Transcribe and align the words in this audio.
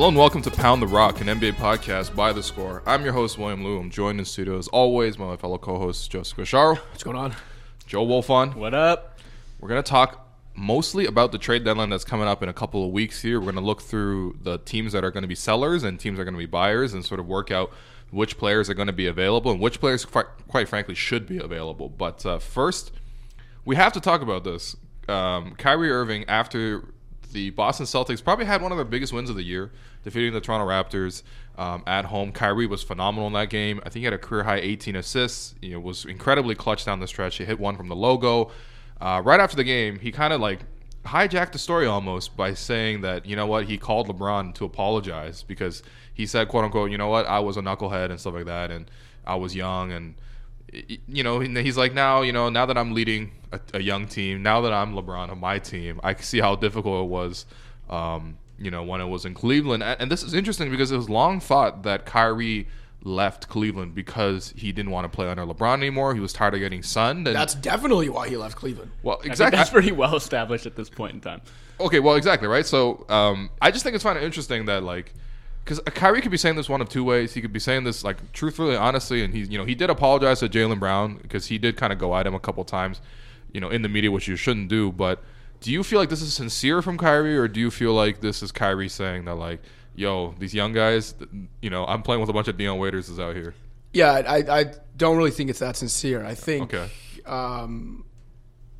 Hello 0.00 0.08
and 0.08 0.16
welcome 0.16 0.40
to 0.40 0.50
Pound 0.50 0.80
the 0.80 0.86
Rock, 0.86 1.20
an 1.20 1.26
NBA 1.26 1.56
podcast 1.56 2.16
by 2.16 2.32
the 2.32 2.42
score. 2.42 2.82
I'm 2.86 3.04
your 3.04 3.12
host, 3.12 3.36
William 3.36 3.62
Lou. 3.62 3.78
I'm 3.78 3.90
joined 3.90 4.18
in 4.18 4.24
studio 4.24 4.56
as 4.56 4.66
always 4.68 5.18
by 5.18 5.26
my 5.26 5.36
fellow 5.36 5.58
co-hosts, 5.58 6.08
Joseph 6.08 6.38
Casciaro, 6.38 6.78
What's 6.78 7.02
going 7.02 7.18
on? 7.18 7.36
Joe 7.86 8.06
Wolfond. 8.06 8.54
What 8.54 8.72
up? 8.72 9.18
We're 9.58 9.68
going 9.68 9.82
to 9.82 9.86
talk 9.86 10.26
mostly 10.54 11.04
about 11.04 11.32
the 11.32 11.38
trade 11.38 11.64
deadline 11.64 11.90
that's 11.90 12.06
coming 12.06 12.26
up 12.26 12.42
in 12.42 12.48
a 12.48 12.54
couple 12.54 12.82
of 12.82 12.92
weeks 12.92 13.20
here. 13.20 13.40
We're 13.40 13.52
going 13.52 13.56
to 13.56 13.60
look 13.60 13.82
through 13.82 14.38
the 14.40 14.56
teams 14.56 14.94
that 14.94 15.04
are 15.04 15.10
going 15.10 15.20
to 15.20 15.28
be 15.28 15.34
sellers 15.34 15.84
and 15.84 16.00
teams 16.00 16.16
that 16.16 16.22
are 16.22 16.24
going 16.24 16.32
to 16.32 16.38
be 16.38 16.46
buyers 16.46 16.94
and 16.94 17.04
sort 17.04 17.20
of 17.20 17.26
work 17.26 17.50
out 17.50 17.70
which 18.10 18.38
players 18.38 18.70
are 18.70 18.74
going 18.74 18.86
to 18.86 18.94
be 18.94 19.06
available 19.06 19.50
and 19.50 19.60
which 19.60 19.80
players, 19.80 20.06
quite, 20.06 20.28
quite 20.48 20.66
frankly, 20.66 20.94
should 20.94 21.26
be 21.26 21.36
available. 21.36 21.90
But 21.90 22.24
uh, 22.24 22.38
first, 22.38 22.90
we 23.66 23.76
have 23.76 23.92
to 23.92 24.00
talk 24.00 24.22
about 24.22 24.44
this. 24.44 24.76
Um, 25.10 25.56
Kyrie 25.56 25.90
Irving, 25.90 26.24
after 26.26 26.94
the 27.32 27.50
Boston 27.50 27.86
Celtics 27.86 28.22
probably 28.22 28.44
had 28.44 28.62
one 28.62 28.72
of 28.72 28.78
their 28.78 28.84
biggest 28.84 29.12
wins 29.12 29.30
of 29.30 29.36
the 29.36 29.42
year, 29.42 29.70
defeating 30.04 30.32
the 30.32 30.40
Toronto 30.40 30.66
Raptors 30.66 31.22
um, 31.56 31.82
at 31.86 32.06
home. 32.06 32.32
Kyrie 32.32 32.66
was 32.66 32.82
phenomenal 32.82 33.26
in 33.26 33.32
that 33.34 33.50
game. 33.50 33.80
I 33.80 33.84
think 33.84 33.96
he 33.96 34.04
had 34.04 34.14
a 34.14 34.18
career 34.18 34.44
high 34.44 34.58
18 34.58 34.96
assists. 34.96 35.54
You 35.60 35.72
know, 35.72 35.80
was 35.80 36.04
incredibly 36.04 36.54
clutch 36.54 36.84
down 36.84 37.00
the 37.00 37.06
stretch. 37.06 37.36
He 37.36 37.44
hit 37.44 37.58
one 37.58 37.76
from 37.76 37.88
the 37.88 37.96
logo. 37.96 38.50
Uh, 39.00 39.22
right 39.24 39.40
after 39.40 39.56
the 39.56 39.64
game, 39.64 39.98
he 39.98 40.12
kind 40.12 40.32
of 40.32 40.40
like 40.40 40.60
hijacked 41.04 41.52
the 41.52 41.58
story 41.58 41.86
almost 41.86 42.36
by 42.36 42.52
saying 42.52 43.00
that 43.00 43.24
you 43.24 43.34
know 43.34 43.46
what 43.46 43.64
he 43.64 43.78
called 43.78 44.08
LeBron 44.08 44.54
to 44.54 44.64
apologize 44.66 45.42
because 45.42 45.82
he 46.12 46.26
said 46.26 46.48
quote 46.48 46.64
unquote 46.64 46.90
you 46.90 46.98
know 46.98 47.08
what 47.08 47.26
I 47.26 47.40
was 47.40 47.56
a 47.56 47.62
knucklehead 47.62 48.10
and 48.10 48.20
stuff 48.20 48.34
like 48.34 48.44
that 48.44 48.70
and 48.70 48.90
I 49.26 49.36
was 49.36 49.56
young 49.56 49.92
and 49.92 50.14
you 50.72 51.22
know 51.22 51.40
he's 51.40 51.76
like 51.76 51.94
now 51.94 52.22
you 52.22 52.32
know 52.32 52.48
now 52.48 52.66
that 52.66 52.78
I'm 52.78 52.92
leading 52.92 53.32
a, 53.52 53.60
a 53.74 53.82
young 53.82 54.06
team 54.06 54.42
now 54.42 54.60
that 54.60 54.72
I'm 54.72 54.94
LeBron 54.94 55.30
on 55.30 55.38
my 55.38 55.58
team 55.58 56.00
I 56.02 56.14
see 56.14 56.40
how 56.40 56.56
difficult 56.56 57.04
it 57.04 57.08
was 57.08 57.46
um, 57.88 58.38
you 58.58 58.70
know 58.70 58.82
when 58.82 59.00
it 59.00 59.06
was 59.06 59.24
in 59.24 59.34
Cleveland 59.34 59.82
and, 59.82 60.00
and 60.00 60.10
this 60.10 60.22
is 60.22 60.34
interesting 60.34 60.70
because 60.70 60.92
it 60.92 60.96
was 60.96 61.08
long 61.08 61.40
thought 61.40 61.82
that 61.82 62.06
Kyrie 62.06 62.68
left 63.02 63.48
Cleveland 63.48 63.94
because 63.94 64.52
he 64.56 64.72
didn't 64.72 64.90
want 64.90 65.10
to 65.10 65.14
play 65.14 65.28
under 65.28 65.44
LeBron 65.44 65.74
anymore. 65.74 66.14
He 66.14 66.20
was 66.20 66.32
tired 66.32 66.54
of 66.54 66.60
getting 66.60 66.82
sunned. 66.82 67.26
And, 67.26 67.34
That's 67.34 67.54
definitely 67.54 68.08
why 68.08 68.28
he 68.28 68.36
left 68.36 68.56
Cleveland. 68.56 68.90
well, 69.02 69.20
exactly. 69.24 69.56
that's 69.56 69.70
pretty 69.70 69.92
well 69.92 70.16
established 70.16 70.66
at 70.66 70.76
this 70.76 70.90
point 70.90 71.14
in 71.14 71.20
time. 71.20 71.40
Okay, 71.78 72.00
well, 72.00 72.16
exactly, 72.16 72.46
right? 72.46 72.66
So, 72.66 73.06
um, 73.08 73.50
I 73.60 73.70
just 73.70 73.84
think 73.84 73.94
it's 73.94 74.04
kind 74.04 74.18
of 74.18 74.24
interesting 74.24 74.66
that, 74.66 74.82
like, 74.82 75.14
because 75.70 75.94
Kyrie 75.94 76.20
could 76.20 76.32
be 76.32 76.36
saying 76.36 76.56
this 76.56 76.68
one 76.68 76.80
of 76.80 76.88
two 76.88 77.04
ways. 77.04 77.32
He 77.32 77.40
could 77.40 77.52
be 77.52 77.60
saying 77.60 77.84
this, 77.84 78.02
like, 78.02 78.32
truthfully, 78.32 78.74
honestly, 78.74 79.22
and 79.22 79.32
he's, 79.32 79.48
you 79.48 79.56
know, 79.56 79.64
he 79.64 79.76
did 79.76 79.88
apologize 79.88 80.40
to 80.40 80.48
Jaylen 80.48 80.80
Brown 80.80 81.18
because 81.18 81.46
he 81.46 81.58
did 81.58 81.76
kind 81.76 81.92
of 81.92 81.98
go 82.00 82.16
at 82.16 82.26
him 82.26 82.34
a 82.34 82.40
couple 82.40 82.64
times, 82.64 83.00
you 83.52 83.60
know, 83.60 83.70
in 83.70 83.82
the 83.82 83.88
media, 83.88 84.10
which 84.10 84.26
you 84.26 84.34
shouldn't 84.34 84.68
do. 84.68 84.90
But 84.90 85.22
do 85.60 85.70
you 85.70 85.84
feel 85.84 86.00
like 86.00 86.08
this 86.08 86.22
is 86.22 86.34
sincere 86.34 86.82
from 86.82 86.98
Kyrie, 86.98 87.36
or 87.36 87.46
do 87.46 87.60
you 87.60 87.70
feel 87.70 87.94
like 87.94 88.20
this 88.20 88.42
is 88.42 88.50
Kyrie 88.50 88.88
saying 88.88 89.26
that, 89.26 89.36
like, 89.36 89.60
yo, 89.94 90.34
these 90.40 90.54
young 90.54 90.72
guys, 90.72 91.14
you 91.62 91.70
know, 91.70 91.86
I'm 91.86 92.02
playing 92.02 92.20
with 92.20 92.30
a 92.30 92.32
bunch 92.32 92.48
of 92.48 92.56
Dion 92.56 92.78
Waiters 92.78 93.08
is 93.08 93.20
out 93.20 93.36
here? 93.36 93.54
Yeah, 93.92 94.10
I, 94.12 94.60
I 94.60 94.64
don't 94.96 95.16
really 95.16 95.30
think 95.30 95.50
it's 95.50 95.60
that 95.60 95.76
sincere. 95.76 96.24
I 96.24 96.34
think, 96.34 96.74
Okay. 96.74 96.90
um, 97.26 98.04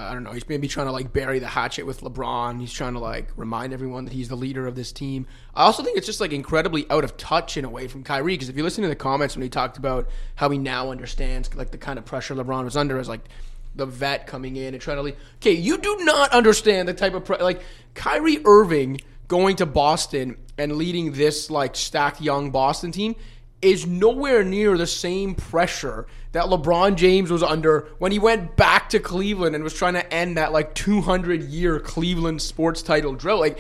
I 0.00 0.14
don't 0.14 0.22
know. 0.22 0.32
He's 0.32 0.48
maybe 0.48 0.68
trying 0.68 0.86
to 0.86 0.92
like 0.92 1.12
bury 1.12 1.38
the 1.38 1.46
hatchet 1.46 1.84
with 1.84 2.00
LeBron. 2.00 2.60
He's 2.60 2.72
trying 2.72 2.94
to 2.94 2.98
like 2.98 3.28
remind 3.36 3.72
everyone 3.72 4.04
that 4.04 4.14
he's 4.14 4.28
the 4.28 4.36
leader 4.36 4.66
of 4.66 4.74
this 4.74 4.92
team. 4.92 5.26
I 5.54 5.64
also 5.64 5.82
think 5.82 5.96
it's 5.96 6.06
just 6.06 6.20
like 6.20 6.32
incredibly 6.32 6.88
out 6.90 7.04
of 7.04 7.16
touch 7.16 7.56
in 7.56 7.64
a 7.64 7.70
way 7.70 7.88
from 7.88 8.02
Kyrie 8.02 8.34
because 8.34 8.48
if 8.48 8.56
you 8.56 8.62
listen 8.62 8.82
to 8.82 8.88
the 8.88 8.96
comments 8.96 9.36
when 9.36 9.42
he 9.42 9.48
talked 9.48 9.76
about 9.76 10.08
how 10.34 10.48
he 10.50 10.58
now 10.58 10.90
understands 10.90 11.54
like 11.54 11.70
the 11.70 11.78
kind 11.78 11.98
of 11.98 12.04
pressure 12.04 12.34
LeBron 12.34 12.64
was 12.64 12.76
under 12.76 12.98
as 12.98 13.08
like 13.08 13.28
the 13.74 13.86
vet 13.86 14.26
coming 14.26 14.56
in 14.56 14.74
and 14.74 14.82
trying 14.82 14.96
to 14.96 15.02
lead. 15.02 15.16
Okay, 15.36 15.52
you 15.52 15.78
do 15.78 15.98
not 16.00 16.32
understand 16.32 16.88
the 16.88 16.94
type 16.94 17.14
of 17.14 17.24
pre- 17.24 17.38
like 17.38 17.62
Kyrie 17.94 18.40
Irving 18.44 19.00
going 19.28 19.56
to 19.56 19.66
Boston 19.66 20.36
and 20.58 20.76
leading 20.76 21.12
this 21.12 21.50
like 21.50 21.76
stacked 21.76 22.20
young 22.20 22.50
Boston 22.50 22.92
team 22.92 23.14
is 23.62 23.86
nowhere 23.86 24.42
near 24.42 24.76
the 24.76 24.86
same 24.86 25.34
pressure 25.34 26.06
that 26.32 26.44
LeBron 26.44 26.96
James 26.96 27.30
was 27.30 27.42
under 27.42 27.88
when 27.98 28.12
he 28.12 28.18
went 28.18 28.56
back 28.56 28.88
to 28.90 29.00
Cleveland 29.00 29.54
and 29.54 29.64
was 29.64 29.74
trying 29.74 29.94
to 29.94 30.14
end 30.14 30.36
that 30.36 30.52
like 30.52 30.74
200 30.74 31.42
year 31.44 31.80
Cleveland 31.80 32.40
sports 32.40 32.82
title 32.82 33.14
drought. 33.14 33.40
Like, 33.40 33.58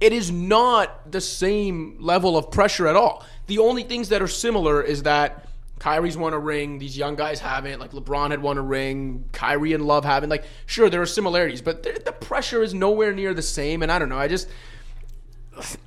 it 0.00 0.12
is 0.12 0.30
not 0.30 1.10
the 1.10 1.20
same 1.20 1.96
level 1.98 2.36
of 2.36 2.50
pressure 2.50 2.86
at 2.86 2.96
all. 2.96 3.24
The 3.46 3.58
only 3.58 3.82
things 3.82 4.10
that 4.10 4.22
are 4.22 4.28
similar 4.28 4.82
is 4.82 5.04
that 5.04 5.48
Kyrie's 5.78 6.16
won 6.16 6.32
a 6.32 6.38
ring, 6.38 6.78
these 6.78 6.96
young 6.96 7.14
guys 7.14 7.40
haven't. 7.40 7.80
Like, 7.80 7.92
LeBron 7.92 8.30
had 8.30 8.42
won 8.42 8.58
a 8.58 8.62
ring, 8.62 9.24
Kyrie 9.32 9.72
and 9.72 9.86
Love 9.86 10.04
haven't. 10.04 10.30
Like, 10.30 10.44
sure, 10.66 10.90
there 10.90 11.02
are 11.02 11.06
similarities, 11.06 11.62
but 11.62 11.82
the, 11.82 12.12
pressure 12.12 12.62
is 12.62 12.74
nowhere 12.74 13.12
near 13.12 13.32
the 13.32 13.42
same. 13.42 13.82
And 13.82 13.90
I 13.90 13.98
don't 13.98 14.08
know, 14.08 14.18
I 14.18 14.28
just. 14.28 14.48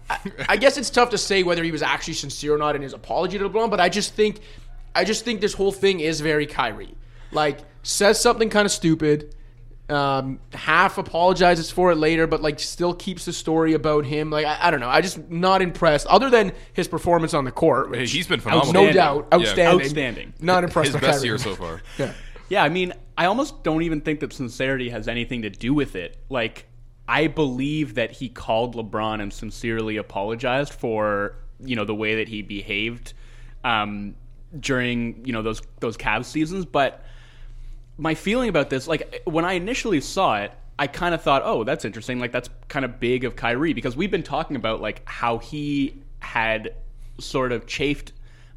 I, 0.09 0.20
I 0.50 0.58
guess 0.58 0.78
it's 0.78 0.90
tough 0.90 1.12
to 1.12 1.18
say 1.18 1.44
whether 1.44 1.64
he 1.64 1.72
was 1.72 1.81
actually 1.81 2.16
sincere 2.16 2.56
or 2.56 2.58
not 2.58 2.75
in 2.75 2.81
his 2.81 2.91
apology 2.91 3.38
to 3.38 3.50
LeBron, 3.50 3.70
but 3.70 3.80
I 3.80 3.88
just 3.88 4.14
think, 4.16 4.41
I 4.96 5.03
just 5.03 5.24
think 5.25 5.41
this 5.41 5.53
whole 5.53 5.72
thing 5.72 6.00
is 6.00 6.22
very 6.22 6.46
Kyrie. 6.46 6.96
Like 7.31 7.59
says 7.84 8.19
something 8.22 8.50
kind 8.50 8.66
of 8.66 8.72
stupid, 8.72 9.34
um, 9.90 10.40
half 10.53 10.97
apologizes 10.97 11.72
for 11.72 11.91
it 11.91 11.96
later, 11.96 12.28
but 12.28 12.41
like 12.41 12.59
still 12.59 12.94
keeps 12.94 13.25
the 13.25 13.34
story 13.34 13.74
about 13.74 14.06
him. 14.06 14.29
Like 14.29 14.46
I, 14.46 14.57
I 14.68 14.72
don't 14.72 14.79
know, 14.79 14.90
I 14.90 15.02
just 15.02 15.29
not 15.29 15.62
impressed. 15.62 16.07
Other 16.07 16.29
than 16.29 16.52
his 16.74 16.88
performance 16.88 17.34
on 17.34 17.46
the 17.46 17.52
court, 17.52 17.94
Hey, 17.94 18.02
which, 18.02 18.12
he's 18.12 18.28
been 18.28 18.40
phenomenal. 18.40 18.74
no 18.74 18.79
Outstanding. 18.88 18.94
doubt, 18.96 19.28
Yeah. 19.31 19.38
outstanding, 19.38 19.85
Outstanding. 19.85 20.34
Not 20.40 20.63
impressed 20.66 20.91
His 20.91 20.96
by 21.02 21.08
best 21.08 21.18
Kyrie. 21.19 21.28
year 21.29 21.38
so 21.38 21.56
far. 21.56 21.81
Yeah. 21.97 22.13
Yeah, 22.50 22.63
I 22.63 22.69
mean, 22.69 22.91
I 23.18 23.25
almost 23.28 23.63
don't 23.63 23.81
even 23.84 24.02
think 24.02 24.19
that 24.19 24.34
sincerity 24.34 24.90
has 24.90 25.08
anything 25.08 25.44
to 25.44 25.50
do 25.50 25.73
with 25.73 25.96
it. 25.96 26.18
Like, 26.29 26.66
I 27.08 27.28
believe 27.28 27.96
that 27.96 28.12
he 28.12 28.28
called 28.28 28.75
LeBron 28.75 29.22
and 29.22 29.31
sincerely 29.31 29.96
apologized 29.97 30.73
for 30.73 31.35
you 31.63 31.75
know 31.75 31.85
the 31.85 31.96
way 31.96 32.16
that 32.16 32.28
he 32.28 32.41
behaved 32.41 33.13
um, 33.63 34.16
during 34.59 35.25
you 35.25 35.34
know 35.34 35.41
those 35.41 35.62
those 35.79 35.97
Cavs 35.97 36.25
seasons. 36.25 36.66
But 36.66 37.03
my 37.97 38.16
feeling 38.16 38.50
about 38.50 38.69
this, 38.69 38.88
like 38.88 39.22
when 39.25 39.45
I 39.45 39.53
initially 39.53 40.01
saw 40.01 40.38
it, 40.38 40.51
I 40.79 40.88
kind 40.88 41.13
of 41.13 41.22
thought, 41.22 41.41
oh, 41.45 41.63
that's 41.63 41.85
interesting. 41.85 42.19
Like 42.19 42.31
that's 42.31 42.50
kind 42.67 42.85
of 42.85 43.00
big 43.00 43.23
of 43.23 43.35
Kyrie 43.35 43.73
because 43.73 43.95
we've 43.95 44.11
been 44.11 44.23
talking 44.23 44.56
about 44.56 44.81
like 44.81 45.07
how 45.07 45.38
he 45.38 46.01
had 46.19 46.73
sort 47.19 47.51
of 47.51 47.67
chafed 47.67 48.13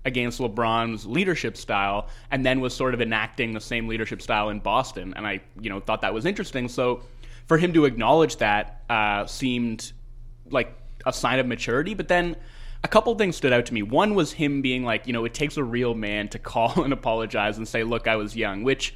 against 0.06 0.38
LeBron's 0.38 1.06
leadership 1.06 1.56
style 1.56 2.08
and 2.30 2.44
then 2.44 2.60
was 2.60 2.74
sort 2.74 2.94
of 2.94 3.00
enacting 3.00 3.52
the 3.52 3.60
same 3.60 3.88
leadership 3.88 4.20
style 4.20 4.50
in 4.50 4.60
Boston. 4.60 5.14
And 5.16 5.26
I, 5.26 5.40
you 5.60 5.70
know, 5.70 5.80
thought 5.80 6.02
that 6.02 6.12
was 6.12 6.26
interesting. 6.26 6.68
So 6.68 7.02
for 7.46 7.58
him 7.58 7.72
to 7.72 7.84
acknowledge 7.84 8.36
that 8.36 8.82
uh, 8.90 9.26
seemed 9.26 9.92
like 10.50 10.74
a 11.06 11.12
sign 11.12 11.38
of 11.38 11.46
maturity. 11.46 11.94
But 11.94 12.08
then 12.08 12.36
a 12.84 12.88
couple 12.88 13.14
things 13.16 13.34
stood 13.34 13.52
out 13.52 13.66
to 13.66 13.74
me. 13.74 13.82
One 13.82 14.14
was 14.14 14.32
him 14.32 14.62
being 14.62 14.84
like, 14.84 15.06
you 15.06 15.12
know, 15.12 15.24
it 15.24 15.34
takes 15.34 15.56
a 15.56 15.64
real 15.64 15.94
man 15.94 16.28
to 16.28 16.38
call 16.38 16.82
and 16.84 16.92
apologize 16.92 17.58
and 17.58 17.66
say, 17.66 17.82
look, 17.82 18.06
I 18.06 18.16
was 18.16 18.36
young, 18.36 18.62
which 18.62 18.94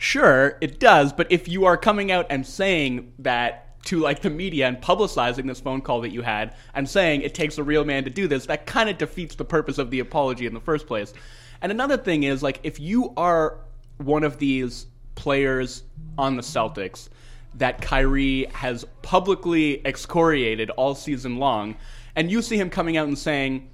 sure 0.00 0.56
it 0.62 0.80
does 0.80 1.12
but 1.12 1.30
if 1.30 1.46
you 1.46 1.66
are 1.66 1.76
coming 1.76 2.10
out 2.10 2.24
and 2.30 2.46
saying 2.46 3.12
that 3.18 3.78
to 3.84 3.98
like 3.98 4.22
the 4.22 4.30
media 4.30 4.66
and 4.66 4.80
publicizing 4.80 5.46
this 5.46 5.60
phone 5.60 5.82
call 5.82 6.00
that 6.00 6.08
you 6.08 6.22
had 6.22 6.54
and 6.72 6.88
saying 6.88 7.20
it 7.20 7.34
takes 7.34 7.58
a 7.58 7.62
real 7.62 7.84
man 7.84 8.02
to 8.02 8.08
do 8.08 8.26
this 8.26 8.46
that 8.46 8.64
kind 8.64 8.88
of 8.88 8.96
defeats 8.96 9.34
the 9.34 9.44
purpose 9.44 9.76
of 9.76 9.90
the 9.90 10.00
apology 10.00 10.46
in 10.46 10.54
the 10.54 10.60
first 10.60 10.86
place 10.86 11.12
and 11.60 11.70
another 11.70 11.98
thing 11.98 12.22
is 12.22 12.42
like 12.42 12.58
if 12.62 12.80
you 12.80 13.12
are 13.18 13.58
one 13.98 14.24
of 14.24 14.38
these 14.38 14.86
players 15.16 15.82
on 16.16 16.34
the 16.34 16.42
Celtics 16.42 17.10
that 17.56 17.82
Kyrie 17.82 18.46
has 18.52 18.86
publicly 19.02 19.86
excoriated 19.86 20.70
all 20.70 20.94
season 20.94 21.36
long 21.36 21.76
and 22.16 22.30
you 22.30 22.42
see 22.42 22.58
him 22.58 22.70
coming 22.70 22.96
out 22.96 23.08
and 23.08 23.18
saying 23.18 23.70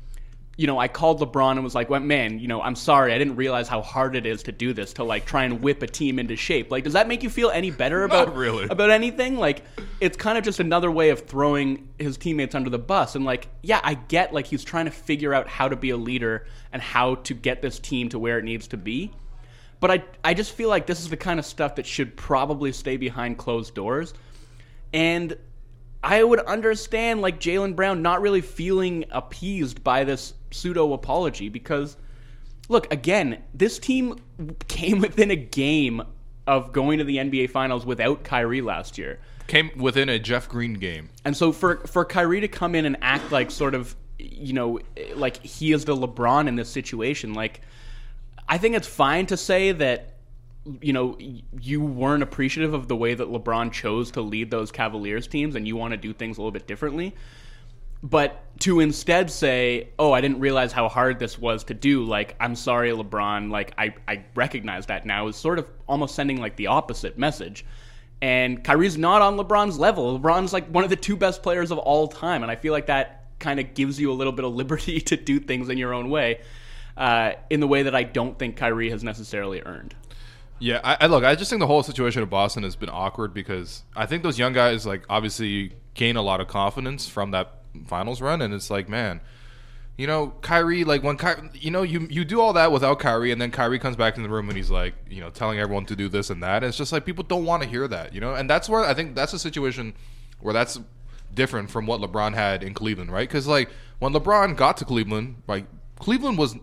you 0.56 0.66
know, 0.66 0.78
I 0.78 0.88
called 0.88 1.20
LeBron 1.20 1.52
and 1.52 1.64
was 1.64 1.74
like, 1.74 1.90
well, 1.90 2.00
man, 2.00 2.38
you 2.38 2.48
know, 2.48 2.62
I'm 2.62 2.76
sorry. 2.76 3.12
I 3.12 3.18
didn't 3.18 3.36
realize 3.36 3.68
how 3.68 3.82
hard 3.82 4.16
it 4.16 4.24
is 4.24 4.42
to 4.44 4.52
do 4.52 4.72
this, 4.72 4.94
to 4.94 5.04
like 5.04 5.26
try 5.26 5.44
and 5.44 5.60
whip 5.60 5.82
a 5.82 5.86
team 5.86 6.18
into 6.18 6.34
shape. 6.34 6.70
Like, 6.70 6.84
does 6.84 6.94
that 6.94 7.08
make 7.08 7.22
you 7.22 7.28
feel 7.28 7.50
any 7.50 7.70
better 7.70 8.04
about, 8.04 8.34
really. 8.34 8.64
about 8.64 8.88
anything? 8.88 9.36
Like, 9.36 9.64
it's 10.00 10.16
kind 10.16 10.38
of 10.38 10.44
just 10.44 10.58
another 10.58 10.90
way 10.90 11.10
of 11.10 11.26
throwing 11.26 11.90
his 11.98 12.16
teammates 12.16 12.54
under 12.54 12.70
the 12.70 12.78
bus. 12.78 13.14
And 13.14 13.24
like, 13.26 13.48
yeah, 13.62 13.80
I 13.84 13.94
get 13.94 14.32
like 14.32 14.46
he's 14.46 14.64
trying 14.64 14.86
to 14.86 14.90
figure 14.90 15.34
out 15.34 15.46
how 15.46 15.68
to 15.68 15.76
be 15.76 15.90
a 15.90 15.96
leader 15.96 16.46
and 16.72 16.80
how 16.80 17.16
to 17.16 17.34
get 17.34 17.60
this 17.60 17.78
team 17.78 18.08
to 18.08 18.18
where 18.18 18.38
it 18.38 18.44
needs 18.44 18.66
to 18.68 18.78
be. 18.78 19.12
But 19.78 19.90
I, 19.90 20.04
I 20.24 20.32
just 20.32 20.52
feel 20.52 20.70
like 20.70 20.86
this 20.86 21.00
is 21.00 21.10
the 21.10 21.18
kind 21.18 21.38
of 21.38 21.44
stuff 21.44 21.74
that 21.74 21.84
should 21.84 22.16
probably 22.16 22.72
stay 22.72 22.96
behind 22.96 23.36
closed 23.36 23.74
doors. 23.74 24.14
And 24.94 25.36
I 26.06 26.22
would 26.22 26.38
understand 26.38 27.20
like 27.20 27.40
Jaylen 27.40 27.74
Brown 27.74 28.00
not 28.00 28.22
really 28.22 28.40
feeling 28.40 29.06
appeased 29.10 29.82
by 29.82 30.04
this 30.04 30.34
pseudo 30.52 30.92
apology 30.92 31.48
because 31.48 31.96
look, 32.68 32.92
again, 32.92 33.42
this 33.52 33.80
team 33.80 34.20
came 34.68 35.00
within 35.00 35.32
a 35.32 35.36
game 35.36 36.00
of 36.46 36.72
going 36.72 36.98
to 36.98 37.04
the 37.04 37.16
NBA 37.16 37.50
finals 37.50 37.84
without 37.84 38.22
Kyrie 38.22 38.60
last 38.60 38.98
year. 38.98 39.18
Came 39.48 39.72
within 39.76 40.08
a 40.08 40.20
Jeff 40.20 40.48
Green 40.48 40.74
game. 40.74 41.10
And 41.24 41.36
so 41.36 41.50
for 41.50 41.78
for 41.88 42.04
Kyrie 42.04 42.40
to 42.40 42.48
come 42.48 42.76
in 42.76 42.86
and 42.86 42.96
act 43.02 43.32
like 43.32 43.50
sort 43.50 43.74
of 43.74 43.96
you 44.16 44.52
know 44.52 44.78
like 45.16 45.42
he 45.44 45.72
is 45.72 45.86
the 45.86 45.96
LeBron 45.96 46.46
in 46.46 46.54
this 46.54 46.68
situation, 46.68 47.34
like 47.34 47.62
I 48.48 48.58
think 48.58 48.76
it's 48.76 48.86
fine 48.86 49.26
to 49.26 49.36
say 49.36 49.72
that 49.72 50.15
you 50.80 50.92
know 50.92 51.16
you 51.60 51.80
weren't 51.80 52.22
appreciative 52.22 52.74
of 52.74 52.88
the 52.88 52.96
way 52.96 53.14
that 53.14 53.28
LeBron 53.28 53.72
chose 53.72 54.10
to 54.12 54.20
lead 54.20 54.50
those 54.50 54.70
Cavaliers 54.72 55.26
teams 55.26 55.54
and 55.54 55.66
you 55.66 55.76
want 55.76 55.92
to 55.92 55.96
do 55.96 56.12
things 56.12 56.38
a 56.38 56.40
little 56.40 56.52
bit 56.52 56.66
differently. 56.66 57.14
but 58.02 58.42
to 58.60 58.80
instead 58.80 59.30
say, 59.30 59.88
"Oh, 59.98 60.12
I 60.12 60.20
didn't 60.20 60.40
realize 60.40 60.72
how 60.72 60.88
hard 60.88 61.18
this 61.18 61.38
was 61.38 61.64
to 61.64 61.74
do." 61.74 62.04
Like, 62.04 62.36
I'm 62.40 62.54
sorry, 62.54 62.90
LeBron. 62.90 63.50
Like, 63.50 63.72
I 63.78 63.94
I 64.06 64.24
recognize 64.34 64.86
that 64.86 65.06
now. 65.06 65.28
Is 65.28 65.36
sort 65.36 65.58
of 65.58 65.66
almost 65.88 66.14
sending 66.14 66.40
like 66.40 66.56
the 66.56 66.68
opposite 66.68 67.18
message. 67.18 67.64
And 68.22 68.64
Kyrie's 68.64 68.96
not 68.96 69.20
on 69.22 69.36
LeBron's 69.36 69.78
level. 69.78 70.18
LeBron's 70.18 70.52
like 70.52 70.66
one 70.68 70.84
of 70.84 70.90
the 70.90 70.96
two 70.96 71.16
best 71.16 71.42
players 71.42 71.70
of 71.70 71.78
all 71.78 72.08
time, 72.08 72.42
and 72.42 72.50
I 72.50 72.56
feel 72.56 72.72
like 72.72 72.86
that 72.86 73.24
kind 73.38 73.60
of 73.60 73.74
gives 73.74 74.00
you 74.00 74.10
a 74.10 74.14
little 74.14 74.32
bit 74.32 74.44
of 74.44 74.54
liberty 74.62 75.00
to 75.02 75.16
do 75.16 75.38
things 75.40 75.68
in 75.68 75.76
your 75.78 75.92
own 75.92 76.08
way, 76.10 76.40
uh, 76.96 77.32
in 77.50 77.60
the 77.60 77.68
way 77.68 77.82
that 77.82 77.94
I 77.94 78.04
don't 78.04 78.38
think 78.38 78.56
Kyrie 78.56 78.90
has 78.90 79.04
necessarily 79.04 79.62
earned. 79.66 79.94
Yeah, 80.58 80.80
I, 80.82 80.96
I 81.02 81.06
look. 81.06 81.24
I 81.24 81.34
just 81.34 81.50
think 81.50 81.60
the 81.60 81.66
whole 81.66 81.82
situation 81.82 82.22
of 82.22 82.30
Boston 82.30 82.62
has 82.62 82.76
been 82.76 82.88
awkward 82.90 83.34
because 83.34 83.82
I 83.94 84.06
think 84.06 84.22
those 84.22 84.38
young 84.38 84.52
guys, 84.52 84.86
like, 84.86 85.04
obviously 85.08 85.74
gain 85.94 86.16
a 86.16 86.22
lot 86.22 86.40
of 86.40 86.48
confidence 86.48 87.08
from 87.08 87.30
that 87.32 87.60
finals 87.86 88.20
run, 88.20 88.40
and 88.40 88.54
it's 88.54 88.70
like, 88.70 88.88
man, 88.88 89.20
you 89.98 90.06
know, 90.06 90.34
Kyrie, 90.42 90.84
like 90.84 91.02
when 91.02 91.16
Kyrie, 91.16 91.50
you 91.54 91.70
know, 91.70 91.82
you 91.82 92.06
you 92.10 92.24
do 92.24 92.40
all 92.40 92.52
that 92.52 92.70
without 92.70 92.98
Kyrie, 92.98 93.32
and 93.32 93.40
then 93.40 93.50
Kyrie 93.50 93.78
comes 93.78 93.96
back 93.96 94.16
in 94.16 94.22
the 94.22 94.28
room 94.28 94.48
and 94.48 94.56
he's 94.56 94.70
like, 94.70 94.94
you 95.08 95.20
know, 95.20 95.30
telling 95.30 95.58
everyone 95.58 95.86
to 95.86 95.96
do 95.96 96.08
this 96.08 96.28
and 96.28 96.42
that. 96.42 96.56
And 96.56 96.66
it's 96.66 96.76
just 96.76 96.92
like 96.92 97.06
people 97.06 97.24
don't 97.24 97.44
want 97.44 97.62
to 97.62 97.68
hear 97.68 97.88
that, 97.88 98.14
you 98.14 98.20
know, 98.20 98.34
and 98.34 98.48
that's 98.48 98.68
where 98.68 98.84
I 98.84 98.92
think 98.92 99.14
that's 99.14 99.32
a 99.32 99.38
situation 99.38 99.94
where 100.40 100.52
that's 100.52 100.78
different 101.32 101.70
from 101.70 101.86
what 101.86 102.00
LeBron 102.00 102.34
had 102.34 102.62
in 102.62 102.74
Cleveland, 102.74 103.10
right? 103.10 103.28
Because 103.28 103.46
like 103.46 103.70
when 103.98 104.12
LeBron 104.12 104.56
got 104.56 104.76
to 104.78 104.84
Cleveland, 104.84 105.42
like 105.48 105.66
Cleveland 105.98 106.36
was 106.36 106.56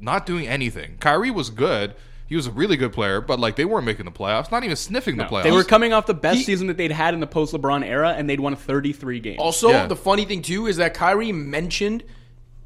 not 0.00 0.26
doing 0.26 0.48
anything. 0.48 0.96
Kyrie 0.98 1.30
was 1.30 1.50
good. 1.50 1.94
He 2.32 2.36
was 2.36 2.46
a 2.46 2.50
really 2.50 2.78
good 2.78 2.94
player, 2.94 3.20
but 3.20 3.38
like 3.38 3.56
they 3.56 3.66
weren't 3.66 3.84
making 3.84 4.06
the 4.06 4.10
playoffs, 4.10 4.50
not 4.50 4.64
even 4.64 4.74
sniffing 4.74 5.18
the 5.18 5.24
playoffs. 5.24 5.42
They 5.42 5.50
were 5.52 5.64
coming 5.64 5.92
off 5.92 6.06
the 6.06 6.14
best 6.14 6.38
He- 6.38 6.44
season 6.44 6.68
that 6.68 6.78
they'd 6.78 6.90
had 6.90 7.12
in 7.12 7.20
the 7.20 7.26
post 7.26 7.52
LeBron 7.52 7.84
era, 7.84 8.14
and 8.16 8.26
they'd 8.30 8.40
won 8.40 8.56
33 8.56 9.20
games. 9.20 9.36
Also, 9.38 9.68
Yeah. 9.68 9.86
the 9.86 9.96
funny 9.96 10.24
thing 10.24 10.40
too 10.40 10.66
is 10.66 10.78
that 10.78 10.94
Kyrie 10.94 11.30
mentioned 11.32 12.04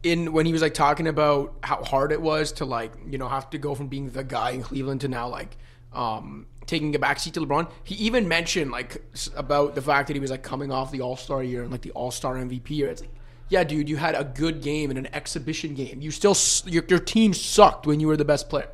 in 0.04 0.32
when 0.32 0.46
he 0.46 0.52
was 0.52 0.62
like 0.62 0.74
talking 0.74 1.08
about 1.08 1.54
how 1.64 1.82
hard 1.82 2.12
it 2.12 2.22
was 2.22 2.52
to 2.52 2.64
like 2.64 2.92
you 3.10 3.18
know 3.18 3.26
have 3.28 3.50
to 3.50 3.58
go 3.58 3.74
from 3.74 3.88
being 3.88 4.10
the 4.10 4.22
guy 4.22 4.50
in 4.50 4.62
Cleveland 4.62 5.00
to 5.00 5.08
now 5.08 5.26
like 5.28 5.56
um 5.92 6.46
taking 6.66 6.94
a 6.94 6.98
backseat 7.00 7.32
to 7.32 7.40
LeBron. 7.40 7.68
He 7.82 7.96
even 7.96 8.28
mentioned 8.28 8.70
like 8.70 9.02
s- 9.14 9.30
about 9.34 9.74
the 9.74 9.82
fact 9.82 10.06
that 10.06 10.14
he 10.14 10.20
was 10.20 10.30
like 10.30 10.42
coming 10.44 10.70
off 10.70 10.92
the 10.92 11.00
All 11.00 11.16
Star 11.16 11.42
year 11.42 11.62
and 11.62 11.72
like 11.72 11.82
the 11.82 11.90
All 11.92 12.12
Star 12.12 12.36
MVP 12.36 12.70
year. 12.70 12.88
It's 12.90 13.00
like. 13.00 13.10
Yeah, 13.48 13.62
dude, 13.62 13.88
you 13.88 13.96
had 13.96 14.16
a 14.16 14.24
good 14.24 14.60
game 14.60 14.90
in 14.90 14.96
an 14.96 15.06
exhibition 15.14 15.74
game. 15.74 16.00
You 16.00 16.10
still, 16.10 16.32
s- 16.32 16.64
your, 16.66 16.82
your 16.88 16.98
team 16.98 17.32
sucked 17.32 17.86
when 17.86 18.00
you 18.00 18.08
were 18.08 18.16
the 18.16 18.24
best 18.24 18.48
player. 18.48 18.68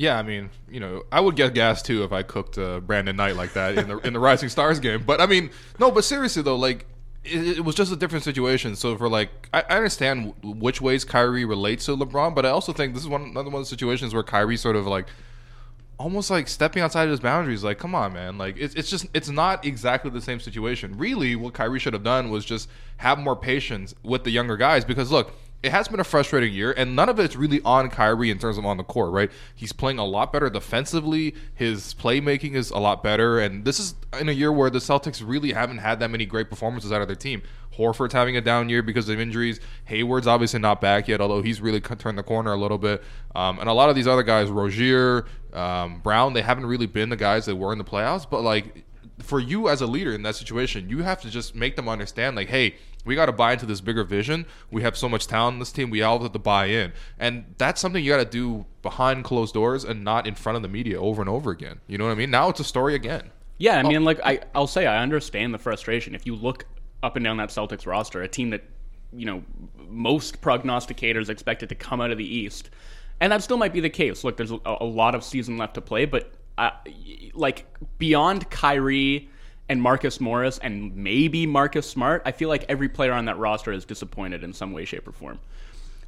Yeah, 0.00 0.18
I 0.18 0.22
mean, 0.22 0.48
you 0.70 0.80
know, 0.80 1.02
I 1.12 1.20
would 1.20 1.36
get 1.36 1.52
gas 1.52 1.82
too 1.82 2.04
if 2.04 2.10
I 2.10 2.22
cooked 2.22 2.56
uh, 2.56 2.80
Brandon 2.80 3.14
Knight 3.14 3.36
like 3.36 3.52
that 3.52 3.76
in 3.76 3.86
the 3.86 3.98
in 3.98 4.14
the 4.14 4.18
Rising 4.18 4.48
Stars 4.48 4.80
game. 4.80 5.02
But 5.04 5.20
I 5.20 5.26
mean, 5.26 5.50
no, 5.78 5.90
but 5.90 6.04
seriously 6.04 6.42
though, 6.42 6.56
like 6.56 6.86
it, 7.22 7.58
it 7.58 7.60
was 7.66 7.74
just 7.74 7.92
a 7.92 7.96
different 7.96 8.24
situation. 8.24 8.76
So 8.76 8.96
for 8.96 9.10
like, 9.10 9.28
I, 9.52 9.60
I 9.60 9.76
understand 9.76 10.32
which 10.42 10.80
ways 10.80 11.04
Kyrie 11.04 11.44
relates 11.44 11.84
to 11.84 11.94
LeBron, 11.94 12.34
but 12.34 12.46
I 12.46 12.48
also 12.48 12.72
think 12.72 12.94
this 12.94 13.02
is 13.02 13.10
one 13.10 13.24
another 13.24 13.50
one 13.50 13.60
of 13.60 13.66
the 13.66 13.68
situations 13.68 14.14
where 14.14 14.22
Kyrie 14.22 14.56
sort 14.56 14.74
of 14.74 14.86
like 14.86 15.06
almost 15.98 16.30
like 16.30 16.48
stepping 16.48 16.82
outside 16.82 17.04
of 17.04 17.10
his 17.10 17.20
boundaries. 17.20 17.62
Like, 17.62 17.78
come 17.78 17.94
on, 17.94 18.14
man. 18.14 18.38
Like, 18.38 18.56
it's, 18.56 18.74
it's 18.76 18.88
just 18.88 19.04
it's 19.12 19.28
not 19.28 19.66
exactly 19.66 20.10
the 20.10 20.22
same 20.22 20.40
situation. 20.40 20.96
Really, 20.96 21.36
what 21.36 21.52
Kyrie 21.52 21.78
should 21.78 21.92
have 21.92 22.04
done 22.04 22.30
was 22.30 22.46
just 22.46 22.70
have 22.96 23.18
more 23.18 23.36
patience 23.36 23.94
with 24.02 24.24
the 24.24 24.30
younger 24.30 24.56
guys 24.56 24.82
because 24.82 25.12
look. 25.12 25.34
It 25.62 25.72
has 25.72 25.88
been 25.88 26.00
a 26.00 26.04
frustrating 26.04 26.54
year, 26.54 26.72
and 26.74 26.96
none 26.96 27.10
of 27.10 27.20
it's 27.20 27.36
really 27.36 27.60
on 27.66 27.90
Kyrie 27.90 28.30
in 28.30 28.38
terms 28.38 28.56
of 28.56 28.64
on 28.64 28.78
the 28.78 28.84
court, 28.84 29.12
right? 29.12 29.30
He's 29.54 29.72
playing 29.72 29.98
a 29.98 30.06
lot 30.06 30.32
better 30.32 30.48
defensively. 30.48 31.34
His 31.54 31.92
playmaking 31.92 32.54
is 32.54 32.70
a 32.70 32.78
lot 32.78 33.02
better, 33.02 33.38
and 33.38 33.66
this 33.66 33.78
is 33.78 33.94
in 34.18 34.30
a 34.30 34.32
year 34.32 34.50
where 34.50 34.70
the 34.70 34.78
Celtics 34.78 35.22
really 35.26 35.52
haven't 35.52 35.78
had 35.78 36.00
that 36.00 36.10
many 36.10 36.24
great 36.24 36.48
performances 36.48 36.92
out 36.92 37.02
of 37.02 37.08
their 37.08 37.16
team. 37.16 37.42
Horford's 37.76 38.14
having 38.14 38.38
a 38.38 38.40
down 38.40 38.70
year 38.70 38.82
because 38.82 39.08
of 39.10 39.20
injuries. 39.20 39.60
Hayward's 39.84 40.26
obviously 40.26 40.60
not 40.60 40.80
back 40.80 41.08
yet, 41.08 41.20
although 41.20 41.42
he's 41.42 41.60
really 41.60 41.80
turned 41.80 42.16
the 42.16 42.22
corner 42.22 42.52
a 42.52 42.56
little 42.56 42.78
bit. 42.78 43.02
Um, 43.34 43.58
and 43.58 43.68
a 43.68 43.72
lot 43.72 43.90
of 43.90 43.96
these 43.96 44.06
other 44.06 44.22
guys, 44.22 44.48
Rozier, 44.48 45.26
um, 45.52 46.00
Brown, 46.00 46.32
they 46.32 46.42
haven't 46.42 46.66
really 46.66 46.86
been 46.86 47.10
the 47.10 47.16
guys 47.16 47.44
that 47.46 47.56
were 47.56 47.72
in 47.72 47.78
the 47.78 47.84
playoffs. 47.84 48.28
But 48.28 48.40
like 48.42 48.84
for 49.22 49.38
you 49.38 49.68
as 49.68 49.80
a 49.80 49.86
leader 49.86 50.12
in 50.12 50.22
that 50.22 50.36
situation, 50.36 50.88
you 50.88 51.02
have 51.02 51.20
to 51.22 51.30
just 51.30 51.54
make 51.54 51.76
them 51.76 51.88
understand, 51.88 52.36
like, 52.36 52.48
hey, 52.48 52.76
we 53.04 53.14
got 53.14 53.26
to 53.26 53.32
buy 53.32 53.52
into 53.52 53.66
this 53.66 53.80
bigger 53.80 54.04
vision. 54.04 54.46
We 54.70 54.82
have 54.82 54.96
so 54.96 55.08
much 55.08 55.26
talent 55.26 55.54
in 55.54 55.58
this 55.58 55.72
team. 55.72 55.90
We 55.90 56.02
all 56.02 56.20
have 56.22 56.32
to 56.32 56.38
buy 56.38 56.66
in, 56.66 56.92
and 57.18 57.54
that's 57.58 57.80
something 57.80 58.04
you 58.04 58.10
got 58.10 58.18
to 58.18 58.24
do 58.24 58.66
behind 58.82 59.24
closed 59.24 59.54
doors 59.54 59.84
and 59.84 60.04
not 60.04 60.26
in 60.26 60.34
front 60.34 60.56
of 60.56 60.62
the 60.62 60.68
media 60.68 61.00
over 61.00 61.22
and 61.22 61.28
over 61.28 61.50
again. 61.50 61.80
You 61.86 61.98
know 61.98 62.04
what 62.04 62.12
I 62.12 62.16
mean? 62.16 62.30
Now 62.30 62.48
it's 62.48 62.60
a 62.60 62.64
story 62.64 62.94
again. 62.94 63.30
Yeah, 63.58 63.76
I 63.76 63.82
mean, 63.82 64.04
like 64.04 64.20
I, 64.24 64.40
I'll 64.54 64.66
say, 64.66 64.86
I 64.86 65.02
understand 65.02 65.52
the 65.52 65.58
frustration. 65.58 66.14
If 66.14 66.26
you 66.26 66.34
look 66.34 66.64
up 67.02 67.16
and 67.16 67.24
down 67.24 67.36
that 67.38 67.50
Celtics 67.50 67.86
roster, 67.86 68.22
a 68.22 68.28
team 68.28 68.50
that 68.50 68.64
you 69.12 69.26
know 69.26 69.42
most 69.76 70.40
prognosticators 70.40 71.28
expected 71.28 71.68
to 71.68 71.74
come 71.74 72.00
out 72.00 72.10
of 72.10 72.18
the 72.18 72.24
East, 72.24 72.70
and 73.20 73.32
that 73.32 73.42
still 73.42 73.58
might 73.58 73.72
be 73.72 73.80
the 73.80 73.90
case. 73.90 74.24
Look, 74.24 74.36
there's 74.36 74.50
a, 74.50 74.58
a 74.64 74.84
lot 74.84 75.14
of 75.14 75.22
season 75.22 75.58
left 75.58 75.74
to 75.74 75.80
play, 75.80 76.06
but 76.06 76.32
uh, 76.56 76.70
like 77.34 77.66
beyond 77.98 78.50
Kyrie 78.50 79.28
and 79.70 79.80
Marcus 79.80 80.20
Morris 80.20 80.58
and 80.58 80.96
maybe 80.96 81.46
Marcus 81.46 81.88
Smart, 81.88 82.22
I 82.26 82.32
feel 82.32 82.48
like 82.48 82.64
every 82.68 82.88
player 82.88 83.12
on 83.12 83.26
that 83.26 83.38
roster 83.38 83.72
is 83.72 83.84
disappointed 83.84 84.42
in 84.42 84.52
some 84.52 84.72
way, 84.72 84.84
shape, 84.84 85.06
or 85.06 85.12
form. 85.12 85.38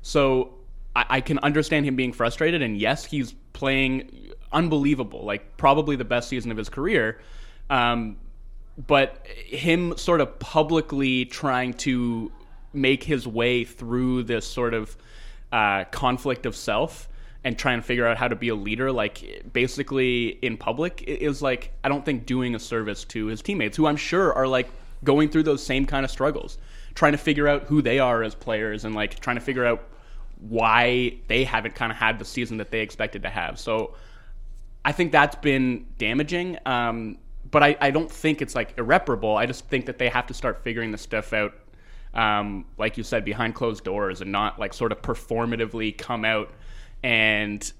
So 0.03 0.55
I, 0.97 1.06
I 1.09 1.20
can 1.20 1.38
understand 1.38 1.87
him 1.87 1.94
being 1.94 2.12
frustrated, 2.12 2.61
and 2.61 2.76
yes, 2.76 3.05
he's 3.05 3.32
playing 3.53 4.32
unbelievable, 4.53 5.25
like 5.25 5.56
probably 5.56 5.94
the 5.94 6.05
best 6.05 6.29
season 6.29 6.50
of 6.50 6.56
his 6.56 6.69
career. 6.69 7.20
Um, 7.70 8.17
but 8.88 9.25
him 9.29 9.97
sort 9.97 10.20
of 10.20 10.41
publicly 10.41 11.26
trying 11.26 11.75
to 11.75 12.32
make 12.73 13.05
his 13.05 13.29
way 13.29 13.62
through 13.62 14.25
this 14.25 14.44
sort 14.44 14.75
of 14.75 14.97
uh, 15.53 15.85
conflict 15.85 16.47
of 16.47 16.56
self 16.56 17.08
and 17.44 17.59
try 17.59 17.73
and 17.73 17.85
figure 17.85 18.06
out 18.06 18.17
how 18.17 18.29
to 18.29 18.37
be 18.37 18.49
a 18.49 18.55
leader, 18.55 18.93
like 18.93 19.43
basically 19.53 20.29
in 20.43 20.56
public, 20.56 21.03
is 21.06 21.43
like 21.43 21.73
I 21.83 21.89
don't 21.89 22.05
think 22.05 22.27
doing 22.27 22.55
a 22.55 22.59
service 22.59 23.05
to 23.06 23.27
his 23.27 23.43
teammates, 23.43 23.77
who 23.77 23.87
I'm 23.87 23.97
sure 23.97 24.33
are 24.33 24.47
like 24.47 24.71
going 25.05 25.29
through 25.29 25.43
those 25.43 25.62
same 25.62 25.85
kind 25.85 26.05
of 26.05 26.11
struggles, 26.11 26.59
trying 26.94 27.12
to 27.12 27.19
figure 27.19 27.49
out 27.49 27.65
who 27.65 27.83
they 27.83 27.99
are 27.99 28.23
as 28.23 28.35
players 28.35 28.85
and 28.85 28.94
like 28.94 29.19
trying 29.21 29.37
to 29.37 29.43
figure 29.43 29.67
out 29.67 29.83
why 30.49 31.17
they 31.29 31.44
haven't 31.44 31.75
kind 31.75 31.93
of 31.93 31.99
had 31.99 32.19
the 32.19 32.25
season 32.25 32.56
that 32.59 32.71
they 32.71 32.81
expected 32.81 33.23
to 33.23 33.29
have. 33.29 33.59
So 33.59 33.94
I 34.85 34.93
think 34.93 35.12
that's 35.12 35.37
been 35.37 35.87
damaging. 35.99 36.58
Um, 36.67 37.19
but 37.51 37.63
I, 37.63 37.77
I 37.81 37.91
don't 37.91 38.11
think 38.11 38.43
it's 38.43 38.55
like 38.55 38.77
irreparable. 38.79 39.37
I 39.37 39.46
just 39.46 39.67
think 39.69 39.87
that 39.87 39.99
they 39.99 40.08
have 40.08 40.27
to 40.29 40.34
start 40.34 40.63
figuring 40.65 40.91
this 40.91 41.03
stuff 41.03 41.32
out, 41.32 41.55
um, 42.15 42.65
like 42.79 42.96
you 42.96 43.05
said, 43.05 43.25
behind 43.25 43.55
closed 43.55 43.84
doors 43.84 44.20
and 44.20 44.32
not 44.32 44.58
like 44.58 44.75
sort 44.75 44.91
of 44.91 45.03
performatively 45.03 45.96
come 45.96 46.25
out 46.25 46.51
and 47.03 47.73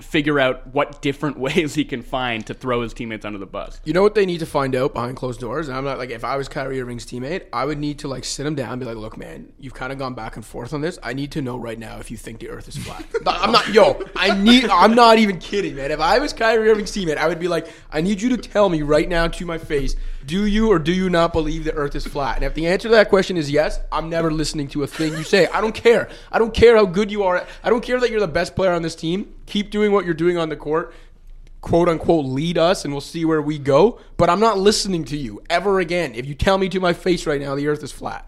figure 0.00 0.40
out 0.40 0.66
what 0.68 1.02
different 1.02 1.38
ways 1.46 1.74
he 1.74 1.84
can 1.84 2.02
find 2.02 2.46
to 2.46 2.54
throw 2.54 2.82
his 2.82 2.94
teammates 2.94 3.24
under 3.24 3.38
the 3.38 3.46
bus. 3.46 3.80
You 3.84 3.92
know 3.92 4.02
what 4.02 4.14
they 4.14 4.26
need 4.26 4.38
to 4.38 4.46
find 4.46 4.74
out 4.74 4.94
behind 4.94 5.16
closed 5.16 5.40
doors? 5.40 5.68
And 5.68 5.76
I'm 5.76 5.84
not 5.84 5.98
like, 5.98 6.10
if 6.10 6.24
I 6.24 6.36
was 6.36 6.48
Kyrie 6.48 6.80
Irving's 6.80 7.04
teammate, 7.04 7.46
I 7.52 7.64
would 7.64 7.78
need 7.78 7.98
to 8.00 8.08
like 8.08 8.24
sit 8.24 8.46
him 8.46 8.54
down 8.54 8.72
and 8.72 8.80
be 8.80 8.86
like, 8.86 8.96
look, 8.96 9.16
man, 9.16 9.52
you've 9.58 9.74
kind 9.74 9.92
of 9.92 9.98
gone 9.98 10.14
back 10.14 10.36
and 10.36 10.44
forth 10.44 10.72
on 10.72 10.80
this. 10.80 10.98
I 11.02 11.12
need 11.12 11.32
to 11.32 11.42
know 11.42 11.56
right 11.56 11.78
now 11.78 11.98
if 11.98 12.10
you 12.10 12.16
think 12.16 12.40
the 12.40 12.48
earth 12.48 12.68
is 12.68 12.76
flat. 12.76 13.04
I'm 13.26 13.52
not, 13.52 13.68
yo, 13.68 14.02
I 14.16 14.36
need, 14.36 14.66
I'm 14.66 14.94
not 14.94 15.18
even 15.18 15.38
kidding, 15.38 15.76
man. 15.76 15.90
If 15.90 16.00
I 16.00 16.18
was 16.18 16.32
Kyrie 16.32 16.70
Irving's 16.70 16.92
teammate, 16.92 17.18
I 17.18 17.28
would 17.28 17.40
be 17.40 17.48
like, 17.48 17.68
I 17.90 18.00
need 18.00 18.22
you 18.22 18.30
to 18.30 18.36
tell 18.36 18.68
me 18.68 18.82
right 18.82 19.08
now 19.08 19.28
to 19.28 19.46
my 19.46 19.58
face, 19.58 19.96
do 20.24 20.44
you 20.46 20.70
or 20.72 20.78
do 20.78 20.92
you 20.92 21.08
not 21.08 21.32
believe 21.32 21.64
the 21.64 21.74
earth 21.74 21.94
is 21.94 22.04
flat? 22.06 22.36
And 22.36 22.44
if 22.44 22.54
the 22.54 22.66
answer 22.66 22.88
to 22.88 22.94
that 22.94 23.08
question 23.08 23.36
is 23.36 23.50
yes, 23.50 23.78
I'm 23.92 24.08
never 24.08 24.30
listening 24.30 24.68
to 24.68 24.82
a 24.82 24.86
thing 24.86 25.12
you 25.12 25.22
say. 25.22 25.46
I 25.46 25.60
don't 25.60 25.74
care. 25.74 26.08
I 26.32 26.38
don't 26.38 26.52
care 26.52 26.76
how 26.76 26.84
good 26.84 27.12
you 27.12 27.22
are. 27.22 27.46
I 27.62 27.70
don't 27.70 27.82
care 27.82 28.00
that 28.00 28.10
you're 28.10 28.20
the 28.20 28.26
best 28.26 28.56
player 28.56 28.72
on 28.72 28.82
this 28.82 28.96
team. 28.96 29.35
Keep 29.46 29.70
doing 29.70 29.92
what 29.92 30.04
you're 30.04 30.14
doing 30.14 30.36
on 30.38 30.48
the 30.48 30.56
court 30.56 30.94
quote 31.62 31.88
unquote 31.88 32.24
lead 32.26 32.56
us 32.56 32.84
and 32.84 32.94
we'll 32.94 33.00
see 33.00 33.24
where 33.24 33.42
we 33.42 33.58
go. 33.58 33.98
But 34.16 34.30
I'm 34.30 34.38
not 34.38 34.56
listening 34.58 35.04
to 35.06 35.16
you 35.16 35.42
ever 35.50 35.80
again. 35.80 36.14
If 36.14 36.26
you 36.26 36.34
tell 36.34 36.58
me 36.58 36.68
to 36.68 36.78
my 36.78 36.92
face 36.92 37.26
right 37.26 37.40
now 37.40 37.54
the 37.56 37.66
earth 37.66 37.82
is 37.82 37.90
flat. 37.90 38.24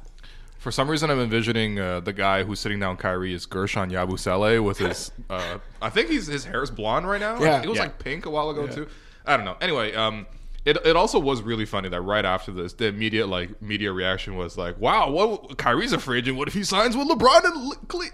For 0.58 0.72
some 0.72 0.90
reason, 0.90 1.08
I'm 1.08 1.20
envisioning 1.20 1.78
uh, 1.78 2.00
the 2.00 2.12
guy 2.12 2.42
who's 2.42 2.58
sitting 2.58 2.80
down 2.80 2.96
Kyrie 2.96 3.32
is 3.32 3.46
Guerschon 3.46 3.92
Yabusele 3.92 4.62
with 4.62 4.78
his. 4.78 5.12
Uh, 5.30 5.58
I 5.80 5.88
think 5.90 6.08
he's 6.08 6.26
his 6.26 6.44
hair 6.46 6.62
is 6.64 6.70
blonde 6.70 7.06
right 7.08 7.20
now. 7.20 7.38
Yeah. 7.40 7.62
it 7.62 7.68
was 7.68 7.76
Yeah. 7.76 7.82
like 7.84 7.98
pink 8.00 8.26
a 8.26 8.30
while 8.30 8.50
ago 8.50 8.66
too. 8.66 8.88
I 9.24 9.36
don't 9.36 9.44
know. 9.44 9.56
Anyway, 9.60 9.94
um, 9.94 10.26
it, 10.64 10.78
it 10.84 10.96
also 10.96 11.18
was 11.20 11.42
really 11.42 11.64
funny 11.66 11.88
that 11.90 12.00
right 12.00 12.24
after 12.24 12.50
this, 12.50 12.72
the 12.72 12.86
immediate 12.86 13.28
like 13.28 13.60
media 13.62 13.92
reaction 13.92 14.36
was 14.36 14.56
like, 14.58 14.80
"Wow, 14.80 15.10
what 15.10 15.58
Kyrie's 15.58 15.92
a 15.92 15.98
free 15.98 16.18
agent. 16.18 16.38
What 16.38 16.48
if 16.48 16.54
he 16.54 16.64
signs 16.64 16.96
with 16.96 17.08
LeBron 17.08 17.44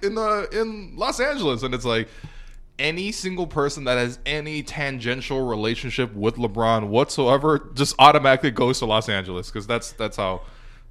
in 0.03 0.11
in 0.11 0.19
uh, 0.19 0.45
in 0.53 0.97
Los 0.97 1.19
Angeles?" 1.21 1.63
And 1.63 1.73
it's 1.75 1.85
like. 1.87 2.09
Any 2.79 3.13
single 3.13 3.47
person 3.47 3.85
that 3.85 3.99
has 3.99 4.19
any 4.27 4.63
tangential 4.63 5.47
relationship 5.47 6.13
with 6.15 6.37
LeBron 6.37 6.89
whatsoever 6.89 7.71
just 7.75 7.95
automatically 7.99 8.51
goes 8.51 8.81
to 8.81 8.87
Los 8.87 9.09
Angeles 9.09 9.49
because 9.49 9.67
that's 9.67 9.93
that's 9.93 10.17
how 10.17 10.43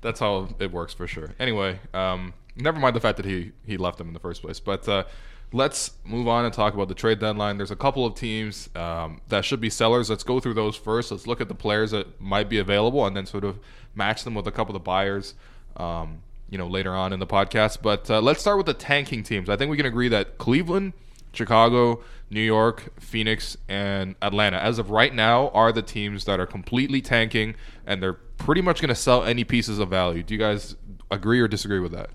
that's 0.01 0.19
how 0.19 0.49
it 0.59 0.71
works 0.71 0.93
for 0.93 1.07
sure. 1.07 1.31
Anyway, 1.39 1.79
um, 1.93 2.33
never 2.55 2.79
mind 2.79 2.95
the 2.95 2.99
fact 2.99 3.17
that 3.17 3.25
he 3.25 3.51
he 3.65 3.77
left 3.77 3.97
them 3.97 4.07
in 4.07 4.13
the 4.13 4.19
first 4.19 4.41
place. 4.41 4.59
But 4.59 4.87
uh, 4.87 5.03
let's 5.51 5.91
move 6.05 6.27
on 6.27 6.45
and 6.45 6.53
talk 6.53 6.73
about 6.73 6.87
the 6.87 6.95
trade 6.95 7.19
deadline. 7.19 7.57
There's 7.57 7.71
a 7.71 7.75
couple 7.75 8.05
of 8.05 8.15
teams 8.15 8.69
um, 8.75 9.19
that 9.27 9.43
should 9.43 9.59
be 9.59 9.69
sellers. 9.69 10.09
Let's 10.09 10.23
go 10.23 10.39
through 10.39 10.53
those 10.53 10.77
first. 10.77 11.11
Let's 11.11 11.27
look 11.27 11.41
at 11.41 11.49
the 11.49 11.55
players 11.55 11.91
that 11.91 12.21
might 12.21 12.49
be 12.49 12.59
available 12.59 13.05
and 13.05 13.15
then 13.15 13.25
sort 13.25 13.43
of 13.43 13.59
match 13.93 14.23
them 14.23 14.35
with 14.35 14.47
a 14.47 14.51
couple 14.51 14.75
of 14.75 14.83
buyers. 14.83 15.33
Um, 15.75 16.21
you 16.53 16.59
know 16.59 16.67
later 16.67 16.93
on 16.93 17.11
in 17.11 17.19
the 17.19 17.27
podcast. 17.27 17.79
But 17.81 18.09
uh, 18.09 18.21
let's 18.21 18.39
start 18.39 18.57
with 18.57 18.67
the 18.67 18.75
tanking 18.75 19.23
teams. 19.23 19.49
I 19.49 19.57
think 19.57 19.71
we 19.71 19.77
can 19.77 19.87
agree 19.87 20.07
that 20.09 20.37
Cleveland, 20.37 20.93
Chicago, 21.33 22.01
New 22.29 22.41
York, 22.41 22.93
Phoenix, 22.99 23.57
and 23.67 24.15
Atlanta, 24.21 24.57
as 24.57 24.79
of 24.79 24.89
right 24.89 25.13
now, 25.13 25.49
are 25.49 25.71
the 25.71 25.81
teams 25.81 26.25
that 26.25 26.39
are 26.39 26.45
completely 26.45 27.01
tanking, 27.01 27.55
and 27.85 28.01
they're 28.01 28.13
pretty 28.13 28.61
much 28.61 28.81
going 28.81 28.89
to 28.89 28.95
sell 28.95 29.23
any 29.23 29.43
pieces 29.43 29.79
of 29.79 29.89
value. 29.89 30.23
Do 30.23 30.33
you 30.33 30.39
guys 30.39 30.75
agree 31.11 31.39
or 31.39 31.47
disagree 31.47 31.79
with 31.79 31.91
that? 31.91 32.09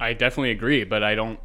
I 0.00 0.12
definitely 0.12 0.50
agree, 0.50 0.84
but 0.84 1.02
I 1.02 1.14
don't 1.14 1.40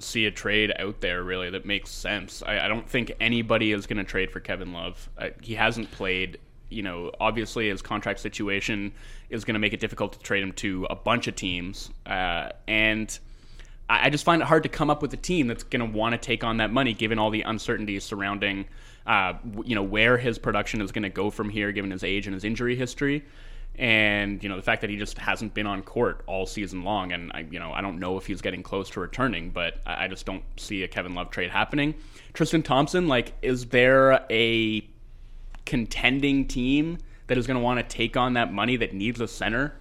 see 0.00 0.26
a 0.26 0.30
trade 0.30 0.72
out 0.78 1.00
there 1.00 1.24
really 1.24 1.50
that 1.50 1.66
makes 1.66 1.90
sense. 1.90 2.42
I, 2.46 2.60
I 2.60 2.68
don't 2.68 2.88
think 2.88 3.12
anybody 3.20 3.72
is 3.72 3.86
going 3.86 3.96
to 3.96 4.04
trade 4.04 4.30
for 4.30 4.40
Kevin 4.40 4.72
Love. 4.72 5.08
I, 5.18 5.32
he 5.42 5.54
hasn't 5.54 5.90
played. 5.90 6.38
You 6.70 6.82
know, 6.82 7.10
obviously 7.18 7.70
his 7.70 7.80
contract 7.80 8.20
situation 8.20 8.92
is 9.30 9.44
going 9.44 9.54
to 9.54 9.58
make 9.58 9.72
it 9.72 9.80
difficult 9.80 10.12
to 10.12 10.18
trade 10.18 10.42
him 10.42 10.52
to 10.52 10.86
a 10.90 10.94
bunch 10.94 11.26
of 11.26 11.34
teams, 11.34 11.90
uh, 12.04 12.50
and 12.66 13.18
I, 13.88 14.10
just 14.10 14.24
find 14.24 14.42
it 14.42 14.46
hard 14.46 14.64
to 14.64 14.68
come 14.68 14.90
up 14.90 15.00
with 15.00 15.12
a 15.14 15.16
team 15.16 15.46
that's 15.46 15.62
going 15.62 15.80
to 15.80 15.98
want 15.98 16.12
to 16.12 16.18
take 16.18 16.44
on 16.44 16.58
that 16.58 16.70
money, 16.70 16.92
given 16.92 17.18
all 17.18 17.30
the 17.30 17.42
uncertainties 17.42 18.04
surrounding. 18.04 18.66
Uh, 19.06 19.34
you 19.64 19.74
know 19.74 19.82
where 19.82 20.18
his 20.18 20.38
production 20.38 20.82
is 20.82 20.92
going 20.92 21.04
to 21.04 21.08
go 21.08 21.30
from 21.30 21.48
here, 21.48 21.72
given 21.72 21.90
his 21.90 22.04
age 22.04 22.26
and 22.26 22.34
his 22.34 22.44
injury 22.44 22.76
history 22.76 23.24
and 23.78 24.42
you 24.42 24.48
know 24.48 24.56
the 24.56 24.62
fact 24.62 24.80
that 24.80 24.90
he 24.90 24.96
just 24.96 25.16
hasn't 25.18 25.54
been 25.54 25.66
on 25.66 25.82
court 25.82 26.22
all 26.26 26.46
season 26.46 26.82
long 26.82 27.12
and 27.12 27.30
I 27.32 27.46
you 27.48 27.60
know 27.60 27.72
I 27.72 27.80
don't 27.80 28.00
know 28.00 28.18
if 28.18 28.26
he's 28.26 28.42
getting 28.42 28.62
close 28.62 28.90
to 28.90 29.00
returning 29.00 29.50
but 29.50 29.76
I, 29.86 30.04
I 30.04 30.08
just 30.08 30.26
don't 30.26 30.42
see 30.56 30.82
a 30.82 30.88
Kevin 30.88 31.14
Love 31.14 31.30
trade 31.30 31.50
happening 31.50 31.94
Tristan 32.32 32.62
Thompson 32.62 33.06
like 33.06 33.34
is 33.40 33.66
there 33.66 34.26
a 34.30 34.86
contending 35.64 36.48
team 36.48 36.98
that 37.28 37.38
is 37.38 37.46
going 37.46 37.56
to 37.56 37.62
want 37.62 37.78
to 37.78 37.96
take 37.96 38.16
on 38.16 38.32
that 38.32 38.52
money 38.52 38.76
that 38.76 38.92
needs 38.92 39.20
a 39.20 39.28
center 39.28 39.76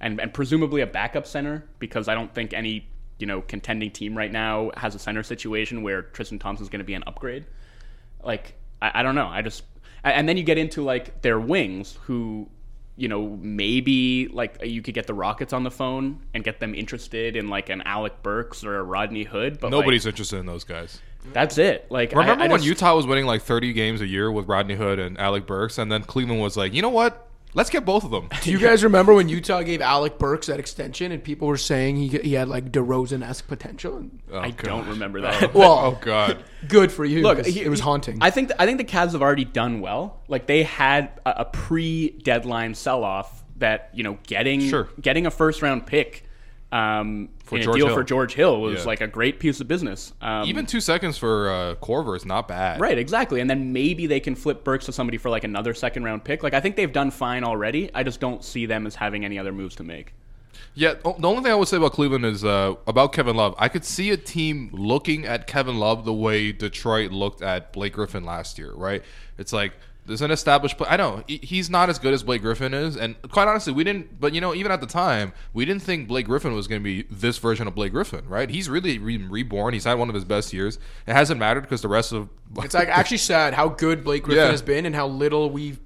and 0.00 0.18
and 0.18 0.32
presumably 0.32 0.80
a 0.80 0.86
backup 0.86 1.26
center 1.26 1.66
because 1.78 2.08
I 2.08 2.14
don't 2.14 2.34
think 2.34 2.54
any 2.54 2.88
you 3.22 3.26
know 3.26 3.40
contending 3.40 3.90
team 3.90 4.18
right 4.18 4.30
now 4.30 4.70
has 4.76 4.94
a 4.94 4.98
center 4.98 5.22
situation 5.22 5.82
where 5.82 6.02
Tristan 6.02 6.38
Thompson 6.38 6.64
is 6.64 6.68
going 6.68 6.80
to 6.80 6.84
be 6.84 6.94
an 6.94 7.04
upgrade 7.06 7.46
like 8.22 8.54
I, 8.82 8.90
I 8.96 9.02
don't 9.02 9.14
know 9.14 9.28
I 9.28 9.40
just 9.40 9.62
and 10.04 10.28
then 10.28 10.36
you 10.36 10.42
get 10.42 10.58
into 10.58 10.82
like 10.82 11.22
their 11.22 11.40
wings 11.40 11.96
who 12.02 12.48
you 12.96 13.08
know, 13.08 13.38
maybe 13.40 14.28
like 14.28 14.58
you 14.62 14.82
could 14.82 14.94
get 14.94 15.06
the 15.06 15.14
Rockets 15.14 15.52
on 15.52 15.64
the 15.64 15.70
phone 15.70 16.20
and 16.34 16.44
get 16.44 16.60
them 16.60 16.74
interested 16.74 17.36
in 17.36 17.48
like 17.48 17.68
an 17.70 17.82
Alec 17.82 18.22
Burks 18.22 18.64
or 18.64 18.78
a 18.78 18.82
Rodney 18.82 19.24
Hood. 19.24 19.58
But 19.60 19.70
Nobody's 19.70 20.04
like, 20.04 20.12
interested 20.12 20.38
in 20.38 20.46
those 20.46 20.64
guys. 20.64 21.00
That's 21.32 21.56
it. 21.56 21.86
Like, 21.90 22.12
remember 22.12 22.42
I, 22.42 22.46
I 22.46 22.48
when 22.48 22.58
just, 22.58 22.66
Utah 22.66 22.94
was 22.94 23.06
winning 23.06 23.26
like 23.26 23.42
30 23.42 23.72
games 23.72 24.00
a 24.00 24.06
year 24.06 24.30
with 24.30 24.46
Rodney 24.46 24.74
Hood 24.74 24.98
and 24.98 25.18
Alec 25.18 25.46
Burks, 25.46 25.78
and 25.78 25.90
then 25.90 26.02
Cleveland 26.02 26.42
was 26.42 26.56
like, 26.56 26.74
you 26.74 26.82
know 26.82 26.90
what? 26.90 27.28
Let's 27.54 27.68
get 27.68 27.84
both 27.84 28.04
of 28.04 28.10
them. 28.10 28.28
Do 28.42 28.50
you 28.50 28.58
guys 28.58 28.82
remember 28.82 29.12
when 29.12 29.28
Utah 29.28 29.60
gave 29.62 29.82
Alec 29.82 30.18
Burks 30.18 30.46
that 30.46 30.58
extension 30.58 31.12
and 31.12 31.22
people 31.22 31.48
were 31.48 31.58
saying 31.58 31.96
he, 31.96 32.08
he 32.08 32.32
had 32.32 32.48
like 32.48 32.72
DeRozan 32.72 33.22
esque 33.22 33.46
potential? 33.46 33.98
And, 33.98 34.20
Oh, 34.32 34.38
I 34.38 34.50
God. 34.52 34.64
don't 34.64 34.88
remember 34.88 35.18
oh. 35.18 35.22
that. 35.22 35.52
well, 35.54 35.78
Oh 35.78 35.98
God. 36.00 36.42
good 36.66 36.90
for 36.90 37.04
you. 37.04 37.20
Look, 37.22 37.38
'cause 37.38 37.46
he- 37.46 37.60
it 37.60 37.68
was 37.68 37.80
haunting. 37.80 38.18
I 38.22 38.30
think 38.30 38.52
I 38.58 38.64
think 38.64 38.78
the 38.78 38.84
Cavs 38.84 39.12
have 39.12 39.20
already 39.22 39.44
done 39.44 39.80
well. 39.82 40.22
Like 40.28 40.46
they 40.46 40.62
had 40.62 41.20
a, 41.26 41.40
a 41.40 41.44
pre-deadline 41.44 42.74
sell-off 42.74 43.44
that 43.58 43.90
you 43.92 44.02
know 44.02 44.18
getting 44.26 44.60
Sure. 44.60 44.88
getting 45.00 45.26
a 45.26 45.30
first-round 45.30 45.86
pick 45.86 46.24
um, 46.72 47.28
For 47.44 47.56
in 47.56 47.62
George 47.62 47.76
a 47.76 47.78
deal 47.78 47.86
Hill. 47.88 47.96
for 47.96 48.02
George 48.02 48.34
Hill 48.34 48.60
was 48.60 48.80
Yeah. 48.80 48.86
like 48.86 49.00
a 49.02 49.06
great 49.06 49.38
piece 49.38 49.60
of 49.60 49.68
business. 49.68 50.12
Um, 50.22 50.48
Even 50.48 50.64
two 50.66 50.80
seconds 50.80 51.18
for 51.18 51.50
uh, 51.50 51.74
Korver 51.76 52.16
is 52.16 52.24
not 52.24 52.48
bad. 52.48 52.80
Right, 52.80 52.96
exactly. 52.98 53.40
And 53.40 53.48
then 53.50 53.72
maybe 53.72 54.06
they 54.06 54.20
can 54.20 54.34
flip 54.34 54.64
Burks 54.64 54.86
to 54.86 54.92
somebody 54.92 55.18
for 55.18 55.28
like 55.30 55.44
another 55.44 55.74
second 55.74 56.04
round 56.04 56.24
pick. 56.24 56.42
Like 56.42 56.54
I 56.54 56.60
think 56.60 56.76
they've 56.76 56.92
done 56.92 57.10
fine 57.10 57.44
already. 57.44 57.90
I 57.94 58.02
just 58.02 58.20
don't 58.20 58.42
see 58.42 58.64
them 58.66 58.86
as 58.86 58.94
having 58.94 59.24
any 59.24 59.38
other 59.38 59.52
moves 59.52 59.76
to 59.76 59.84
make. 59.84 60.14
Yeah, 60.74 60.94
the 60.94 61.28
only 61.28 61.42
thing 61.42 61.52
I 61.52 61.54
would 61.54 61.68
say 61.68 61.76
about 61.76 61.92
Cleveland 61.92 62.24
is 62.24 62.42
uh, 62.44 62.74
about 62.86 63.12
Kevin 63.12 63.36
Love. 63.36 63.54
I 63.58 63.68
could 63.68 63.84
see 63.84 64.08
a 64.10 64.16
team 64.16 64.70
looking 64.72 65.26
at 65.26 65.46
Kevin 65.46 65.78
Love 65.78 66.06
the 66.06 66.14
way 66.14 66.50
Detroit 66.52 67.10
looked 67.10 67.42
at 67.42 67.74
Blake 67.74 67.92
Griffin 67.92 68.24
last 68.24 68.58
year, 68.58 68.72
right? 68.72 69.02
It's 69.36 69.52
like 69.52 69.74
there's 70.06 70.20
an 70.22 70.30
established 70.30 70.76
play. 70.78 70.88
I 70.90 70.96
know 70.96 71.22
he- 71.28 71.40
he's 71.42 71.70
not 71.70 71.88
as 71.88 71.98
good 71.98 72.12
as 72.12 72.22
Blake 72.22 72.42
Griffin 72.42 72.74
is, 72.74 72.96
and 72.96 73.14
quite 73.30 73.46
honestly, 73.48 73.72
we 73.72 73.84
didn't. 73.84 74.20
But 74.20 74.34
you 74.34 74.40
know, 74.40 74.54
even 74.54 74.72
at 74.72 74.80
the 74.80 74.86
time, 74.86 75.32
we 75.52 75.64
didn't 75.64 75.82
think 75.82 76.08
Blake 76.08 76.26
Griffin 76.26 76.54
was 76.54 76.66
going 76.66 76.80
to 76.80 76.84
be 76.84 77.02
this 77.10 77.38
version 77.38 77.66
of 77.68 77.74
Blake 77.74 77.92
Griffin, 77.92 78.28
right? 78.28 78.50
He's 78.50 78.68
really 78.68 78.98
re- 78.98 79.16
reborn. 79.18 79.74
He's 79.74 79.84
had 79.84 79.98
one 79.98 80.08
of 80.08 80.14
his 80.14 80.24
best 80.24 80.52
years. 80.52 80.78
It 81.06 81.12
hasn't 81.12 81.38
mattered 81.38 81.60
because 81.62 81.82
the 81.82 81.88
rest 81.88 82.12
of 82.12 82.28
it's 82.58 82.74
like 82.74 82.88
actually 82.90 83.16
sad 83.18 83.54
how 83.54 83.68
good 83.68 84.02
Blake 84.04 84.24
Griffin 84.24 84.44
Yeah. 84.44 84.50
has 84.50 84.62
been 84.62 84.86
and 84.86 84.94
how 84.94 85.06
little 85.06 85.50
we've 85.50 85.78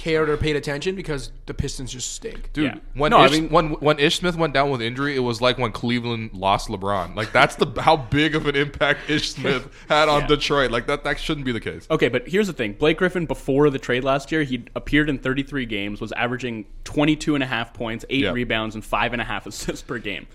cared 0.00 0.30
or 0.30 0.36
paid 0.38 0.56
attention 0.56 0.94
because 0.94 1.30
the 1.44 1.52
Pistons 1.52 1.92
just 1.92 2.14
stink. 2.14 2.50
Dude, 2.54 2.64
Yeah. 2.64 2.74
when 2.94 3.10
No, 3.10 3.18
I 3.18 3.26
Ish, 3.26 3.32
mean- 3.32 3.50
when 3.50 3.70
when 3.80 3.98
Ish 3.98 4.16
Smith 4.20 4.34
went 4.34 4.54
down 4.54 4.70
with 4.70 4.80
injury, 4.80 5.14
it 5.14 5.18
was 5.20 5.42
like 5.42 5.58
when 5.58 5.72
Cleveland 5.72 6.30
lost 6.32 6.68
LeBron. 6.68 7.14
Like 7.14 7.32
that's 7.32 7.56
the 7.56 7.66
how 7.82 7.96
big 7.96 8.34
of 8.34 8.46
an 8.46 8.56
impact 8.56 9.10
Ish 9.10 9.30
Smith 9.34 9.68
had 9.90 10.08
on 10.08 10.22
Yeah. 10.22 10.26
Detroit. 10.28 10.70
Like 10.70 10.86
that 10.86 11.04
that 11.04 11.20
shouldn't 11.20 11.44
be 11.44 11.52
the 11.52 11.60
case. 11.60 11.86
Okay, 11.90 12.08
but 12.08 12.26
here's 12.26 12.46
the 12.46 12.54
thing. 12.54 12.72
Blake 12.72 12.96
Griffin 12.96 13.26
before 13.26 13.68
the 13.68 13.78
trade 13.78 14.02
last 14.02 14.32
year, 14.32 14.42
he 14.42 14.64
appeared 14.74 15.10
in 15.10 15.18
33 15.18 15.66
games, 15.66 16.00
was 16.00 16.12
averaging 16.12 16.64
22 16.84 17.34
and 17.34 17.44
a 17.44 17.46
half 17.46 17.74
points, 17.74 18.06
8 18.08 18.20
Yeah. 18.22 18.30
rebounds 18.32 18.74
and 18.74 18.82
five 18.82 19.12
and 19.12 19.20
a 19.20 19.24
half 19.26 19.46
assists 19.46 19.82
per 19.82 19.98
game. 19.98 20.26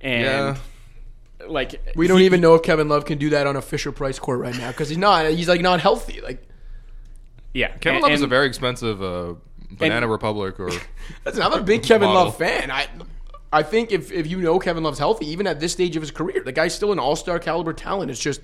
And 0.00 0.22
Yeah. 0.24 0.56
like 1.48 1.80
We 1.96 2.06
don't 2.06 2.20
he- 2.20 2.26
even 2.26 2.40
know 2.40 2.54
if 2.54 2.62
Kevin 2.62 2.88
Love 2.88 3.04
can 3.04 3.18
do 3.18 3.30
that 3.30 3.46
on 3.46 3.56
a 3.56 3.62
Fisher 3.62 3.90
Price 3.92 4.18
court 4.18 4.38
right 4.40 4.56
now 4.56 4.68
because 4.68 4.88
he's 4.88 4.98
not. 4.98 5.26
He's 5.30 5.48
like 5.48 5.60
not 5.60 5.80
healthy. 5.80 6.20
Like 6.20 6.42
yeah. 7.54 7.68
Kevin 7.78 7.96
and- 7.96 8.02
Love 8.04 8.12
is 8.12 8.22
a 8.22 8.26
very 8.26 8.46
expensive 8.46 9.02
uh, 9.02 9.34
Banana 9.72 10.02
And- 10.06 10.10
Republic 10.10 10.58
or 10.60 10.70
listen, 11.24 11.42
I'm 11.42 11.52
a 11.52 11.62
big 11.62 11.82
Kevin 11.82 12.08
Model. 12.08 12.24
Love 12.26 12.36
fan. 12.38 12.70
I 12.70 12.86
I 13.52 13.62
think 13.62 13.92
if 13.92 14.12
if 14.12 14.26
you 14.26 14.40
know 14.40 14.58
Kevin 14.58 14.82
Love's 14.82 14.98
healthy, 14.98 15.26
even 15.30 15.46
at 15.46 15.58
this 15.60 15.72
stage 15.72 15.96
of 15.96 16.02
his 16.02 16.10
career, 16.10 16.42
the 16.44 16.52
guy's 16.52 16.74
still 16.74 16.92
an 16.92 16.98
All 16.98 17.16
Star 17.16 17.38
caliber 17.38 17.72
talent. 17.72 18.10
It's 18.10 18.20
just 18.20 18.40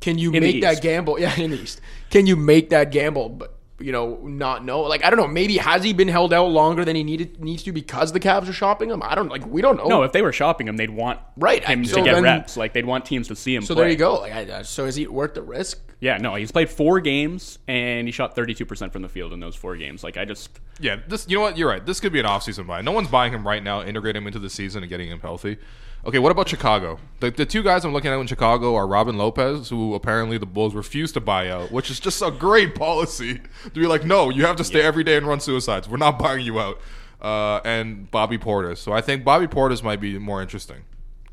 can 0.00 0.18
you 0.18 0.32
In 0.32 0.40
make 0.42 0.60
that 0.62 0.82
gamble? 0.82 1.18
Yeah, 1.20 1.34
in 1.40 1.50
the 1.52 1.60
East, 1.62 1.80
can 2.10 2.26
you 2.26 2.36
make 2.36 2.70
that 2.70 2.90
gamble? 2.90 3.28
But 3.28 3.54
you 3.82 3.92
know, 3.92 4.18
not 4.22 4.64
know. 4.64 4.80
Like 4.82 5.04
I 5.04 5.10
don't 5.10 5.18
know. 5.18 5.26
Maybe 5.28 5.56
has 5.58 5.82
he 5.84 5.92
been 5.92 6.08
held 6.08 6.32
out 6.32 6.46
longer 6.46 6.84
than 6.84 6.96
he 6.96 7.04
needed 7.04 7.40
needs 7.42 7.62
to 7.64 7.72
because 7.72 8.12
the 8.12 8.20
Cavs 8.20 8.48
are 8.48 8.52
shopping 8.52 8.90
him? 8.90 9.02
I 9.02 9.14
don't 9.14 9.28
like. 9.28 9.44
We 9.46 9.60
don't 9.62 9.76
know. 9.76 9.86
No, 9.88 10.02
if 10.02 10.12
they 10.12 10.22
were 10.22 10.32
shopping 10.32 10.68
him, 10.68 10.76
they'd 10.76 10.90
want 10.90 11.18
Right, 11.36 11.64
him 11.64 11.84
so 11.84 11.96
to 11.96 12.02
get 12.02 12.14
then- 12.14 12.22
reps. 12.22 12.56
Like 12.56 12.72
they'd 12.72 12.86
want 12.86 13.04
teams 13.04 13.28
to 13.28 13.36
see 13.36 13.54
him. 13.54 13.62
so 13.62 13.74
play. 13.74 13.84
there 13.84 13.90
you 13.90 13.96
go. 13.96 14.14
Like, 14.20 14.32
I, 14.32 14.44
uh, 14.44 14.62
so 14.62 14.84
is 14.86 14.94
he 14.96 15.06
worth 15.06 15.34
the 15.34 15.42
risk? 15.42 15.80
Yeah, 16.00 16.16
no, 16.18 16.34
he's 16.34 16.50
played 16.50 16.68
four 16.68 16.98
games 17.00 17.58
and 17.68 18.08
he 18.08 18.12
shot 18.12 18.34
32% 18.34 18.92
from 18.92 19.02
the 19.02 19.08
field 19.08 19.32
in 19.32 19.38
those 19.40 19.54
four 19.54 19.76
games. 19.76 20.02
Like 20.02 20.16
I 20.16 20.24
just 20.24 20.50
yeah. 20.80 20.96
This 21.06 21.26
you 21.28 21.36
know 21.36 21.42
what 21.42 21.56
you're 21.56 21.68
right. 21.68 21.84
This 21.84 22.00
could 22.00 22.12
be 22.12 22.20
an 22.20 22.26
offseason 22.26 22.66
buy. 22.66 22.82
No 22.82 22.92
one's 22.92 23.08
buying 23.08 23.32
him 23.32 23.46
right 23.46 23.62
now. 23.62 23.82
Integrate 23.82 24.16
him 24.16 24.26
into 24.26 24.38
the 24.38 24.50
season 24.50 24.82
and 24.82 24.90
getting 24.90 25.08
him 25.08 25.20
healthy. 25.20 25.58
Okay, 26.04 26.18
what 26.18 26.32
about 26.32 26.48
Chicago? 26.48 26.98
The, 27.20 27.30
the 27.30 27.46
two 27.46 27.62
guys 27.62 27.84
I'm 27.84 27.92
looking 27.92 28.10
at 28.10 28.18
in 28.18 28.26
Chicago 28.26 28.74
are 28.74 28.88
Robin 28.88 29.16
Lopez, 29.16 29.68
who 29.68 29.94
apparently 29.94 30.36
the 30.36 30.46
Bulls 30.46 30.74
refuse 30.74 31.12
to 31.12 31.20
buy 31.20 31.48
out, 31.48 31.70
which 31.70 31.90
is 31.90 32.00
just 32.00 32.20
a 32.22 32.30
great 32.32 32.74
policy 32.74 33.40
to 33.64 33.70
be 33.70 33.86
like, 33.86 34.04
no, 34.04 34.28
you 34.28 34.44
have 34.44 34.56
to 34.56 34.64
stay 34.64 34.82
every 34.82 35.04
day 35.04 35.16
and 35.16 35.28
run 35.28 35.38
suicides. 35.38 35.88
We're 35.88 35.98
not 35.98 36.18
buying 36.18 36.44
you 36.44 36.58
out. 36.58 36.80
Uh, 37.20 37.60
and 37.64 38.10
Bobby 38.10 38.36
Portis. 38.36 38.78
So 38.78 38.90
I 38.92 39.00
think 39.00 39.22
Bobby 39.22 39.46
Portis 39.46 39.80
might 39.80 40.00
be 40.00 40.18
more 40.18 40.42
interesting 40.42 40.78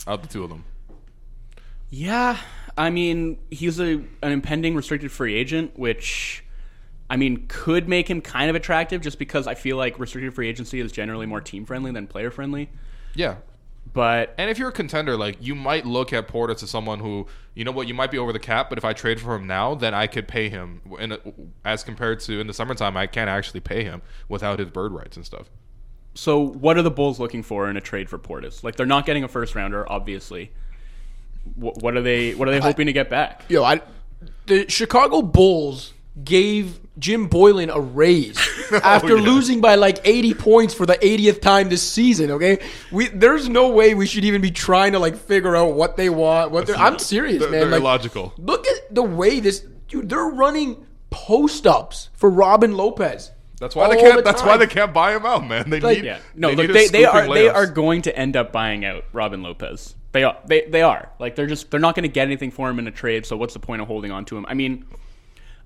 out 0.05 0.19
of 0.19 0.21
the 0.21 0.27
two 0.27 0.43
of 0.43 0.49
them. 0.51 0.65
Yeah, 1.89 2.37
I 2.77 2.91
mean, 2.91 3.39
he's 3.49 3.79
a 3.79 3.93
an 4.21 4.31
impending 4.31 4.75
restricted 4.75 5.11
free 5.11 5.33
agent, 5.33 5.79
which 5.79 6.43
I 7.09 7.17
mean 7.17 7.45
could 7.47 7.89
make 7.89 8.07
him 8.07 8.21
kind 8.21 8.51
of 8.51 8.55
attractive 8.55 9.01
just 9.01 9.17
because 9.17 9.47
I 9.47 9.55
feel 9.55 9.77
like 9.77 9.97
restricted 9.97 10.35
free 10.35 10.47
agency 10.47 10.79
is 10.79 10.91
generally 10.91 11.25
more 11.25 11.41
team 11.41 11.65
friendly 11.65 11.91
than 11.91 12.05
player 12.05 12.29
friendly. 12.29 12.69
Yeah, 13.15 13.37
But 13.93 14.35
And 14.37 14.49
if 14.49 14.59
you're 14.59 14.69
a 14.69 14.73
contender, 14.73 15.17
like 15.17 15.37
you 15.39 15.55
might 15.55 15.85
look 15.85 16.13
at 16.13 16.27
Portis 16.27 16.61
as 16.63 16.69
someone 16.69 16.99
who, 16.99 17.27
you 17.55 17.63
know 17.65 17.71
what, 17.71 17.87
you 17.87 17.93
might 17.93 18.11
be 18.11 18.17
over 18.17 18.31
the 18.31 18.39
cap, 18.39 18.69
but 18.69 18.77
if 18.77 18.85
I 18.85 18.93
trade 18.93 19.19
for 19.19 19.35
him 19.35 19.47
now, 19.47 19.75
then 19.75 19.93
I 19.93 20.07
could 20.07 20.27
pay 20.27 20.49
him. 20.49 20.81
And 20.99 21.17
as 21.65 21.83
compared 21.83 22.19
to 22.21 22.39
in 22.39 22.47
the 22.47 22.53
summertime, 22.53 22.95
I 22.95 23.07
can't 23.07 23.29
actually 23.29 23.61
pay 23.61 23.83
him 23.83 24.01
without 24.27 24.59
his 24.59 24.69
bird 24.69 24.91
rights 24.91 25.17
and 25.17 25.25
stuff. 25.25 25.49
so 26.13 26.39
what 26.39 26.77
are 26.77 26.81
the 26.81 26.91
Bulls 26.91 27.19
looking 27.19 27.43
for 27.43 27.69
in 27.69 27.77
a 27.77 27.81
trade 27.81 28.09
for 28.09 28.19
Portis? 28.19 28.63
Like 28.63 28.75
they're 28.75 28.85
not 28.85 29.05
getting 29.05 29.23
a 29.23 29.27
first 29.27 29.55
rounder, 29.55 29.89
obviously. 29.91 30.51
What, 31.55 31.81
what 31.81 31.95
are 31.97 32.01
they 32.01 32.35
what 32.35 32.47
are 32.47 32.51
they 32.51 32.59
hoping 32.59 32.85
to 32.87 32.93
get 32.93 33.09
back? 33.09 33.43
Yo, 33.49 33.63
I 33.63 33.81
the 34.45 34.69
Chicago 34.69 35.21
Bulls 35.21 35.93
gave 36.23 36.79
Jim 36.97 37.29
Boylen 37.29 37.73
a 37.73 37.79
raise 37.79 38.37
oh, 38.71 38.79
after 38.83 39.15
yeah. 39.17 39.23
losing 39.23 39.61
by 39.61 39.75
like 39.75 39.99
80 40.03 40.33
points 40.33 40.73
for 40.73 40.85
the 40.85 40.95
80th 40.95 41.41
time 41.41 41.69
this 41.69 41.81
season, 41.81 42.31
okay? 42.31 42.59
We 42.91 43.07
there's 43.07 43.47
no 43.47 43.69
way 43.69 43.93
we 43.95 44.05
should 44.05 44.25
even 44.25 44.41
be 44.41 44.51
trying 44.51 44.91
to 44.93 44.99
like 44.99 45.15
figure 45.15 45.55
out 45.55 45.73
what 45.75 45.95
they 45.97 46.09
want. 46.09 46.51
What 46.51 46.67
they're, 46.67 46.75
I'm 46.75 46.99
serious, 46.99 47.39
They're, 47.39 47.49
man. 47.49 47.59
they're 47.61 47.69
Like, 47.71 47.79
illogical. 47.81 48.33
look 48.37 48.67
at 48.67 48.93
the 48.93 49.03
way 49.03 49.39
this 49.39 49.59
dude 49.87 50.09
they're 50.09 50.25
running 50.25 50.85
post-ups 51.09 52.09
for 52.13 52.29
Robin 52.29 52.75
Lopez. 52.75 53.31
That's 53.59 53.75
why 53.75 53.89
they 53.89 54.01
can't. 54.01 54.15
the 54.15 54.21
That's 54.21 54.39
time. 54.41 54.49
why 54.49 54.57
they 54.57 54.67
can't 54.67 54.93
buy 54.93 55.15
him 55.15 55.25
out, 55.25 55.45
man. 55.45 55.69
They 55.69 55.79
Like- 55.81 55.97
need. 55.97 56.05
Yeah, 56.05 56.19
no, 56.35 56.49
they 56.49 56.55
look, 56.55 56.67
need 56.67 56.73
they, 56.73 56.87
they 56.87 57.05
are 57.05 57.17
scooping 57.23 57.33
they 57.33 57.47
are 57.49 57.65
going 57.67 58.01
to 58.03 58.17
end 58.17 58.37
up 58.37 58.51
buying 58.53 58.85
out 58.85 59.03
Robin 59.13 59.43
Lopez. 59.43 59.95
They 60.11 60.23
are 60.23 60.37
they, 60.45 60.65
they 60.65 60.81
are 60.81 61.09
like 61.19 61.35
they're 61.35 61.45
just 61.47 61.69
they're 61.69 61.79
not 61.79 61.93
going 61.95 62.03
to 62.03 62.09
get 62.09 62.23
anything 62.25 62.51
for 62.51 62.69
him 62.69 62.79
in 62.79 62.87
a 62.87 62.91
trade. 62.91 63.25
So 63.25 63.35
what's 63.37 63.53
the 63.53 63.59
point 63.59 63.81
of 63.81 63.87
holding 63.87 64.11
on 64.11 64.25
to 64.25 64.37
him? 64.37 64.45
I 64.47 64.53
mean, 64.53 64.85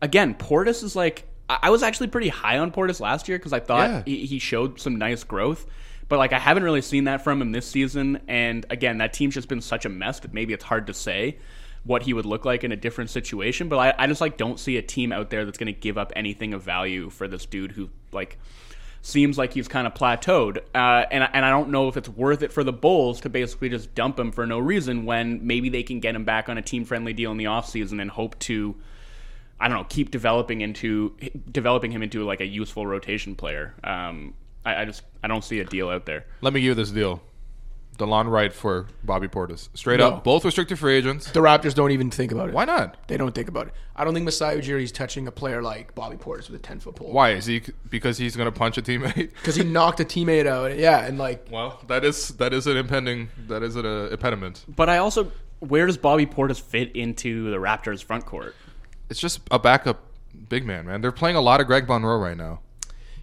again, 0.04 0.36
Portis 0.36 0.84
is 0.84 0.96
like 0.96 1.26
I 1.50 1.72
was 1.72 1.82
actually 1.84 2.08
pretty 2.08 2.30
high 2.30 2.58
on 2.60 2.72
Portis 2.72 3.00
last 3.00 3.28
year 3.28 3.38
because 3.38 3.54
I 3.54 3.60
thought 3.60 3.90
Yeah. 3.90 4.04
he, 4.06 4.26
he 4.26 4.40
showed 4.40 4.80
some 4.80 4.98
nice 4.98 5.24
growth. 5.24 5.66
But 6.10 6.20
like 6.20 6.34
I 6.34 6.40
haven't 6.40 6.64
really 6.64 6.82
seen 6.82 7.06
that 7.06 7.24
from 7.24 7.42
him 7.42 7.52
this 7.52 7.66
season. 7.66 8.22
And 8.28 8.66
again, 8.70 9.00
that 9.00 9.14
team's 9.14 9.34
just 9.34 9.48
been 9.48 9.62
such 9.62 9.86
a 9.86 9.90
mess 9.90 10.20
that 10.20 10.34
maybe 10.34 10.54
it's 10.54 10.64
hard 10.64 10.88
to 10.88 10.94
say 10.94 11.38
what 11.86 12.04
he 12.04 12.14
would 12.14 12.26
look 12.26 12.46
like 12.46 12.64
in 12.64 12.72
a 12.72 12.76
different 12.76 13.10
situation. 13.10 13.68
But 13.70 13.78
I, 13.78 13.94
I 14.04 14.08
just 14.08 14.22
like 14.22 14.38
don't 14.38 14.60
see 14.60 14.78
a 14.78 14.82
team 14.82 15.12
out 15.12 15.30
there 15.30 15.44
that's 15.46 15.58
going 15.58 15.74
to 15.74 15.80
give 15.80 15.98
up 15.98 16.14
anything 16.16 16.54
of 16.54 16.62
value 16.64 17.10
for 17.10 17.28
this 17.28 17.46
dude 17.46 17.72
who 17.72 17.90
like 18.12 18.38
seems 19.02 19.38
like 19.38 19.54
he's 19.54 19.68
kind 19.68 19.86
of 19.86 19.94
plateaued. 19.94 20.60
Uh, 20.74 21.06
and 21.12 21.28
and 21.34 21.46
I 21.46 21.50
don't 21.50 21.70
know 21.70 21.88
if 21.90 21.98
it's 21.98 22.10
worth 22.10 22.42
it 22.42 22.54
for 22.54 22.64
the 22.64 22.74
Bulls 22.74 23.22
to 23.22 23.30
basically 23.30 23.70
just 23.70 23.94
dump 23.96 24.18
him 24.20 24.32
for 24.32 24.46
no 24.46 24.60
reason 24.60 25.06
when 25.06 25.46
maybe 25.46 25.70
they 25.70 25.84
can 25.84 26.00
get 26.00 26.16
him 26.16 26.24
back 26.26 26.48
on 26.48 26.58
a 26.58 26.62
team 26.62 26.86
friendly 26.86 27.14
deal 27.14 27.32
in 27.32 27.38
the 27.38 27.46
offseason 27.46 28.02
and 28.02 28.10
hope 28.12 28.38
to. 28.40 28.76
I 29.64 29.70
don't 29.70 29.78
know, 29.78 29.86
keep 29.88 30.12
developing 30.12 30.60
into 30.60 31.16
developing 31.50 31.90
him 31.92 32.04
into 32.04 32.26
like 32.26 32.42
a 32.42 32.46
useful 32.46 32.86
rotation 32.86 33.34
player. 33.34 33.74
Um, 33.82 34.34
I, 34.66 34.82
I 34.82 34.86
just 34.86 35.04
I 35.24 35.30
don't 35.30 35.44
see 35.44 35.60
a 35.62 35.64
deal 35.64 35.88
out 35.90 36.06
there. 36.06 36.26
Let 36.42 36.52
me 36.52 36.60
give 36.60 36.68
you 36.68 36.74
this 36.76 36.92
deal. 36.92 37.22
DeLon 37.98 38.28
Wright 38.30 38.52
for 38.52 38.88
Bobby 39.04 39.28
Portis. 39.30 39.70
Straight 39.76 40.00
No. 40.00 40.10
up, 40.10 40.24
both 40.24 40.44
restricted 40.44 40.80
free 40.80 40.96
agents. 40.96 41.32
The 41.32 41.40
Raptors 41.40 41.76
don't 41.76 41.92
even 41.92 42.10
think 42.12 42.32
about 42.34 42.50
it. 42.50 42.54
Why 42.56 42.66
not? 42.66 42.98
They 43.08 43.16
don't 43.18 43.34
think 43.34 43.48
about 43.48 43.68
it. 43.68 43.74
I 43.96 44.04
don't 44.04 44.14
think 44.16 44.26
Masai 44.26 44.56
Ujiri 44.60 44.84
is 44.84 44.92
touching 44.92 45.28
a 45.28 45.32
player 45.32 45.62
like 45.62 45.94
Bobby 45.96 46.18
Portis 46.18 46.50
with 46.50 46.60
a 46.60 46.64
10 46.64 46.80
foot 46.80 46.96
pole. 46.96 47.14
Why 47.14 47.30
is 47.34 47.46
he? 47.46 47.62
Because 47.90 48.18
he's 48.18 48.36
going 48.36 48.52
to 48.52 48.52
punch 48.52 48.78
a 48.78 48.82
teammate. 48.82 49.32
Because 49.36 49.56
he 49.56 49.64
knocked 49.64 50.00
a 50.02 50.06
teammate 50.06 50.48
out. 50.48 50.76
Yeah, 50.78 51.06
and 51.06 51.18
like, 51.18 51.48
Well, 51.52 51.80
that 51.88 52.04
is 52.04 52.30
that 52.40 52.52
is 52.52 52.66
an 52.68 52.76
impending 52.76 53.30
that 53.48 53.62
is 53.64 53.76
an 53.78 53.86
uh, 53.86 54.10
impediment. 54.12 54.66
But 54.68 54.90
I 54.90 54.98
also, 54.98 55.32
where 55.60 55.86
does 55.86 55.98
Bobby 55.98 56.26
Portis 56.26 56.60
fit 56.60 56.96
into 56.96 57.50
the 57.52 57.58
Raptors 57.58 58.04
front 58.04 58.26
court? 58.26 58.56
It's 59.10 59.20
just 59.20 59.42
a 59.52 59.60
backup 59.60 60.04
big 60.50 60.66
man, 60.66 60.86
man. 60.86 61.02
They're 61.02 61.12
playing 61.12 61.36
a 61.36 61.42
lot 61.42 61.62
of 61.62 61.68
Greg 61.68 61.88
Monroe 61.88 62.18
right 62.18 62.38
now. 62.38 62.60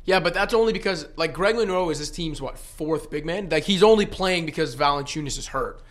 yeah, 0.04 0.20
but 0.20 0.34
that's 0.34 0.54
only 0.54 0.72
because 0.72 1.06
like 1.16 1.32
Greg 1.32 1.56
Monroe 1.56 1.90
is 1.90 1.99
this 1.99 2.10
team's 2.10 2.40
what 2.40 2.58
fourth 2.58 3.10
big 3.10 3.25
man. 3.26 3.49
Like 3.49 3.64
he's 3.64 3.82
only 3.82 4.06
playing 4.06 4.46
because 4.46 4.76
Valanciunas 4.76 5.38
is 5.38 5.49
hurt. 5.49 5.82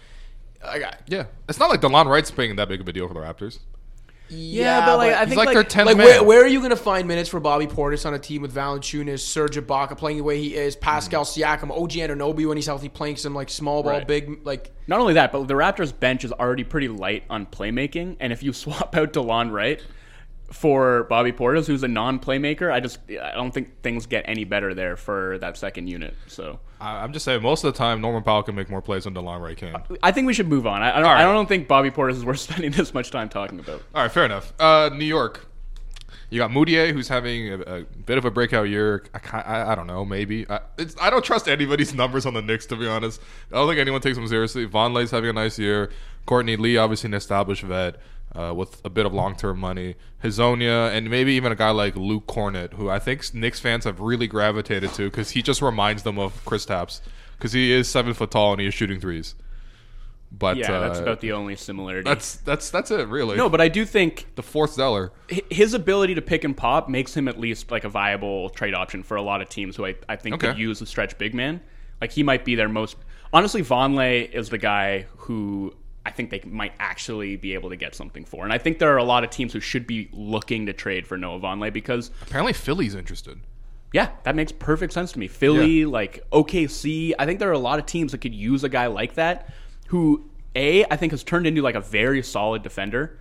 Like, 0.63 0.83
I- 0.83 0.97
Yeah, 1.07 1.25
it's 1.47 1.59
not 1.59 1.69
like 1.69 1.81
DeLon 1.81 2.05
Wright's 2.07 2.31
playing 2.31 2.55
that 2.57 2.67
big 2.67 2.81
of 2.81 2.87
a 2.87 2.93
deal 2.93 3.07
for 3.07 3.13
the 3.13 3.19
Raptors. 3.21 3.59
Yeah, 4.29 4.85
but 4.85 4.97
like 4.97 5.13
I 5.13 5.25
think 5.25 5.37
like, 5.37 5.47
like, 5.47 5.53
their 5.55 5.63
tenth 5.63 5.87
Like 5.87 5.97
where, 5.97 6.23
where 6.23 6.43
are 6.43 6.47
you 6.47 6.59
going 6.59 6.69
to 6.69 6.75
find 6.75 7.07
minutes 7.07 7.29
for 7.29 7.39
Bobby 7.39 7.67
Portis 7.67 8.05
on 8.05 8.13
a 8.13 8.19
team 8.19 8.41
with 8.41 8.53
Valanciunas, 8.53 9.19
Serge 9.19 9.57
Ibaka 9.57 9.97
playing 9.97 10.17
the 10.17 10.23
way 10.23 10.39
he 10.39 10.55
is, 10.55 10.75
Pascal 10.75 11.25
mm-hmm. 11.25 11.41
Siakam, 11.41 11.71
OG 11.71 11.91
Anunoby 11.91 12.47
when 12.47 12.57
he's 12.57 12.67
healthy 12.67 12.89
playing 12.89 13.17
some 13.17 13.33
like 13.33 13.49
small 13.49 13.83
ball 13.83 13.93
Right. 13.93 14.07
big 14.07 14.45
like 14.45 14.71
not 14.87 14.99
only 14.99 15.13
that, 15.15 15.31
but 15.31 15.47
the 15.47 15.53
Raptors 15.53 15.97
bench 15.97 16.23
is 16.23 16.31
already 16.31 16.63
pretty 16.63 16.87
light 16.87 17.23
on 17.29 17.45
playmaking, 17.45 18.17
and 18.19 18.31
if 18.31 18.43
you 18.43 18.53
swap 18.53 18.95
out 18.95 19.13
DeLon 19.13 19.51
Wright 19.51 19.81
for 20.51 21.03
Bobby 21.03 21.31
Portis, 21.31 21.67
who's 21.67 21.83
a 21.83 21.87
non-playmaker, 21.87 22.71
I 22.71 22.79
just 22.79 22.99
I 23.09 23.33
don't 23.33 23.53
think 23.53 23.81
things 23.81 24.05
get 24.05 24.25
any 24.27 24.43
better 24.43 24.73
there 24.73 24.95
for 24.95 25.37
that 25.39 25.57
second 25.57 25.87
unit. 25.87 26.15
So 26.27 26.59
I- 26.81 27.03
I'm 27.03 27.13
just 27.13 27.25
saying, 27.25 27.41
most 27.41 27.63
of 27.63 27.73
the 27.73 27.77
time, 27.77 28.01
Norman 28.01 28.23
Powell 28.23 28.43
can 28.43 28.55
make 28.55 28.69
more 28.69 28.81
plays 28.81 29.03
than 29.03 29.13
DeLon 29.13 29.41
Wright 29.41 29.57
can. 29.57 29.75
I 30.01 30.11
think 30.11 30.27
we 30.27 30.33
should 30.33 30.47
move 30.47 30.65
on. 30.65 30.81
I, 30.81 30.89
I, 30.91 30.95
don't, 30.95 31.03
right. 31.03 31.19
I 31.19 31.23
don't 31.23 31.47
think 31.47 31.67
Bobby 31.67 31.91
Portis 31.91 32.13
is 32.13 32.25
worth 32.25 32.39
spending 32.49 32.71
this 32.71 32.93
much 32.93 33.11
time 33.11 33.29
talking 33.29 33.59
about. 33.59 33.81
All 33.93 34.01
right, 34.01 34.11
fair 34.11 34.25
enough. 34.25 34.53
Uh, 34.59 34.89
New 34.93 35.05
York. 35.05 35.45
You 36.31 36.37
got 36.37 36.51
Mudiay, 36.51 36.93
who's 36.93 37.07
having 37.07 37.51
a, 37.53 37.59
a 37.61 37.81
bit 38.05 38.19
of 38.19 38.25
a 38.25 38.29
breakout 38.29 38.69
year. 38.69 39.03
I, 39.15 39.39
I, 39.39 39.71
I 39.71 39.75
don't 39.75 39.87
know, 39.87 40.05
maybe. 40.05 40.47
I, 40.47 40.59
it's, 40.77 40.95
I 41.01 41.09
don't 41.09 41.25
trust 41.25 41.47
anybody's 41.47 41.93
numbers 41.95 42.25
on 42.27 42.35
the 42.35 42.41
Knicks, 42.41 42.67
to 42.67 42.75
be 42.75 42.87
honest. 42.87 43.19
I 43.51 43.55
don't 43.55 43.67
think 43.67 43.79
anyone 43.79 44.01
takes 44.01 44.15
them 44.15 44.27
seriously. 44.27 44.67
Vonleh's 44.67 45.09
having 45.09 45.31
a 45.31 45.33
nice 45.33 45.57
year. 45.57 45.89
Courtney 46.27 46.55
Lee, 46.55 46.77
obviously 46.77 47.07
an 47.07 47.15
established 47.15 47.63
vet 47.63 47.95
uh, 48.35 48.53
with 48.55 48.81
a 48.85 48.89
bit 48.89 49.05
of 49.05 49.13
long 49.13 49.35
term 49.35 49.59
money. 49.59 49.95
Hezonja, 50.23 50.91
and 50.95 51.09
maybe 51.09 51.33
even 51.33 51.51
a 51.51 51.55
guy 51.55 51.69
like 51.71 51.95
Luke 51.95 52.27
Kornet, 52.27 52.73
who 52.73 52.89
I 52.89 52.99
think 52.99 53.33
Knicks 53.33 53.59
fans 53.59 53.85
have 53.85 53.99
really 53.99 54.27
gravitated 54.27 54.93
to 54.93 55.05
because 55.09 55.31
he 55.31 55.41
just 55.41 55.61
reminds 55.61 56.03
them 56.03 56.19
of 56.19 56.43
Kristaps 56.45 57.01
because 57.37 57.53
he 57.53 57.71
is 57.71 57.87
seven 57.87 58.13
foot 58.13 58.31
tall 58.31 58.51
and 58.51 58.61
he 58.61 58.67
is 58.67 58.73
shooting 58.73 58.99
threes. 58.99 59.35
But 60.31 60.57
Yeah, 60.57 60.73
uh, 60.73 60.79
that's 60.81 60.99
about 60.99 61.21
the 61.21 61.31
only 61.31 61.55
similarity. 61.55 62.07
that's 62.07 62.35
that's 62.37 62.69
that's 62.69 62.91
it, 62.91 63.07
really. 63.07 63.35
no, 63.35 63.49
but 63.49 63.59
I 63.61 63.67
do 63.67 63.83
think 63.83 64.27
the 64.35 64.43
fourth 64.43 64.73
Zeller. 64.73 65.11
his 65.49 65.73
ability 65.73 66.13
to 66.15 66.21
pick 66.21 66.43
and 66.43 66.55
pop 66.55 66.87
makes 66.87 67.15
him 67.15 67.27
at 67.27 67.39
least 67.39 67.71
like 67.71 67.83
a 67.83 67.89
viable 67.89 68.49
trade 68.51 68.75
option 68.75 69.01
for 69.01 69.17
a 69.17 69.23
lot 69.23 69.41
of 69.41 69.49
teams 69.49 69.75
who 69.75 69.87
I, 69.87 69.95
I 70.07 70.17
think 70.17 70.35
Okay. 70.35 70.49
could 70.49 70.59
use 70.59 70.81
a 70.81 70.85
stretch 70.85 71.17
big 71.17 71.33
man. 71.33 71.61
Like 71.99 72.11
he 72.11 72.21
might 72.21 72.45
be 72.45 72.53
their 72.53 72.69
most 72.69 72.95
honestly. 73.33 73.63
Vonleh 73.63 74.29
is 74.31 74.49
the 74.49 74.59
guy 74.59 75.07
who 75.17 75.73
I 76.09 76.11
think 76.11 76.29
they 76.31 76.41
might 76.45 76.73
actually 76.79 77.35
be 77.35 77.53
able 77.53 77.69
to 77.69 77.75
get 77.75 77.93
something 77.95 78.25
for, 78.25 78.43
and 78.43 78.51
I 78.51 78.57
think 78.57 78.79
there 78.79 78.91
are 78.93 78.97
a 78.97 79.03
lot 79.03 79.23
of 79.23 79.29
teams 79.29 79.53
who 79.53 79.59
should 79.59 79.85
be 79.85 80.09
looking 80.11 80.65
to 80.65 80.73
trade 80.73 81.05
for 81.07 81.17
Noah 81.17 81.39
Vonleh 81.39 81.71
because 81.71 82.09
Apparently, 82.23 82.53
Philly's 82.53 82.95
interested. 82.95 83.39
yeah, 83.93 84.09
that 84.23 84.35
makes 84.35 84.51
perfect 84.51 84.91
sense 84.93 85.11
to 85.13 85.19
me. 85.19 85.27
Philly, 85.27 85.85
like 85.85 86.23
OKC, 86.31 87.13
I 87.19 87.25
think 87.25 87.39
there 87.39 87.49
are 87.49 87.53
a 87.53 87.59
lot 87.59 87.79
of 87.79 87.85
teams 87.85 88.11
that 88.11 88.17
could 88.21 88.33
use 88.35 88.63
a 88.63 88.69
guy 88.69 88.87
like 88.87 89.13
that 89.15 89.53
who 89.87 90.29
a 90.55 90.83
I 90.85 90.95
think 90.95 91.11
has 91.11 91.23
turned 91.23 91.45
into 91.47 91.61
like 91.61 91.75
a 91.75 91.81
very 91.81 92.23
solid 92.23 92.63
defender. 92.63 93.17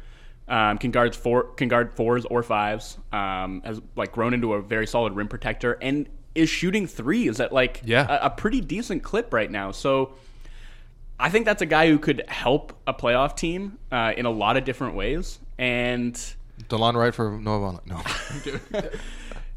Um, 0.49 0.79
can 0.79 0.91
guard 0.91 1.15
four, 1.15 1.45
can 1.55 1.69
guard 1.69 1.93
fours 1.95 2.25
or 2.25 2.43
fives. 2.43 2.97
Um, 3.13 3.61
has 3.67 3.83
like 3.97 4.13
grown 4.13 4.33
into 4.33 4.55
a 4.55 4.63
very 4.63 4.87
solid 4.87 5.15
rim 5.15 5.29
protector 5.29 5.77
and 5.83 6.09
is 6.35 6.49
shooting 6.49 6.87
threes 6.87 7.39
at 7.41 7.53
like 7.53 7.83
Yeah. 7.85 8.07
a, 8.09 8.27
a 8.27 8.31
pretty 8.31 8.61
decent 8.63 9.03
clip 9.03 9.35
right 9.35 9.51
now. 9.51 9.73
So 9.73 10.15
I 11.21 11.31
think 11.31 11.45
that's 11.47 11.63
a 11.63 11.67
guy 11.67 11.89
who 11.89 11.99
could 11.99 12.25
help 12.29 12.73
a 12.87 12.95
playoff 12.95 13.37
team 13.37 13.79
uh, 13.91 14.13
in 14.17 14.27
a 14.27 14.31
lot 14.31 14.57
of 14.57 14.65
different 14.65 14.95
ways. 14.95 15.39
And 15.59 16.15
DeLon 16.69 16.95
Wright 16.95 17.15
for 17.15 17.39
Noah 17.39 17.61
Von. 17.61 17.81
No. 17.87 18.01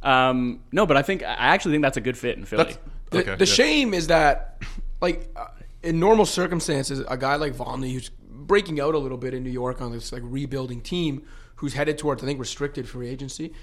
um, 0.10 0.62
no, 0.71 0.86
but 0.86 0.97
I 0.97 1.02
think 1.02 1.24
I 1.24 1.28
actually 1.34 1.74
think 1.74 1.84
that's 1.84 1.97
a 1.97 2.02
good 2.02 2.17
fit 2.17 2.38
in 2.38 2.45
Philly. 2.45 2.63
That's- 2.63 2.80
The, 3.12 3.19
okay, 3.19 3.36
the 3.36 3.45
yeah. 3.45 3.54
shame 3.54 3.93
is 3.93 4.08
that, 4.08 4.62
like, 5.02 5.30
uh, 5.36 5.47
in 5.84 6.00
normal 6.00 6.26
circumstances, 6.26 7.04
a 7.10 7.17
guy 7.17 7.36
like 7.36 7.54
Vonleh, 7.54 7.91
who's 7.91 8.10
breaking 8.30 8.80
out 8.80 8.95
a 8.95 8.97
little 8.97 9.17
bit 9.17 9.34
in 9.34 9.43
New 9.43 9.50
York 9.52 9.82
on 9.82 9.91
this 9.91 10.12
like 10.13 10.21
rebuilding 10.26 10.80
team, 10.82 11.26
who's 11.56 11.74
headed 11.74 11.97
towards 11.97 12.24
I 12.24 12.26
think 12.26 12.39
restricted 12.39 12.88
free 12.88 13.10
agency, 13.10 13.54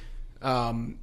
um, 0.42 0.98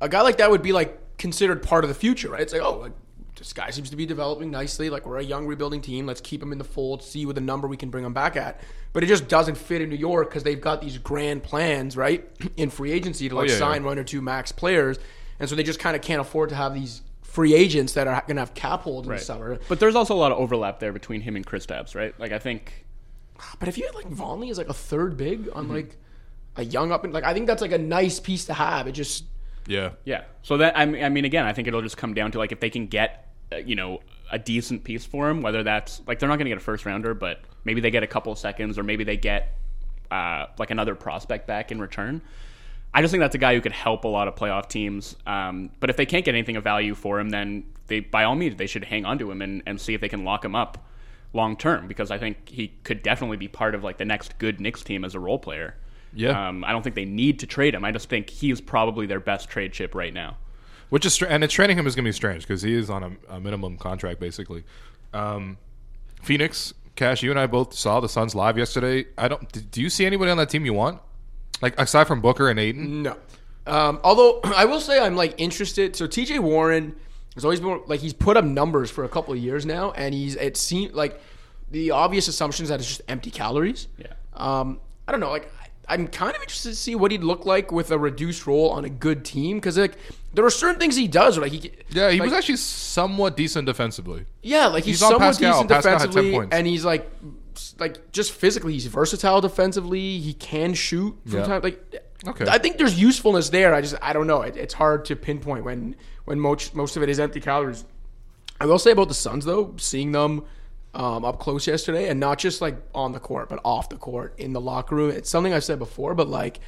a 0.00 0.08
guy 0.08 0.20
like 0.20 0.36
that 0.36 0.50
would 0.50 0.62
be 0.62 0.72
like 0.72 1.16
considered 1.16 1.62
part 1.62 1.84
of 1.84 1.88
the 1.88 1.94
future, 1.94 2.28
right? 2.30 2.42
It's 2.42 2.52
like, 2.52 2.62
oh, 2.62 2.78
like, 2.78 2.92
this 3.36 3.52
guy 3.52 3.70
seems 3.70 3.90
to 3.90 3.96
be 3.96 4.06
developing 4.06 4.50
nicely. 4.50 4.90
Like 4.90 5.06
we're 5.06 5.18
a 5.18 5.22
young 5.24 5.46
rebuilding 5.46 5.80
team. 5.80 6.06
Let's 6.06 6.20
keep 6.20 6.42
him 6.42 6.52
in 6.52 6.58
the 6.58 6.64
fold. 6.64 7.02
See 7.02 7.26
what 7.26 7.34
the 7.34 7.40
number 7.40 7.68
we 7.68 7.76
can 7.76 7.90
bring 7.90 8.04
him 8.04 8.12
back 8.14 8.36
at. 8.36 8.60
But 8.92 9.04
it 9.04 9.06
just 9.06 9.28
doesn't 9.28 9.56
fit 9.56 9.82
in 9.82 9.90
New 9.90 9.96
York 9.96 10.28
because 10.30 10.42
they've 10.42 10.60
got 10.60 10.80
these 10.80 10.96
grand 10.98 11.42
plans, 11.42 11.96
right, 11.96 12.26
in 12.56 12.70
free 12.70 12.92
agency 12.92 13.28
to 13.28 13.34
like 13.36 13.48
Oh, 13.48 13.52
yeah, 13.52 13.58
sign 13.58 13.82
yeah. 13.82 13.88
one 13.88 13.98
or 13.98 14.04
two 14.04 14.20
max 14.22 14.52
players, 14.52 14.98
and 15.38 15.48
so 15.48 15.54
they 15.54 15.62
just 15.62 15.78
kind 15.78 15.94
of 15.94 16.02
can't 16.02 16.20
afford 16.20 16.48
to 16.48 16.54
have 16.54 16.72
these 16.74 17.02
free 17.22 17.52
agents 17.54 17.92
that 17.92 18.06
are 18.06 18.22
going 18.26 18.36
to 18.36 18.40
have 18.42 18.54
cap 18.54 18.80
hold 18.80 19.04
in 19.06 19.12
the 19.12 19.18
summer. 19.18 19.58
But 19.68 19.78
there's 19.80 19.94
also 19.94 20.14
a 20.14 20.16
lot 20.16 20.32
of 20.32 20.38
overlap 20.38 20.80
there 20.80 20.92
between 20.94 21.20
him 21.20 21.36
and 21.36 21.44
Chris 21.44 21.66
Kristaps, 21.66 21.94
right? 21.94 22.18
Like 22.18 22.32
I 22.32 22.38
think 22.38 22.86
But 23.58 23.68
if 23.68 23.76
you 23.76 23.84
had 23.84 23.94
like 23.94 24.08
Vonleh 24.08 24.50
as 24.50 24.56
like 24.56 24.70
a 24.70 24.74
third 24.74 25.16
big 25.18 25.44
Mm-hmm. 25.46 25.58
on 25.58 25.68
like 25.68 25.96
a 26.56 26.64
young 26.64 26.90
up 26.90 27.04
and 27.04 27.12
like 27.12 27.24
I 27.24 27.34
think 27.34 27.46
that's 27.46 27.60
like 27.60 27.72
a 27.72 27.78
nice 27.78 28.18
piece 28.18 28.46
to 28.46 28.54
have. 28.54 28.86
It 28.86 28.92
just 28.92 29.24
yeah. 29.66 29.90
yeah. 30.04 30.22
So 30.42 30.56
that 30.58 30.78
I 30.78 30.86
mean, 30.86 31.04
I 31.04 31.10
mean 31.10 31.26
again, 31.26 31.44
I 31.44 31.52
think 31.52 31.68
it'll 31.68 31.82
just 31.82 31.98
come 31.98 32.14
down 32.14 32.32
to 32.32 32.38
like 32.38 32.52
if 32.52 32.60
they 32.60 32.70
can 32.70 32.86
get 32.86 33.25
you 33.64 33.74
know 33.74 34.00
a 34.30 34.38
decent 34.38 34.84
piece 34.84 35.04
for 35.04 35.28
him, 35.28 35.42
whether 35.42 35.62
that's 35.62 36.02
like 36.06 36.18
they're 36.18 36.28
not 36.28 36.36
going 36.36 36.46
to 36.46 36.50
get 36.50 36.58
a 36.58 36.64
first 36.64 36.84
rounder, 36.84 37.14
but 37.14 37.40
maybe 37.64 37.80
they 37.80 37.90
get 37.90 38.02
a 38.02 38.06
couple 38.06 38.32
of 38.32 38.38
seconds 38.38 38.78
or 38.78 38.82
maybe 38.82 39.04
they 39.04 39.16
get 39.16 39.56
uh, 40.10 40.46
like 40.58 40.70
another 40.70 40.94
prospect 40.94 41.46
back 41.46 41.70
in 41.70 41.80
return. 41.80 42.20
I 42.92 43.02
just 43.02 43.10
think 43.10 43.20
that's 43.20 43.34
a 43.34 43.38
guy 43.38 43.54
who 43.54 43.60
could 43.60 43.72
help 43.72 44.04
a 44.04 44.08
lot 44.08 44.26
of 44.26 44.34
playoff 44.34 44.68
teams. 44.68 45.16
Um, 45.26 45.70
but 45.80 45.90
if 45.90 45.96
they 45.96 46.06
can't 46.06 46.24
get 46.24 46.34
anything 46.34 46.56
of 46.56 46.64
value 46.64 46.94
for 46.94 47.20
him, 47.20 47.30
then 47.30 47.64
they 47.88 48.00
by 48.00 48.24
all 48.24 48.34
means 48.34 48.56
they 48.56 48.66
should 48.66 48.84
hang 48.84 49.04
on 49.04 49.18
to 49.18 49.30
him 49.30 49.42
and, 49.42 49.62
and 49.66 49.80
see 49.80 49.94
if 49.94 50.00
they 50.00 50.08
can 50.08 50.24
lock 50.24 50.44
him 50.44 50.54
up 50.54 50.84
long 51.32 51.56
term 51.56 51.86
because 51.86 52.10
I 52.10 52.18
think 52.18 52.48
he 52.48 52.68
could 52.82 53.02
definitely 53.02 53.36
be 53.36 53.48
part 53.48 53.74
of 53.74 53.84
like 53.84 53.98
the 53.98 54.04
next 54.04 54.38
good 54.38 54.60
Knicks 54.60 54.82
team 54.82 55.04
as 55.04 55.14
a 55.14 55.20
role 55.20 55.38
player. 55.38 55.76
Yeah. 56.14 56.48
Um, 56.48 56.64
I 56.64 56.72
don't 56.72 56.82
think 56.82 56.94
they 56.94 57.04
need 57.04 57.40
to 57.40 57.46
trade 57.46 57.74
him. 57.74 57.84
I 57.84 57.92
just 57.92 58.08
think 58.08 58.30
he's 58.30 58.60
probably 58.60 59.06
their 59.06 59.20
best 59.20 59.50
trade 59.50 59.72
chip 59.72 59.94
right 59.94 60.14
now. 60.14 60.38
Which 60.90 61.04
is 61.04 61.20
and 61.22 61.42
it's 61.42 61.52
training 61.52 61.78
him 61.78 61.86
is 61.86 61.94
gonna 61.94 62.08
be 62.08 62.12
strange 62.12 62.42
because 62.42 62.62
he 62.62 62.72
is 62.74 62.88
on 62.90 63.02
a, 63.02 63.34
a 63.36 63.40
minimum 63.40 63.76
contract 63.76 64.20
basically. 64.20 64.64
Um, 65.12 65.58
Phoenix, 66.22 66.74
Cash, 66.94 67.22
you 67.22 67.30
and 67.30 67.38
I 67.40 67.46
both 67.46 67.74
saw 67.74 68.00
the 68.00 68.08
Suns 68.08 68.34
live 68.34 68.56
yesterday. 68.58 69.06
I 69.18 69.28
don't. 69.28 69.50
d- 69.52 69.60
Do 69.70 69.80
you 69.82 69.90
see 69.90 70.06
anybody 70.06 70.30
on 70.30 70.36
that 70.38 70.48
team 70.50 70.64
you 70.64 70.74
want? 70.74 71.00
Like 71.62 71.78
aside 71.80 72.06
from 72.06 72.20
Booker 72.20 72.48
and 72.50 72.58
Ayton? 72.58 73.02
no. 73.02 73.16
Um, 73.66 73.98
although 74.04 74.40
I 74.44 74.64
will 74.64 74.80
say 74.80 75.00
I'm 75.00 75.16
like 75.16 75.34
interested. 75.38 75.96
So 75.96 76.06
T.J. 76.06 76.38
Warren 76.38 76.94
has 77.34 77.44
always 77.44 77.58
been 77.60 77.80
like 77.86 78.00
he's 78.00 78.12
put 78.12 78.36
up 78.36 78.44
numbers 78.44 78.90
for 78.90 79.04
a 79.04 79.08
couple 79.08 79.32
of 79.32 79.40
years 79.40 79.66
now, 79.66 79.90
and 79.92 80.14
he's 80.14 80.36
it 80.36 80.56
seems 80.56 80.94
like 80.94 81.20
the 81.70 81.90
obvious 81.90 82.28
assumption 82.28 82.62
is 82.62 82.68
that 82.68 82.78
it's 82.78 82.88
just 82.88 83.02
empty 83.08 83.30
calories. 83.32 83.88
Yeah. 83.98 84.06
Um, 84.34 84.80
I 85.08 85.12
don't 85.12 85.20
know. 85.20 85.30
Like 85.30 85.50
I- 85.60 85.94
I'm 85.94 86.08
kind 86.08 86.34
of 86.34 86.42
interested 86.42 86.70
to 86.70 86.74
see 86.74 86.94
what 86.96 87.12
he'd 87.12 87.22
look 87.22 87.46
like 87.46 87.70
with 87.70 87.90
a 87.92 87.98
reduced 87.98 88.46
role 88.48 88.70
on 88.70 88.84
a 88.84 88.88
good 88.88 89.24
team 89.24 89.58
because 89.58 89.78
like 89.78 89.96
there 90.36 90.44
are 90.44 90.50
certain 90.50 90.78
things 90.78 90.94
he 90.96 91.08
does. 91.08 91.36
Like 91.38 91.52
he, 91.52 91.72
Yeah, 91.90 92.10
he 92.10 92.20
like, 92.20 92.26
was 92.30 92.32
actually 92.32 92.56
somewhat 92.58 93.36
decent 93.36 93.66
defensively. 93.66 94.26
Yeah, 94.42 94.66
like 94.68 94.84
he's, 94.84 94.94
He's 94.94 95.00
somewhat 95.00 95.18
Pascal. 95.20 95.52
decent 95.52 95.68
Pascal 95.70 95.92
had 95.98 96.00
10 96.00 96.08
defensively, 96.10 96.48
and 96.56 96.66
he's 96.66 96.84
like, 96.84 97.10
like 97.78 98.12
just 98.12 98.32
physically, 98.32 98.74
he's 98.74 98.86
versatile 98.86 99.40
defensively. 99.40 100.18
He 100.18 100.34
can 100.34 100.74
shoot 100.74 101.16
from 101.26 101.38
Yeah. 101.38 101.46
time. 101.46 101.62
Like, 101.62 102.02
Okay. 102.26 102.46
I 102.48 102.58
think 102.58 102.78
there's 102.78 102.98
usefulness 102.98 103.50
there. 103.50 103.74
I 103.74 103.82
just, 103.82 103.94
I 104.00 104.12
don't 104.14 104.26
know. 104.26 104.40
It, 104.42 104.56
it's 104.56 104.72
hard 104.74 105.04
to 105.06 105.16
pinpoint 105.16 105.64
when, 105.64 105.94
when 106.24 106.40
most 106.40 106.74
most 106.74 106.96
of 106.96 107.02
it 107.02 107.08
is 107.10 107.20
empty 107.20 107.40
calories. 107.40 107.84
I 108.58 108.64
will 108.66 108.78
say 108.78 108.90
about 108.92 109.08
the 109.08 109.14
Suns 109.14 109.44
though, 109.44 109.74
seeing 109.78 110.12
them 110.12 110.42
um, 110.94 111.24
up 111.26 111.38
close 111.38 111.66
yesterday, 111.66 112.08
and 112.08 112.18
not 112.18 112.38
just 112.38 112.60
like 112.62 112.76
on 112.94 113.12
the 113.12 113.20
court, 113.20 113.48
but 113.50 113.60
off 113.64 113.90
the 113.90 113.96
court 113.96 114.34
in 114.38 114.54
the 114.54 114.60
locker 114.60 114.96
room. 114.96 115.10
It's 115.10 115.28
something 115.28 115.52
I've 115.52 115.62
said 115.64 115.78
before, 115.78 116.14
but 116.14 116.26
like 116.28 116.60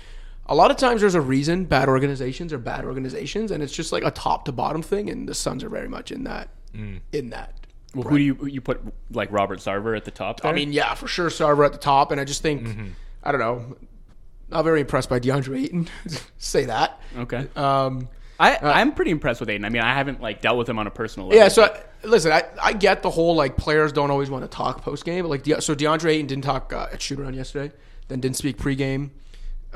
a 0.49 0.55
lot 0.55 0.71
of 0.71 0.77
times 0.77 1.01
there's 1.01 1.15
a 1.15 1.21
reason 1.21 1.65
bad 1.65 1.89
organizations 1.89 2.53
are 2.53 2.59
bad 2.59 2.85
organizations, 2.85 3.51
and 3.51 3.63
it's 3.63 3.73
just 3.73 3.93
like 3.93 4.05
a 4.05 4.11
top 4.11 4.45
to 4.47 4.53
bottom 4.53 4.83
thing, 4.83 5.11
and 5.11 5.29
the 5.29 5.35
Suns 5.35 5.63
are 5.63 5.69
very 5.69 5.89
much 5.89 6.11
in 6.11 6.25
that. 6.25 6.49
In 6.75 7.31
that. 7.31 7.55
Well, 7.95 8.07
who 8.07 8.19
do 8.19 8.23
you 8.23 8.47
you 8.47 8.61
put 8.61 8.81
like 9.11 9.33
Robert 9.33 9.59
Sarver 9.59 9.97
at 9.97 10.05
the 10.05 10.11
top? 10.11 10.41
There? 10.41 10.51
I 10.51 10.55
mean, 10.55 10.73
yeah, 10.73 10.95
for 10.95 11.09
sure, 11.09 11.29
Sarver 11.29 11.65
at 11.65 11.73
the 11.73 11.79
top, 11.79 12.13
and 12.13 12.21
I 12.21 12.25
just 12.25 12.43
think 12.43 12.69
I 13.23 13.33
don't 13.33 13.41
know. 13.41 13.77
Not 14.51 14.63
very 14.65 14.81
impressed 14.81 15.11
by 15.11 15.21
DeAndre 15.21 15.65
Ayton. 15.65 15.89
Say 16.39 16.67
that. 16.67 17.01
okay. 17.19 17.49
Um, 17.55 18.09
I 18.41 18.57
I'm 18.63 18.93
pretty 18.93 19.11
impressed 19.11 19.41
with 19.41 19.51
Ayton. 19.51 19.65
I 19.65 19.69
mean, 19.69 19.83
I 19.83 19.93
haven't 19.95 20.21
like 20.21 20.41
dealt 20.41 20.59
with 20.59 20.69
him 20.69 20.79
on 20.79 20.87
a 20.87 20.91
personal 20.91 21.29
level. 21.29 21.43
Yeah, 21.43 21.49
so 21.49 21.65
I, 21.65 22.07
listen, 22.07 22.33
I, 22.33 22.45
I 22.63 22.73
get 22.73 23.03
the 23.03 23.11
whole 23.11 23.35
like 23.35 23.57
players 23.57 23.93
don't 23.93 24.11
always 24.11 24.31
want 24.31 24.45
to 24.45 24.49
talk 24.49 24.83
post 24.83 25.05
game, 25.05 25.25
but 25.25 25.29
like 25.29 25.43
De, 25.43 25.61
so 25.61 25.75
DeAndre 25.75 26.11
Ayton 26.13 26.27
didn't 26.27 26.45
talk 26.45 26.73
uh, 26.73 26.89
at 26.93 27.03
shoot 27.03 27.19
around 27.19 27.35
yesterday, 27.35 27.75
then 28.09 28.21
didn't 28.21 28.37
speak 28.37 28.57
pregame. 28.57 29.11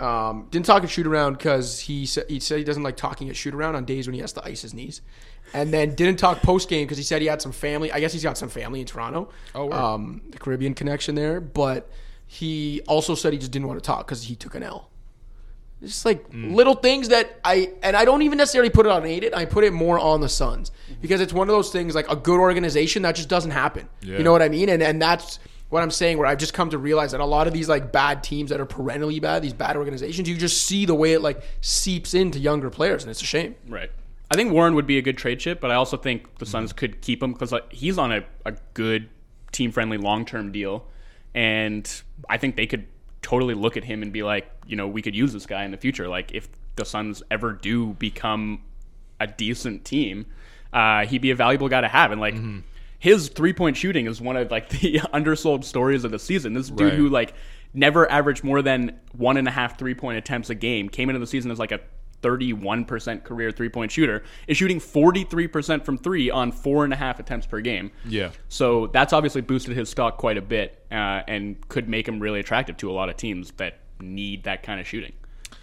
Um, 0.02 0.48
didn't 0.50 0.66
talk 0.66 0.82
at 0.82 0.90
shoot 0.90 1.06
around 1.06 1.34
because 1.34 1.78
he 1.80 2.06
said 2.06 2.24
he 2.28 2.40
said 2.40 2.58
he 2.58 2.64
doesn't 2.64 2.82
like 2.82 2.96
talking 2.96 3.28
at 3.28 3.36
shoot 3.36 3.54
around 3.54 3.76
on 3.76 3.84
days 3.84 4.06
when 4.08 4.14
he 4.14 4.20
has 4.20 4.32
to 4.32 4.44
ice 4.44 4.62
his 4.62 4.74
knees, 4.74 5.00
and 5.54 5.72
then 5.72 5.94
didn't 5.94 6.18
talk 6.18 6.42
post 6.42 6.68
game 6.68 6.84
because 6.86 6.98
he 6.98 7.04
said 7.04 7.22
he 7.22 7.28
had 7.28 7.40
some 7.40 7.52
family. 7.52 7.92
I 7.92 8.00
guess 8.00 8.12
he's 8.12 8.22
got 8.24 8.36
some 8.36 8.48
family 8.48 8.80
in 8.80 8.86
Toronto. 8.86 9.28
Oh, 9.54 9.66
word. 9.66 9.74
um, 9.74 10.22
the 10.30 10.38
Caribbean 10.38 10.74
connection 10.74 11.14
there, 11.14 11.40
but 11.40 11.88
he 12.26 12.80
also 12.88 13.14
said 13.14 13.32
he 13.32 13.38
just 13.38 13.52
didn't 13.52 13.68
want 13.68 13.78
to 13.80 13.86
talk 13.86 14.06
because 14.06 14.24
he 14.24 14.34
took 14.34 14.54
an 14.54 14.62
L. 14.64 14.88
It's 15.80 15.92
just 15.92 16.04
like 16.04 16.30
Mm. 16.30 16.54
little 16.54 16.74
things 16.74 17.08
that 17.08 17.38
I 17.44 17.72
and 17.82 17.96
I 17.96 18.04
don't 18.04 18.22
even 18.22 18.38
necessarily 18.38 18.70
put 18.70 18.86
it 18.86 18.92
on 18.92 19.04
Ayton. 19.04 19.34
I 19.34 19.44
put 19.44 19.64
it 19.64 19.72
more 19.72 19.98
on 19.98 20.20
the 20.20 20.28
Suns 20.28 20.70
because 21.00 21.20
it's 21.20 21.32
one 21.32 21.48
of 21.48 21.52
those 21.54 21.70
things 21.70 21.94
like 21.94 22.08
a 22.10 22.16
good 22.16 22.38
organization 22.40 23.02
that 23.02 23.16
just 23.16 23.28
doesn't 23.28 23.50
happen. 23.50 23.88
Yeah. 24.00 24.18
You 24.18 24.24
know 24.24 24.32
what 24.32 24.42
I 24.42 24.48
mean? 24.48 24.68
And 24.68 24.82
and 24.82 25.02
that's 25.02 25.38
what 25.72 25.82
I'm 25.82 25.90
saying. 25.90 26.18
Where 26.18 26.26
I've 26.26 26.38
just 26.38 26.52
come 26.52 26.70
to 26.70 26.78
realize 26.78 27.12
that 27.12 27.20
a 27.20 27.24
lot 27.24 27.46
of 27.46 27.54
these 27.54 27.68
like 27.68 27.90
bad 27.92 28.22
teams 28.22 28.50
that 28.50 28.61
are 28.61 28.66
perennially 28.66 29.20
bad, 29.20 29.42
these 29.42 29.54
bad 29.54 29.76
organizations, 29.76 30.28
you 30.28 30.37
just 30.37 30.66
see 30.66 30.85
the 30.85 30.94
way 30.94 31.14
it 31.14 31.22
like 31.22 31.42
seeps 31.62 32.12
into 32.12 32.38
younger 32.38 32.68
players, 32.68 33.02
and 33.02 33.11
it's 33.11 33.22
a 33.22 33.26
shame. 33.26 33.54
Right. 33.66 33.90
I 34.30 34.35
think 34.35 34.52
Warren 34.52 34.74
would 34.74 34.87
be 34.87 34.98
a 34.98 35.02
good 35.02 35.16
trade 35.18 35.40
chip, 35.40 35.61
but 35.61 35.70
I 35.70 35.74
also 35.74 35.96
think 35.96 36.38
the 36.38 36.46
Suns 36.46 36.72
could 36.72 37.00
keep 37.00 37.22
him 37.22 37.32
because 37.32 37.52
like, 37.52 37.72
he's 37.72 37.98
on 37.98 38.12
a, 38.12 38.24
a 38.46 38.52
good 38.74 39.08
team 39.50 39.72
friendly 39.72 39.98
long 39.98 40.24
term 40.24 40.52
deal, 40.52 40.87
and 41.35 41.90
I 42.28 42.37
think 42.37 42.56
they 42.56 42.66
could 42.66 42.87
totally 43.22 43.54
look 43.54 43.76
at 43.76 43.85
him 43.85 44.02
and 44.02 44.12
be 44.12 44.22
like, 44.22 44.50
you 44.66 44.76
know, 44.76 44.87
we 44.88 45.00
could 45.00 45.14
use 45.14 45.32
this 45.32 45.46
guy 45.46 45.64
in 45.64 45.70
the 45.70 45.76
future. 45.78 46.06
Like 46.06 46.32
if 46.32 46.48
the 46.76 46.85
Suns 46.85 47.22
ever 47.30 47.52
do 47.52 47.94
become 47.94 48.62
a 49.20 49.26
decent 49.26 49.85
team, 49.85 50.26
uh, 50.72 51.06
he'd 51.06 51.22
be 51.22 51.30
a 51.30 51.37
valuable 51.37 51.68
guy 51.68 51.80
to 51.80 51.88
have, 51.88 52.12
and 52.12 52.20
like. 52.20 52.35
His 53.02 53.28
three 53.30 53.52
point 53.52 53.76
shooting 53.76 54.06
is 54.06 54.20
one 54.20 54.36
of 54.36 54.48
like 54.52 54.68
the 54.80 55.00
undersold 55.12 55.64
stories 55.64 56.04
of 56.04 56.12
the 56.12 56.20
season. 56.20 56.52
This 56.54 56.68
dude 56.70 56.80
Right. 56.90 56.92
who 56.92 57.08
like 57.08 57.34
never 57.74 58.08
averaged 58.08 58.44
more 58.44 58.62
than 58.62 59.00
one 59.10 59.36
and 59.36 59.48
a 59.48 59.50
half 59.50 59.76
three 59.76 59.94
point 59.94 60.18
attempts 60.18 60.50
a 60.50 60.54
game 60.54 60.88
came 60.88 61.10
into 61.10 61.18
the 61.18 61.26
season 61.26 61.50
as 61.50 61.58
like 61.58 61.72
a 61.72 61.80
31% 62.22 63.24
career 63.24 63.50
three 63.50 63.68
point 63.68 63.90
shooter, 63.90 64.22
is 64.46 64.56
shooting 64.56 64.78
43% 64.78 65.84
from 65.84 65.98
three 65.98 66.30
on 66.30 66.52
four 66.52 66.84
and 66.84 66.92
a 66.92 66.96
half 66.96 67.18
attempts 67.18 67.44
per 67.44 67.60
game. 67.60 67.90
Yeah. 68.06 68.30
So 68.48 68.86
that's 68.86 69.12
obviously 69.12 69.40
boosted 69.40 69.76
his 69.76 69.88
stock 69.88 70.16
quite 70.18 70.38
a 70.38 70.42
bit 70.42 70.86
uh, 70.92 71.22
and 71.26 71.56
could 71.68 71.88
make 71.88 72.06
him 72.06 72.20
really 72.20 72.38
attractive 72.38 72.76
to 72.76 72.90
a 72.90 72.92
lot 72.92 73.08
of 73.08 73.16
teams 73.16 73.50
that 73.56 73.80
need 74.00 74.44
that 74.44 74.62
kind 74.62 74.80
of 74.80 74.86
shooting. 74.86 75.12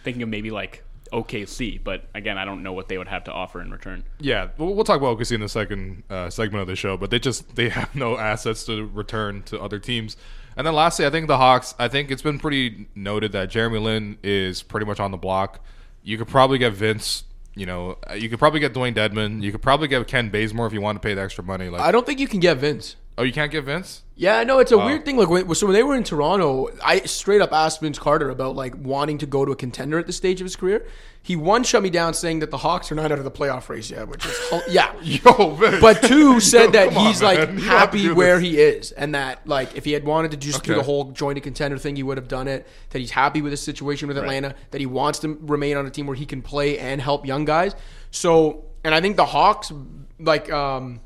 Thinking 0.04 0.24
of 0.24 0.28
maybe 0.28 0.52
like 0.52 0.84
OKC, 1.12 1.84
but 1.84 2.04
again, 2.14 2.38
I 2.38 2.46
don't 2.46 2.64
know 2.64 2.74
what 2.74 2.88
they 2.88 2.98
would 2.98 3.08
have 3.08 3.24
to 3.26 3.32
offer 3.32 3.62
in 3.62 3.72
return. 3.72 4.04
Yeah, 4.20 4.50
we'll, 4.58 4.74
we'll 4.74 4.84
talk 4.84 4.98
about 4.98 5.18
OKC 5.18 5.34
in 5.34 5.42
the 5.42 5.50
second 5.50 6.04
uh, 6.10 6.30
segment 6.30 6.62
of 6.62 6.68
the 6.68 6.76
show, 6.76 6.98
but 6.98 7.12
they 7.12 7.20
just 7.20 7.56
they 7.56 7.70
have 7.80 7.96
no 7.96 8.18
assets 8.18 8.64
to 8.66 8.86
return 8.86 9.44
to 9.44 9.60
other 9.60 9.80
teams. 9.80 10.18
And 10.56 10.68
then 10.68 10.74
lastly, 10.74 11.06
I 11.06 11.10
think 11.10 11.28
the 11.28 11.38
Hawks. 11.38 11.74
I 11.80 11.88
think 11.88 12.12
it's 12.12 12.22
been 12.22 12.40
pretty 12.40 12.88
noted 12.96 13.32
that 13.32 13.50
Jeremy 13.50 13.80
Lin 13.80 14.18
is 14.24 14.62
pretty 14.62 14.86
much 14.86 15.00
on 15.00 15.12
the 15.12 15.18
block. 15.18 15.64
You 16.04 16.18
could 16.18 16.28
probably 16.28 16.58
get 16.58 16.74
Vince. 16.74 17.24
You 17.56 17.66
know, 17.66 17.98
uh, 18.10 18.14
you 18.14 18.30
could 18.30 18.40
probably 18.40 18.60
get 18.60 18.74
Dewayne 18.74 18.96
Dedmon. 18.96 19.42
You 19.42 19.52
could 19.52 19.62
probably 19.62 19.88
get 19.88 20.06
Ken 20.08 20.30
Bazemore 20.30 20.68
if 20.68 20.74
you 20.74 20.82
want 20.82 21.02
to 21.02 21.06
pay 21.06 21.14
the 21.14 21.22
extra 21.22 21.44
money. 21.44 21.70
Like, 21.70 21.82
I 21.82 21.92
don't 21.92 22.06
think 22.06 22.20
you 22.20 22.28
can 22.28 22.40
get 22.40 22.58
Vince. 22.58 22.96
Oh, 23.20 23.24
you 23.24 23.34
can't 23.34 23.52
get 23.52 23.66
Vince. 23.66 24.04
Yeah, 24.16 24.44
no, 24.44 24.60
it's 24.60 24.72
a 24.72 24.78
weird 24.78 25.06
thing. 25.06 25.18
Like, 25.18 25.30
when, 25.30 25.54
so 25.56 25.68
when 25.68 25.74
they 25.74 25.84
were 25.84 25.96
in 25.96 26.04
Toronto, 26.04 26.70
I 26.84 27.02
straight 27.02 27.42
up 27.42 27.54
asked 27.54 27.80
Vince 27.80 28.00
Carter 28.00 28.30
about 28.30 28.56
like 28.56 28.74
wanting 28.78 29.18
to 29.20 29.26
go 29.26 29.46
to 29.46 29.52
a 29.52 29.56
contender 29.56 29.98
at 30.00 30.08
this 30.08 30.18
stage 30.18 30.42
of 30.42 30.46
his 30.46 30.56
career. 30.56 30.86
He 31.22 31.36
one 31.36 31.64
shut 31.64 31.84
me 31.84 31.90
down 31.90 32.14
saying 32.14 32.40
that 32.40 32.50
the 32.50 32.58
Hawks 32.58 32.92
are 32.92 32.96
not 32.96 33.12
out 33.12 33.18
of 33.18 33.24
the 33.24 33.32
playoff 33.32 33.70
race 33.70 33.92
yet, 33.92 34.08
which 34.08 34.26
is 34.26 34.38
yeah. 34.70 34.94
Yo, 35.02 35.52
Vince. 35.56 35.82
But 35.82 36.02
two 36.04 36.40
said 36.40 36.72
that 36.74 36.90
Come 36.90 36.98
on, 36.98 37.08
he's 37.08 37.22
like 37.22 37.40
man. 37.40 37.60
You 37.60 37.66
don't 37.66 37.78
have 37.78 37.92
to 37.92 37.98
happy 37.98 38.12
where 38.14 38.40
he 38.40 38.60
is, 38.60 38.92
and 38.92 39.16
that 39.16 39.46
like 39.46 39.76
if 39.76 39.86
he 39.86 39.92
had 39.92 40.06
wanted 40.06 40.32
to 40.32 40.38
just 40.38 40.64
do 40.64 40.76
the 40.76 40.84
whole 40.84 41.12
join 41.12 41.38
a 41.38 41.42
contender 41.42 41.78
thing, 41.78 41.96
he 41.96 42.04
would 42.04 42.18
have 42.18 42.28
done 42.28 42.48
it. 42.48 42.68
That 42.90 43.00
he's 43.00 43.12
happy 43.12 43.42
with 43.42 43.52
his 43.52 43.62
situation 43.62 44.08
with 44.08 44.18
Atlanta. 44.18 44.56
That 44.72 44.80
he 44.80 44.88
wants 44.88 45.20
to 45.20 45.38
remain 45.42 45.78
on 45.78 45.86
a 45.86 45.90
team 45.90 46.08
where 46.08 46.16
he 46.16 46.26
can 46.26 46.42
play 46.42 46.80
and 46.80 47.02
help 47.02 47.26
young 47.26 47.46
guys. 47.46 47.76
So, 48.12 48.66
and 48.84 48.96
I 48.96 49.02
think 49.02 49.16
the 49.16 49.26
Hawks, 49.26 49.72
like 50.20 50.52
um, 50.52 51.00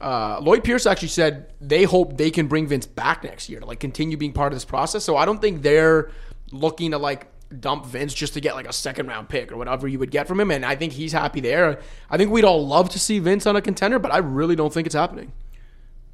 uh, 0.00 0.40
Lloyd 0.40 0.64
Pierce, 0.64 0.86
actually 0.86 1.08
said 1.08 1.52
they 1.60 1.84
hope 1.84 2.16
they 2.16 2.30
can 2.30 2.46
bring 2.46 2.66
Vince 2.66 2.86
back 2.86 3.24
next 3.24 3.48
year 3.48 3.60
to 3.60 3.66
like 3.66 3.80
continue 3.80 4.16
being 4.16 4.32
part 4.32 4.52
of 4.52 4.56
this 4.56 4.64
process. 4.64 5.04
So 5.04 5.16
I 5.16 5.24
don't 5.24 5.40
think 5.40 5.62
they're 5.62 6.10
looking 6.52 6.92
to 6.92 6.98
like 6.98 7.26
dump 7.58 7.84
Vince 7.84 8.14
just 8.14 8.34
to 8.34 8.40
get 8.40 8.54
like 8.54 8.68
a 8.68 8.72
second 8.72 9.08
round 9.08 9.28
pick 9.28 9.50
or 9.50 9.56
whatever 9.56 9.88
you 9.88 9.98
would 9.98 10.10
get 10.10 10.28
from 10.28 10.40
him. 10.40 10.50
And 10.50 10.64
I 10.64 10.76
think 10.76 10.92
he's 10.92 11.12
happy 11.12 11.40
there. 11.40 11.80
I 12.08 12.16
think 12.16 12.30
we'd 12.30 12.44
all 12.44 12.66
love 12.66 12.90
to 12.90 12.98
see 12.98 13.18
Vince 13.18 13.46
on 13.46 13.56
a 13.56 13.60
contender, 13.60 13.98
but 13.98 14.12
I 14.12 14.18
really 14.18 14.56
don't 14.56 14.72
think 14.72 14.86
it's 14.86 14.94
happening. 14.94 15.32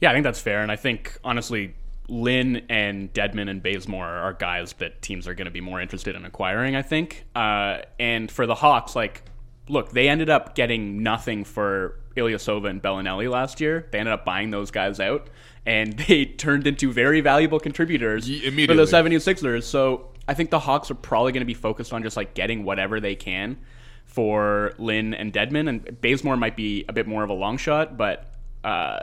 Yeah, 0.00 0.10
I 0.10 0.14
think 0.14 0.24
that's 0.24 0.40
fair. 0.40 0.62
And 0.62 0.70
I 0.70 0.76
think, 0.76 1.18
honestly, 1.24 1.74
Lin 2.08 2.66
and 2.68 3.12
Dedmon 3.12 3.48
and 3.48 3.62
Bazemore 3.62 4.06
are 4.06 4.32
guys 4.32 4.72
that 4.74 5.00
teams 5.02 5.26
are 5.26 5.34
going 5.34 5.46
to 5.46 5.50
be 5.50 5.60
more 5.60 5.80
interested 5.80 6.14
in 6.14 6.24
acquiring, 6.24 6.76
I 6.76 6.82
think. 6.82 7.26
Uh, 7.34 7.78
and 7.98 8.30
for 8.30 8.46
the 8.46 8.54
Hawks, 8.54 8.94
like, 8.94 9.22
look, 9.68 9.92
they 9.92 10.08
ended 10.08 10.30
up 10.30 10.54
getting 10.54 11.02
nothing 11.02 11.44
for 11.44 11.98
Ilyasova 12.16 12.68
and 12.68 12.82
Belinelli 12.82 13.30
last 13.30 13.60
year. 13.60 13.86
They 13.90 13.98
ended 13.98 14.12
up 14.14 14.24
buying 14.24 14.50
those 14.50 14.70
guys 14.70 14.98
out, 15.00 15.28
and 15.64 15.92
they 16.08 16.24
turned 16.24 16.66
into 16.66 16.92
very 16.92 17.20
valuable 17.20 17.60
contributors 17.60 18.28
Ye- 18.28 18.40
for 18.40 18.48
immediately. 18.48 18.84
the 18.84 18.90
76ers. 18.90 19.62
So 19.64 20.08
I 20.28 20.34
think 20.34 20.50
the 20.50 20.58
Hawks 20.58 20.90
are 20.90 20.94
probably 20.96 21.32
going 21.32 21.42
to 21.42 21.46
be 21.46 21.54
focused 21.54 21.92
on 21.92 22.02
just, 22.02 22.16
like, 22.16 22.34
getting 22.34 22.64
whatever 22.64 22.98
they 23.00 23.14
can 23.14 23.58
for 24.04 24.72
Lin 24.78 25.14
and 25.14 25.32
Dedmon. 25.32 25.68
And 25.68 26.00
Bazemore 26.00 26.36
might 26.36 26.56
be 26.56 26.84
a 26.88 26.92
bit 26.92 27.06
more 27.06 27.22
of 27.22 27.30
a 27.30 27.34
long 27.34 27.56
shot, 27.58 27.96
but 27.96 28.32
uh, 28.64 29.00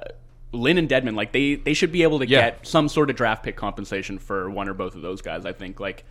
Lin 0.51 0.77
and 0.77 0.89
Dedmon, 0.89 1.15
like 1.15 1.31
they 1.33 1.55
they 1.55 1.73
should 1.73 1.91
be 1.91 2.03
able 2.03 2.19
to 2.19 2.27
Yeah. 2.27 2.41
get 2.51 2.67
some 2.67 2.87
sort 2.89 3.09
of 3.09 3.15
draft 3.15 3.43
pick 3.43 3.55
compensation 3.55 4.17
for 4.19 4.49
one 4.49 4.67
or 4.69 4.73
both 4.73 4.95
of 4.95 5.01
those 5.01 5.21
guys. 5.21 5.45
I 5.45 5.53
think 5.53 5.79
like 5.79 6.05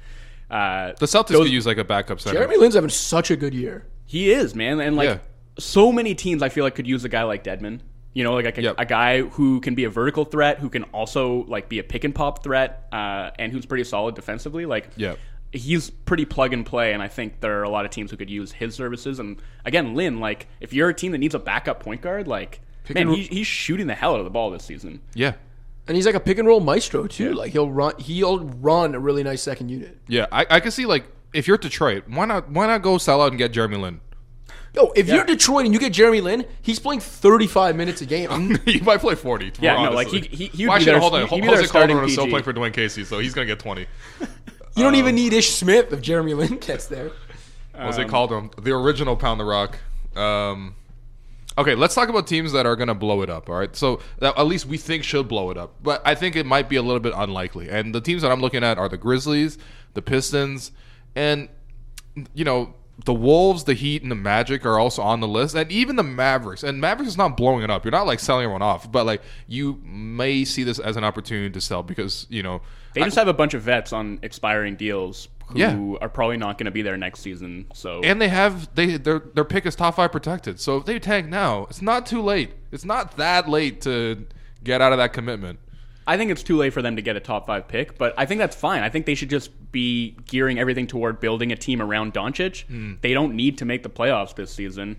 uh, 0.51 0.93
The 0.99 1.07
Celtics 1.07 1.29
those- 1.29 1.45
could 1.45 1.53
use 1.53 1.67
like 1.67 1.79
a 1.79 1.85
backup 1.85 2.21
center. 2.21 2.39
Jeremy 2.39 2.57
Lin's 2.59 2.75
having 2.75 2.91
such 2.91 3.31
a 3.31 3.37
good 3.37 3.55
year. 3.55 3.87
he 4.07 4.31
is 4.33 4.55
man, 4.55 4.81
and 4.81 4.97
like 4.97 5.09
Yeah. 5.09 5.19
So 5.59 5.93
many 5.93 6.15
teams, 6.15 6.43
I 6.43 6.49
feel 6.49 6.65
like 6.65 6.75
could 6.75 6.87
use 6.87 7.05
a 7.05 7.09
guy 7.09 7.23
like 7.25 7.45
Dedmon. 7.45 7.81
You 8.15 8.25
know, 8.25 8.35
like 8.35 8.59
a, 8.59 8.63
Yep. 8.63 8.75
a 8.79 8.85
guy 8.85 9.23
who 9.23 9.61
can 9.61 9.75
be 9.75 9.85
a 9.85 9.91
vertical 9.91 10.25
threat, 10.27 10.59
who 10.59 10.69
can 10.69 10.83
also 10.85 11.45
like 11.45 11.69
be 11.71 11.79
a 11.79 11.83
pick 11.83 12.05
and 12.05 12.15
pop 12.15 12.43
threat, 12.45 12.87
uh, 12.93 13.31
and 13.39 13.51
who's 13.53 13.65
pretty 13.65 13.85
solid 13.85 14.15
defensively. 14.15 14.67
Like, 14.67 14.91
Yep. 14.97 15.19
he's 15.53 15.89
pretty 15.89 16.27
plug 16.27 16.53
and 16.53 16.65
play, 16.67 16.93
and 16.93 17.03
I 17.03 17.09
think 17.09 17.41
there 17.41 17.59
are 17.59 17.63
a 17.63 17.71
lot 17.71 17.87
of 17.87 17.91
teams 17.91 18.11
who 18.11 18.19
could 18.19 18.29
use 18.29 18.53
his 18.53 18.75
services. 18.75 19.19
And 19.19 19.41
again, 19.65 19.95
Lin, 19.95 20.21
like 20.21 20.47
if 20.61 20.75
you're 20.75 20.91
a 20.91 20.95
team 20.95 21.13
that 21.13 21.19
needs 21.19 21.35
a 21.35 21.39
backup 21.39 21.81
point 21.81 22.03
guard, 22.03 22.29
like 22.29 22.61
man, 22.95 23.09
and- 23.09 23.17
he, 23.17 23.23
he's 23.25 23.47
shooting 23.47 23.87
the 23.87 23.95
hell 23.95 24.13
out 24.13 24.19
of 24.19 24.25
the 24.25 24.31
ball 24.31 24.51
this 24.51 24.65
season. 24.65 25.01
Yeah. 25.15 25.33
And 25.89 25.97
he's 25.97 26.05
like 26.07 26.15
a 26.15 26.21
pick 26.21 26.37
and 26.39 26.47
roll 26.47 26.61
maestro 26.61 27.07
too. 27.07 27.33
Like 27.33 27.53
he'll 27.53 27.71
run 27.71 27.95
he'll 27.99 28.41
run 28.41 28.95
a 28.95 29.01
really 29.01 29.23
nice 29.25 29.43
second 29.43 29.71
unit. 29.71 29.99
Yeah. 30.07 30.27
I, 30.31 30.47
I 30.51 30.61
can 30.61 30.71
see 30.71 30.85
like 30.87 31.07
if 31.33 31.49
you're 31.49 31.55
at 31.57 31.61
Detroit, 31.63 32.05
why 32.09 32.27
not 32.27 32.51
why 32.51 32.67
not 32.67 32.83
go 32.83 32.99
sell 32.99 33.21
out 33.23 33.29
and 33.33 33.39
get 33.39 33.53
Jeremy 33.53 33.79
Lin? 33.79 34.01
Yo, 34.75 34.91
if 34.97 35.07
you're 35.07 35.25
Detroit 35.25 35.67
and 35.67 35.75
you 35.75 35.79
get 35.81 35.93
Jeremy 35.93 36.21
Lin, 36.23 36.47
he's 36.63 36.79
playing 36.79 37.01
35 37.01 37.77
minutes 37.77 38.01
a 38.01 38.07
game. 38.07 38.59
He 38.65 38.81
might 38.81 39.01
play 39.01 39.15
40. 39.15 39.53
Yeah, 39.61 39.77
more 39.77 39.87
no, 39.91 39.93
like, 39.93 40.09
he- 40.09 40.21
he- 40.21 40.47
he 40.47 40.65
would 40.65 40.71
Well, 40.71 40.79
be 40.79 40.83
actually, 40.85 40.99
hold 41.01 41.15
on. 41.15 41.27
he'd 41.29 41.41
be 41.43 41.47
Jose 41.47 41.59
their 41.59 41.67
starting 41.67 41.89
Calderon 41.97 42.09
is 42.09 42.13
still 42.15 42.27
playing 42.29 42.45
for 42.45 42.53
Dwane 42.55 42.73
Casey, 42.73 43.05
so 43.05 43.19
he's 43.19 43.35
going 43.35 43.47
to 43.47 43.53
get 43.53 43.59
20. 43.59 43.83
you 44.77 44.83
don't 44.83 44.95
even 44.95 45.15
need 45.15 45.35
Ish 45.35 45.51
Smith 45.51 45.93
if 45.93 46.01
Jeremy 46.01 46.33
Lin 46.35 46.57
gets 46.61 46.87
there. 46.87 47.11
Jose 47.77 48.03
Calderon, 48.07 48.51
the 48.61 48.73
original 48.73 49.15
Pound 49.17 49.41
the 49.41 49.45
Rock. 49.45 49.79
Um, 50.17 50.75
okay, 51.59 51.75
let's 51.75 51.95
talk 51.95 52.09
about 52.09 52.27
teams 52.27 52.53
that 52.53 52.65
are 52.65 52.77
going 52.77 52.89
to 52.89 52.95
blow 52.95 53.21
it 53.23 53.29
up, 53.29 53.49
all 53.51 53.57
right? 53.57 53.75
So 53.77 54.01
that 54.21 54.39
at 54.39 54.47
least 54.47 54.65
we 54.67 54.79
think 54.79 55.05
should 55.05 55.29
blow 55.29 55.51
it 55.51 55.59
up. 55.59 55.75
But 55.83 56.01
I 56.07 56.15
think 56.15 56.35
it 56.37 56.47
might 56.47 56.69
be 56.71 56.77
a 56.77 56.83
little 56.83 57.01
bit 57.01 57.13
unlikely. 57.15 57.69
And 57.69 57.95
the 57.95 58.01
teams 58.01 58.23
that 58.23 58.31
I'm 58.33 58.41
looking 58.41 58.65
at 58.65 58.79
are 58.79 58.89
the 58.89 58.97
Grizzlies, 58.99 59.59
the 59.95 60.03
Pistons, 60.03 60.73
and, 61.15 61.49
you 62.35 62.45
know, 62.45 62.75
the 63.05 63.15
Wolves, 63.15 63.65
the 63.65 63.75
Heat, 63.75 64.03
and 64.03 64.11
the 64.11 64.15
Magic 64.17 64.65
are 64.65 64.79
also 64.79 65.03
on 65.03 65.21
the 65.21 65.29
list, 65.29 65.55
and 65.57 65.71
even 65.73 65.97
the 65.97 66.03
Mavericks. 66.03 66.63
And 66.63 66.81
Mavericks 66.81 67.11
is 67.13 67.17
not 67.19 67.37
blowing 67.37 67.63
it 67.65 67.71
up. 67.71 67.85
You're 67.85 67.91
not 67.93 68.07
like 68.07 68.21
selling 68.21 68.45
everyone 68.45 68.63
off, 68.63 68.91
but 68.91 69.07
like 69.07 69.23
you 69.49 69.81
may 69.85 70.45
see 70.45 70.63
this 70.63 70.79
as 70.79 70.97
an 70.97 71.05
opportunity 71.05 71.51
to 71.51 71.61
sell 71.61 71.83
because 71.83 72.27
you 72.31 72.43
know 72.43 72.61
They 72.95 73.03
just 73.03 73.17
have 73.17 73.29
a 73.29 73.35
bunch 73.35 73.55
of 73.55 73.63
vets 73.63 73.93
on 73.93 74.19
expiring 74.23 74.77
deals 74.77 75.29
who 75.49 75.59
Yeah. 75.59 75.97
are 76.01 76.09
probably 76.09 76.37
not 76.37 76.57
going 76.59 76.67
to 76.67 76.71
be 76.71 76.83
there 76.83 76.97
next 76.97 77.21
season. 77.21 77.67
So 77.75 78.01
And 78.03 78.21
they 78.21 78.29
have 78.29 78.75
they 78.75 78.97
their 78.99 79.19
their 79.19 79.45
pick 79.45 79.67
is 79.67 79.75
top 79.75 79.97
five 79.97 80.13
protected. 80.13 80.61
So 80.61 80.77
if 80.79 80.85
they 80.85 80.99
tank 80.99 81.29
now, 81.29 81.67
it's 81.69 81.83
not 81.83 82.07
too 82.07 82.23
late. 82.23 82.53
It's 82.71 82.85
not 82.85 83.17
that 83.17 83.49
late 83.49 83.81
to 83.83 84.27
get 84.63 84.81
out 84.81 84.93
of 84.93 84.99
that 84.99 85.13
commitment. 85.13 85.59
I 86.07 86.17
think 86.17 86.31
it's 86.31 86.43
too 86.43 86.57
late 86.57 86.73
for 86.73 86.83
them 86.83 86.97
to 86.97 87.03
get 87.03 87.17
a 87.17 87.21
top 87.21 87.47
five 87.47 87.69
pick, 87.69 87.97
but 87.99 88.15
I 88.19 88.27
think 88.27 88.39
that's 88.41 88.57
fine. 88.57 88.83
I 88.83 88.89
think 88.89 89.07
they 89.07 89.15
should 89.15 89.31
just 89.31 89.51
be 89.71 90.17
gearing 90.27 90.59
everything 90.59 90.87
toward 90.87 91.21
building 91.21 91.53
a 91.53 91.57
team 91.57 91.81
around 91.81 92.13
Doncic. 92.15 92.65
Hmm. 92.67 92.95
They 93.01 93.15
don't 93.15 93.35
need 93.37 93.59
to 93.59 93.65
make 93.65 93.83
the 93.83 93.89
playoffs 93.91 94.35
this 94.35 94.53
season. 94.53 94.97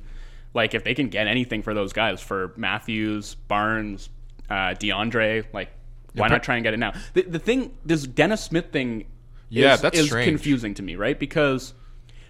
Like 0.53 0.73
if 0.73 0.83
they 0.83 0.93
can 0.93 1.09
get 1.09 1.27
anything 1.27 1.61
for 1.61 1.73
those 1.73 1.93
guys, 1.93 2.21
for 2.21 2.53
Matthews, 2.55 3.35
Barnes, 3.47 4.09
uh, 4.49 4.75
DeAndre, 4.79 5.45
like 5.53 5.69
why 6.13 6.27
not 6.27 6.43
try 6.43 6.55
and 6.55 6.63
get 6.63 6.73
it 6.73 6.77
now? 6.77 6.93
The, 7.13 7.23
the 7.23 7.39
thing, 7.39 7.75
this 7.83 8.05
Dennis 8.05 8.41
Smith 8.43 8.71
thing, 8.71 9.05
Yeah, 9.49 9.73
is, 9.73 9.81
that's 9.81 9.97
is 9.97 10.09
confusing 10.11 10.73
to 10.75 10.83
me, 10.83 10.95
right? 10.95 11.19
Because 11.19 11.73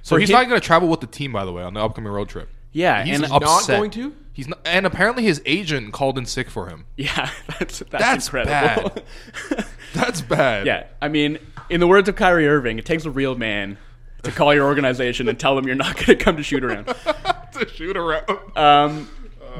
So 0.04 0.16
he's 0.16 0.30
him- 0.30 0.36
not 0.36 0.48
going 0.48 0.60
to 0.60 0.66
travel 0.66 0.88
with 0.90 1.02
the 1.02 1.08
team, 1.08 1.32
by 1.34 1.44
the 1.46 1.52
way, 1.52 1.64
on 1.64 1.74
the 1.74 1.82
upcoming 1.82 2.12
road 2.12 2.30
trip. 2.30 2.50
Yeah, 2.74 3.04
He's 3.06 3.20
and 3.22 3.30
not 3.30 3.42
upset. 3.44 3.78
going 3.78 3.92
to? 3.92 4.14
He's 4.34 4.48
not, 4.48 4.60
and 4.66 4.86
apparently 4.86 5.24
his 5.24 5.42
agent 5.46 5.94
called 5.94 6.18
in 6.18 6.26
sick 6.26 6.50
for 6.50 6.68
him. 6.68 6.86
yeah, 6.98 7.30
that's 7.48 7.80
that's, 7.80 7.92
That's 7.92 8.28
incredible. 8.28 9.04
That's 9.94 10.22
bad. 10.22 10.66
Yeah, 10.66 10.88
I 11.00 11.08
mean, 11.08 11.38
in 11.70 11.80
the 11.80 11.86
words 11.88 12.10
of 12.10 12.16
Kyrie 12.16 12.48
Irving, 12.48 12.80
it 12.80 12.86
takes 12.86 13.06
a 13.06 13.12
real 13.12 13.36
man 13.36 13.78
to 14.24 14.32
call 14.32 14.52
your 14.54 14.66
organization 14.66 15.30
and 15.30 15.40
tell 15.40 15.56
them 15.56 15.68
you're 15.68 15.76
not 15.76 15.96
going 15.96 16.06
to 16.08 16.16
come 16.16 16.36
to 16.38 16.42
shoot 16.44 16.64
around. 16.64 16.86
to 16.88 17.70
shoot 17.72 17.96
around. 17.96 18.28
Um, 18.58 19.08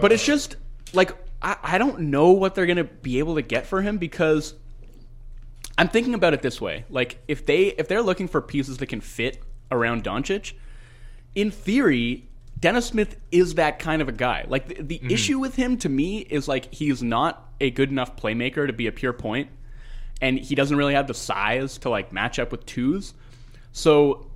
but 0.02 0.12
it's 0.12 0.26
just 0.26 0.56
like 0.92 1.12
I, 1.44 1.58
I 1.62 1.78
don't 1.78 2.00
know 2.10 2.32
what 2.32 2.56
they're 2.56 2.66
going 2.66 2.78
to 2.78 2.84
be 2.84 3.20
able 3.20 3.36
to 3.36 3.44
get 3.44 3.68
for 3.68 3.84
him 3.84 4.00
because 4.00 4.56
I'm 5.78 5.88
thinking 5.90 6.16
about 6.16 6.34
it 6.34 6.42
this 6.42 6.60
way: 6.60 6.86
like 6.90 7.20
if 7.28 7.46
they 7.46 7.66
if 7.68 7.88
they're 7.88 8.02
looking 8.02 8.28
for 8.28 8.42
pieces 8.42 8.78
that 8.78 8.88
can 8.88 9.02
fit 9.02 9.40
around 9.70 10.04
Doncic, 10.04 10.54
in 11.36 11.52
theory. 11.52 12.28
Dennis 12.64 12.86
Smith 12.86 13.18
is 13.30 13.56
that 13.56 13.78
kind 13.78 14.02
of 14.02 14.08
a 14.08 14.14
guy. 14.14 14.46
Like 14.48 14.70
the, 14.70 14.82
the 14.82 15.00
mm-hmm. 15.00 15.12
issue 15.12 15.38
with 15.38 15.54
him 15.54 15.78
to 15.80 15.90
me 15.90 16.20
is 16.20 16.48
like 16.48 16.74
he's 16.74 17.04
not 17.04 17.54
a 17.60 17.70
good 17.70 17.90
enough 17.90 18.16
playmaker 18.16 18.66
to 18.66 18.72
be 18.72 18.88
a 18.88 18.92
pure 18.94 19.12
point 19.12 19.50
and 20.22 20.40
he 20.40 20.56
doesn't 20.56 20.78
really 20.78 20.94
have 20.94 21.08
the 21.08 21.14
size 21.14 21.78
to 21.80 21.90
like 21.90 22.14
match 22.14 22.40
up 22.40 22.54
with 22.54 22.66
twos. 22.66 23.16
So 23.74 24.28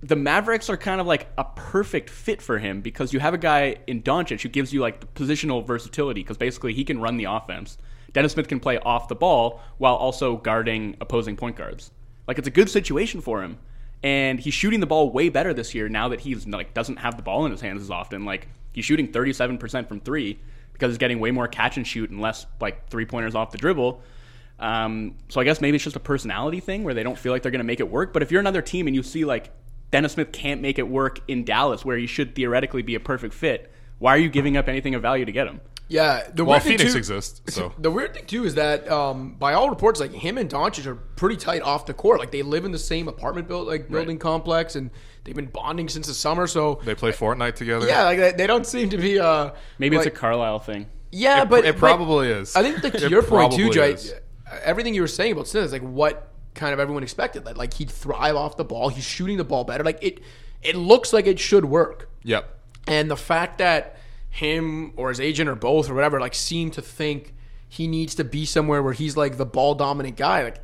the 0.00 0.16
Mavericks 0.16 0.68
are 0.68 0.76
kind 0.76 1.00
of 1.00 1.06
like 1.06 1.28
a 1.38 1.44
perfect 1.44 2.10
fit 2.10 2.42
for 2.42 2.58
him 2.58 2.80
because 2.80 3.12
you 3.12 3.20
have 3.20 3.34
a 3.34 3.38
guy 3.38 3.76
in 3.86 4.02
Doncic 4.02 4.42
who 4.42 4.48
gives 4.48 4.72
you 4.72 4.80
like 4.80 4.98
the 4.98 5.06
positional 5.06 5.64
versatility 5.64 6.22
because 6.22 6.38
basically 6.38 6.74
he 6.74 6.82
can 6.82 7.00
run 7.00 7.18
the 7.18 7.26
offense. 7.26 7.78
Dennis 8.12 8.32
Smith 8.32 8.48
can 8.48 8.58
play 8.58 8.78
off 8.78 9.06
the 9.06 9.14
ball 9.14 9.60
while 9.78 9.94
also 9.94 10.38
guarding 10.38 10.96
opposing 11.00 11.36
point 11.36 11.54
guards. 11.54 11.92
Like 12.26 12.36
it's 12.36 12.48
a 12.48 12.50
good 12.50 12.68
situation 12.68 13.20
for 13.20 13.44
him. 13.44 13.58
And 14.02 14.40
he's 14.40 14.54
shooting 14.54 14.80
the 14.80 14.86
ball 14.86 15.10
way 15.10 15.28
better 15.28 15.52
this 15.52 15.74
year 15.74 15.88
now 15.88 16.08
that 16.08 16.20
he's 16.20 16.46
like 16.46 16.72
doesn't 16.72 16.96
have 16.96 17.16
the 17.16 17.22
ball 17.22 17.44
in 17.44 17.52
his 17.52 17.60
hands 17.60 17.82
as 17.82 17.90
often. 17.90 18.24
Like 18.24 18.48
he's 18.72 18.84
shooting 18.84 19.12
37% 19.12 19.88
from 19.88 20.00
3 20.00 20.38
because 20.72 20.90
he's 20.90 20.98
getting 20.98 21.20
way 21.20 21.30
more 21.30 21.46
catch 21.46 21.76
and 21.76 21.86
shoot 21.86 22.10
and 22.10 22.20
less 22.20 22.46
like 22.60 22.88
three 22.88 23.04
pointers 23.04 23.34
off 23.34 23.50
the 23.50 23.58
dribble. 23.58 24.02
Um, 24.58 25.16
so 25.28 25.40
I 25.40 25.44
guess 25.44 25.60
maybe 25.60 25.76
it's 25.76 25.84
just 25.84 25.96
a 25.96 26.00
personality 26.00 26.60
thing 26.60 26.84
where 26.84 26.94
they 26.94 27.02
don't 27.02 27.18
feel 27.18 27.32
like 27.32 27.42
they're 27.42 27.50
going 27.50 27.60
to 27.60 27.64
make 27.64 27.80
it 27.80 27.90
work. 27.90 28.12
But 28.12 28.22
if 28.22 28.30
you're 28.30 28.40
another 28.40 28.62
team 28.62 28.86
and 28.86 28.96
you 28.96 29.02
see 29.02 29.24
like 29.24 29.50
Dennis 29.90 30.12
Smith 30.12 30.32
can't 30.32 30.60
make 30.60 30.78
it 30.78 30.88
work 30.88 31.20
in 31.28 31.44
Dallas, 31.44 31.84
where 31.84 31.96
he 31.96 32.06
should 32.06 32.34
theoretically 32.34 32.82
be 32.82 32.94
a 32.94 33.00
perfect 33.00 33.34
fit, 33.34 33.72
why 33.98 34.14
are 34.14 34.18
you 34.18 34.28
giving 34.28 34.56
up 34.56 34.68
anything 34.68 34.94
of 34.94 35.02
value 35.02 35.24
to 35.24 35.32
get 35.32 35.46
him? 35.46 35.60
Yeah, 35.90 36.22
the 36.32 36.44
Well, 36.44 36.52
weird 36.52 36.62
thing 36.62 36.78
Phoenix 36.78 36.92
too- 36.92 36.98
exists, 36.98 37.40
so 37.52 37.72
The 37.76 37.90
weird 37.90 38.14
thing 38.14 38.24
too 38.24 38.44
is 38.44 38.54
that, 38.54 38.88
um, 38.88 39.34
by 39.34 39.54
all 39.54 39.68
reports, 39.68 39.98
like 39.98 40.12
him 40.12 40.38
and 40.38 40.48
Doncic 40.48 40.86
are 40.86 40.94
pretty 40.94 41.36
tight 41.36 41.62
off 41.62 41.84
the 41.84 41.92
court. 41.94 42.20
Like 42.20 42.30
they 42.30 42.42
live 42.42 42.64
in 42.64 42.70
the 42.70 42.78
same 42.78 43.08
apartment 43.08 43.48
build, 43.48 43.66
like 43.66 43.90
building 43.90 44.16
complex, 44.18 44.76
and 44.76 44.90
they've 45.24 45.34
been 45.34 45.46
bonding 45.46 45.88
since 45.88 46.06
the 46.06 46.14
summer. 46.14 46.46
So 46.46 46.80
they 46.84 46.94
play 46.94 47.10
Fortnite 47.10 47.56
together. 47.56 47.88
yeah, 47.88 48.04
like 48.04 48.18
they, 48.20 48.30
they 48.32 48.46
don't 48.46 48.64
seem 48.66 48.88
to 48.90 48.96
be. 48.98 49.18
Uh, 49.18 49.50
Maybe 49.80 49.96
like, 49.96 50.06
it's 50.06 50.16
a 50.16 50.18
Carlisle 50.18 50.60
thing. 50.60 50.86
yeah, 51.10 51.42
It, 51.42 51.48
but 51.50 51.64
it 51.64 51.74
but 51.74 51.78
probably 51.80 52.28
is. 52.30 52.54
I 52.54 52.62
think 52.62 52.82
like, 52.84 52.92
to 52.94 53.08
your 53.10 53.22
point 53.24 53.52
too, 53.52 53.70
probably 53.72 53.96
Jay. 53.96 54.12
Everything 54.62 54.94
you 54.94 55.00
were 55.00 55.08
saying 55.08 55.32
about 55.32 55.48
Smith 55.48 55.64
is 55.64 55.72
like 55.72 55.82
what 55.82 56.28
kind 56.54 56.72
of 56.72 56.78
everyone 56.78 57.02
expected. 57.02 57.44
Like, 57.44 57.56
like 57.56 57.74
he'd 57.74 57.90
thrive 57.90 58.36
off 58.36 58.56
the 58.56 58.64
ball. 58.64 58.90
He's 58.90 59.04
shooting 59.04 59.38
the 59.38 59.44
ball 59.44 59.64
better. 59.64 59.82
Like 59.82 59.98
it, 60.02 60.20
it 60.62 60.76
looks 60.76 61.12
like 61.12 61.26
it 61.26 61.40
should 61.40 61.64
work. 61.64 62.08
Yep. 62.22 62.48
And 62.86 63.10
the 63.10 63.16
fact 63.16 63.58
that 63.58 63.96
him 64.30 64.92
or 64.96 65.08
his 65.08 65.20
agent 65.20 65.48
or 65.48 65.54
both 65.54 65.90
or 65.90 65.94
whatever 65.94 66.20
like 66.20 66.34
seem 66.34 66.70
to 66.70 66.80
think 66.82 67.34
he 67.68 67.86
needs 67.86 68.14
to 68.16 68.24
be 68.24 68.44
somewhere 68.44 68.82
where 68.82 68.92
he's 68.92 69.16
like 69.16 69.36
the 69.36 69.46
ball 69.46 69.74
dominant 69.74 70.16
guy, 70.16 70.44
like 70.44 70.60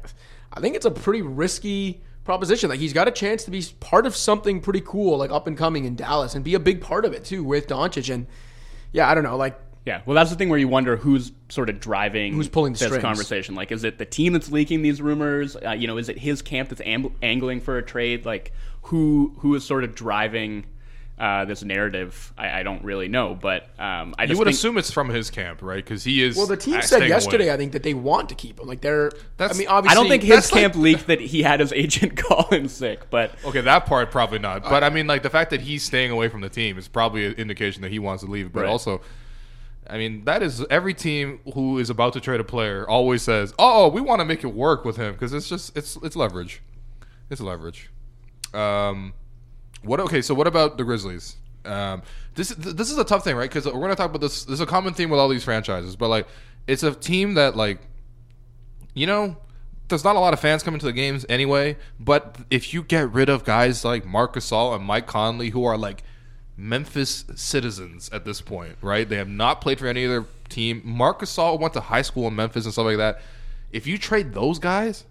I 0.52 0.60
think 0.60 0.74
it's 0.76 0.86
a 0.86 0.90
pretty 0.90 1.22
risky 1.22 2.00
proposition. 2.24 2.70
Like 2.70 2.80
he's 2.80 2.92
got 2.92 3.06
a 3.08 3.12
chance 3.12 3.44
to 3.44 3.50
be 3.50 3.62
part 3.80 4.06
of 4.06 4.16
something 4.16 4.60
pretty 4.60 4.80
cool, 4.80 5.18
like 5.18 5.30
up 5.30 5.46
and 5.46 5.56
coming 5.56 5.84
in 5.84 5.94
Dallas, 5.96 6.34
and 6.34 6.44
be 6.44 6.54
a 6.54 6.60
big 6.60 6.80
part 6.80 7.04
of 7.04 7.12
it 7.12 7.24
too 7.24 7.44
with 7.44 7.66
Doncic. 7.68 8.12
And 8.12 8.26
yeah, 8.92 9.08
I 9.08 9.14
don't 9.14 9.24
know, 9.24 9.36
like 9.36 9.60
Yeah, 9.84 10.00
well, 10.06 10.14
that's 10.14 10.30
the 10.30 10.36
thing 10.36 10.48
where 10.48 10.58
you 10.58 10.68
wonder 10.68 10.96
who's 10.96 11.30
sort 11.48 11.68
of 11.68 11.78
driving 11.78 12.32
Who's 12.34 12.48
pulling 12.48 12.72
this 12.72 12.82
strings. 12.82 13.02
conversation. 13.02 13.54
Like, 13.54 13.70
is 13.70 13.84
it 13.84 13.98
the 13.98 14.04
team 14.06 14.32
that's 14.32 14.50
leaking 14.50 14.82
these 14.82 15.00
rumors? 15.02 15.56
Uh, 15.56 15.72
you 15.72 15.86
know, 15.86 15.96
is 15.98 16.08
it 16.08 16.18
his 16.18 16.42
camp 16.42 16.70
that's 16.70 16.80
amb- 16.82 17.12
angling 17.22 17.60
for 17.60 17.78
a 17.78 17.82
trade? 17.82 18.24
Like, 18.26 18.52
who 18.82 19.34
who 19.38 19.54
is 19.54 19.64
sort 19.64 19.84
of 19.84 19.94
driving 19.94 20.66
uh, 21.18 21.44
this 21.46 21.62
narrative? 21.62 22.32
I, 22.36 22.60
I 22.60 22.62
don't 22.62 22.84
really 22.84 23.08
know, 23.08 23.34
but 23.34 23.62
um, 23.78 24.14
I 24.18 24.24
You 24.24 24.36
would 24.38 24.44
think, 24.46 24.54
assume 24.54 24.76
it's 24.78 24.90
from 24.90 25.08
his 25.08 25.30
camp, 25.30 25.62
right? 25.62 25.82
Because 25.84 26.04
he 26.04 26.22
is. 26.22 26.36
well, 26.36 26.46
the 26.46 26.56
team 26.56 26.74
uh, 26.76 26.80
said 26.82 27.08
yesterday, 27.08 27.44
away. 27.44 27.54
I 27.54 27.56
think 27.56 27.72
that 27.72 27.82
they 27.82 27.94
want 27.94 28.28
to 28.28 28.34
keep 28.34 28.60
him. 28.60 28.66
Like 28.66 28.80
they're, 28.82 29.10
That's- 29.36 29.56
I 29.56 29.58
mean, 29.58 29.68
obviously, 29.68 29.96
I 29.98 30.00
don't 30.02 30.08
think 30.10 30.22
his 30.22 30.30
that's 30.36 30.52
like- 30.52 30.60
camp 30.62 30.74
leaked 30.76 31.06
that 31.06 31.20
he 31.20 31.42
had 31.42 31.60
his 31.60 31.72
agent 31.84 32.16
call 32.22 32.44
him 32.50 32.68
sick, 32.68 33.08
but 33.10 33.32
Okay, 33.44 33.60
that 33.62 33.86
part 33.86 34.10
probably 34.10 34.38
not. 34.38 34.62
But 34.64 34.84
I 34.84 34.90
mean, 34.90 35.06
like 35.06 35.22
the 35.22 35.30
fact 35.30 35.50
that 35.50 35.60
he's 35.62 35.82
staying 35.82 36.10
away 36.10 36.28
from 36.28 36.40
the 36.42 36.48
team 36.50 36.76
is 36.78 36.88
probably 36.88 37.26
an 37.26 37.32
indication 37.34 37.82
that 37.82 37.90
he 37.90 37.98
wants 37.98 38.22
to 38.24 38.30
leave. 38.30 38.52
But 38.52 38.64
Right. 38.64 38.68
also, 38.70 39.00
I 39.88 39.98
mean, 39.98 40.24
that 40.24 40.42
is 40.42 40.64
every 40.68 40.94
team 40.94 41.38
who 41.54 41.78
is 41.78 41.90
about 41.90 42.12
to 42.14 42.20
trade 42.20 42.40
a 42.40 42.44
player 42.44 42.86
always 42.88 43.22
says, 43.22 43.54
"Oh, 43.58 43.88
we 43.88 44.00
want 44.00 44.20
to 44.20 44.24
make 44.24 44.42
it 44.44 44.48
work 44.52 44.84
with 44.84 44.96
him 44.96 45.12
because 45.12 45.32
it's 45.32 45.48
just 45.48 45.76
it's 45.76 45.96
it's 46.02 46.16
leverage, 46.16 46.60
it's 47.30 47.40
leverage." 47.40 47.90
Um, 48.52 49.12
what? 49.82 50.00
Okay, 50.00 50.22
so 50.22 50.34
what 50.34 50.46
about 50.46 50.78
the 50.78 50.84
Grizzlies? 50.84 51.36
Um, 51.64 52.02
this 52.34 52.50
this 52.50 52.90
is 52.90 52.98
a 52.98 53.04
tough 53.04 53.24
thing, 53.24 53.36
right? 53.36 53.50
Because 53.50 53.66
we're 53.66 53.80
gonna 53.80 53.96
talk 53.96 54.10
about 54.10 54.20
this. 54.20 54.44
There's 54.44 54.60
a 54.60 54.66
common 54.66 54.94
theme 54.94 55.10
with 55.10 55.18
all 55.18 55.28
these 55.28 55.44
franchises, 55.44 55.96
but 55.96 56.08
like 56.08 56.26
it's 56.66 56.82
a 56.82 56.94
team 56.94 57.34
that 57.34 57.56
like 57.56 57.80
you 58.94 59.06
know, 59.06 59.36
there's 59.88 60.04
not 60.04 60.16
a 60.16 60.18
lot 60.18 60.32
of 60.32 60.40
fans 60.40 60.62
coming 60.62 60.80
to 60.80 60.86
the 60.86 60.92
games 60.92 61.26
anyway. 61.28 61.76
But 62.00 62.38
if 62.50 62.72
you 62.72 62.82
get 62.82 63.12
rid 63.12 63.28
of 63.28 63.44
guys 63.44 63.84
like 63.84 64.04
Marc 64.06 64.34
Gasol 64.34 64.74
and 64.74 64.84
Mike 64.84 65.06
Conley, 65.06 65.50
who 65.50 65.64
are 65.64 65.76
like 65.76 66.02
Memphis 66.56 67.24
citizens 67.34 68.08
at 68.10 68.24
this 68.24 68.40
point, 68.40 68.76
right? 68.80 69.08
They 69.08 69.16
have 69.16 69.28
not 69.28 69.60
played 69.60 69.78
for 69.78 69.86
any 69.86 70.06
other 70.06 70.24
team. 70.48 70.80
Marc 70.84 71.20
Gasol 71.20 71.60
went 71.60 71.74
to 71.74 71.80
high 71.80 72.02
school 72.02 72.26
in 72.26 72.34
Memphis 72.34 72.64
and 72.64 72.72
stuff 72.72 72.86
like 72.86 72.96
that. 72.96 73.20
If 73.70 73.86
you 73.86 73.98
trade 73.98 74.32
those 74.32 74.58
guys, 74.58 75.04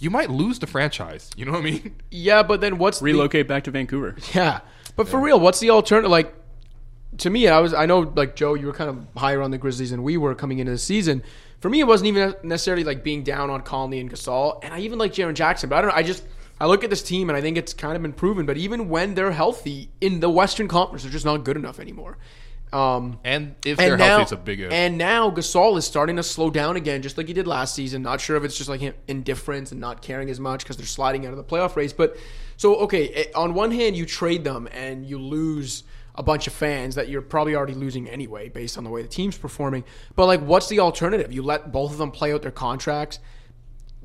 you 0.00 0.10
might 0.10 0.30
lose 0.30 0.58
the 0.58 0.66
franchise. 0.66 1.30
You 1.36 1.44
know 1.44 1.52
what 1.52 1.60
I 1.60 1.64
mean? 1.64 1.94
yeah, 2.10 2.42
but 2.42 2.60
then 2.60 2.78
what's 2.78 2.98
the- 3.00 3.04
relocate 3.06 3.48
back 3.48 3.64
to 3.64 3.70
Vancouver. 3.70 4.16
Yeah, 4.34 4.60
but 4.96 5.08
for 5.08 5.20
real, 5.20 5.38
what's 5.40 5.60
the 5.60 5.70
alternative? 5.70 6.10
Like 6.10 6.34
to 7.18 7.30
me, 7.30 7.48
I 7.48 7.58
was 7.60 7.74
I 7.74 7.86
know 7.86 8.00
like 8.00 8.36
Joe, 8.36 8.54
you 8.54 8.66
were 8.66 8.72
kind 8.72 8.90
of 8.90 9.06
higher 9.20 9.42
on 9.42 9.50
the 9.50 9.58
Grizzlies 9.58 9.90
than 9.90 10.02
we 10.02 10.16
were 10.16 10.34
coming 10.34 10.58
into 10.58 10.72
the 10.72 10.78
season. 10.78 11.22
For 11.60 11.68
me, 11.68 11.80
it 11.80 11.86
wasn't 11.88 12.08
even 12.08 12.34
necessarily 12.44 12.84
like 12.84 13.02
being 13.02 13.24
down 13.24 13.50
on 13.50 13.62
Conley 13.62 13.98
and 13.98 14.10
Gasol, 14.10 14.62
and 14.62 14.72
I 14.72 14.80
even 14.80 14.98
like 14.98 15.12
Jaren 15.12 15.34
Jackson. 15.34 15.68
But 15.68 15.76
I 15.76 15.80
don't 15.82 15.90
know. 15.90 15.96
I 15.96 16.02
just 16.04 16.22
I 16.60 16.66
look 16.66 16.84
at 16.84 16.90
this 16.90 17.02
team 17.02 17.30
and 17.30 17.36
I 17.36 17.40
think 17.40 17.56
it's 17.56 17.72
kind 17.72 17.96
of 17.96 18.02
been 18.02 18.12
proven. 18.12 18.46
But 18.46 18.56
even 18.56 18.88
when 18.88 19.14
they're 19.14 19.32
healthy 19.32 19.90
in 20.00 20.20
the 20.20 20.28
Western 20.30 20.68
Conference, 20.68 21.02
they're 21.02 21.12
just 21.12 21.24
not 21.24 21.38
good 21.44 21.56
enough 21.56 21.80
anymore. 21.80 22.18
Um, 22.72 23.18
And 23.24 23.54
if 23.64 23.78
and 23.78 23.90
they're 23.90 23.96
now, 23.96 24.06
healthy, 24.06 24.22
it's 24.22 24.32
a 24.32 24.36
big 24.36 24.60
if. 24.60 24.72
And 24.72 24.98
now 24.98 25.30
Gasol 25.30 25.78
is 25.78 25.84
starting 25.84 26.16
to 26.16 26.22
slow 26.22 26.50
down 26.50 26.76
again, 26.76 27.02
just 27.02 27.16
like 27.16 27.26
he 27.26 27.32
did 27.32 27.46
last 27.46 27.74
season. 27.74 28.02
Not 28.02 28.20
sure 28.20 28.36
if 28.36 28.44
it's 28.44 28.56
just 28.56 28.68
like 28.68 28.80
him 28.80 28.94
indifference 29.06 29.72
and 29.72 29.80
not 29.80 30.02
caring 30.02 30.30
as 30.30 30.38
much 30.38 30.64
because 30.64 30.76
they're 30.76 30.86
sliding 30.86 31.26
out 31.26 31.32
of 31.32 31.36
the 31.36 31.44
playoff 31.44 31.76
race. 31.76 31.92
But 31.92 32.16
so 32.56 32.76
okay, 32.76 33.08
eh, 33.10 33.24
on 33.34 33.54
one 33.54 33.70
hand, 33.70 33.96
you 33.96 34.06
trade 34.06 34.44
them 34.44 34.68
and 34.72 35.06
you 35.06 35.18
lose 35.18 35.84
a 36.14 36.22
bunch 36.22 36.46
of 36.46 36.52
fans 36.52 36.96
that 36.96 37.08
you're 37.08 37.22
probably 37.22 37.54
already 37.54 37.74
losing 37.74 38.08
anyway, 38.08 38.48
based 38.48 38.76
on 38.76 38.84
the 38.84 38.90
way 38.90 39.02
the 39.02 39.08
team's 39.08 39.38
performing. 39.38 39.84
But 40.16 40.26
like, 40.26 40.40
what's 40.40 40.68
the 40.68 40.80
alternative? 40.80 41.32
You 41.32 41.42
let 41.42 41.70
both 41.70 41.92
of 41.92 41.98
them 41.98 42.10
play 42.10 42.32
out 42.32 42.42
their 42.42 42.50
contracts 42.50 43.20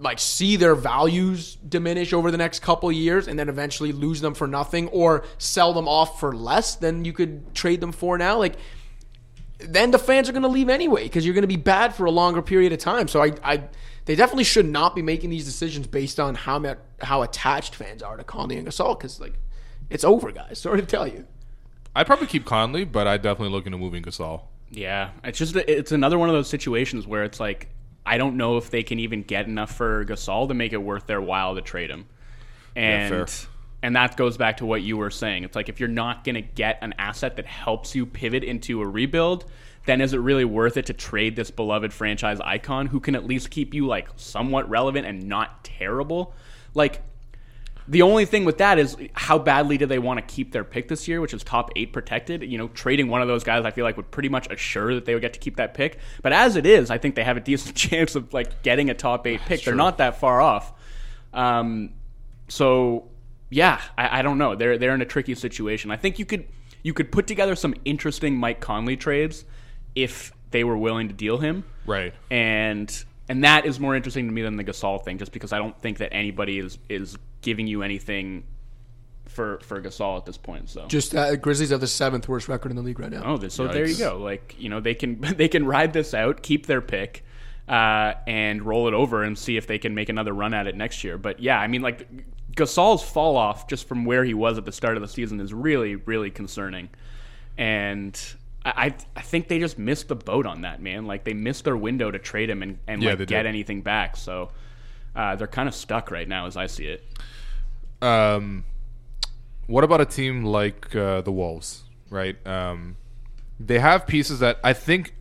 like 0.04 0.20
see 0.20 0.56
their 0.56 0.76
values 0.76 1.56
diminish 1.56 2.14
over 2.14 2.30
the 2.30 2.38
next 2.38 2.60
couple 2.60 2.90
of 2.90 2.96
years 2.96 3.28
and 3.28 3.40
then 3.40 3.50
eventually 3.50 3.92
lose 3.92 4.22
them 4.22 4.34
for 4.34 4.48
nothing 4.48 4.88
or 4.90 5.26
sell 5.38 5.74
them 5.74 5.88
off 5.88 6.20
for 6.20 6.36
less 6.36 6.76
than 6.76 7.06
you 7.06 7.14
could 7.14 7.56
trade 7.56 7.82
them 7.82 7.92
for 7.92 8.18
now 8.18 8.38
like 8.38 8.56
then 9.70 9.92
the 9.92 10.00
fans 10.00 10.30
are 10.30 10.32
going 10.34 10.44
to 10.44 10.50
leave 10.50 10.70
anyway 10.70 11.04
because 11.04 11.26
you're 11.26 11.34
going 11.34 11.44
to 11.44 11.48
be 11.48 11.56
bad 11.56 11.96
for 11.96 12.06
a 12.06 12.12
longer 12.12 12.42
period 12.42 12.74
of 12.74 12.80
time. 12.80 13.08
So 13.08 13.22
I, 13.22 13.34
I 13.44 13.64
they 14.06 14.16
definitely 14.16 14.44
should 14.44 14.66
not 14.66 14.96
be 14.96 15.02
making 15.02 15.30
these 15.30 15.46
decisions 15.46 15.88
based 15.88 16.20
on 16.20 16.36
how 16.36 16.60
much, 16.60 16.78
how 17.02 17.22
attached 17.22 17.76
fans 17.76 18.04
are 18.04 18.18
to 18.18 18.24
Conley 18.24 18.58
and 18.58 18.68
Gasol 18.68 18.98
because 18.98 19.20
like 19.20 19.34
it's 19.90 20.04
over 20.04 20.32
guys. 20.32 20.60
Sorry 20.62 20.82
to 20.82 20.88
tell 20.88 21.08
you. 21.08 21.26
I'd 21.96 22.08
probably 22.08 22.28
keep 22.28 22.46
Conley, 22.46 22.86
but 22.86 23.08
I'd 23.08 23.22
definitely 23.22 23.54
look 23.54 23.66
into 23.66 23.78
moving 23.78 24.04
Gasol. 24.04 24.42
Yeah, 24.70 25.12
it's 25.24 25.38
just 25.38 25.56
it's 25.56 25.92
another 25.92 26.18
one 26.18 26.30
of 26.30 26.34
those 26.34 26.50
situations 26.50 27.06
where 27.06 27.24
it's 27.24 27.40
like 27.40 27.70
I 28.06 28.18
don't 28.18 28.36
know 28.38 28.58
if 28.58 28.70
they 28.70 28.84
can 28.84 29.00
even 29.00 29.24
get 29.24 29.48
enough 29.48 29.76
for 29.76 30.04
Gasol 30.06 30.48
to 30.48 30.54
make 30.54 30.74
it 30.74 30.78
worth 30.78 31.08
their 31.08 31.22
while 31.22 31.56
to 31.56 31.62
trade 31.62 31.90
him. 31.90 32.06
and 32.76 33.10
fair. 33.10 33.28
and 33.82 33.96
that 33.96 34.18
goes 34.18 34.38
back 34.38 34.58
to 34.58 34.66
what 34.66 34.82
you 34.82 34.98
were 34.98 35.12
saying. 35.12 35.44
It's 35.44 35.56
like 35.56 35.70
if 35.70 35.80
you're 35.80 35.90
not 35.90 36.24
going 36.24 36.36
to 36.36 36.42
get 36.42 36.80
an 36.82 36.94
asset 36.98 37.36
that 37.38 37.46
helps 37.46 37.96
you 37.96 38.06
pivot 38.06 38.44
into 38.44 38.82
a 38.82 38.88
rebuild, 38.88 39.46
then 39.86 40.02
is 40.02 40.14
it 40.14 40.18
really 40.18 40.46
worth 40.46 40.78
it 40.78 40.86
to 40.88 40.94
trade 40.94 41.36
this 41.36 41.52
beloved 41.52 41.94
franchise 41.94 42.40
icon 42.42 42.88
who 42.88 43.00
can 43.00 43.16
at 43.16 43.26
least 43.26 43.50
keep 43.50 43.74
you 43.74 43.86
like 43.86 44.08
somewhat 44.16 44.70
relevant 44.70 45.06
and 45.06 45.24
not 45.24 45.64
terrible? 45.64 46.34
Like 46.74 47.02
the 47.88 48.02
only 48.02 48.26
thing 48.26 48.46
with 48.46 48.58
that 48.60 48.80
is 48.80 48.96
how 49.14 49.38
badly 49.38 49.78
do 49.78 49.86
they 49.86 50.00
want 50.00 50.20
to 50.26 50.34
keep 50.34 50.52
their 50.52 50.64
pick 50.64 50.88
this 50.88 51.08
year, 51.08 51.20
which 51.22 51.34
is 51.34 51.44
top 51.44 51.70
eight 51.76 51.92
protected. 51.94 52.42
You 52.44 52.58
know, 52.58 52.68
trading 52.70 53.08
one 53.10 53.22
of 53.22 53.28
those 53.28 53.44
guys, 53.44 53.66
I 53.66 53.72
feel 53.72 53.84
like 53.84 53.98
would 53.98 54.12
pretty 54.12 54.30
much 54.30 54.48
assure 54.52 54.96
that 54.96 55.06
they 55.06 55.14
would 55.14 55.22
get 55.22 55.34
to 55.34 55.40
keep 55.40 55.58
that 55.58 55.74
pick. 55.74 56.00
But 56.22 56.34
as 56.34 56.56
it 56.56 56.66
is, 56.66 56.90
I 56.90 56.98
think 56.98 57.16
they 57.16 57.24
have 57.24 57.38
a 57.38 57.42
decent 57.42 57.76
chance 57.90 58.16
of 58.16 58.34
like 58.34 58.64
getting 58.64 58.90
a 58.90 58.94
top 58.94 59.28
eight 59.28 59.42
pick. 59.42 59.64
They're 59.64 59.76
not 59.76 59.98
that 59.98 60.20
far 60.20 60.40
off. 60.42 60.72
Um, 61.34 61.92
so 62.48 63.10
yeah, 63.50 63.82
I, 63.98 64.20
I 64.20 64.22
don't 64.22 64.38
know. 64.38 64.56
They're 64.56 64.78
they're 64.78 64.96
in 64.96 65.02
a 65.02 65.06
tricky 65.06 65.36
situation. 65.36 65.92
I 65.92 65.98
think 65.98 66.20
you 66.20 66.26
could 66.26 66.46
you 66.84 66.94
could 66.94 67.12
put 67.12 67.28
together 67.28 67.56
some 67.56 67.74
interesting 67.86 68.36
Mike 68.38 68.60
Conley 68.60 68.98
trades 68.98 69.46
if 69.96 70.32
they 70.52 70.64
were 70.64 70.78
willing 70.78 71.08
to 71.08 71.14
deal 71.14 71.38
him 71.38 71.64
Right. 71.86 72.14
and 72.30 73.04
and 73.30 73.44
that 73.44 73.66
is 73.66 73.80
more 73.80 73.96
interesting 73.96 74.26
to 74.28 74.32
me 74.34 74.42
than 74.42 74.58
the 74.58 74.64
Gasol 74.64 75.04
thing, 75.04 75.18
just 75.18 75.32
because 75.32 75.54
I 75.54 75.58
don't 75.58 75.80
think 75.82 76.00
that 76.00 76.14
anybody 76.14 76.60
is 76.60 76.78
is 76.90 77.18
giving 77.44 77.68
you 77.68 77.84
anything 77.84 78.44
for 79.28 79.60
for 79.60 79.82
Gasol 79.82 80.18
at 80.18 80.26
this 80.26 80.38
point. 80.38 80.70
So. 80.70 80.86
Just 80.88 81.16
uh, 81.16 81.36
Grizzlies 81.36 81.70
have 81.70 81.80
the 81.82 81.88
seventh 81.88 82.28
worst 82.28 82.48
record 82.48 82.72
in 82.72 82.76
the 82.76 82.82
league 82.84 83.00
right 83.00 83.12
now. 83.12 83.24
Oh, 83.24 83.48
so 83.48 83.68
there 83.68 83.88
you 83.88 83.96
go. 83.98 84.18
Like 84.18 84.56
you 84.58 84.70
know, 84.70 84.80
they 84.80 84.96
can 84.96 85.20
they 85.38 85.48
can 85.48 85.66
ride 85.66 85.94
this 85.94 86.14
out, 86.14 86.42
keep 86.42 86.66
their 86.66 86.82
pick, 86.82 87.24
uh, 87.68 88.14
and 88.28 88.62
roll 88.64 88.88
it 88.88 88.94
over 88.94 89.24
and 89.24 89.38
see 89.38 89.58
if 89.58 89.68
they 89.68 89.78
can 89.78 89.94
make 89.96 90.10
another 90.10 90.34
run 90.34 90.54
at 90.54 90.68
it 90.68 90.76
next 90.76 91.04
year. 91.04 91.18
But 91.18 91.40
yeah, 91.40 91.60
I 91.60 91.68
mean, 91.68 91.82
like 91.82 92.08
Gasol's 92.56 93.02
fall 93.04 93.38
off 93.38 93.68
just 93.68 93.88
from 93.88 94.06
where 94.06 94.24
he 94.24 94.34
was 94.34 94.58
at 94.58 94.66
the 94.66 94.72
start 94.72 94.96
of 94.98 95.02
the 95.02 95.08
season 95.08 95.40
is 95.40 95.54
really 95.54 95.96
really 95.96 96.32
concerning, 96.32 96.90
and. 97.58 98.20
I, 98.66 98.86
I- 98.86 98.96
I 99.18 99.22
think 99.22 99.50
they 99.50 99.60
just 99.60 99.78
missed 99.78 100.08
the 100.08 100.16
boat 100.16 100.46
on 100.46 100.62
that 100.62 100.82
man. 100.82 101.06
Like 101.06 101.26
they 101.26 101.34
missed 101.34 101.66
their 101.66 101.76
window 101.76 102.10
to 102.10 102.18
trade 102.18 102.50
him 102.50 102.64
and, 102.64 102.80
and 102.88 103.04
Yeah, 103.04 103.10
like 103.10 103.20
get 103.20 103.28
did. 103.28 103.46
anything 103.46 103.82
back. 103.82 104.16
So 104.16 104.52
uh, 105.16 105.36
they're 105.36 105.48
kind 105.48 105.68
of 105.68 105.76
stuck 105.76 106.12
right 106.12 106.28
now, 106.28 106.48
as 106.48 106.58
I 106.58 106.68
see 106.68 106.88
it. 106.88 107.06
Um, 108.02 108.66
what 109.68 109.84
about 109.84 110.02
a 110.02 110.06
team 110.06 110.44
like 110.44 110.96
uh, 110.96 111.22
the 111.22 111.32
Wolves? 111.32 111.84
Right. 112.10 112.36
Um, 112.46 112.98
they 113.60 113.80
have 113.80 114.06
pieces 114.06 114.40
that 114.40 114.60
I 114.64 114.74
think 114.74 115.16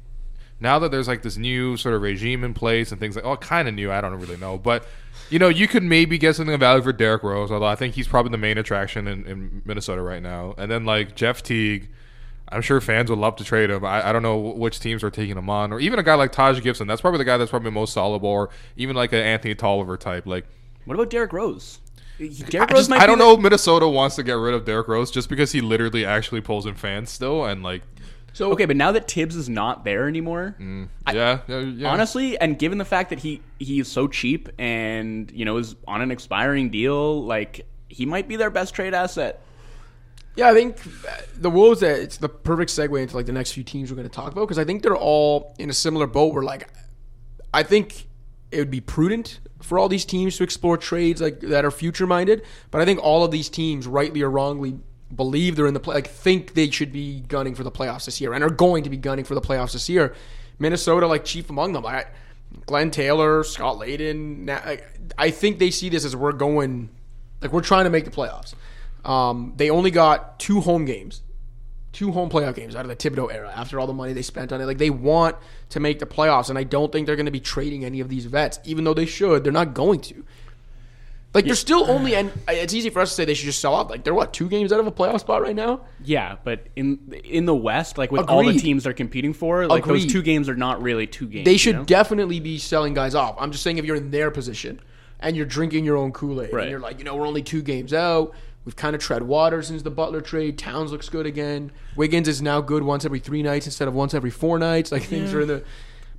now 0.60 0.78
that 0.78 0.90
there's 0.90 1.08
like 1.08 1.22
this 1.22 1.36
new 1.36 1.76
sort 1.76 1.94
of 1.94 2.02
regime 2.02 2.44
in 2.44 2.54
place 2.54 2.90
and 2.90 3.00
things 3.00 3.16
like 3.16 3.24
oh, 3.24 3.36
kind 3.36 3.68
of 3.68 3.74
new. 3.74 3.90
I 3.90 4.00
don't 4.00 4.14
really 4.14 4.36
know, 4.36 4.58
but 4.58 4.86
you 5.30 5.38
know, 5.38 5.48
you 5.48 5.68
could 5.68 5.82
maybe 5.82 6.18
get 6.18 6.36
something 6.36 6.54
of 6.54 6.60
value 6.60 6.82
for 6.82 6.92
Derrick 6.92 7.22
Rose, 7.22 7.50
although 7.50 7.66
I 7.66 7.74
think 7.74 7.94
he's 7.94 8.08
probably 8.08 8.30
the 8.30 8.38
main 8.38 8.58
attraction 8.58 9.06
in, 9.08 9.26
in 9.26 9.62
Minnesota 9.64 10.02
right 10.02 10.22
now. 10.22 10.54
And 10.58 10.70
then 10.70 10.84
like 10.84 11.14
Jeff 11.14 11.42
Teague. 11.42 11.88
I'm 12.52 12.62
sure 12.62 12.80
fans 12.80 13.10
would 13.10 13.18
love 13.18 13.36
to 13.36 13.44
trade 13.44 13.70
him. 13.70 13.84
I, 13.84 14.08
I 14.08 14.12
don't 14.12 14.22
know 14.22 14.38
which 14.38 14.80
teams 14.80 15.02
are 15.02 15.10
taking 15.10 15.36
him 15.36 15.48
on, 15.50 15.72
or 15.72 15.80
even 15.80 15.98
a 15.98 16.02
guy 16.02 16.14
like 16.14 16.32
Taj 16.32 16.60
Gibson. 16.60 16.86
That's 16.86 17.00
probably 17.00 17.18
the 17.18 17.24
guy 17.24 17.36
that's 17.36 17.50
probably 17.50 17.70
most 17.70 17.92
soluble, 17.92 18.28
or 18.28 18.50
even 18.76 18.94
like 18.96 19.12
an 19.12 19.20
Anthony 19.20 19.54
Tolliver 19.54 19.96
type. 19.96 20.26
Like 20.26 20.46
What 20.84 20.94
about 20.94 21.10
Derrick 21.10 21.32
Rose? 21.32 21.80
He- 22.18 22.26
I, 22.44 22.48
Derrick 22.48 22.70
Rose 22.70 22.88
just, 22.88 23.00
I 23.00 23.06
don't 23.06 23.18
know 23.18 23.32
if 23.34 23.40
Minnesota 23.40 23.88
wants 23.88 24.16
to 24.16 24.22
get 24.22 24.34
rid 24.34 24.54
of 24.54 24.64
Derrick 24.64 24.86
Rose 24.88 25.10
just 25.10 25.28
because 25.28 25.50
he 25.52 25.60
literally 25.60 26.04
actually 26.04 26.40
pulls 26.40 26.66
in 26.66 26.74
fans 26.74 27.10
still, 27.10 27.44
and 27.44 27.62
like, 27.62 27.82
So 28.32 28.52
Okay, 28.52 28.66
but 28.66 28.76
now 28.76 28.92
that 28.92 29.10
Thibs 29.10 29.34
is 29.34 29.48
not 29.48 29.84
there 29.84 30.06
anymore, 30.06 30.54
mm, 30.60 30.88
yeah, 31.12 31.40
yeah, 31.48 31.58
yeah. 31.58 31.90
honestly, 31.90 32.38
and 32.38 32.58
given 32.58 32.78
the 32.78 32.84
fact 32.84 33.10
that 33.10 33.18
he 33.20 33.40
he 33.58 33.80
is 33.80 33.88
so 33.88 34.06
cheap 34.08 34.48
and 34.58 35.30
you 35.32 35.44
know 35.44 35.56
is 35.56 35.74
on 35.88 36.00
an 36.02 36.10
expiring 36.10 36.70
deal, 36.70 37.24
like 37.24 37.66
he 37.88 38.06
might 38.06 38.28
be 38.28 38.36
their 38.36 38.50
best 38.50 38.74
trade 38.74 38.94
asset. 38.94 39.40
Yeah, 40.34 40.48
I 40.48 40.54
think 40.54 40.78
the 41.36 41.50
Wolves. 41.50 41.82
It's 41.82 42.16
the 42.16 42.28
perfect 42.28 42.70
segue 42.70 43.00
into 43.00 43.16
like 43.16 43.26
the 43.26 43.32
next 43.32 43.52
few 43.52 43.62
teams 43.62 43.90
we're 43.90 43.96
going 43.96 44.08
to 44.08 44.14
talk 44.14 44.32
about 44.32 44.42
because 44.42 44.58
I 44.58 44.64
think 44.64 44.82
they're 44.82 44.96
all 44.96 45.54
in 45.58 45.68
a 45.68 45.74
similar 45.74 46.06
boat. 46.06 46.32
Where 46.32 46.42
like, 46.42 46.68
I 47.52 47.62
think 47.62 48.06
it 48.50 48.58
would 48.58 48.70
be 48.70 48.80
prudent 48.80 49.40
for 49.60 49.78
all 49.78 49.88
these 49.88 50.04
teams 50.04 50.36
to 50.38 50.44
explore 50.44 50.76
trades 50.76 51.20
like 51.20 51.40
that 51.40 51.64
are 51.64 51.70
future 51.70 52.06
minded. 52.06 52.42
But 52.70 52.80
I 52.80 52.84
think 52.84 53.00
all 53.02 53.24
of 53.24 53.30
these 53.30 53.48
teams, 53.48 53.86
rightly 53.86 54.22
or 54.22 54.30
wrongly, 54.30 54.78
believe 55.14 55.56
they're 55.56 55.66
in 55.66 55.74
the 55.74 55.80
play. 55.80 55.96
Like, 55.96 56.08
think 56.08 56.54
they 56.54 56.70
should 56.70 56.92
be 56.92 57.20
gunning 57.20 57.54
for 57.54 57.62
the 57.62 57.70
playoffs 57.70 58.06
this 58.06 58.20
year 58.20 58.32
and 58.32 58.42
are 58.42 58.50
going 58.50 58.84
to 58.84 58.90
be 58.90 58.96
gunning 58.96 59.24
for 59.24 59.34
the 59.34 59.40
playoffs 59.42 59.72
this 59.72 59.88
year. 59.88 60.14
Minnesota, 60.58 61.06
like 61.06 61.24
chief 61.24 61.50
among 61.50 61.72
them. 61.72 61.84
Glenn 62.66 62.90
Taylor, 62.90 63.44
Scott 63.44 63.76
Layden. 63.76 64.44
na- 64.44 64.54
I, 64.54 64.80
I 65.18 65.30
think 65.30 65.58
they 65.58 65.70
see 65.70 65.88
this 65.88 66.04
as 66.04 66.14
we're 66.14 66.32
going, 66.32 66.90
like 67.40 67.52
we're 67.52 67.60
trying 67.62 67.84
to 67.84 67.90
make 67.90 68.04
the 68.04 68.10
playoffs. 68.10 68.54
Um, 69.04 69.54
they 69.56 69.70
only 69.70 69.90
got 69.90 70.38
two 70.38 70.60
home 70.60 70.84
games, 70.84 71.22
two 71.92 72.12
home 72.12 72.30
playoff 72.30 72.54
games 72.54 72.76
out 72.76 72.84
of 72.84 72.88
the 72.88 72.96
Thibodeau 72.96 73.32
era 73.32 73.52
after 73.54 73.80
all 73.80 73.86
the 73.86 73.92
money 73.92 74.12
they 74.12 74.22
spent 74.22 74.52
on 74.52 74.60
it. 74.60 74.66
Like 74.66 74.78
they 74.78 74.90
want 74.90 75.36
to 75.70 75.80
make 75.80 75.98
the 75.98 76.06
playoffs, 76.06 76.50
and 76.50 76.58
I 76.58 76.64
don't 76.64 76.92
think 76.92 77.06
they're 77.06 77.16
going 77.16 77.26
to 77.26 77.32
be 77.32 77.40
trading 77.40 77.84
any 77.84 78.00
of 78.00 78.08
these 78.08 78.26
vets, 78.26 78.60
even 78.64 78.84
though 78.84 78.94
they 78.94 79.06
should. 79.06 79.44
They're 79.44 79.52
not 79.52 79.74
going 79.74 80.00
to. 80.02 80.24
Like 81.34 81.46
they're 81.46 81.54
still 81.54 81.90
only, 81.90 82.14
and 82.14 82.30
it's 82.46 82.74
easy 82.74 82.90
for 82.90 83.00
us 83.00 83.08
to 83.08 83.14
say 83.14 83.24
they 83.24 83.32
should 83.32 83.46
just 83.46 83.58
sell 83.60 83.74
out. 83.74 83.88
Like 83.88 84.04
they're 84.04 84.12
what 84.12 84.34
two 84.34 84.50
games 84.50 84.70
out 84.70 84.80
of 84.80 84.86
a 84.86 84.92
playoff 84.92 85.20
spot 85.20 85.40
right 85.40 85.56
now. 85.56 85.80
Yeah, 86.04 86.36
but 86.44 86.66
in 86.76 86.98
in 87.24 87.46
the 87.46 87.54
West, 87.54 87.96
like 87.96 88.12
with 88.12 88.28
all 88.28 88.44
the 88.44 88.52
teams 88.58 88.84
they're 88.84 88.92
competing 88.92 89.32
for, 89.32 89.66
like 89.66 89.82
Agreed. 89.84 90.02
those 90.02 90.12
two 90.12 90.20
games 90.20 90.50
are 90.50 90.54
not 90.54 90.82
really 90.82 91.06
two 91.06 91.26
games. 91.26 91.46
They 91.46 91.52
you 91.52 91.58
should 91.58 91.76
know? 91.76 91.84
definitely 91.84 92.38
be 92.38 92.58
selling 92.58 92.92
guys 92.92 93.14
off. 93.14 93.36
I'm 93.38 93.50
just 93.50 93.64
saying 93.64 93.78
if 93.78 93.86
you're 93.86 93.96
in 93.96 94.10
their 94.10 94.30
position 94.30 94.78
and 95.20 95.34
you're 95.34 95.46
drinking 95.46 95.86
your 95.86 95.96
own 95.96 96.12
Kool 96.12 96.42
Aid 96.42 96.52
Right. 96.52 96.62
and 96.64 96.70
you're 96.70 96.80
like, 96.80 96.98
you 96.98 97.04
know, 97.04 97.16
we're 97.16 97.26
only 97.26 97.42
two 97.42 97.62
games 97.62 97.94
out. 97.94 98.34
We've 98.64 98.76
kind 98.76 98.94
of 98.94 99.02
tread 99.02 99.22
water 99.24 99.60
since 99.62 99.82
the 99.82 99.90
Butler 99.90 100.20
trade. 100.20 100.56
Towns 100.58 100.92
looks 100.92 101.08
good 101.08 101.26
again. 101.26 101.72
Wiggins 101.96 102.28
is 102.28 102.40
now 102.40 102.60
good 102.60 102.82
once 102.84 103.04
every 103.04 103.18
three 103.18 103.42
nights 103.42 103.66
instead 103.66 103.88
of 103.88 103.94
once 103.94 104.14
every 104.14 104.30
four 104.30 104.58
nights. 104.58 104.92
Like 104.92 105.02
things 105.02 105.34
are 105.34 105.40
in 105.40 105.48
the. 105.48 105.64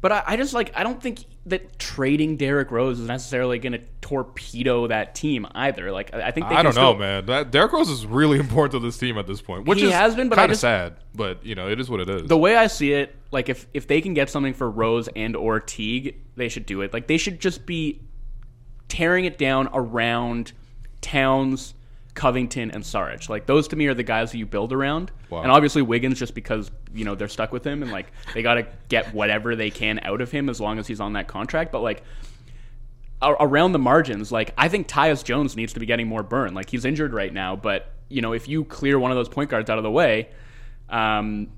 But 0.02 0.12
I, 0.12 0.24
I 0.28 0.36
just 0.36 0.54
like 0.54 0.74
I 0.76 0.84
don't 0.84 1.02
think 1.02 1.24
that 1.46 1.80
trading 1.80 2.36
Derrick 2.36 2.72
Rose 2.72 3.00
is 3.00 3.08
necessarily 3.08 3.60
going 3.60 3.72
to 3.72 3.82
torpedo 4.02 4.88
that 4.88 5.16
team 5.16 5.48
either. 5.56 5.94
Like 5.94 6.14
I 6.14 6.24
I 6.28 6.32
think 6.32 6.50
they 6.50 6.56
I 6.56 6.58
can 6.58 6.66
don't 6.66 6.76
know, 6.76 6.92
still- 6.92 7.00
man. 7.00 7.26
That 7.28 7.52
Derrick 7.52 7.72
Rose 7.72 7.90
is 7.90 8.06
really 8.06 8.38
important 8.46 8.74
to 8.74 8.86
this 8.86 8.98
team 8.98 9.18
at 9.18 9.26
this 9.28 9.42
point, 9.42 9.66
which 9.66 9.80
He 9.80 9.86
is 9.88 9.94
has 9.94 10.14
been, 10.14 10.28
but 10.28 10.38
I 10.38 10.42
kind 10.42 10.52
of 10.52 10.58
sad. 10.58 10.96
But 11.16 11.46
you 11.46 11.56
know, 11.56 11.70
it 11.70 11.80
is 11.80 11.90
what 11.90 12.02
it 12.02 12.10
is. 12.10 12.28
The 12.28 12.38
way 12.38 12.58
I 12.58 12.68
see 12.68 12.92
it, 12.92 13.16
like 13.32 13.48
if 13.48 13.66
if 13.74 13.88
they 13.88 14.02
can 14.02 14.14
get 14.14 14.30
something 14.30 14.54
for 14.54 14.70
Rose 14.70 15.08
and 15.16 15.38
or 15.38 15.62
Teague, 15.62 16.18
they 16.36 16.50
should 16.50 16.66
do 16.66 16.82
it. 16.82 16.92
Like 16.92 17.08
they 17.08 17.18
should 17.18 17.40
just 17.40 17.66
be 17.66 18.02
tearing 18.90 19.24
it 19.24 19.38
down 19.38 19.70
around 19.74 20.52
Towns, 21.00 21.74
Covington, 22.14 22.72
and 22.72 22.84
Saric. 22.84 23.28
Like 23.30 23.46
those 23.46 23.68
to 23.70 23.76
me 23.76 23.88
are 23.88 23.94
the 23.94 24.04
guys 24.04 24.32
that 24.32 24.38
you 24.38 24.46
build 24.46 24.72
around. 24.72 25.12
Wow. 25.30 25.42
And 25.42 25.52
obviously 25.52 25.82
Wiggins, 25.82 26.20
just 26.20 26.36
because 26.36 26.70
you 26.94 27.06
know 27.06 27.16
they're 27.16 27.28
stuck 27.28 27.52
with 27.52 27.66
him 27.66 27.82
and 27.82 27.92
like 27.92 28.12
they 28.34 28.44
got 28.44 28.56
to 28.56 28.68
get 28.90 29.14
whatever 29.14 29.56
they 29.56 29.70
can 29.70 30.00
out 30.04 30.22
of 30.22 30.32
him 30.32 30.50
as 30.50 30.62
long 30.62 30.80
as 30.80 30.88
he's 30.88 31.00
on 31.00 31.14
that 31.14 31.28
contract. 31.28 31.72
But 31.72 31.82
like 31.82 32.04
around 33.22 33.72
the 33.72 33.80
margins, 33.80 34.32
like 34.32 34.54
I 34.58 34.70
think 34.70 34.88
Tyus 34.88 35.24
Jones 35.24 35.56
needs 35.56 35.74
to 35.74 35.80
be 35.80 35.86
getting 35.86 36.08
more 36.08 36.24
burn. 36.24 36.54
Like 36.54 36.70
he's 36.70 36.86
injured 36.86 37.14
right 37.14 37.34
now, 37.34 37.56
but 37.56 37.92
you 38.10 38.22
know 38.22 38.34
if 38.34 38.48
you 38.48 38.64
clear 38.66 39.00
one 39.00 39.12
of 39.12 39.18
those 39.18 39.30
point 39.30 39.50
guards 39.50 39.70
out 39.70 39.78
of 39.78 39.84
the 39.84 39.92
way, 39.92 40.30
um, 40.90 41.50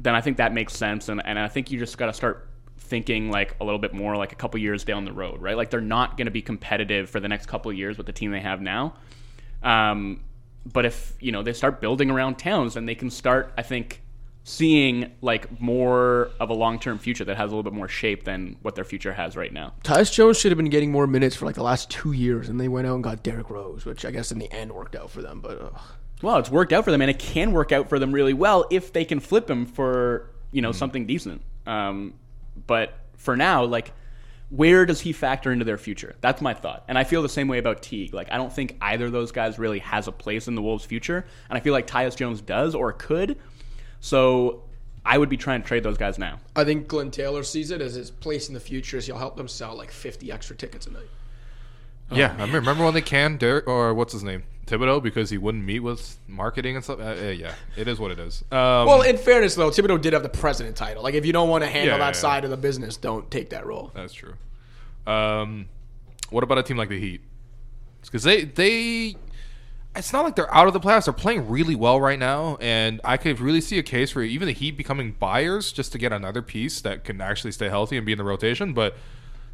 then 0.00 0.14
I 0.14 0.20
think 0.20 0.38
that 0.38 0.52
makes 0.52 0.74
sense. 0.74 1.08
And, 1.08 1.22
and 1.24 1.38
I 1.38 1.48
think 1.48 1.70
you 1.70 1.78
just 1.78 1.98
got 1.98 2.06
to 2.06 2.12
start 2.12 2.48
thinking 2.78 3.30
like 3.30 3.54
a 3.60 3.64
little 3.64 3.78
bit 3.78 3.94
more 3.94 4.16
like 4.16 4.32
a 4.32 4.34
couple 4.34 4.58
years 4.58 4.82
down 4.82 5.04
the 5.04 5.12
road, 5.12 5.40
right? 5.40 5.56
Like 5.56 5.70
they're 5.70 5.80
not 5.80 6.16
going 6.16 6.24
to 6.24 6.32
be 6.32 6.42
competitive 6.42 7.08
for 7.08 7.20
the 7.20 7.28
next 7.28 7.46
couple 7.46 7.72
years 7.72 7.96
with 7.96 8.06
the 8.06 8.12
team 8.12 8.32
they 8.32 8.40
have 8.40 8.60
now. 8.60 8.94
Um, 9.62 10.24
but 10.70 10.84
if 10.84 11.14
you 11.20 11.32
know 11.32 11.42
they 11.42 11.52
start 11.52 11.80
building 11.80 12.10
around 12.10 12.38
Towns, 12.38 12.74
then 12.74 12.86
they 12.86 12.94
can 12.94 13.10
start, 13.10 13.52
I 13.56 13.62
think, 13.62 14.02
seeing 14.44 15.12
like 15.20 15.60
more 15.60 16.30
of 16.40 16.50
a 16.50 16.54
long 16.54 16.78
term 16.78 16.98
future 16.98 17.24
that 17.24 17.36
has 17.36 17.52
a 17.52 17.54
little 17.54 17.62
bit 17.62 17.72
more 17.72 17.88
shape 17.88 18.24
than 18.24 18.56
what 18.62 18.74
their 18.74 18.84
future 18.84 19.12
has 19.12 19.36
right 19.36 19.52
now. 19.52 19.72
Tyus 19.84 20.12
Jones 20.12 20.38
should 20.38 20.50
have 20.50 20.56
been 20.56 20.70
getting 20.70 20.90
more 20.90 21.06
minutes 21.06 21.36
for 21.36 21.46
like 21.46 21.54
the 21.54 21.62
last 21.62 21.90
two 21.90 22.12
years, 22.12 22.48
and 22.48 22.60
they 22.60 22.68
went 22.68 22.86
out 22.86 22.94
and 22.94 23.04
got 23.04 23.22
Derrick 23.22 23.50
Rose, 23.50 23.84
which 23.84 24.04
I 24.04 24.10
guess 24.10 24.32
in 24.32 24.38
the 24.38 24.52
end 24.52 24.72
worked 24.72 24.96
out 24.96 25.10
for 25.10 25.22
them. 25.22 25.40
But 25.40 25.60
ugh. 25.60 25.80
Well, 26.22 26.36
it's 26.36 26.50
worked 26.50 26.72
out 26.72 26.84
for 26.84 26.90
them, 26.90 27.00
and 27.00 27.10
it 27.10 27.18
can 27.18 27.52
work 27.52 27.72
out 27.72 27.88
for 27.88 27.98
them 27.98 28.12
really 28.12 28.34
well 28.34 28.66
if 28.70 28.92
they 28.92 29.04
can 29.04 29.20
flip 29.20 29.48
him 29.48 29.64
for 29.66 30.30
you 30.52 30.62
know 30.62 30.72
something 30.72 31.06
decent. 31.06 31.42
Um, 31.66 32.14
but 32.66 32.94
for 33.16 33.36
now, 33.36 33.64
like, 33.64 33.92
where 34.50 34.84
does 34.84 35.00
he 35.00 35.12
factor 35.12 35.52
into 35.52 35.64
their 35.64 35.78
future? 35.78 36.16
That's 36.20 36.42
my 36.42 36.54
thought, 36.54 36.84
and 36.88 36.98
I 36.98 37.04
feel 37.04 37.22
the 37.22 37.28
same 37.28 37.48
way 37.48 37.58
about 37.58 37.82
Teague. 37.82 38.12
Like, 38.12 38.30
I 38.30 38.36
don't 38.36 38.52
think 38.52 38.76
either 38.80 39.06
of 39.06 39.12
those 39.12 39.32
guys 39.32 39.58
really 39.58 39.78
has 39.78 40.08
a 40.08 40.12
place 40.12 40.48
in 40.48 40.54
the 40.56 40.62
Wolves' 40.62 40.84
future, 40.84 41.24
and 41.48 41.56
I 41.56 41.60
feel 41.60 41.72
like 41.72 41.86
Tyus 41.86 42.16
Jones 42.16 42.40
does 42.40 42.74
or 42.74 42.92
could. 42.92 43.38
So, 44.00 44.64
I 45.04 45.16
would 45.16 45.28
be 45.28 45.36
trying 45.36 45.62
to 45.62 45.68
trade 45.68 45.82
those 45.82 45.96
guys 45.96 46.18
now. 46.18 46.40
I 46.54 46.64
think 46.64 46.88
Glenn 46.88 47.10
Taylor 47.10 47.42
sees 47.42 47.70
it 47.70 47.80
as 47.80 47.94
his 47.94 48.10
place 48.10 48.48
in 48.48 48.54
the 48.54 48.60
future 48.60 48.98
is 48.98 49.06
he'll 49.06 49.18
help 49.18 49.36
them 49.36 49.48
sell 49.48 49.76
like 49.76 49.90
50 49.90 50.30
extra 50.30 50.56
tickets 50.56 50.86
a 50.86 50.90
night. 50.90 51.08
yeah, 52.10 52.34
I 52.38 52.44
remember 52.50 52.84
when 52.84 52.94
they 52.94 53.00
canned 53.00 53.38
Derrick 53.38 53.66
or 53.66 53.94
what's 53.94 54.12
his 54.12 54.22
name 54.22 54.42
Thibodeau 54.70 55.02
because 55.02 55.30
he 55.30 55.38
wouldn't 55.38 55.64
meet 55.64 55.80
with 55.80 56.16
marketing 56.28 56.76
and 56.76 56.84
stuff. 56.84 57.00
Uh, 57.00 57.02
uh, 57.02 57.14
yeah, 57.30 57.54
it 57.76 57.88
is 57.88 57.98
what 57.98 58.10
it 58.10 58.18
is. 58.18 58.42
Um, 58.52 58.86
Well, 58.86 59.02
in 59.02 59.16
fairness, 59.18 59.54
though, 59.54 59.70
Thibodeau 59.70 60.00
did 60.00 60.12
have 60.12 60.22
the 60.22 60.28
president 60.28 60.76
title. 60.76 61.02
Like, 61.02 61.14
if 61.14 61.26
you 61.26 61.32
don't 61.32 61.48
want 61.48 61.64
to 61.64 61.68
handle 61.70 61.94
Yeah, 61.94 61.98
that 61.98 62.14
yeah, 62.14 62.20
side 62.20 62.44
of 62.44 62.50
the 62.50 62.56
business, 62.56 62.96
don't 62.96 63.30
take 63.30 63.50
that 63.50 63.66
role. 63.66 63.90
that's 63.94 64.12
true. 64.12 64.34
Um, 65.06 65.66
what 66.30 66.44
about 66.44 66.58
a 66.58 66.62
team 66.62 66.76
like 66.76 66.88
the 66.88 67.00
Heat? 67.00 67.20
because 68.02 68.22
they 68.22 68.44
they. 68.44 69.16
It's 69.96 70.12
not 70.12 70.24
like 70.24 70.36
they're 70.36 70.52
out 70.54 70.68
of 70.68 70.72
the 70.72 70.78
playoffs. 70.78 71.06
They're 71.06 71.12
playing 71.12 71.48
really 71.48 71.74
well 71.74 72.00
right 72.00 72.18
now, 72.18 72.56
and 72.60 73.00
I 73.04 73.16
could 73.16 73.40
really 73.40 73.60
see 73.60 73.76
a 73.78 73.82
case 73.82 74.12
for 74.12 74.22
even 74.22 74.46
the 74.46 74.52
Heat 74.54 74.76
becoming 74.76 75.16
buyers 75.18 75.72
just 75.72 75.90
to 75.92 75.98
get 75.98 76.12
another 76.12 76.42
piece 76.42 76.80
that 76.82 77.02
can 77.02 77.20
actually 77.20 77.50
stay 77.50 77.68
healthy 77.68 77.96
and 77.96 78.06
be 78.06 78.12
in 78.12 78.18
the 78.18 78.24
rotation. 78.24 78.72
But 78.72 78.96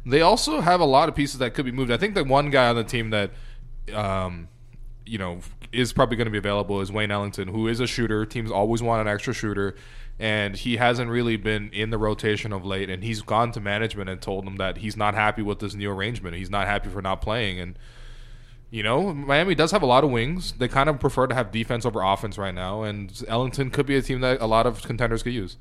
they 0.05 0.21
also 0.21 0.61
have 0.61 0.79
a 0.79 0.85
lot 0.85 1.09
of 1.09 1.15
pieces 1.15 1.39
that 1.39 1.55
could 1.55 1.65
be 1.65 1.71
moved. 1.71 1.89
I 1.91 1.97
think 1.97 2.13
the 2.13 2.23
one 2.23 2.51
guy 2.51 2.69
on 2.69 2.75
the 2.75 2.83
team 2.83 3.09
that, 3.09 3.31
um, 3.93 4.47
you 5.07 5.17
know, 5.17 5.39
is 5.71 5.93
probably 5.93 6.17
going 6.17 6.25
to 6.25 6.31
be 6.31 6.37
available 6.37 6.81
is 6.81 6.91
Wayne 6.91 7.11
Ellington, 7.11 7.47
who 7.47 7.67
is 7.67 7.79
a 7.79 7.87
shooter. 7.87 8.25
Teams 8.25 8.51
always 8.51 8.81
want 8.81 9.01
an 9.01 9.07
extra 9.07 9.33
shooter, 9.33 9.75
and 10.19 10.55
he 10.55 10.77
hasn't 10.77 11.09
really 11.09 11.37
been 11.37 11.69
in 11.71 11.89
the 11.89 11.97
rotation 11.97 12.53
of 12.53 12.65
late. 12.65 12.89
And 12.89 13.03
he's 13.03 13.21
gone 13.21 13.51
to 13.53 13.59
management 13.59 14.09
and 14.09 14.21
told 14.21 14.45
them 14.45 14.57
that 14.57 14.77
he's 14.77 14.97
not 14.97 15.15
happy 15.15 15.41
with 15.41 15.59
this 15.59 15.73
new 15.73 15.91
arrangement. 15.91 16.35
He's 16.35 16.49
not 16.49 16.67
happy 16.67 16.89
for 16.89 17.01
not 17.01 17.21
playing. 17.21 17.59
And 17.59 17.77
you 18.69 18.83
know, 18.83 19.13
Miami 19.13 19.55
does 19.55 19.71
have 19.71 19.81
a 19.81 19.85
lot 19.85 20.03
of 20.03 20.11
wings. 20.11 20.51
They 20.53 20.67
kind 20.67 20.89
of 20.89 20.99
prefer 20.99 21.27
to 21.27 21.35
have 21.35 21.51
defense 21.51 21.85
over 21.85 22.01
offense 22.01 22.37
right 22.37 22.53
now, 22.53 22.83
and 22.83 23.23
Ellington 23.27 23.69
could 23.69 23.85
be 23.85 23.95
a 23.95 24.01
team 24.01 24.21
that 24.21 24.41
a 24.41 24.45
lot 24.45 24.67
of 24.67 24.81
contenders 24.83 25.23
could 25.23 25.33
use. 25.33 25.57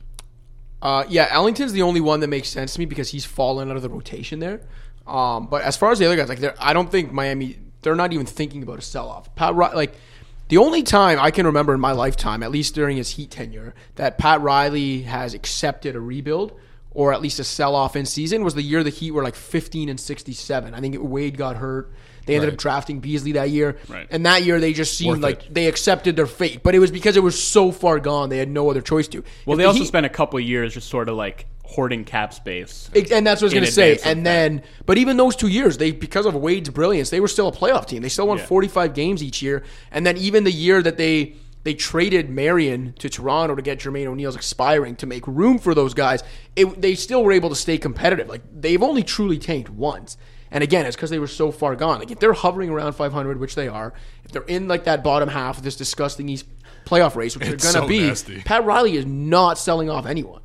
Uh, 0.82 1.04
yeah, 1.08 1.28
Ellington's 1.30 1.72
the 1.72 1.82
only 1.82 2.00
one 2.00 2.20
that 2.20 2.28
makes 2.28 2.48
sense 2.48 2.74
to 2.74 2.80
me 2.80 2.84
because 2.84 3.10
he's 3.10 3.24
fallen 3.24 3.70
out 3.70 3.76
of 3.76 3.82
the 3.82 3.88
rotation 3.88 4.40
there. 4.40 4.60
Um, 5.06 5.46
but 5.46 5.62
as 5.62 5.76
far 5.76 5.92
as 5.92 6.00
the 6.00 6.06
other 6.06 6.16
guys, 6.16 6.28
like, 6.28 6.54
I 6.60 6.72
don't 6.72 6.90
think 6.90 7.12
Miami. 7.12 7.58
They're 7.86 7.94
not 7.94 8.12
even 8.12 8.26
thinking 8.26 8.64
about 8.64 8.80
a 8.80 8.82
sell 8.82 9.08
off. 9.08 9.32
Pat, 9.36 9.54
like, 9.54 9.94
the 10.48 10.56
only 10.56 10.82
time 10.82 11.20
I 11.20 11.30
can 11.30 11.46
remember 11.46 11.72
in 11.72 11.78
my 11.78 11.92
lifetime, 11.92 12.42
at 12.42 12.50
least 12.50 12.74
during 12.74 12.96
his 12.96 13.10
Heat 13.10 13.30
tenure, 13.30 13.76
that 13.94 14.18
Pat 14.18 14.40
Riley 14.40 15.02
has 15.02 15.34
accepted 15.34 15.94
a 15.94 16.00
rebuild 16.00 16.58
or 16.90 17.12
at 17.12 17.22
least 17.22 17.38
a 17.38 17.44
sell 17.44 17.76
off 17.76 17.94
in 17.94 18.04
season 18.04 18.42
was 18.42 18.54
the 18.54 18.62
year 18.62 18.82
the 18.82 18.90
Heat 18.90 19.12
were 19.12 19.22
like 19.22 19.36
15 19.36 19.88
and 19.88 20.00
67. 20.00 20.74
I 20.74 20.80
think 20.80 20.96
Wade 20.98 21.36
got 21.36 21.54
hurt. 21.54 21.92
They 22.24 22.34
ended 22.34 22.48
right. 22.48 22.54
up 22.54 22.58
drafting 22.58 22.98
Beasley 22.98 23.32
that 23.32 23.50
year, 23.50 23.76
right. 23.86 24.08
and 24.10 24.26
that 24.26 24.42
year 24.42 24.58
they 24.58 24.72
just 24.72 24.98
seemed 24.98 25.18
Worth 25.18 25.22
like 25.22 25.44
it. 25.44 25.54
they 25.54 25.68
accepted 25.68 26.16
their 26.16 26.26
fate. 26.26 26.64
But 26.64 26.74
it 26.74 26.80
was 26.80 26.90
because 26.90 27.16
it 27.16 27.22
was 27.22 27.40
so 27.40 27.70
far 27.70 28.00
gone; 28.00 28.30
they 28.30 28.38
had 28.38 28.48
no 28.48 28.68
other 28.68 28.80
choice 28.80 29.06
to. 29.08 29.22
Well, 29.44 29.54
if 29.54 29.58
they 29.58 29.62
the 29.62 29.68
also 29.68 29.78
Heat, 29.78 29.86
spent 29.86 30.06
a 30.06 30.08
couple 30.08 30.40
of 30.40 30.44
years 30.44 30.74
just 30.74 30.88
sort 30.88 31.08
of 31.08 31.14
like 31.14 31.46
hoarding 31.66 32.04
cap 32.04 32.32
space, 32.32 32.90
and 32.94 33.26
that's 33.26 33.42
what 33.42 33.46
I 33.46 33.46
was 33.46 33.54
going 33.54 33.64
to 33.64 33.72
say. 33.72 33.98
And 34.04 34.24
then, 34.24 34.62
but 34.86 34.98
even 34.98 35.16
those 35.16 35.36
two 35.36 35.48
years, 35.48 35.78
they 35.78 35.92
because 35.92 36.26
of 36.26 36.34
Wade's 36.34 36.70
brilliance, 36.70 37.10
they 37.10 37.20
were 37.20 37.28
still 37.28 37.48
a 37.48 37.52
playoff 37.52 37.86
team. 37.86 38.02
They 38.02 38.08
still 38.08 38.28
won 38.28 38.38
yeah. 38.38 38.46
45 38.46 38.94
games 38.94 39.22
each 39.22 39.42
year, 39.42 39.64
and 39.90 40.06
then 40.06 40.16
even 40.16 40.44
the 40.44 40.52
year 40.52 40.82
that 40.82 40.96
they 40.96 41.36
they 41.64 41.74
traded 41.74 42.30
Marion 42.30 42.94
to 43.00 43.08
Toronto 43.08 43.56
to 43.56 43.62
get 43.62 43.80
Jermaine 43.80 44.06
O'Neal's 44.06 44.36
expiring 44.36 44.94
to 44.96 45.06
make 45.06 45.26
room 45.26 45.58
for 45.58 45.74
those 45.74 45.94
guys. 45.94 46.22
It, 46.54 46.80
they 46.80 46.94
still 46.94 47.24
were 47.24 47.32
able 47.32 47.48
to 47.48 47.56
stay 47.56 47.76
competitive. 47.76 48.28
Like 48.28 48.42
they've 48.54 48.82
only 48.82 49.02
truly 49.02 49.36
tanked 49.36 49.68
once. 49.68 50.16
And 50.52 50.62
again, 50.62 50.86
it's 50.86 50.94
because 50.94 51.10
they 51.10 51.18
were 51.18 51.26
so 51.26 51.50
far 51.50 51.74
gone. 51.74 51.98
Like 51.98 52.12
if 52.12 52.20
they're 52.20 52.32
hovering 52.32 52.70
around 52.70 52.92
500, 52.92 53.40
which 53.40 53.56
they 53.56 53.66
are, 53.66 53.92
if 54.24 54.30
they're 54.30 54.42
in 54.42 54.68
like 54.68 54.84
that 54.84 55.02
bottom 55.02 55.28
half 55.28 55.58
of 55.58 55.64
this 55.64 55.74
disgusting 55.74 56.28
East 56.28 56.46
playoff 56.84 57.16
race, 57.16 57.36
which 57.36 57.48
it's 57.48 57.64
they're 57.64 57.72
going 57.72 57.88
to 57.88 57.94
so 57.94 58.00
be, 58.00 58.06
nasty. 58.06 58.42
Pat 58.42 58.64
Riley 58.64 58.96
is 58.96 59.04
not 59.04 59.58
selling 59.58 59.90
off 59.90 60.06
anyone. 60.06 60.42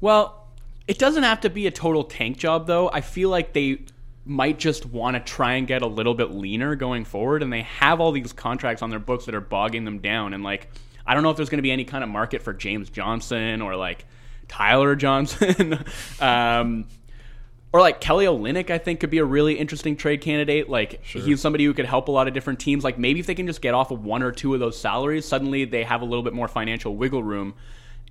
Well, 0.00 0.43
it 0.86 0.98
doesn't 0.98 1.22
have 1.22 1.40
to 1.42 1.50
be 1.50 1.66
a 1.66 1.70
total 1.70 2.04
tank 2.04 2.38
job, 2.38 2.66
though. 2.66 2.90
I 2.90 3.00
feel 3.00 3.30
like 3.30 3.52
they 3.52 3.80
might 4.26 4.58
just 4.58 4.86
want 4.86 5.16
to 5.16 5.20
try 5.20 5.54
and 5.54 5.66
get 5.66 5.82
a 5.82 5.86
little 5.86 6.14
bit 6.14 6.30
leaner 6.30 6.74
going 6.76 7.04
forward, 7.04 7.42
and 7.42 7.52
they 7.52 7.62
have 7.62 8.00
all 8.00 8.12
these 8.12 8.32
contracts 8.32 8.82
on 8.82 8.90
their 8.90 8.98
books 8.98 9.26
that 9.26 9.34
are 9.34 9.40
bogging 9.40 9.84
them 9.84 9.98
down. 9.98 10.34
And 10.34 10.42
like, 10.42 10.68
I 11.06 11.14
don't 11.14 11.22
know 11.22 11.30
if 11.30 11.36
there's 11.36 11.50
going 11.50 11.58
to 11.58 11.62
be 11.62 11.72
any 11.72 11.84
kind 11.84 12.02
of 12.02 12.10
market 12.10 12.42
for 12.42 12.52
James 12.52 12.90
Johnson 12.90 13.62
or 13.62 13.76
like 13.76 14.06
Tyler 14.48 14.96
Johnson. 14.96 15.84
um, 16.20 16.86
or 17.72 17.80
like 17.80 18.00
Kelly 18.00 18.26
Olynyk, 18.26 18.70
I 18.70 18.78
think 18.78 19.00
could 19.00 19.10
be 19.10 19.18
a 19.18 19.24
really 19.24 19.54
interesting 19.54 19.96
trade 19.96 20.20
candidate. 20.20 20.68
Like 20.68 21.00
sure. 21.02 21.20
he's 21.20 21.40
somebody 21.40 21.64
who 21.64 21.74
could 21.74 21.86
help 21.86 22.06
a 22.06 22.12
lot 22.12 22.28
of 22.28 22.34
different 22.34 22.60
teams. 22.60 22.84
Like 22.84 22.98
maybe 22.98 23.18
if 23.18 23.26
they 23.26 23.34
can 23.34 23.48
just 23.48 23.60
get 23.60 23.74
off 23.74 23.90
of 23.90 24.04
one 24.04 24.22
or 24.22 24.30
two 24.30 24.54
of 24.54 24.60
those 24.60 24.78
salaries, 24.78 25.26
suddenly 25.26 25.64
they 25.64 25.82
have 25.82 26.00
a 26.00 26.04
little 26.04 26.22
bit 26.22 26.34
more 26.34 26.46
financial 26.46 26.94
wiggle 26.94 27.24
room, 27.24 27.54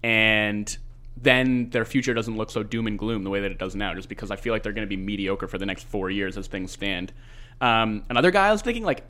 and 0.03 0.77
then 1.15 1.69
their 1.69 1.85
future 1.85 2.13
doesn't 2.13 2.37
look 2.37 2.49
so 2.49 2.63
doom 2.63 2.87
and 2.87 2.97
gloom 2.97 3.23
the 3.23 3.29
way 3.29 3.41
that 3.41 3.51
it 3.51 3.57
does 3.57 3.75
now. 3.75 3.93
Just 3.93 4.09
because 4.09 4.31
I 4.31 4.35
feel 4.35 4.53
like 4.53 4.63
they're 4.63 4.73
going 4.73 4.87
to 4.87 4.95
be 4.95 5.01
mediocre 5.01 5.47
for 5.47 5.57
the 5.57 5.65
next 5.65 5.85
four 5.87 6.09
years 6.09 6.37
as 6.37 6.47
things 6.47 6.71
stand. 6.71 7.13
Um, 7.61 8.03
another 8.09 8.31
guy 8.31 8.47
I 8.47 8.51
was 8.51 8.61
thinking 8.61 8.83
like 8.83 9.03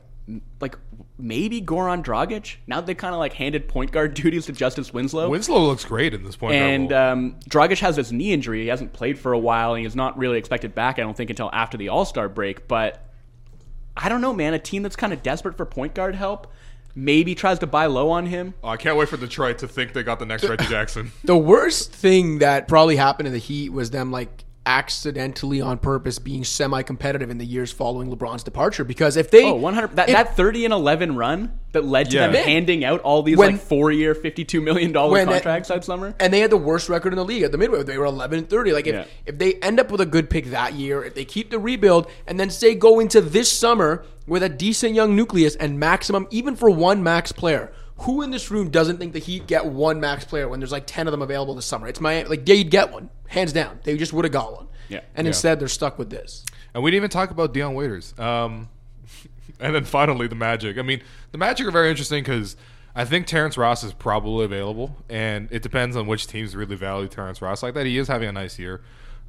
like 0.60 0.78
maybe 1.18 1.60
Goran 1.60 2.02
Dragic. 2.02 2.56
Now 2.66 2.80
they 2.80 2.94
kind 2.94 3.14
of 3.14 3.18
like 3.18 3.34
handed 3.34 3.68
point 3.68 3.92
guard 3.92 4.14
duties 4.22 4.46
to 4.46 4.52
Justice 4.52 4.92
Winslow. 4.92 5.28
Winslow 5.28 5.60
looks 5.60 5.84
great 5.84 6.14
in 6.14 6.24
this 6.24 6.36
point 6.36 6.54
and, 6.54 6.92
um, 6.92 7.36
Dragic 7.48 7.78
has 7.80 7.96
this 7.96 8.10
knee 8.10 8.32
injury. 8.32 8.62
He 8.62 8.68
hasn't 8.68 8.92
played 8.92 9.18
for 9.18 9.32
a 9.32 9.38
while, 9.38 9.74
and 9.74 9.82
he's 9.84 9.96
not 9.96 10.16
really 10.16 10.38
expected 10.38 10.74
back. 10.74 10.98
I 10.98 11.02
don't 11.02 11.16
think 11.16 11.30
until 11.30 11.50
after 11.52 11.76
the 11.76 11.88
All 11.88 12.04
Star 12.04 12.28
break. 12.28 12.68
But 12.68 13.06
I 13.96 14.08
don't 14.08 14.20
know, 14.20 14.32
man. 14.32 14.54
A 14.54 14.58
team 14.58 14.82
that's 14.82 14.96
kind 14.96 15.12
of 15.12 15.22
desperate 15.22 15.56
for 15.56 15.66
point 15.66 15.94
guard 15.94 16.14
help 16.14 16.52
maybe 16.94 17.34
tries 17.34 17.58
to 17.60 17.66
buy 17.66 17.86
low 17.86 18.10
on 18.10 18.26
him. 18.26 18.54
Oh, 18.62 18.68
I 18.68 18.76
can't 18.76 18.96
wait 18.96 19.08
for 19.08 19.16
Detroit 19.16 19.58
to 19.58 19.68
think 19.68 19.92
they 19.92 20.02
got 20.02 20.18
the 20.18 20.26
next 20.26 20.44
Reggie 20.44 20.66
Jackson. 20.66 21.12
The 21.24 21.36
worst 21.36 21.92
thing 21.92 22.38
that 22.38 22.68
probably 22.68 22.96
happened 22.96 23.26
in 23.26 23.32
the 23.32 23.38
Heat 23.38 23.70
was 23.70 23.90
them 23.90 24.10
like 24.12 24.44
accidentally 24.66 25.60
on 25.60 25.78
purpose 25.78 26.18
being 26.18 26.42
semi-competitive 26.42 27.28
in 27.28 27.36
the 27.36 27.44
years 27.44 27.70
following 27.70 28.10
LeBron's 28.10 28.42
departure 28.42 28.82
because 28.82 29.16
if 29.16 29.30
they 29.30 29.44
oh 29.44 29.54
100 29.54 29.96
that, 29.96 30.08
if, 30.08 30.14
that 30.14 30.36
30 30.36 30.64
and 30.64 30.74
11 30.74 31.16
run 31.16 31.58
that 31.72 31.84
led 31.84 32.08
to 32.10 32.16
yeah. 32.16 32.28
them 32.28 32.44
handing 32.44 32.82
out 32.82 33.00
all 33.00 33.22
these 33.22 33.36
when, 33.36 33.52
like 33.52 33.60
4-year 33.60 34.14
52 34.14 34.62
million 34.62 34.90
dollar 34.90 35.22
contracts 35.24 35.68
that 35.68 35.84
summer 35.84 36.14
and 36.18 36.32
they 36.32 36.40
had 36.40 36.50
the 36.50 36.56
worst 36.56 36.88
record 36.88 37.12
in 37.12 37.18
the 37.18 37.24
league 37.24 37.42
at 37.42 37.52
the 37.52 37.58
midway 37.58 37.82
they 37.82 37.98
were 37.98 38.06
11 38.06 38.38
and 38.38 38.48
30 38.48 38.72
like 38.72 38.86
if 38.86 38.94
yeah. 38.94 39.04
if 39.26 39.38
they 39.38 39.54
end 39.54 39.78
up 39.78 39.90
with 39.90 40.00
a 40.00 40.06
good 40.06 40.30
pick 40.30 40.46
that 40.46 40.72
year 40.72 41.04
if 41.04 41.14
they 41.14 41.26
keep 41.26 41.50
the 41.50 41.58
rebuild 41.58 42.10
and 42.26 42.40
then 42.40 42.48
say 42.48 42.74
go 42.74 43.00
into 43.00 43.20
this 43.20 43.52
summer 43.52 44.04
with 44.26 44.42
a 44.42 44.48
decent 44.48 44.94
young 44.94 45.14
nucleus 45.14 45.56
and 45.56 45.78
maximum 45.78 46.26
even 46.30 46.56
for 46.56 46.70
one 46.70 47.02
max 47.02 47.32
player 47.32 47.70
who 47.98 48.22
in 48.22 48.30
this 48.30 48.50
room 48.50 48.70
doesn't 48.70 48.98
think 48.98 49.12
the 49.12 49.20
Heat 49.20 49.46
get 49.46 49.66
one 49.66 50.00
max 50.00 50.24
player 50.24 50.48
when 50.48 50.58
there's 50.58 50.72
like 50.72 50.86
ten 50.86 51.06
of 51.06 51.12
them 51.12 51.22
available 51.22 51.54
this 51.54 51.66
summer? 51.66 51.86
It's 51.86 52.00
my 52.00 52.22
like 52.24 52.44
they'd 52.44 52.68
get 52.68 52.92
one 52.92 53.08
hands 53.34 53.52
down. 53.52 53.80
They 53.82 53.96
just 53.96 54.12
would 54.12 54.24
have 54.24 54.32
got 54.32 54.52
one. 54.52 54.66
Yeah. 54.88 55.00
And 55.14 55.26
yeah. 55.26 55.30
instead 55.30 55.60
they're 55.60 55.68
stuck 55.68 55.98
with 55.98 56.10
this. 56.10 56.44
And 56.72 56.82
we 56.82 56.90
didn't 56.90 57.00
even 57.00 57.10
talk 57.10 57.30
about 57.30 57.52
Dion 57.54 57.74
Waiters. 57.74 58.18
Um, 58.18 58.68
and 59.60 59.74
then 59.74 59.84
finally 59.84 60.26
the 60.26 60.34
Magic. 60.34 60.78
I 60.78 60.82
mean, 60.82 61.02
the 61.32 61.38
Magic 61.38 61.66
are 61.66 61.70
very 61.70 61.90
interesting 61.90 62.22
because 62.22 62.56
I 62.94 63.04
think 63.04 63.26
Terrence 63.26 63.58
Ross 63.58 63.82
is 63.82 63.92
probably 63.92 64.44
available, 64.44 64.96
and 65.08 65.48
it 65.50 65.62
depends 65.62 65.96
on 65.96 66.06
which 66.06 66.26
teams 66.26 66.54
really 66.54 66.76
value 66.76 67.08
Terrence 67.08 67.42
Ross 67.42 67.62
like 67.62 67.74
that. 67.74 67.86
He 67.86 67.98
is 67.98 68.06
having 68.06 68.28
a 68.28 68.32
nice 68.32 68.58
year. 68.58 68.82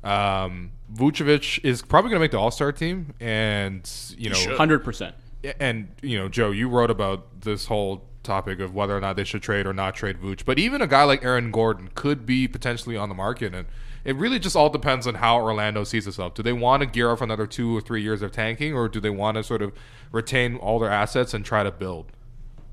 Um, 0.03 0.71
Vucevic 0.93 1.65
is 1.65 1.81
probably 1.81 2.11
going 2.11 2.19
to 2.19 2.23
make 2.23 2.31
the 2.31 2.39
All 2.39 2.51
Star 2.51 2.71
team, 2.71 3.15
and 3.19 3.89
you 4.17 4.29
know, 4.29 4.55
hundred 4.55 4.83
percent. 4.83 5.15
And 5.59 5.87
you 6.03 6.17
know, 6.17 6.29
Joe, 6.29 6.51
you 6.51 6.69
wrote 6.69 6.91
about 6.91 7.41
this 7.41 7.65
whole 7.65 8.05
topic 8.21 8.59
of 8.59 8.75
whether 8.75 8.95
or 8.95 9.01
not 9.01 9.15
they 9.15 9.23
should 9.23 9.41
trade 9.41 9.65
or 9.65 9.73
not 9.73 9.95
trade 9.95 10.17
Vooch. 10.21 10.45
But 10.45 10.59
even 10.59 10.81
a 10.81 10.87
guy 10.87 11.03
like 11.03 11.23
Aaron 11.23 11.51
Gordon 11.51 11.89
could 11.95 12.25
be 12.25 12.47
potentially 12.47 12.95
on 12.95 13.09
the 13.09 13.15
market, 13.15 13.55
and 13.55 13.65
it 14.05 14.15
really 14.15 14.39
just 14.39 14.55
all 14.55 14.69
depends 14.69 15.07
on 15.07 15.15
how 15.15 15.35
Orlando 15.37 15.83
sees 15.83 16.07
itself. 16.07 16.35
Do 16.35 16.43
they 16.43 16.53
want 16.53 16.81
to 16.81 16.85
gear 16.85 17.11
up 17.11 17.17
for 17.17 17.23
another 17.23 17.47
two 17.47 17.75
or 17.75 17.81
three 17.81 18.01
years 18.01 18.21
of 18.21 18.31
tanking, 18.31 18.73
or 18.73 18.87
do 18.87 18.99
they 18.99 19.09
want 19.09 19.35
to 19.35 19.43
sort 19.43 19.61
of 19.61 19.73
retain 20.11 20.55
all 20.57 20.79
their 20.79 20.91
assets 20.91 21.33
and 21.33 21.43
try 21.43 21.63
to 21.63 21.71
build? 21.71 22.11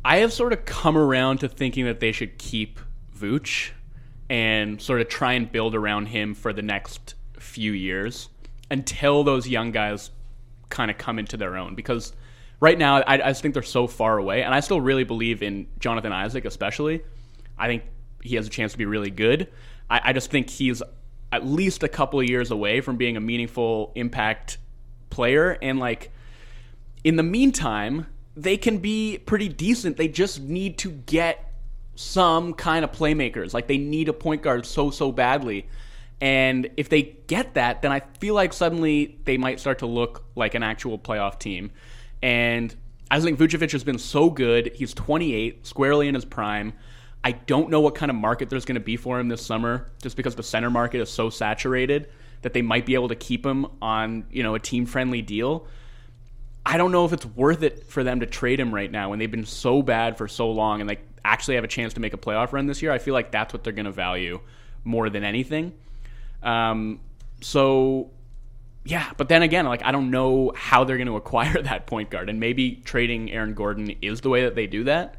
I 0.05 0.19
have 0.19 0.33
sort 0.33 0.53
of 0.53 0.65
come 0.65 0.97
around 0.97 1.39
to 1.39 1.49
thinking 1.49 1.87
that 1.87 2.01
they 2.01 2.13
should 2.13 2.39
keep 2.39 2.79
Vooch 3.17 3.71
and 4.29 4.81
sort 4.81 5.01
of 5.01 5.09
try 5.09 5.33
and 5.33 5.51
build 5.51 5.75
around 5.75 6.07
him 6.07 6.35
for 6.35 6.53
the 6.53 6.63
next 6.63 7.15
few 7.39 7.73
years 7.73 8.29
until 8.71 9.25
those 9.25 9.49
young 9.49 9.73
guys 9.73 10.11
kind 10.69 10.91
of 10.91 10.99
come 10.99 11.19
into 11.19 11.37
their 11.37 11.57
own 11.57 11.75
because 11.75 12.13
right 12.63 12.79
now, 12.79 12.99
I, 12.99 13.15
I 13.15 13.17
just 13.29 13.43
think 13.43 13.55
they're 13.55 13.63
so 13.63 13.87
far 13.87 14.19
away, 14.19 14.43
and 14.43 14.55
I 14.55 14.61
still 14.61 14.81
really 14.81 15.05
believe 15.05 15.43
in 15.43 15.67
Jonathan 15.81 16.13
Isaac, 16.13 16.45
especially. 16.45 17.03
I 17.59 17.67
think 17.67 17.83
he 18.23 18.37
has 18.37 18.47
a 18.47 18.51
chance 18.51 18.73
to 18.73 18.79
be 18.79 18.87
really 18.87 19.11
good. 19.11 19.49
I, 19.91 20.01
I 20.05 20.13
just 20.13 20.31
think 20.31 20.49
he's 20.49 20.81
at 21.33 21.47
least 21.47 21.83
a 21.83 21.89
couple 21.89 22.21
of 22.21 22.27
years 22.29 22.51
away 22.51 22.81
from 22.81 22.97
being 22.97 23.17
a 23.17 23.21
meaningful 23.21 23.91
impact 23.95 24.59
player, 25.11 25.59
and 25.63 25.79
like 25.79 26.11
in 27.03 27.17
the 27.17 27.23
meantime, 27.23 28.07
they 28.37 28.57
can 28.57 28.79
be 28.79 29.19
pretty 29.19 29.49
decent. 29.49 29.97
They 29.97 30.09
just 30.09 30.41
need 30.41 30.79
to 30.79 30.91
get 30.91 31.53
some 31.95 32.55
kind 32.55 32.85
of 32.85 32.93
playmakers. 32.93 33.53
Like 33.53 33.67
they 33.67 33.79
need 33.79 34.09
a 34.09 34.13
point 34.13 34.43
guard 34.43 34.67
so 34.67 34.91
so 34.91 35.13
badly. 35.13 35.67
And 36.21 36.71
if 36.77 36.89
they 36.89 37.17
get 37.27 37.55
that, 37.55 37.83
then 37.83 37.91
I 37.91 38.01
feel 38.21 38.35
like 38.35 38.53
suddenly 38.53 39.19
they 39.25 39.37
might 39.37 39.59
start 39.59 39.81
to 39.81 39.87
look 39.87 40.25
like 40.37 40.55
an 40.55 40.63
actual 40.63 40.97
playoff 40.97 41.41
team. 41.41 41.73
And 42.23 42.75
I 43.11 43.19
think 43.21 43.39
Vucevic 43.39 43.73
has 43.73 43.83
been 43.83 43.99
so 43.99 44.31
good. 44.31 44.73
He's 44.75 44.95
28, 44.95 45.67
squarely 45.67 46.07
in 46.07 46.15
his 46.15 46.25
prime. 46.25 46.75
I 47.25 47.33
don't 47.33 47.71
know 47.71 47.81
what 47.81 47.95
kind 47.95 48.11
of 48.11 48.17
market 48.17 48.51
there's 48.51 48.65
going 48.65 48.75
to 48.75 48.81
be 48.81 48.97
for 48.97 49.21
him 49.21 49.29
this 49.29 49.45
summer, 49.45 49.91
just 50.03 50.17
because 50.17 50.35
the 50.35 50.43
center 50.43 50.71
market 50.71 51.01
is 51.01 51.11
so 51.11 51.31
saturated 51.31 52.09
that 52.43 52.53
they 52.53 52.63
might 52.63 52.85
be 52.85 52.95
able 52.95 53.09
to 53.09 53.15
keep 53.15 53.47
him 53.47 53.67
on, 53.81 54.25
you 54.31 54.43
know, 54.43 54.55
a 54.55 54.59
team-friendly 54.59 55.23
deal. 55.23 55.67
I 56.67 56.77
don't 56.77 56.93
know 56.93 57.05
if 57.05 57.13
it's 57.13 57.27
worth 57.27 57.63
it 57.63 57.87
for 57.87 58.03
them 58.05 58.21
to 58.21 58.27
trade 58.27 58.59
him 58.59 58.75
right 58.75 58.91
now 58.91 59.11
when 59.11 59.19
they've 59.19 59.31
been 59.31 59.47
so 59.47 59.83
bad 59.83 60.19
for 60.19 60.29
so 60.29 60.51
long 60.51 60.81
and 60.81 60.89
like 60.89 61.03
actually 61.25 61.55
have 61.57 61.65
a 61.65 61.69
chance 61.69 61.95
to 61.95 62.01
make 62.01 62.15
a 62.15 62.19
playoff 62.19 62.53
run 62.53 62.67
this 62.67 62.83
year. 62.83 62.93
I 62.93 62.99
feel 62.99 63.15
like 63.15 63.31
that's 63.31 63.53
what 63.53 63.65
they're 63.65 63.73
going 63.73 63.87
to 63.87 63.93
value 63.93 64.41
more 64.85 65.09
than 65.09 65.25
anything. 65.25 65.73
Um, 66.43 67.01
so 67.41 68.11
yeah, 68.85 69.11
but 69.17 69.29
then 69.29 69.43
again, 69.43 69.67
like 69.67 69.85
I 69.85 69.93
don't 69.93 70.11
know 70.11 70.53
how 70.57 70.85
they're 70.85 70.97
going 70.97 71.07
to 71.09 71.17
acquire 71.17 71.63
that 71.63 71.87
point 71.87 72.11
guard, 72.11 72.29
and 72.29 72.41
maybe 72.41 72.77
trading 72.85 73.31
Aaron 73.31 73.55
Gordon 73.55 73.91
is 74.03 74.21
the 74.21 74.29
way 74.29 74.43
that 74.43 74.55
they 74.55 74.67
do 74.67 74.85
that. 74.85 75.17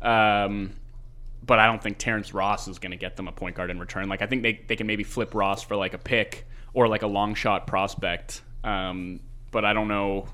Um, 0.00 0.72
but 1.44 1.58
I 1.58 1.66
don't 1.66 1.82
think 1.82 1.98
Terrence 1.98 2.34
Ross 2.34 2.68
is 2.68 2.78
going 2.78 2.90
to 2.92 2.96
get 2.96 3.16
them 3.16 3.28
a 3.28 3.32
point 3.32 3.56
guard 3.56 3.70
in 3.70 3.78
return. 3.78 4.08
Like 4.08 4.22
I 4.22 4.26
think 4.26 4.42
they, 4.42 4.60
they 4.66 4.76
can 4.76 4.86
maybe 4.86 5.04
flip 5.04 5.34
Ross 5.34 5.62
for 5.62 5.76
like 5.76 5.94
a 5.94 5.98
pick 5.98 6.46
or 6.74 6.88
like 6.88 7.02
a 7.02 7.06
long 7.06 7.34
shot 7.34 7.66
prospect. 7.66 8.42
Um, 8.64 9.20
but 9.50 9.64
I 9.64 9.72
don't 9.72 9.88
know. 9.88 10.26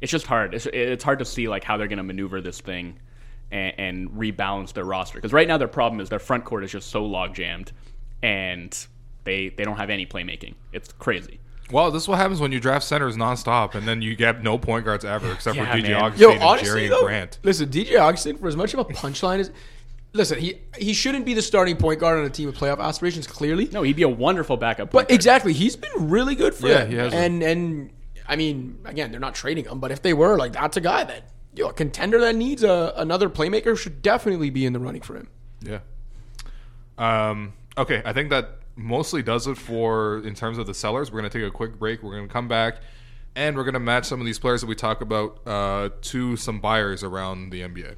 It's 0.00 0.10
just 0.10 0.26
hard. 0.26 0.54
It's, 0.54 0.66
it's 0.66 1.04
hard 1.04 1.18
to 1.20 1.24
see 1.24 1.48
like 1.48 1.64
how 1.64 1.76
they're 1.76 1.88
going 1.88 1.98
to 1.98 2.02
maneuver 2.02 2.40
this 2.40 2.60
thing 2.60 2.98
and, 3.50 3.74
and 3.78 4.10
rebalance 4.10 4.72
their 4.72 4.84
roster 4.84 5.18
because 5.18 5.32
right 5.32 5.46
now 5.48 5.58
their 5.58 5.68
problem 5.68 6.00
is 6.00 6.08
their 6.08 6.18
front 6.18 6.44
court 6.44 6.64
is 6.64 6.70
just 6.70 6.88
so 6.90 7.04
log 7.04 7.34
jammed 7.34 7.72
and 8.22 8.86
they 9.24 9.48
they 9.50 9.64
don't 9.64 9.76
have 9.76 9.90
any 9.90 10.06
playmaking. 10.06 10.54
It's 10.72 10.92
crazy. 10.92 11.40
Well, 11.70 11.90
this 11.92 12.02
is 12.02 12.08
what 12.08 12.18
happens 12.18 12.40
when 12.40 12.50
you 12.50 12.58
draft 12.58 12.84
centers 12.84 13.16
nonstop, 13.16 13.76
and 13.76 13.86
then 13.86 14.02
you 14.02 14.16
get 14.16 14.42
no 14.42 14.58
point 14.58 14.84
guards 14.84 15.04
ever, 15.04 15.30
except 15.32 15.56
Yeah, 15.56 15.70
for 15.70 15.78
DJ 15.78 15.82
man. 15.90 16.02
Augustin 16.02 16.28
Yo, 16.28 16.34
and 16.34 16.42
honestly, 16.42 16.66
Jerry 16.66 16.88
though, 16.88 17.02
Grant. 17.04 17.38
listen, 17.44 17.68
DJ 17.68 17.96
Augustin, 18.00 18.38
for 18.38 18.48
as 18.48 18.56
much 18.56 18.74
of 18.74 18.80
a 18.80 18.84
punchline 18.86 19.38
as, 19.38 19.52
listen, 20.12 20.38
he 20.38 20.60
he 20.78 20.92
shouldn't 20.92 21.24
be 21.24 21.34
the 21.34 21.42
starting 21.42 21.76
point 21.76 22.00
guard 22.00 22.18
on 22.18 22.24
a 22.24 22.30
team 22.30 22.46
with 22.46 22.56
playoff 22.56 22.80
aspirations. 22.80 23.26
Clearly, 23.26 23.68
No, 23.72 23.82
he'd 23.82 23.96
be 23.96 24.02
a 24.02 24.08
wonderful 24.08 24.56
backup. 24.56 24.90
point 24.90 24.92
but 24.92 25.08
guard. 25.08 25.14
exactly, 25.14 25.52
he's 25.52 25.76
been 25.76 26.10
really 26.10 26.34
good 26.34 26.54
for 26.54 26.68
Yeah, 26.68 26.78
them. 26.84 26.90
he 26.90 26.96
has 26.96 27.12
And 27.14 27.42
and 27.42 27.90
I 28.28 28.36
mean, 28.36 28.78
again, 28.84 29.10
they're 29.10 29.20
not 29.20 29.34
trading 29.34 29.64
him, 29.64 29.80
but 29.80 29.90
if 29.90 30.02
they 30.02 30.14
were, 30.14 30.36
like, 30.38 30.52
that's 30.52 30.76
a 30.76 30.80
guy 30.80 31.02
that 31.04 31.30
you 31.54 31.64
know, 31.64 31.70
a 31.70 31.72
contender 31.72 32.20
that 32.20 32.36
needs 32.36 32.62
a, 32.62 32.92
another 32.96 33.28
playmaker 33.28 33.76
should 33.76 34.02
definitely 34.02 34.50
be 34.50 34.64
in 34.64 34.72
the 34.72 34.78
running 34.78 35.00
for 35.02 35.16
him. 35.16 35.28
Yeah. 35.62 35.80
Um, 36.98 37.54
okay, 37.76 38.02
I 38.04 38.12
think 38.12 38.30
that 38.30 38.58
mostly 38.76 39.22
does 39.22 39.46
it 39.46 39.56
for 39.56 40.24
in 40.24 40.34
terms 40.34 40.58
of 40.58 40.66
the 40.66 40.74
sellers. 40.74 41.10
We're 41.10 41.20
going 41.20 41.30
to 41.30 41.38
take 41.38 41.46
a 41.46 41.50
quick 41.50 41.78
break. 41.78 42.02
We're 42.02 42.14
going 42.14 42.28
to 42.28 42.32
come 42.32 42.46
back, 42.48 42.76
and 43.34 43.56
we're 43.56 43.64
going 43.64 43.74
to 43.74 43.80
match 43.80 44.04
some 44.04 44.20
of 44.20 44.26
these 44.26 44.38
players 44.38 44.60
that 44.60 44.66
we 44.68 44.74
talk 44.74 45.00
about 45.00 45.40
uh, 45.46 45.90
to 46.02 46.36
some 46.36 46.60
buyers 46.60 47.02
around 47.02 47.50
the 47.50 47.62
NBA. 47.62 47.96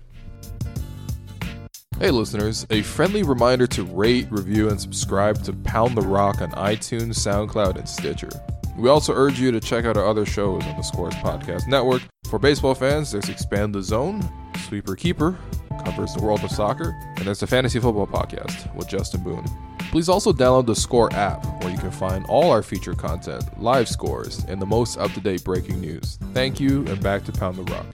Hey, 1.98 2.10
listeners, 2.10 2.66
a 2.70 2.82
friendly 2.82 3.22
reminder 3.22 3.66
to 3.68 3.84
rate, 3.84 4.26
review, 4.30 4.68
and 4.68 4.80
subscribe 4.80 5.42
to 5.44 5.52
Pound 5.52 5.96
the 5.96 6.00
Rock 6.02 6.40
on 6.40 6.50
iTunes, 6.52 7.14
SoundCloud, 7.14 7.76
and 7.76 7.88
Stitcher. 7.88 8.30
We 8.76 8.88
also 8.88 9.12
urge 9.14 9.38
you 9.38 9.52
to 9.52 9.60
check 9.60 9.84
out 9.84 9.96
our 9.96 10.06
other 10.06 10.26
shows 10.26 10.64
on 10.64 10.76
the 10.76 10.82
Scores 10.82 11.14
Podcast 11.16 11.68
Network. 11.68 12.02
For 12.28 12.40
baseball 12.40 12.74
fans, 12.74 13.12
there's 13.12 13.28
Expand 13.28 13.74
the 13.74 13.82
Zone, 13.82 14.20
Sweeper 14.66 14.96
Keeper, 14.96 15.38
covers 15.84 16.14
the 16.14 16.22
world 16.22 16.42
of 16.42 16.50
soccer, 16.50 16.92
and 17.16 17.26
there's 17.26 17.40
the 17.40 17.46
Fantasy 17.46 17.78
Football 17.78 18.08
Podcast 18.08 18.74
with 18.74 18.88
Justin 18.88 19.22
Boone. 19.22 19.44
Please 19.92 20.08
also 20.08 20.32
download 20.32 20.66
the 20.66 20.74
Score 20.74 21.12
app, 21.12 21.44
where 21.62 21.70
you 21.70 21.78
can 21.78 21.90
find 21.92 22.24
all 22.26 22.50
our 22.50 22.62
feature 22.62 22.94
content, 22.94 23.44
live 23.62 23.88
scores, 23.88 24.42
and 24.48 24.60
the 24.60 24.66
most 24.66 24.98
up 24.98 25.12
to 25.12 25.20
date 25.20 25.44
breaking 25.44 25.80
news. 25.80 26.18
Thank 26.32 26.58
you, 26.58 26.84
and 26.86 27.00
back 27.00 27.24
to 27.24 27.32
Pound 27.32 27.58
the 27.58 27.64
Rock. 27.72 27.86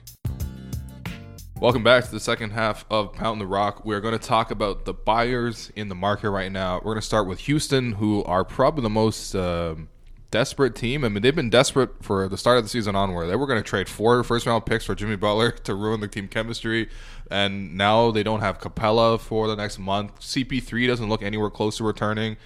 Welcome 1.59 1.83
back 1.83 2.05
to 2.05 2.11
the 2.11 2.21
second 2.21 2.51
half 2.51 2.85
of 2.89 3.11
Pound 3.11 3.41
the 3.41 3.45
Rock. 3.45 3.83
We're 3.83 3.99
going 3.99 4.17
to 4.17 4.27
talk 4.27 4.49
about 4.49 4.85
the 4.85 4.93
buyers 4.93 5.73
in 5.75 5.89
the 5.89 5.95
market 5.95 6.29
right 6.29 6.49
now. 6.49 6.77
We're 6.77 6.93
going 6.93 7.01
to 7.01 7.05
start 7.05 7.27
with 7.27 7.39
Houston, 7.39 7.91
who 7.91 8.23
are 8.23 8.45
probably 8.45 8.81
the 8.81 8.89
most 8.89 9.35
um 9.35 9.89
desperate 10.31 10.73
team. 10.73 11.03
I 11.03 11.09
mean, 11.09 11.21
they've 11.21 11.35
been 11.35 11.49
desperate 11.49 12.01
for 12.01 12.29
the 12.29 12.37
start 12.37 12.59
of 12.59 12.63
the 12.63 12.69
season 12.69 12.95
onward. 12.95 13.27
They 13.27 13.35
were 13.35 13.45
going 13.45 13.61
to 13.61 13.67
trade 13.67 13.89
four 13.89 14.23
first 14.23 14.45
round 14.45 14.65
picks 14.65 14.85
for 14.85 14.95
Jimmy 14.95 15.17
Butler 15.17 15.51
to 15.65 15.75
ruin 15.75 15.99
the 15.99 16.07
team 16.07 16.29
chemistry, 16.29 16.87
and 17.29 17.75
now 17.75 18.09
they 18.09 18.23
don't 18.23 18.39
have 18.39 18.59
Capela 18.59 19.19
for 19.19 19.49
the 19.49 19.57
next 19.57 19.79
month. 19.79 20.17
CP3 20.21 20.87
doesn't 20.87 21.09
look 21.09 21.21
anywhere 21.21 21.49
close 21.49 21.75
to 21.77 21.83
returning. 21.83 22.37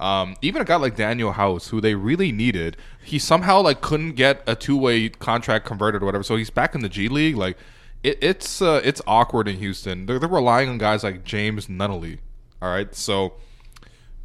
Um, 0.00 0.34
even 0.40 0.62
a 0.62 0.64
guy 0.64 0.76
like 0.76 0.96
Danuel 0.96 1.34
House, 1.34 1.68
who 1.68 1.82
they 1.82 1.94
really 1.94 2.32
needed, 2.32 2.78
he 3.04 3.18
somehow 3.18 3.60
like 3.60 3.82
couldn't 3.82 4.12
get 4.12 4.42
a 4.46 4.56
two 4.56 4.78
way 4.78 5.10
contract 5.10 5.66
converted 5.66 6.00
or 6.00 6.06
whatever. 6.06 6.24
So 6.24 6.36
he's 6.36 6.48
back 6.48 6.74
in 6.74 6.80
the 6.80 6.88
G 6.88 7.08
League. 7.08 7.36
Like 7.36 7.58
it, 8.02 8.18
it's 8.20 8.62
uh, 8.62 8.80
it's 8.84 9.00
awkward 9.06 9.48
in 9.48 9.56
Houston. 9.58 10.06
They're, 10.06 10.18
they're 10.18 10.28
relying 10.28 10.68
on 10.68 10.78
guys 10.78 11.04
like 11.04 11.24
James 11.24 11.66
Nunnally. 11.66 12.18
All 12.60 12.70
right, 12.70 12.94
so 12.94 13.34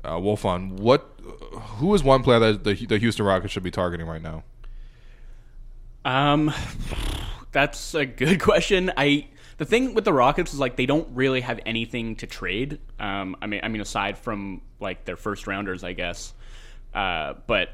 uh, 0.03 0.17
Wolfond, 0.17 0.73
what? 0.73 1.13
Who 1.77 1.93
is 1.93 2.03
one 2.03 2.23
player 2.23 2.39
that 2.39 2.63
the, 2.63 2.85
the 2.85 2.97
Houston 2.97 3.25
Rockets 3.25 3.51
should 3.53 3.63
be 3.63 3.71
targeting 3.71 4.07
right 4.07 4.21
now? 4.21 4.43
Um, 6.05 6.53
that's 7.51 7.93
a 7.93 8.05
good 8.05 8.39
question. 8.41 8.91
I 8.95 9.27
the 9.57 9.65
thing 9.65 9.93
with 9.93 10.05
the 10.05 10.13
Rockets 10.13 10.53
is 10.53 10.59
like 10.59 10.75
they 10.75 10.85
don't 10.85 11.07
really 11.13 11.41
have 11.41 11.59
anything 11.65 12.15
to 12.17 12.27
trade. 12.27 12.79
Um, 12.99 13.35
I 13.41 13.47
mean, 13.47 13.61
I 13.63 13.67
mean 13.67 13.81
aside 13.81 14.17
from 14.17 14.61
like 14.79 15.05
their 15.05 15.17
first 15.17 15.47
rounders, 15.47 15.83
I 15.83 15.93
guess. 15.93 16.33
Uh, 16.93 17.33
but 17.47 17.69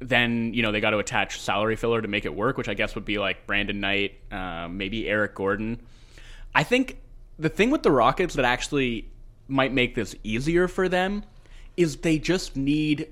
then 0.00 0.52
you 0.54 0.62
know 0.62 0.70
they 0.72 0.80
got 0.80 0.90
to 0.90 0.98
attach 0.98 1.40
salary 1.40 1.76
filler 1.76 2.00
to 2.00 2.08
make 2.08 2.24
it 2.24 2.34
work, 2.34 2.56
which 2.56 2.68
I 2.68 2.74
guess 2.74 2.94
would 2.94 3.04
be 3.04 3.18
like 3.18 3.46
Brandon 3.46 3.80
Knight, 3.80 4.14
um, 4.30 4.76
maybe 4.76 5.08
Eric 5.08 5.34
Gordon. 5.34 5.80
I 6.54 6.62
think 6.62 6.98
the 7.38 7.48
thing 7.48 7.70
with 7.70 7.82
the 7.82 7.90
Rockets 7.90 8.34
that 8.34 8.44
actually 8.44 9.08
might 9.48 9.72
make 9.72 9.94
this 9.94 10.14
easier 10.22 10.68
for 10.68 10.88
them 10.88 11.24
is 11.76 11.96
they 11.98 12.18
just 12.18 12.56
need 12.56 13.08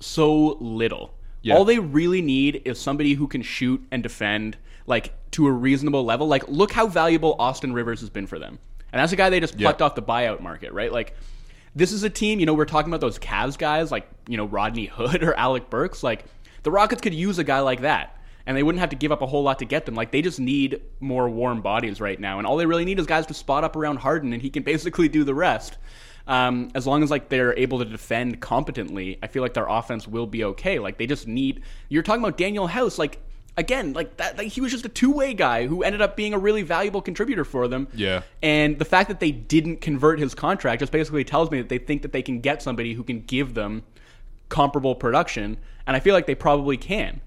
so 0.00 0.56
little. 0.60 1.14
Yeah. 1.42 1.54
All 1.56 1.64
they 1.64 1.78
really 1.78 2.22
need 2.22 2.62
is 2.64 2.78
somebody 2.80 3.14
who 3.14 3.26
can 3.26 3.42
shoot 3.42 3.82
and 3.90 4.02
defend 4.02 4.56
like 4.86 5.12
to 5.32 5.46
a 5.46 5.50
reasonable 5.52 6.04
level. 6.04 6.28
Like 6.28 6.46
look 6.48 6.72
how 6.72 6.86
valuable 6.86 7.34
Austin 7.38 7.72
Rivers 7.72 8.00
has 8.00 8.10
been 8.10 8.26
for 8.26 8.38
them. 8.38 8.58
And 8.92 9.00
that's 9.00 9.12
a 9.12 9.16
guy 9.16 9.30
they 9.30 9.40
just 9.40 9.58
Yeah. 9.58 9.66
plucked 9.68 9.82
off 9.82 9.94
the 9.94 10.02
buyout 10.02 10.40
market, 10.40 10.72
right? 10.72 10.92
Like 10.92 11.16
this 11.74 11.92
is 11.92 12.02
a 12.02 12.10
team, 12.10 12.40
you 12.40 12.46
know, 12.46 12.54
we're 12.54 12.64
talking 12.64 12.90
about 12.90 13.00
those 13.00 13.18
Cavs 13.18 13.56
guys 13.56 13.90
like, 13.90 14.08
you 14.28 14.36
know, 14.36 14.44
Rodney 14.44 14.86
Hood 14.86 15.22
or 15.22 15.34
Alec 15.34 15.70
Burks. 15.70 16.02
Like 16.02 16.24
the 16.62 16.70
Rockets 16.70 17.00
could 17.00 17.14
use 17.14 17.38
a 17.38 17.44
guy 17.44 17.60
like 17.60 17.80
that. 17.80 18.18
And 18.44 18.56
they 18.56 18.64
wouldn't 18.64 18.80
have 18.80 18.90
to 18.90 18.96
give 18.96 19.12
up 19.12 19.22
a 19.22 19.26
whole 19.26 19.44
lot 19.44 19.60
to 19.60 19.64
get 19.64 19.86
them. 19.86 19.94
Like 19.94 20.10
they 20.10 20.20
just 20.20 20.40
need 20.40 20.82
more 20.98 21.30
warm 21.30 21.62
bodies 21.62 22.00
right 22.00 22.18
now. 22.18 22.38
And 22.38 22.46
all 22.46 22.56
they 22.56 22.66
really 22.66 22.84
need 22.84 22.98
is 22.98 23.06
guys 23.06 23.26
to 23.26 23.34
spot 23.34 23.62
up 23.62 23.76
around 23.76 23.98
Harden 23.98 24.32
and 24.32 24.42
he 24.42 24.50
can 24.50 24.62
basically 24.64 25.08
do 25.08 25.24
the 25.24 25.34
rest. 25.34 25.78
Um, 26.26 26.70
as 26.74 26.86
long 26.86 27.02
as 27.02 27.10
like 27.10 27.28
they're 27.28 27.56
able 27.58 27.78
to 27.78 27.84
defend 27.84 28.40
competently, 28.40 29.18
I 29.22 29.26
feel 29.26 29.42
like 29.42 29.54
their 29.54 29.66
offense 29.66 30.06
will 30.06 30.26
be 30.26 30.44
okay. 30.44 30.78
Like 30.78 30.98
they 30.98 31.06
just 31.06 31.26
need. 31.26 31.62
You're 31.88 32.02
talking 32.02 32.22
about 32.22 32.38
Danuel 32.38 32.68
House, 32.68 32.98
like 32.98 33.20
again, 33.56 33.92
like 33.92 34.16
that. 34.16 34.38
Like, 34.38 34.48
he 34.48 34.60
was 34.60 34.72
just 34.72 34.84
a 34.84 34.88
two 34.88 35.12
way 35.12 35.34
guy 35.34 35.66
who 35.66 35.82
ended 35.82 36.00
up 36.02 36.16
being 36.16 36.34
a 36.34 36.38
really 36.38 36.62
valuable 36.62 37.02
contributor 37.02 37.44
for 37.44 37.68
them. 37.68 37.88
Yeah. 37.94 38.22
And 38.42 38.78
the 38.78 38.84
fact 38.84 39.08
that 39.08 39.20
they 39.20 39.32
didn't 39.32 39.80
convert 39.80 40.18
his 40.18 40.34
contract 40.34 40.80
just 40.80 40.92
basically 40.92 41.24
tells 41.24 41.50
me 41.50 41.58
that 41.58 41.68
they 41.68 41.78
think 41.78 42.02
that 42.02 42.12
they 42.12 42.22
can 42.22 42.40
get 42.40 42.62
somebody 42.62 42.94
who 42.94 43.02
can 43.02 43.20
give 43.22 43.54
them 43.54 43.82
comparable 44.48 44.94
production, 44.94 45.56
and 45.86 45.96
I 45.96 46.00
feel 46.00 46.14
like 46.14 46.26
they 46.26 46.34
probably 46.34 46.76
can. 46.76 47.20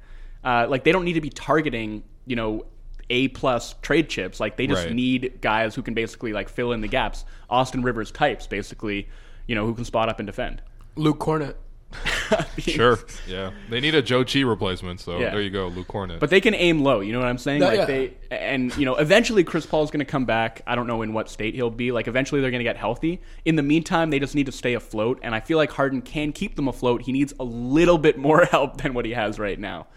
Uh, 0.44 0.68
like 0.70 0.84
they 0.84 0.92
don't 0.92 1.06
need 1.06 1.14
to 1.14 1.22
be 1.22 1.30
targeting, 1.32 2.04
you 2.28 2.36
know, 2.36 2.66
a 3.10 3.28
plus 3.30 3.74
trade 3.82 4.10
chips. 4.10 4.40
Like 4.40 4.58
they 4.58 4.68
just 4.68 4.86
Right. 4.86 4.94
need 4.94 5.40
guys 5.42 5.74
who 5.76 5.82
can 5.82 5.94
basically 5.94 6.34
like 6.34 6.50
fill 6.50 6.72
in 6.72 6.82
the 6.82 6.88
gaps. 6.88 7.26
Austin 7.50 7.82
Rivers 7.82 8.12
types, 8.12 8.46
basically, 8.48 9.08
you 9.48 9.56
know, 9.56 9.66
who 9.66 9.74
can 9.74 9.86
spot 9.86 10.08
up 10.10 10.20
and 10.20 10.28
defend. 10.28 10.62
Luke 10.96 11.20
Kornet. 11.20 11.56
Sure. 12.58 13.00
yeah. 13.28 13.52
They 13.70 13.80
need 13.80 13.96
a 13.96 14.02
Zhou 14.02 14.24
Qi 14.24 14.48
replacement, 14.48 15.00
so 15.00 15.20
Yeah. 15.20 15.30
there 15.30 15.42
you 15.42 15.50
go, 15.50 15.68
Luke 15.68 15.88
Kornet. 15.88 16.20
But 16.20 16.30
they 16.30 16.42
can 16.42 16.56
aim 16.56 16.82
low. 16.82 17.00
You 17.00 17.14
know 17.14 17.20
what 17.20 17.28
I'm 17.28 17.38
saying? 17.38 17.62
Yeah, 17.62 17.68
like 17.68 17.78
yeah. 17.80 17.86
they 17.86 18.14
and 18.32 18.76
you 18.78 18.86
know 18.86 18.96
eventually 18.96 19.44
Chris 19.44 19.66
Paul's 19.66 19.92
going 19.92 20.00
to 20.00 20.06
come 20.06 20.26
back. 20.26 20.62
I 20.66 20.76
don't 20.76 20.88
know 20.88 21.02
in 21.02 21.14
what 21.14 21.30
state 21.30 21.54
he'll 21.54 21.70
be. 21.70 21.92
Like 21.92 22.08
eventually 22.08 22.42
they're 22.42 22.52
going 22.52 22.60
to 22.60 22.66
get 22.66 22.78
healthy. 22.78 23.22
In 23.46 23.56
the 23.56 23.64
meantime, 23.64 24.10
they 24.10 24.20
just 24.20 24.36
need 24.36 24.48
to 24.48 24.52
stay 24.52 24.74
afloat. 24.74 25.20
And 25.22 25.36
I 25.36 25.40
feel 25.40 25.58
like 25.58 25.72
Harden 25.72 26.02
can 26.02 26.32
keep 26.32 26.56
them 26.56 26.68
afloat. 26.68 27.04
He 27.04 27.12
needs 27.12 27.34
a 27.40 27.44
little 27.44 27.98
bit 27.98 28.18
more 28.18 28.46
help 28.52 28.82
than 28.82 28.94
what 28.94 29.06
he 29.06 29.12
has 29.12 29.38
right 29.38 29.60
now. 29.60 29.88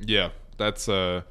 Yeah, 0.00 0.30
that's 0.56 0.88
uh, 0.88 1.22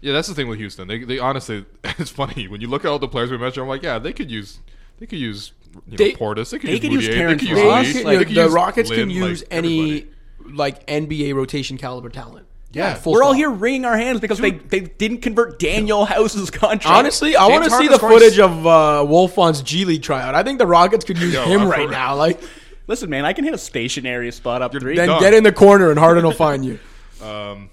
yeah, 0.00 0.12
that's 0.12 0.28
the 0.28 0.34
thing 0.34 0.48
with 0.48 0.58
Houston. 0.58 0.88
They, 0.88 1.04
they 1.04 1.18
honestly, 1.18 1.64
it's 1.84 2.10
funny 2.10 2.48
when 2.48 2.60
you 2.60 2.68
look 2.68 2.84
at 2.84 2.88
all 2.88 2.98
the 2.98 3.08
players 3.08 3.30
we 3.30 3.38
mentioned. 3.38 3.62
I'm 3.62 3.68
like, 3.68 3.82
yeah, 3.82 3.98
they 3.98 4.12
could 4.12 4.30
use, 4.30 4.58
they 4.98 5.06
could 5.06 5.18
use, 5.20 5.52
you 5.74 5.80
know, 5.92 5.96
They- 5.96 6.12
Portis. 6.12 6.50
They 6.50 6.58
could 6.58 6.68
they 6.68 6.72
use 6.74 6.80
could 6.80 6.92
use 6.92 7.08
Mudiay, 7.08 7.14
Terrence 7.14 7.42
they 7.42 7.48
could 7.48 7.56
use 7.58 7.66
Ross, 7.66 7.94
Lee, 7.94 8.02
Rockets, 8.16 8.34
the, 8.34 8.42
use 8.42 8.52
Rockets 8.52 8.90
can 8.90 9.10
use 9.10 9.40
like, 9.42 9.48
any 9.50 9.78
everybody. 9.80 10.08
like 10.56 10.86
NBA 10.86 11.34
rotation 11.34 11.78
caliber 11.78 12.08
talent. 12.08 12.46
Yeah. 12.72 12.94
full 12.94 13.12
We're 13.12 13.22
all 13.22 13.34
here 13.34 13.50
wringing 13.50 13.84
our 13.84 13.98
hands 13.98 14.20
because 14.20 14.38
they, 14.38 14.52
they 14.52 14.80
didn't 14.80 15.18
convert 15.20 15.58
Danuel 15.58 16.06
House's 16.06 16.50
contract. 16.50 16.86
Honestly, 16.86 17.36
I 17.36 17.46
want 17.48 17.64
to 17.64 17.70
see 17.70 17.86
the 17.86 17.96
scoring 17.96 18.18
footage 18.18 18.38
s- 18.38 18.44
of 18.44 18.66
uh, 18.66 19.04
Wolfond's 19.06 19.60
G 19.60 19.84
League 19.84 20.02
tryout. 20.02 20.34
I 20.34 20.42
think 20.42 20.58
the 20.58 20.66
Rockets 20.66 21.04
could 21.04 21.18
use 21.18 21.34
Yo, 21.34 21.44
him 21.44 21.60
I'm 21.62 21.68
right 21.68 21.84
for- 21.86 21.92
now. 21.92 22.16
Like, 22.16 22.40
listen, 22.86 23.10
man, 23.10 23.26
I 23.26 23.34
can 23.34 23.44
hit 23.44 23.52
a 23.52 23.58
stationary 23.58 24.32
spot 24.32 24.62
up 24.62 24.72
three. 24.72 24.96
then 24.96 25.08
done. 25.08 25.20
get 25.20 25.34
in 25.34 25.44
the 25.44 25.52
corner 25.52 25.90
and 25.90 25.98
Harden 25.98 26.24
will 26.24 26.32
find 26.32 26.64
you. 26.64 26.78
Um, 27.22 27.68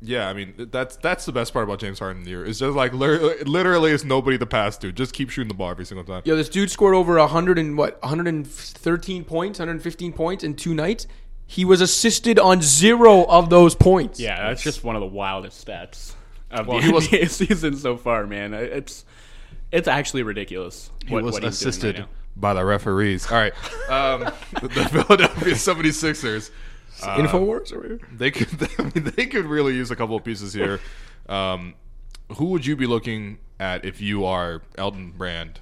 yeah, 0.00 0.28
I 0.28 0.32
mean 0.32 0.54
that's 0.70 0.96
that's 0.96 1.24
the 1.26 1.32
best 1.32 1.52
part 1.52 1.64
about 1.64 1.80
James 1.80 1.98
Harden 1.98 2.24
here. 2.24 2.44
It's 2.44 2.58
just 2.60 2.76
like 2.76 2.92
lit- 2.92 3.46
literally, 3.48 3.90
it's 3.92 4.04
nobody 4.04 4.38
to 4.38 4.46
pass 4.46 4.76
to. 4.78 4.92
Just 4.92 5.12
keep 5.12 5.30
shooting 5.30 5.48
the 5.48 5.54
ball 5.54 5.70
every 5.70 5.84
single 5.84 6.04
time. 6.04 6.22
Yo, 6.24 6.36
this 6.36 6.48
dude 6.48 6.70
scored 6.70 6.94
over 6.94 7.16
100 7.18 7.58
and 7.58 7.76
what 7.76 8.00
113 8.02 9.24
points, 9.24 9.58
115 9.58 10.12
points 10.12 10.44
in 10.44 10.54
two 10.54 10.74
nights. 10.74 11.06
He 11.46 11.64
was 11.64 11.80
assisted 11.80 12.38
on 12.38 12.60
zero 12.60 13.24
of 13.24 13.48
those 13.50 13.74
points. 13.74 14.20
Yeah, 14.20 14.48
that's 14.48 14.62
just 14.62 14.84
one 14.84 14.96
of 14.96 15.00
the 15.00 15.06
wildest 15.06 15.66
stats 15.66 16.12
of 16.50 16.66
Well, 16.66 16.78
the 16.78 16.82
he 16.86 16.92
was- 16.92 17.08
NBA 17.08 17.30
season 17.30 17.76
so 17.76 17.96
far, 17.96 18.26
man. 18.26 18.52
It's 18.54 19.04
it's 19.72 19.88
actually 19.88 20.22
ridiculous. 20.22 20.90
He 21.06 21.12
what, 21.12 21.24
was 21.24 21.32
what 21.34 21.42
he's 21.42 21.58
doing 21.58 21.68
assisted 21.70 21.94
right 21.96 22.04
now. 22.04 22.08
by 22.36 22.54
the 22.54 22.64
referees. 22.64 23.26
All 23.30 23.36
right, 23.38 23.52
um, 23.90 24.20
the 24.62 24.88
Philadelphia 24.90 25.54
76ers. 25.54 26.50
Uh, 27.02 27.16
Infowars 27.16 27.72
over 27.72 27.86
here. 27.86 28.00
They 28.12 28.30
could. 28.30 28.48
I 28.78 28.82
mean, 28.82 29.12
they 29.16 29.26
could 29.26 29.46
really 29.46 29.74
use 29.74 29.90
a 29.90 29.96
couple 29.96 30.16
of 30.16 30.24
pieces 30.24 30.52
here. 30.52 30.80
Um, 31.28 31.74
who 32.36 32.46
would 32.46 32.66
you 32.66 32.76
be 32.76 32.86
looking 32.86 33.38
at 33.60 33.84
if 33.84 34.00
you 34.00 34.24
are 34.24 34.62
Elton 34.76 35.12
Brand 35.16 35.60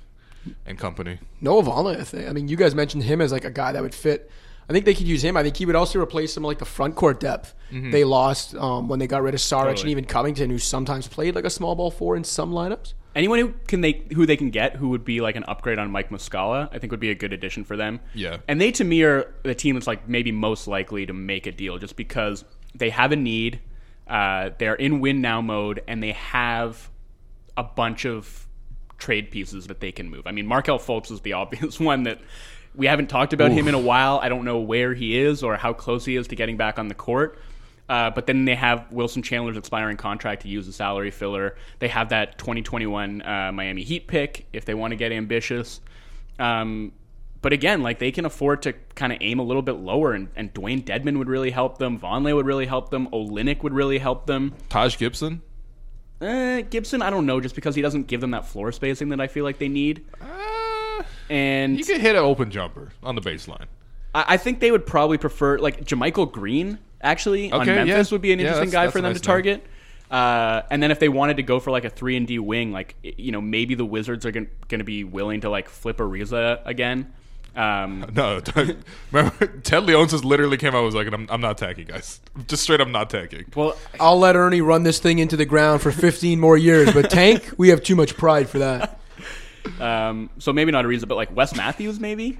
and 0.64 0.78
company? 0.78 1.18
Noah 1.40 1.62
Vonleh, 1.62 2.00
I 2.00 2.04
think. 2.04 2.28
I 2.28 2.32
mean, 2.32 2.48
you 2.48 2.56
guys 2.56 2.74
mentioned 2.74 3.04
him 3.04 3.20
as 3.20 3.32
like 3.32 3.44
a 3.44 3.50
guy 3.50 3.72
that 3.72 3.82
would 3.82 3.94
fit. 3.94 4.30
I 4.68 4.72
think 4.72 4.84
they 4.84 4.94
could 4.94 5.06
use 5.06 5.22
him. 5.22 5.36
I 5.36 5.44
think 5.44 5.56
he 5.56 5.64
would 5.66 5.76
also 5.76 6.00
replace 6.00 6.32
some 6.32 6.44
of 6.44 6.48
like 6.48 6.58
the 6.58 6.64
front 6.64 6.96
court 6.96 7.20
depth 7.20 7.54
they 7.70 8.04
lost 8.04 8.54
um, 8.56 8.88
when 8.88 8.98
they 9.00 9.06
got 9.06 9.22
rid 9.22 9.34
of 9.34 9.40
Saric 9.40 9.80
and 9.80 9.90
even 9.90 10.04
Covington, 10.04 10.50
who 10.50 10.58
sometimes 10.58 11.06
played 11.08 11.34
like 11.34 11.44
a 11.44 11.50
small 11.50 11.74
ball 11.74 11.90
four 11.90 12.16
in 12.16 12.24
some 12.24 12.52
lineups. 12.52 12.94
Anyone 13.16 13.38
who 13.38 13.54
can 13.66 13.80
they 13.80 14.04
who 14.14 14.26
they 14.26 14.36
can 14.36 14.50
get 14.50 14.76
who 14.76 14.90
would 14.90 15.04
be 15.04 15.22
like 15.22 15.36
an 15.36 15.44
upgrade 15.48 15.78
on 15.78 15.90
Mike 15.90 16.10
Muscala, 16.10 16.68
I 16.70 16.78
think 16.78 16.90
would 16.90 17.00
be 17.00 17.10
a 17.10 17.14
good 17.14 17.32
addition 17.32 17.64
for 17.64 17.74
them. 17.74 18.00
Yeah. 18.14 18.36
And 18.46 18.60
they 18.60 18.70
to 18.72 18.84
me 18.84 19.02
are 19.04 19.34
the 19.42 19.54
team 19.54 19.74
that's 19.74 19.86
like 19.86 20.06
maybe 20.06 20.32
most 20.32 20.68
likely 20.68 21.06
to 21.06 21.14
make 21.14 21.46
a 21.46 21.52
deal 21.52 21.78
just 21.78 21.96
because 21.96 22.44
they 22.74 22.90
have 22.90 23.12
a 23.12 23.16
need. 23.16 23.60
Uh, 24.06 24.50
they're 24.58 24.74
in 24.74 25.00
win 25.00 25.22
now 25.22 25.40
mode 25.40 25.82
and 25.88 26.02
they 26.02 26.12
have 26.12 26.90
a 27.56 27.64
bunch 27.64 28.04
of 28.04 28.46
trade 28.98 29.30
pieces 29.30 29.66
that 29.68 29.80
they 29.80 29.92
can 29.92 30.10
move. 30.10 30.26
I 30.26 30.32
mean, 30.32 30.46
Markelle 30.46 30.78
Fultz 30.78 31.10
is 31.10 31.22
the 31.22 31.32
obvious 31.32 31.80
one 31.80 32.02
that 32.02 32.20
we 32.74 32.86
haven't 32.86 33.08
talked 33.08 33.32
about 33.32 33.50
him 33.50 33.66
in 33.66 33.74
a 33.74 33.80
while. 33.80 34.20
I 34.22 34.28
don't 34.28 34.44
know 34.44 34.58
where 34.58 34.92
he 34.92 35.18
is 35.18 35.42
or 35.42 35.56
how 35.56 35.72
close 35.72 36.04
he 36.04 36.16
is 36.16 36.28
to 36.28 36.36
getting 36.36 36.58
back 36.58 36.78
on 36.78 36.88
the 36.88 36.94
court. 36.94 37.38
Uh, 37.88 38.10
but 38.10 38.26
then 38.26 38.44
they 38.44 38.54
have 38.56 38.90
Wilson 38.90 39.22
Chandler's 39.22 39.56
expiring 39.56 39.96
contract 39.96 40.42
to 40.42 40.48
use 40.48 40.66
as 40.66 40.74
salary 40.74 41.10
filler. 41.12 41.56
They 41.78 41.88
have 41.88 42.08
that 42.08 42.36
2021 42.38 43.22
uh, 43.22 43.52
Miami 43.52 43.84
Heat 43.84 44.08
pick 44.08 44.46
if 44.52 44.64
they 44.64 44.74
want 44.74 44.90
to 44.90 44.96
get 44.96 45.12
ambitious. 45.12 45.80
Um, 46.38 46.92
but 47.42 47.52
again, 47.52 47.82
like 47.82 48.00
they 48.00 48.10
can 48.10 48.24
afford 48.24 48.62
to 48.62 48.72
kind 48.96 49.12
of 49.12 49.18
aim 49.20 49.38
a 49.38 49.42
little 49.44 49.62
bit 49.62 49.76
lower, 49.76 50.14
and, 50.14 50.28
and 50.34 50.52
Dewayne 50.52 50.84
Dedmon 50.84 51.16
would 51.18 51.28
really 51.28 51.50
help 51.52 51.78
them. 51.78 51.98
Vonleh 51.98 52.34
would 52.34 52.46
really 52.46 52.66
help 52.66 52.90
them. 52.90 53.06
Olynyk 53.08 53.62
would 53.62 53.72
really 53.72 53.98
help 53.98 54.26
them. 54.26 54.54
Taj 54.68 54.98
Gibson. 54.98 55.42
Eh, 56.20 56.62
Gibson, 56.62 57.02
I 57.02 57.10
don't 57.10 57.26
know, 57.26 57.40
just 57.40 57.54
because 57.54 57.76
he 57.76 57.82
doesn't 57.82 58.06
give 58.08 58.20
them 58.20 58.32
that 58.32 58.46
floor 58.46 58.72
spacing 58.72 59.10
that 59.10 59.20
I 59.20 59.26
feel 59.28 59.44
like 59.44 59.58
they 59.58 59.68
need. 59.68 60.04
Uh, 60.20 61.02
And 61.28 61.78
you 61.78 61.84
could 61.84 62.00
hit 62.00 62.16
an 62.16 62.22
open 62.22 62.50
jumper 62.50 62.90
on 63.02 63.14
the 63.14 63.20
baseline. 63.20 63.66
I, 64.16 64.24
I 64.34 64.36
think 64.36 64.60
they 64.60 64.70
would 64.70 64.86
probably 64.86 65.18
prefer 65.18 65.58
like 65.58 65.84
JaMychal 65.84 66.32
Green 66.32 66.78
actually 67.02 67.52
on 67.52 67.60
Okay, 67.62 67.74
Memphis 67.74 68.10
yeah. 68.10 68.14
would 68.14 68.22
be 68.22 68.32
an 68.32 68.38
Yeah, 68.40 68.46
interesting 68.46 68.70
that's- 68.70 68.72
guy 68.72 68.84
that's 68.86 68.92
for 68.92 68.98
a 68.98 69.02
them 69.02 69.12
nice 69.12 69.20
to 69.20 69.26
target. 69.26 69.66
Uh, 70.10 70.62
and 70.70 70.80
then 70.82 70.90
if 70.92 70.98
they 71.00 71.08
wanted 71.08 71.36
to 71.38 71.42
go 71.42 71.58
for 71.60 71.70
like 71.72 71.84
a 71.84 71.90
three 71.90 72.16
and 72.16 72.26
D 72.28 72.38
wing, 72.38 72.70
like 72.72 72.94
y- 73.04 73.14
you 73.16 73.32
know 73.32 73.40
maybe 73.40 73.74
the 73.74 73.84
Wizards 73.84 74.24
are 74.24 74.30
going 74.30 74.48
to 74.70 74.84
be 74.84 75.02
willing 75.04 75.40
to 75.40 75.50
like 75.50 75.68
flip 75.68 75.98
Ariza 75.98 76.60
again. 76.64 77.12
Um, 77.56 78.06
No, 78.14 78.40
remember 79.10 79.46
Ted 79.62 79.82
Leonsis 79.82 80.22
literally 80.22 80.58
came 80.58 80.74
out 80.74 80.78
and 80.78 80.86
was 80.86 80.94
like, 80.94 81.12
I'm, 81.12 81.26
I'm 81.28 81.40
not 81.40 81.58
tanking, 81.58 81.86
guys. 81.86 82.20
Just 82.46 82.62
straight 82.62 82.80
up 82.80 82.86
not 82.88 83.10
tanking. 83.10 83.46
well, 83.56 83.76
I'll 83.98 84.18
let 84.18 84.36
Ernie 84.36 84.60
run 84.60 84.84
this 84.84 85.00
thing 85.00 85.18
into 85.18 85.36
the 85.36 85.46
ground 85.46 85.82
for 85.82 85.90
15 85.90 86.38
more 86.38 86.56
years, 86.56 86.92
but 86.92 87.10
Tank, 87.10 87.52
we 87.58 87.70
have 87.70 87.82
too 87.82 87.96
much 87.96 88.16
pride 88.16 88.48
for 88.48 88.58
that. 88.60 89.00
um, 89.80 90.30
so 90.38 90.52
maybe 90.52 90.70
not 90.70 90.84
Ariza, 90.84 91.08
but 91.08 91.16
like 91.16 91.34
Wes 91.34 91.56
Matthews 91.56 91.98
maybe. 91.98 92.38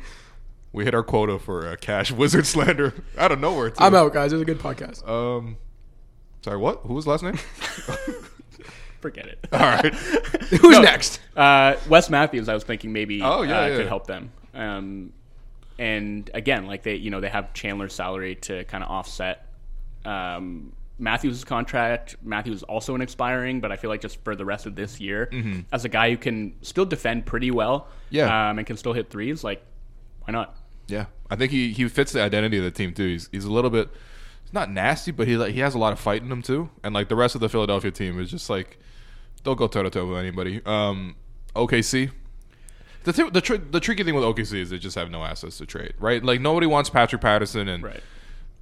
We 0.76 0.84
hit 0.84 0.94
our 0.94 1.02
quota 1.02 1.38
for 1.38 1.66
uh, 1.66 1.76
cash 1.80 2.12
wizard 2.12 2.44
slander 2.46 2.92
out 3.16 3.32
of 3.32 3.40
nowhere. 3.40 3.70
Too. 3.70 3.76
I'm 3.78 3.94
out, 3.94 4.12
guys. 4.12 4.30
It 4.32 4.36
was 4.36 4.42
a 4.42 4.44
good 4.44 4.58
podcast. 4.58 5.08
Um, 5.08 5.56
sorry, 6.42 6.58
what? 6.58 6.80
Who 6.82 6.92
was 6.92 7.06
last 7.06 7.22
name? 7.22 7.36
Forget 9.00 9.26
it. 9.26 9.38
All 9.52 9.58
right. 9.60 9.94
Who's 10.60 10.78
next? 10.80 11.20
Uh, 11.34 11.76
Wes 11.88 12.10
Matthews, 12.10 12.50
I 12.50 12.54
was 12.54 12.62
thinking 12.64 12.92
maybe 12.92 13.22
Oh, 13.22 13.40
yeah, 13.40 13.60
uh, 13.62 13.66
yeah. 13.68 13.76
could 13.78 13.86
help 13.88 14.06
them. 14.06 14.30
Um, 14.52 15.12
and 15.78 16.28
again, 16.34 16.66
like 16.66 16.82
they, 16.82 16.96
you 16.96 17.10
know, 17.10 17.20
they 17.22 17.30
have 17.30 17.54
Chandler's 17.54 17.94
salary 17.94 18.34
to 18.36 18.64
kind 18.64 18.84
of 18.84 18.90
offset 18.90 19.46
um, 20.04 20.72
Matthews' 20.98 21.42
contract. 21.42 22.16
Matthews 22.22 22.56
is 22.58 22.62
also 22.64 22.94
an 22.94 23.00
expiring, 23.00 23.60
but 23.60 23.72
I 23.72 23.76
feel 23.76 23.88
like 23.88 24.02
just 24.02 24.22
for 24.24 24.36
the 24.36 24.44
rest 24.44 24.66
of 24.66 24.74
this 24.74 25.00
year, 25.00 25.30
as 25.72 25.86
a 25.86 25.88
guy 25.88 26.10
who 26.10 26.18
can 26.18 26.54
still 26.62 26.84
defend 26.84 27.24
pretty 27.24 27.50
well, 27.50 27.88
Mm-hmm. 28.06 28.14
Yeah. 28.16 28.50
um, 28.50 28.58
and 28.58 28.66
can 28.66 28.76
still 28.76 28.92
hit 28.92 29.08
threes, 29.10 29.42
like 29.42 29.64
why 30.24 30.32
not? 30.32 30.54
Yeah, 30.88 31.06
I 31.30 31.36
think 31.36 31.50
he, 31.52 31.72
he 31.72 31.88
fits 31.88 32.12
the 32.12 32.22
identity 32.22 32.58
of 32.58 32.64
the 32.64 32.70
team 32.70 32.92
too. 32.92 33.06
He's 33.06 33.28
he's 33.32 33.44
a 33.44 33.52
little 33.52 33.70
bit, 33.70 33.88
he's 34.44 34.52
not 34.52 34.70
nasty, 34.70 35.10
but 35.10 35.26
he 35.26 35.36
like, 35.36 35.52
he 35.52 35.60
has 35.60 35.74
a 35.74 35.78
lot 35.78 35.92
of 35.92 35.98
fight 35.98 36.22
in 36.22 36.30
him 36.30 36.42
too. 36.42 36.70
And 36.84 36.94
like 36.94 37.08
the 37.08 37.16
rest 37.16 37.34
of 37.34 37.40
the 37.40 37.48
Philadelphia 37.48 37.90
team 37.90 38.20
is 38.20 38.30
just 38.30 38.48
like 38.48 38.78
they'll 39.42 39.54
go 39.54 39.66
toe 39.66 39.82
to 39.82 39.90
toe 39.90 40.06
with 40.06 40.18
anybody. 40.18 40.60
Um, 40.64 41.16
OKC. 41.54 42.10
The, 43.04 43.12
th- 43.12 43.32
the, 43.32 43.40
tr- 43.40 43.54
the 43.56 43.78
tricky 43.78 44.02
thing 44.02 44.14
with 44.16 44.24
OKC 44.24 44.54
is 44.54 44.70
they 44.70 44.78
just 44.78 44.96
have 44.96 45.10
no 45.12 45.22
assets 45.22 45.58
to 45.58 45.66
trade, 45.66 45.94
right? 46.00 46.24
Like 46.24 46.40
nobody 46.40 46.66
wants 46.66 46.90
Patrick 46.90 47.22
Patterson 47.22 47.68
and 47.68 47.84
Right. 47.84 48.00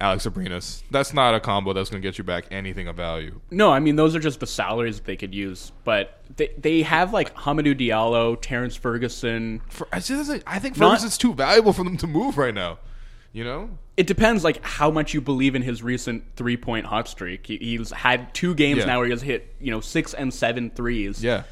Alex 0.01 0.25
Abrines. 0.25 0.83
That's 0.91 1.13
not 1.13 1.33
a 1.35 1.39
combo 1.39 1.71
that's 1.73 1.89
going 1.89 2.01
to 2.01 2.05
get 2.07 2.17
you 2.17 2.23
back 2.23 2.45
anything 2.51 2.87
of 2.87 2.95
value. 2.97 3.39
No, 3.49 3.71
I 3.71 3.79
mean 3.79 3.95
those 3.95 4.15
are 4.15 4.19
just 4.19 4.39
the 4.41 4.47
salaries 4.47 4.97
that 4.97 5.05
they 5.05 5.15
could 5.15 5.33
use, 5.33 5.71
but 5.85 6.19
they 6.35 6.51
they 6.57 6.81
have 6.81 7.13
like 7.13 7.33
Hamidou 7.35 7.79
Diallo, 7.79 8.37
Terrence 8.41 8.75
Ferguson. 8.75 9.61
For, 9.69 9.87
I, 9.93 9.99
just, 9.99 10.29
I 10.45 10.59
think 10.59 10.77
Not- 10.77 10.89
Ferguson's 10.91 11.17
too 11.17 11.33
valuable 11.33 11.71
for 11.73 11.83
them 11.83 11.97
to 11.97 12.07
move 12.07 12.37
right 12.37 12.53
now. 12.53 12.79
You 13.31 13.43
know, 13.43 13.69
it 13.97 14.07
depends 14.07 14.43
like 14.45 14.63
how 14.65 14.89
much 14.89 15.13
you 15.13 15.19
believe 15.21 15.55
in 15.55 15.61
his 15.61 15.83
recent 15.83 16.23
three 16.37 16.55
point 16.57 16.85
hot 16.85 17.07
streak. 17.09 17.47
He, 17.47 17.57
he's 17.57 17.91
had 17.91 18.33
two 18.33 18.53
games 18.55 18.79
Yeah. 18.79 18.85
now 18.85 18.97
where 18.99 19.07
he 19.07 19.11
has 19.11 19.21
hit 19.21 19.53
you 19.59 19.71
know 19.71 19.81
six 19.81 20.13
and 20.13 20.33
seven 20.33 20.69
threes. 20.69 21.21
yeah, 21.23 21.43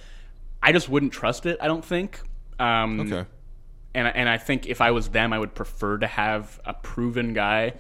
I 0.62 0.72
just 0.72 0.88
wouldn't 0.90 1.12
trust 1.14 1.46
it. 1.46 1.58
I 1.62 1.68
don't 1.68 1.84
think. 1.84 2.22
Um, 2.60 3.00
okay, 3.02 3.26
And 3.94 4.08
and 4.08 4.30
I 4.30 4.38
think 4.38 4.68
if 4.68 4.80
I 4.80 4.92
was 4.92 5.10
them, 5.10 5.34
I 5.34 5.40
would 5.40 5.56
prefer 5.56 5.98
to 5.98 6.08
have 6.08 6.60
a 6.66 6.74
proven 6.74 7.34
guy 7.34 7.74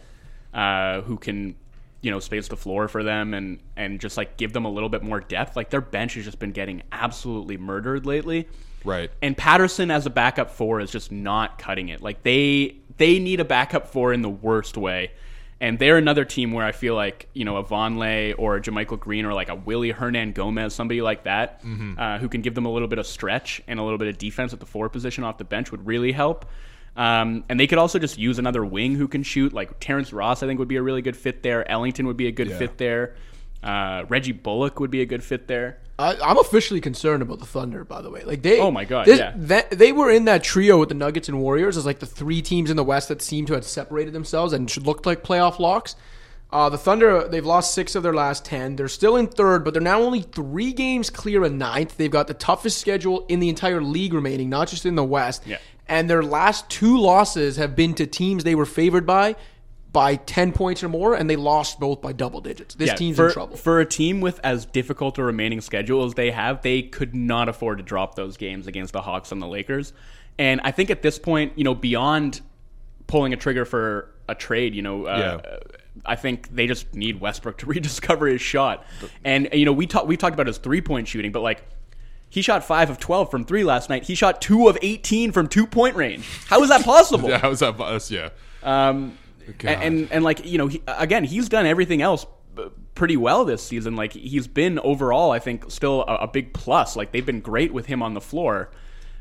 uh, 0.54 1.02
who 1.02 1.18
can 1.18 1.56
you 2.02 2.12
know 2.12 2.20
space 2.20 2.48
the 2.50 2.58
floor 2.58 2.88
for 2.88 3.02
them 3.04 3.34
and 3.34 3.60
and 3.78 4.00
just 4.02 4.18
like 4.18 4.36
give 4.38 4.52
them 4.54 4.66
a 4.66 4.70
little 4.70 4.90
bit 4.90 5.04
more 5.04 5.20
depth. 5.22 5.56
Like 5.56 5.70
their 5.70 5.82
bench 5.82 6.16
has 6.16 6.26
just 6.26 6.40
been 6.40 6.52
getting 6.52 6.84
absolutely 6.92 7.58
murdered 7.58 8.06
lately. 8.06 8.48
right. 8.84 9.10
And 9.22 9.38
Patterson 9.38 9.90
as 9.90 10.06
a 10.06 10.10
backup 10.10 10.52
four 10.52 10.82
is 10.82 10.92
just 10.92 11.12
not 11.12 11.58
cutting 11.58 11.90
it. 11.90 12.02
Like 12.02 12.24
they 12.24 12.76
they 12.98 13.20
need 13.20 13.40
a 13.40 13.46
backup 13.46 13.88
four 13.88 14.14
in 14.14 14.22
the 14.22 14.30
worst 14.30 14.78
way. 14.78 15.12
And 15.62 15.80
they're 15.80 15.96
another 15.98 16.26
team 16.26 16.52
where 16.52 16.66
I 16.66 16.74
feel 16.74 16.94
like, 16.94 17.30
you 17.34 17.46
know, 17.46 17.56
a 17.56 17.64
Vonleh 17.64 18.36
or 18.38 18.58
a 18.58 18.62
JaMychal 18.62 19.00
Green 19.00 19.24
or 19.24 19.34
like 19.34 19.48
a 19.48 19.56
Willy 19.56 19.94
Hernangomez, 19.94 20.74
somebody 20.74 21.02
like 21.02 21.24
that, 21.24 21.62
uh, 21.98 22.18
who 22.18 22.28
can 22.28 22.42
give 22.42 22.54
them 22.54 22.66
a 22.66 22.70
little 22.70 22.90
bit 22.90 23.00
of 23.00 23.08
stretch 23.08 23.62
and 23.66 23.80
a 23.80 23.84
little 23.84 23.98
bit 23.98 24.10
of 24.10 24.18
defense 24.18 24.52
at 24.52 24.60
the 24.60 24.66
four 24.66 24.90
position 24.90 25.24
off 25.24 25.38
the 25.38 25.46
bench 25.46 25.72
would 25.72 25.88
really 25.88 26.12
help. 26.12 26.46
Um, 26.96 27.44
and 27.50 27.60
they 27.60 27.66
could 27.68 27.80
also 27.80 27.98
just 28.00 28.18
use 28.18 28.38
another 28.40 28.64
wing 28.64 28.96
who 28.96 29.08
can 29.08 29.24
shoot. 29.24 29.52
Like 29.54 29.80
Terrence 29.80 30.14
Ross, 30.14 30.44
I 30.44 30.48
think 30.48 30.60
would 30.60 30.68
be 30.68 30.76
a 30.76 30.82
really 30.84 31.02
good 31.02 31.18
fit 31.18 31.42
there. 31.44 31.70
Ellington 31.70 32.06
would 32.08 32.18
be 32.18 32.28
a 32.28 32.32
good 32.32 32.50
Yeah. 32.50 32.58
fit 32.60 32.78
there. 32.78 33.16
Uh, 33.64 34.04
Reggie 34.10 34.34
Bullock 34.34 34.80
would 34.80 34.92
be 34.92 35.02
a 35.02 35.06
good 35.06 35.24
fit 35.24 35.48
there. 35.48 35.80
I, 35.98 36.16
I'm 36.24 36.38
officially 36.38 36.82
concerned 36.82 37.22
about 37.24 37.40
the 37.40 37.46
Thunder, 37.46 37.84
by 37.86 38.02
the 38.02 38.10
way. 38.10 38.24
Like 38.24 38.42
they, 38.42 38.60
Oh 38.60 38.72
my 38.72 38.84
God, 38.84 39.06
this- 39.06 39.20
yeah. 39.20 39.34
that, 39.38 39.72
they 39.72 39.92
were 39.92 40.12
in 40.12 40.26
that 40.26 40.44
trio 40.44 40.78
with 40.80 40.90
the 40.90 40.96
Nuggets 40.96 41.30
and 41.30 41.40
Warriors 41.40 41.78
as 41.78 41.86
like 41.86 42.00
the 42.00 42.06
three 42.06 42.42
teams 42.42 42.70
in 42.70 42.76
the 42.78 42.84
West 42.84 43.08
that 43.08 43.22
seem 43.22 43.46
to 43.46 43.54
have 43.54 43.64
separated 43.64 44.14
themselves 44.14 44.54
and 44.54 44.70
should 44.70 44.86
look 44.86 45.06
like 45.06 45.24
playoff 45.24 45.60
locks. 45.60 45.96
Uh, 46.52 46.70
the 46.70 46.78
Thunder, 46.78 47.28
they've 47.28 47.46
lost 47.46 47.74
six 47.74 47.96
of 47.96 48.04
their 48.04 48.14
last 48.14 48.46
ten. 48.46 48.76
They're 48.76 48.88
still 48.88 49.16
in 49.16 49.26
third, 49.28 49.64
but 49.64 49.74
they're 49.74 49.82
now 49.82 50.02
only 50.02 50.22
three 50.22 50.72
games 50.74 51.10
clear 51.10 51.44
of 51.44 51.52
ninth. 51.54 51.98
They've 51.98 52.12
got 52.12 52.28
the 52.28 52.36
toughest 52.36 52.80
schedule 52.80 53.26
in 53.28 53.40
the 53.40 53.50
entire 53.50 53.82
league 53.82 54.14
remaining, 54.14 54.50
not 54.50 54.68
just 54.68 54.86
in 54.86 54.94
the 54.96 55.04
West. 55.04 55.44
Yeah. 55.48 55.58
And 55.88 56.10
their 56.10 56.24
last 56.24 56.70
two 56.70 56.98
losses 56.98 57.58
have 57.58 57.76
been 57.76 57.94
to 57.96 58.08
teams 58.08 58.44
they 58.44 58.56
were 58.56 58.66
favored 58.66 59.06
by 59.06 59.36
by 59.92 60.16
ten 60.16 60.52
points 60.52 60.84
or 60.84 60.90
more, 60.90 61.14
and 61.14 61.30
they 61.30 61.36
lost 61.36 61.80
both 61.80 62.02
by 62.02 62.14
double 62.14 62.42
digits. 62.42 62.74
This 62.74 62.94
team's 62.94 63.16
for, 63.18 63.28
in 63.28 63.34
trouble. 63.34 63.58
For 63.58 63.80
a 63.80 63.86
team 63.86 64.22
with 64.22 64.40
as 64.44 64.66
difficult 64.66 65.18
a 65.20 65.24
remaining 65.24 65.62
schedule 65.62 66.04
as 66.04 66.16
they 66.16 66.32
have, 66.32 66.64
they 66.64 66.82
could 66.82 67.14
not 67.14 67.48
afford 67.48 67.78
to 67.78 67.84
drop 67.84 68.16
those 68.16 68.36
games 68.38 68.66
against 68.66 68.94
the 68.94 69.02
Hawks 69.02 69.32
and 69.32 69.42
the 69.42 69.48
Lakers. 69.48 69.94
And 70.40 70.62
I 70.64 70.72
think 70.72 70.90
at 70.90 71.04
this 71.04 71.20
point, 71.20 71.54
you 71.58 71.64
know, 71.64 71.76
beyond 71.76 72.42
pulling 73.06 73.34
a 73.34 73.38
trigger 73.38 73.66
for 73.66 74.10
a 74.28 74.34
trade, 74.34 74.74
you 74.74 74.82
know, 74.82 75.06
uh, 75.06 75.42
Yeah. 75.44 75.58
I 76.06 76.16
think 76.16 76.54
they 76.54 76.66
just 76.66 76.96
need 76.96 77.22
Westbrook 77.22 77.60
to 77.60 77.66
rediscover 77.68 78.26
his 78.26 78.42
shot. 78.42 78.84
And 79.24 79.50
you 79.54 79.66
know, 79.66 79.74
we 79.74 79.86
talked 79.86 80.08
we 80.08 80.18
talked 80.18 80.34
about 80.34 80.48
his 80.48 80.58
three 80.58 80.82
point 80.82 81.08
shooting, 81.08 81.32
but 81.32 81.42
like. 81.42 81.64
He 82.34 82.42
shot 82.42 82.64
five 82.64 82.90
of 82.90 83.00
twelve 83.00 83.30
from 83.30 83.46
three 83.46 83.64
last 83.64 83.92
night. 83.92 84.06
He 84.06 84.16
shot 84.16 84.42
two 84.42 84.68
of 84.68 84.76
eighteen 84.82 85.32
from 85.32 85.48
two 85.48 85.68
point 85.68 85.96
range. 85.96 86.28
How 86.48 86.64
is 86.64 86.70
that 86.70 86.84
possible? 86.84 87.30
Yeah, 87.34 87.38
how's 87.38 87.60
that? 87.60 87.80
Us, 87.80 88.10
yeah. 88.10 88.30
Um, 88.64 89.20
and, 89.60 89.84
and 89.84 90.12
and 90.12 90.24
like 90.24 90.44
you 90.44 90.58
know, 90.58 90.66
he, 90.66 90.82
again, 90.88 91.26
he's 91.26 91.48
done 91.48 91.68
everything 91.68 92.02
else 92.02 92.26
pretty 92.96 93.18
well 93.18 93.46
this 93.46 93.62
season. 93.62 93.96
Like 93.96 94.14
he's 94.14 94.48
been 94.48 94.80
overall, 94.80 95.30
I 95.30 95.38
think, 95.38 95.70
still 95.70 96.06
a, 96.08 96.16
a 96.22 96.28
big 96.28 96.54
plus. 96.54 96.96
Like 96.96 97.12
they've 97.12 97.24
been 97.24 97.40
great 97.40 97.72
with 97.72 97.86
him 97.86 98.02
on 98.02 98.16
the 98.16 98.22
floor, 98.22 98.72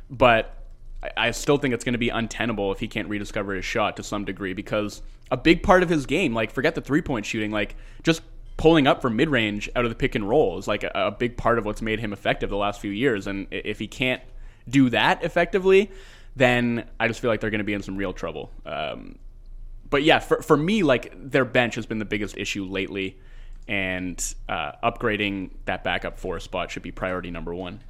but 0.09 0.65
I, 1.03 1.11
I 1.19 1.31
still 1.33 1.59
think 1.59 1.75
it's 1.75 1.85
going 1.85 1.93
to 1.93 1.99
be 1.99 2.09
untenable 2.09 2.73
if 2.73 2.81
he 2.81 2.89
can't 2.89 3.09
rediscover 3.11 3.55
his 3.55 3.67
shot 3.67 3.99
to 3.99 4.03
some 4.03 4.25
degree 4.25 4.55
because 4.55 5.03
a 5.31 5.37
big 5.37 5.63
part 5.63 5.83
of 5.83 5.91
his 5.91 6.07
game, 6.07 6.33
like 6.33 6.51
forget 6.51 6.75
the 6.75 6.81
three 6.81 7.03
point 7.03 7.27
shooting, 7.27 7.51
like 7.51 7.77
just 8.03 8.23
pulling 8.57 8.87
up 8.87 9.03
from 9.03 9.17
mid 9.17 9.29
range 9.29 9.69
out 9.75 9.85
of 9.85 9.91
the 9.91 9.95
pick 9.95 10.15
and 10.15 10.29
roll 10.29 10.59
is 10.59 10.69
like 10.69 10.85
a, 10.85 10.91
a 10.95 11.11
big 11.11 11.37
part 11.37 11.59
of 11.59 11.65
what's 11.65 11.83
made 11.83 12.01
him 12.01 12.13
effective 12.13 12.51
the 12.51 12.57
last 12.57 12.81
few 12.81 12.91
years. 12.91 13.27
And 13.27 13.47
if 13.51 13.79
he 13.79 13.89
can't 13.89 14.23
do 14.69 14.91
that 14.91 15.25
effectively, 15.25 15.91
then 16.37 16.89
I 16.99 17.09
just 17.09 17.21
feel 17.21 17.31
like 17.31 17.41
they're 17.41 17.51
going 17.51 17.59
to 17.59 17.65
be 17.65 17.75
in 17.75 17.83
some 17.83 17.97
real 17.97 18.13
trouble. 18.13 18.51
Um, 18.65 19.19
but 19.91 20.03
yeah, 20.03 20.21
for 20.21 20.41
for 20.43 20.57
me, 20.57 20.83
like 20.83 21.13
their 21.17 21.45
bench 21.45 21.75
has 21.75 21.87
been 21.87 21.99
the 21.99 22.07
biggest 22.07 22.37
issue 22.39 22.65
lately, 22.65 23.19
and 23.69 24.35
uh, 24.49 24.73
upgrading 24.83 25.51
that 25.67 25.85
backup 25.85 26.19
four 26.19 26.41
spot 26.41 26.71
should 26.71 26.83
be 26.83 26.91
priority 26.91 27.31
number 27.31 27.55
one. 27.55 27.81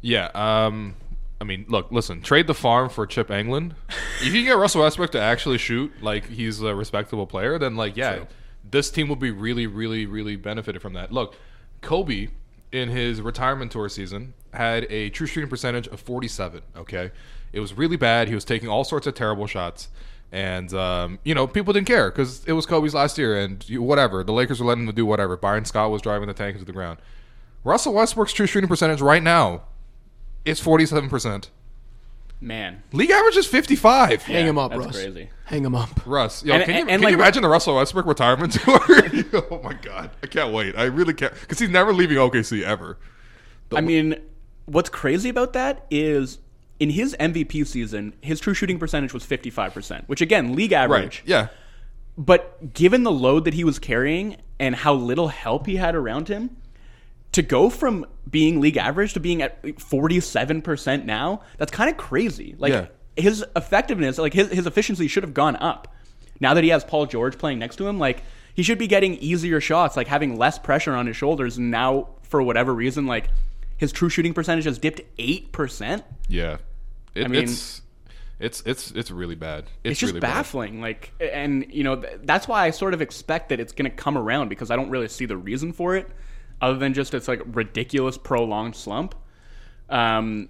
Yeah. 0.00 0.30
Um. 0.34 0.94
I 1.40 1.44
mean, 1.44 1.66
look, 1.68 1.92
listen. 1.92 2.20
Trade 2.20 2.48
the 2.48 2.54
farm 2.54 2.88
for 2.88 3.06
Chip 3.06 3.28
Engelland. 3.28 3.74
if 4.20 4.34
you 4.34 4.44
get 4.44 4.56
Russell 4.56 4.82
Westbrook 4.82 5.12
to 5.12 5.20
actually 5.20 5.58
shoot 5.58 5.92
like 6.02 6.26
he's 6.26 6.60
a 6.60 6.74
respectable 6.74 7.28
player, 7.28 7.58
then 7.58 7.76
like 7.76 7.96
yeah, 7.96 8.16
True. 8.16 8.26
This 8.70 8.90
team 8.90 9.08
will 9.08 9.16
be 9.16 9.30
really, 9.30 9.66
really, 9.66 10.06
really 10.06 10.36
benefited 10.36 10.82
from 10.82 10.92
that. 10.94 11.12
Look, 11.12 11.36
Kobe 11.80 12.28
in 12.72 12.88
his 12.88 13.20
retirement 13.20 13.72
tour 13.72 13.88
season 13.88 14.34
had 14.52 14.86
a 14.90 15.10
true 15.10 15.26
shooting 15.26 15.48
percentage 15.48 15.86
of 15.88 16.00
47. 16.00 16.62
Okay, 16.76 17.10
it 17.52 17.60
was 17.60 17.74
really 17.74 17.96
bad. 17.96 18.28
He 18.28 18.34
was 18.34 18.44
taking 18.44 18.68
all 18.68 18.84
sorts 18.84 19.06
of 19.06 19.14
terrible 19.14 19.46
shots. 19.46 19.88
And 20.30 20.72
um, 20.74 21.18
you 21.24 21.34
know, 21.34 21.46
people 21.46 21.72
didn't 21.72 21.86
care 21.86 22.10
because 22.10 22.44
it 22.44 22.52
was 22.52 22.66
Kobe's 22.66 22.92
last 22.92 23.16
year, 23.16 23.38
and 23.38 23.64
whatever. 23.70 24.22
The 24.22 24.32
Lakers 24.32 24.60
were 24.60 24.66
letting 24.66 24.86
him 24.86 24.94
do 24.94 25.06
whatever. 25.06 25.36
Byron 25.36 25.64
Scott 25.64 25.90
was 25.90 26.02
driving 26.02 26.28
the 26.28 26.34
tank 26.34 26.54
into 26.54 26.66
the 26.66 26.72
ground. 26.72 26.98
Russell 27.64 27.94
Westbrook's 27.94 28.32
true 28.32 28.46
shooting 28.46 28.68
percentage 28.68 29.00
right 29.00 29.22
now 29.22 29.62
is 30.44 30.60
forty-seven 30.60 31.08
percent. 31.08 31.50
Man, 32.40 32.82
League 32.92 33.10
average 33.10 33.36
is 33.36 33.46
fifty-five. 33.46 34.22
Hang 34.22 34.46
him 34.46 34.58
up, 34.58 34.70
that's 34.70 34.84
Russ. 34.86 34.94
crazy. 35.02 35.28
Hang 35.46 35.64
him 35.64 35.74
up. 35.74 35.88
Russ, 36.06 36.44
yo, 36.44 36.54
And- 36.54 36.64
can, 36.64 36.74
you, 36.74 36.80
and- 36.82 36.88
can 36.88 37.02
and, 37.04 37.10
you 37.10 37.16
imagine 37.18 37.42
the 37.42 37.48
Russell 37.48 37.74
Westbrook 37.76 38.06
retirement 38.06 38.52
tour? 38.52 38.78
oh 39.50 39.60
my 39.64 39.74
god, 39.74 40.10
I 40.22 40.26
can't 40.28 40.52
wait. 40.52 40.76
I 40.76 40.84
really 40.84 41.14
can't 41.14 41.32
because 41.40 41.58
he's 41.58 41.68
never 41.70 41.92
leaving 41.92 42.16
OKC 42.16 42.62
ever. 42.62 42.96
I 43.74 43.80
mean, 43.80 44.16
what's 44.66 44.88
crazy 44.88 45.28
about 45.28 45.52
that 45.54 45.84
is 45.90 46.38
in 46.78 46.90
his 46.90 47.16
MVP 47.18 47.66
season, 47.66 48.14
his 48.20 48.38
true 48.38 48.54
shooting 48.54 48.78
percentage 48.78 49.12
was 49.12 49.24
55%, 49.26 50.04
which 50.06 50.20
again, 50.20 50.54
league 50.54 50.72
average. 50.72 51.22
Yeah. 51.26 51.48
But 52.16 52.72
given 52.72 53.02
the 53.02 53.10
load 53.12 53.44
that 53.46 53.54
he 53.54 53.64
was 53.64 53.78
carrying 53.78 54.36
and 54.60 54.74
how 54.76 54.94
little 54.94 55.28
help 55.28 55.66
he 55.66 55.76
had 55.76 55.94
around 55.94 56.28
him, 56.28 56.56
to 57.32 57.42
go 57.42 57.68
from 57.70 58.06
being 58.30 58.60
league 58.60 58.76
average 58.76 59.12
to 59.14 59.20
being 59.20 59.42
at 59.42 59.62
47% 59.62 61.04
now, 61.04 61.42
that's 61.58 61.70
kind 61.72 61.90
of 61.90 61.96
crazy. 61.96 62.54
Like 62.58 62.72
Yeah. 62.72 62.86
his 63.16 63.44
effectiveness, 63.56 64.18
like 64.18 64.32
his, 64.32 64.48
his 64.50 64.66
efficiency 64.66 65.08
should 65.08 65.22
have 65.22 65.34
gone 65.34 65.56
up. 65.56 65.94
Now 66.40 66.54
that 66.54 66.64
he 66.64 66.70
has 66.70 66.84
Paul 66.84 67.06
George 67.06 67.36
playing 67.38 67.58
next 67.58 67.76
to 67.76 67.86
him, 67.88 67.98
like 67.98 68.22
he 68.54 68.62
should 68.62 68.78
be 68.78 68.86
getting 68.86 69.14
easier 69.16 69.60
shots, 69.60 69.96
like 69.96 70.06
having 70.06 70.36
less 70.36 70.58
pressure 70.58 70.94
on 70.94 71.06
his 71.06 71.16
shoulders. 71.16 71.56
And 71.58 71.70
now, 71.70 72.08
for 72.22 72.42
whatever 72.42 72.74
reason, 72.74 73.06
like 73.06 73.28
his 73.76 73.92
true 73.92 74.08
shooting 74.08 74.34
percentage 74.34 74.64
has 74.64 74.78
dipped 74.78 75.00
8%. 75.18 76.02
Yeah. 76.28 76.58
It, 77.14 77.24
I 77.24 77.28
mean- 77.28 77.44
it's 77.44 77.82
it's 78.40 78.62
it's 78.64 78.92
it's 78.92 79.10
really 79.10 79.34
bad. 79.34 79.64
It's, 79.82 79.92
it's 79.92 80.00
just 80.00 80.10
really 80.12 80.20
bad. 80.20 80.34
baffling 80.34 80.80
like 80.80 81.12
and 81.20 81.66
you 81.70 81.82
know 81.82 81.96
th- 81.96 82.20
that's 82.22 82.46
why 82.46 82.66
i 82.66 82.70
sort 82.70 82.94
of 82.94 83.02
expect 83.02 83.48
that 83.48 83.58
it's 83.58 83.72
going 83.72 83.90
to 83.90 83.96
come 83.96 84.16
around 84.16 84.48
because 84.48 84.70
i 84.70 84.76
don't 84.76 84.90
really 84.90 85.08
see 85.08 85.26
the 85.26 85.36
reason 85.36 85.72
for 85.72 85.96
it 85.96 86.08
other 86.60 86.78
than 86.78 86.94
just 86.94 87.14
it's 87.14 87.28
like 87.28 87.40
ridiculous 87.46 88.18
prolonged 88.18 88.74
slump 88.76 89.14
um 89.90 90.48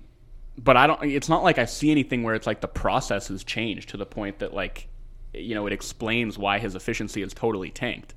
but 0.56 0.76
i 0.76 0.86
don't 0.86 1.02
it's 1.04 1.28
not 1.28 1.42
like 1.42 1.58
i 1.58 1.64
see 1.64 1.90
anything 1.90 2.22
where 2.22 2.34
it's 2.34 2.46
like 2.46 2.60
the 2.60 2.68
process 2.68 3.28
has 3.28 3.44
changed 3.44 3.88
to 3.90 3.96
the 3.96 4.06
point 4.06 4.38
that 4.38 4.52
like 4.54 4.88
you 5.34 5.54
know 5.54 5.66
it 5.66 5.72
explains 5.72 6.38
why 6.38 6.58
his 6.58 6.74
efficiency 6.74 7.22
is 7.22 7.32
totally 7.34 7.70
tanked 7.70 8.14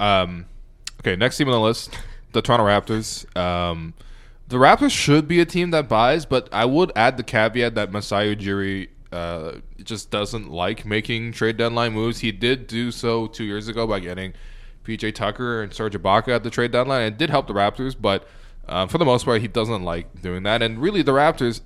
Um, 0.00 0.46
okay, 1.00 1.16
next 1.16 1.36
team 1.36 1.48
on 1.48 1.54
the 1.54 1.60
list, 1.60 1.96
the 2.32 2.42
Toronto 2.42 2.66
Raptors. 2.66 3.24
Um, 3.36 3.94
the 4.48 4.56
Raptors 4.56 4.90
should 4.90 5.28
be 5.28 5.40
a 5.40 5.46
team 5.46 5.70
that 5.70 5.88
buys, 5.88 6.26
but 6.26 6.48
I 6.52 6.64
would 6.64 6.92
add 6.96 7.16
the 7.16 7.22
caveat 7.22 7.76
that 7.76 7.92
Masai 7.92 8.34
Ujiri 8.34 8.88
uh, 9.12 9.52
just 9.82 10.10
doesn't 10.10 10.50
like 10.50 10.84
making 10.84 11.32
trade 11.32 11.56
deadline 11.56 11.92
moves. 11.92 12.18
He 12.18 12.32
did 12.32 12.66
do 12.66 12.90
so 12.90 13.28
two 13.28 13.44
years 13.44 13.68
ago 13.68 13.86
by 13.86 14.00
getting 14.00 14.34
PJ 14.84 15.14
Tucker 15.14 15.62
and 15.62 15.72
Serge 15.72 15.94
Ibaka 15.94 16.28
at 16.28 16.42
the 16.42 16.50
trade 16.50 16.72
deadline. 16.72 17.02
It 17.02 17.18
did 17.18 17.30
help 17.30 17.46
the 17.46 17.54
Raptors, 17.54 17.96
but 17.98 18.26
um, 18.68 18.88
for 18.88 18.98
the 18.98 19.04
most 19.04 19.24
part, 19.24 19.40
he 19.40 19.48
doesn't 19.48 19.82
like 19.82 20.22
doing 20.22 20.42
that. 20.44 20.62
And 20.62 20.80
really, 20.80 21.02
the 21.02 21.12
Raptors, 21.12 21.60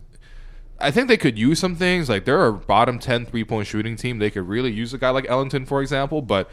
I 0.79 0.91
think 0.91 1.09
they 1.09 1.17
could 1.17 1.39
use 1.39 1.59
some 1.59 1.75
things. 1.75 2.09
Like 2.09 2.25
they're 2.25 2.47
a 2.47 2.53
bottom 2.53 2.99
10 2.99 3.27
three 3.27 3.45
point 3.45 3.67
shooting 3.67 3.97
team. 3.97 4.19
They 4.19 4.31
could 4.31 4.49
really 4.49 4.73
use 4.73 4.95
a 4.95 4.99
guy 4.99 5.11
like 5.11 5.27
Ellington, 5.29 5.67
for 5.67 5.81
example. 5.81 6.23
But 6.23 6.51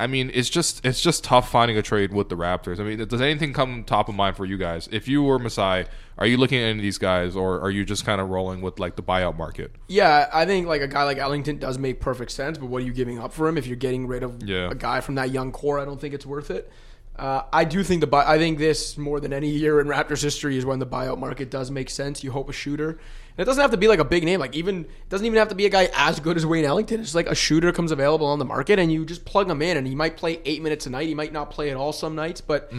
I 0.00 0.06
mean, 0.06 0.30
it's 0.32 0.48
just 0.48 0.84
it's 0.86 1.00
just 1.00 1.24
tough 1.24 1.50
finding 1.50 1.76
a 1.76 1.82
trade 1.82 2.12
with 2.12 2.28
the 2.28 2.36
Raptors. 2.36 2.78
I 2.78 2.84
mean, 2.84 3.04
does 3.08 3.20
anything 3.20 3.52
come 3.52 3.82
top 3.84 4.08
of 4.08 4.14
mind 4.14 4.36
for 4.36 4.44
you 4.44 4.56
guys? 4.56 4.88
If 4.92 5.08
you 5.08 5.24
were 5.24 5.38
Masai, 5.40 5.86
are 6.18 6.26
you 6.26 6.36
looking 6.36 6.58
at 6.60 6.66
any 6.68 6.78
of 6.78 6.82
these 6.82 6.98
guys, 6.98 7.34
or 7.34 7.60
are 7.60 7.70
you 7.70 7.84
just 7.84 8.04
kind 8.04 8.20
of 8.20 8.28
rolling 8.28 8.60
with 8.60 8.78
like 8.78 8.94
the 8.94 9.02
buyout 9.02 9.36
market? 9.36 9.72
Yeah, 9.88 10.28
I 10.32 10.46
think 10.46 10.68
like 10.68 10.82
a 10.82 10.86
guy 10.88 11.02
like 11.02 11.18
Ellington 11.18 11.58
does 11.58 11.78
make 11.78 12.00
perfect 12.00 12.30
sense, 12.30 12.58
but 12.58 12.66
what 12.66 12.82
are 12.82 12.86
you 12.86 12.92
giving 12.92 13.18
up 13.18 13.32
for 13.32 13.48
him 13.48 13.58
if 13.58 13.66
you're 13.66 13.76
getting 13.76 14.06
rid 14.06 14.22
of 14.22 14.40
Yeah. 14.44 14.70
a 14.70 14.74
guy 14.76 15.00
from 15.00 15.16
that 15.16 15.30
young 15.32 15.50
core? 15.50 15.80
I 15.80 15.84
don't 15.84 16.00
think 16.00 16.14
it's 16.14 16.26
worth 16.26 16.50
it. 16.50 16.70
Uh, 17.18 17.42
I 17.52 17.64
do 17.64 17.82
think 17.82 18.00
the 18.00 18.06
buy- 18.06 18.24
I 18.26 18.38
think 18.38 18.58
this 18.58 18.96
more 18.96 19.18
than 19.18 19.32
any 19.32 19.48
year 19.50 19.80
in 19.80 19.88
Raptors 19.88 20.22
history 20.22 20.56
is 20.56 20.64
when 20.64 20.78
the 20.78 20.86
buyout 20.86 21.18
market 21.18 21.50
does 21.50 21.68
make 21.70 21.90
sense. 21.90 22.22
You 22.22 22.30
hope 22.30 22.48
a 22.48 22.52
shooter, 22.52 22.90
and 22.90 22.98
it 23.38 23.44
doesn't 23.44 23.60
have 23.60 23.72
to 23.72 23.76
be 23.76 23.88
like 23.88 23.98
a 23.98 24.04
big 24.04 24.22
name. 24.24 24.38
Like 24.38 24.54
even 24.54 24.84
it 24.84 25.08
doesn't 25.08 25.26
even 25.26 25.38
have 25.38 25.48
to 25.48 25.56
be 25.56 25.66
a 25.66 25.68
guy 25.68 25.88
as 25.96 26.20
good 26.20 26.36
as 26.36 26.46
Wayne 26.46 26.64
Ellington. 26.64 27.00
It's 27.00 27.16
like 27.16 27.26
a 27.26 27.34
shooter 27.34 27.72
comes 27.72 27.90
available 27.90 28.26
on 28.26 28.38
the 28.38 28.44
market, 28.44 28.78
and 28.78 28.92
you 28.92 29.04
just 29.04 29.24
plug 29.24 29.50
him 29.50 29.62
in, 29.62 29.76
and 29.76 29.84
he 29.86 29.96
might 29.96 30.16
play 30.16 30.40
eight 30.44 30.62
minutes 30.62 30.86
a 30.86 30.90
night. 30.90 31.08
He 31.08 31.14
might 31.14 31.32
not 31.32 31.50
play 31.50 31.70
at 31.70 31.76
all 31.76 31.92
some 31.92 32.14
nights, 32.14 32.40
but 32.40 32.72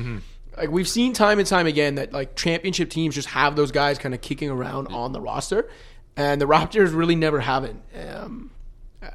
like 0.57 0.69
we've 0.69 0.87
seen 0.87 1.11
time 1.11 1.37
and 1.39 1.47
time 1.47 1.67
again 1.67 1.95
that 1.95 2.13
like 2.13 2.35
championship 2.37 2.89
teams 2.89 3.15
just 3.15 3.27
have 3.29 3.55
those 3.57 3.71
guys 3.73 3.97
kind 3.97 4.13
of 4.15 4.21
kicking 4.21 4.49
around 4.49 4.87
on 4.87 5.11
the 5.11 5.19
roster, 5.19 5.69
and 6.15 6.39
the 6.39 6.47
Raptors 6.47 6.95
really 6.95 7.15
never 7.15 7.41
haven't. 7.41 7.81
Um, 7.93 8.51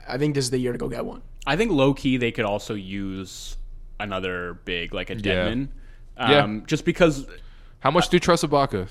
I 0.07 0.19
think 0.19 0.35
this 0.35 0.45
is 0.45 0.51
the 0.51 0.59
year 0.59 0.73
to 0.73 0.79
go 0.79 0.89
get 0.89 1.05
one. 1.07 1.23
i 1.47 1.57
think 1.57 1.71
low 1.73 1.93
key 1.95 2.17
they 2.19 2.31
could 2.33 2.45
also 2.47 2.75
use 2.75 3.57
another 4.01 4.55
big 4.65 4.93
like 4.95 5.11
a 5.11 5.17
Dedmon 5.17 5.69
Yeah. 6.19 6.39
um, 6.45 6.65
just 6.67 6.85
because 6.85 7.27
How 7.81 7.91
much 7.91 8.09
do 8.09 8.17
you 8.17 8.21
trust 8.21 8.45
Ibaka? 8.45 8.89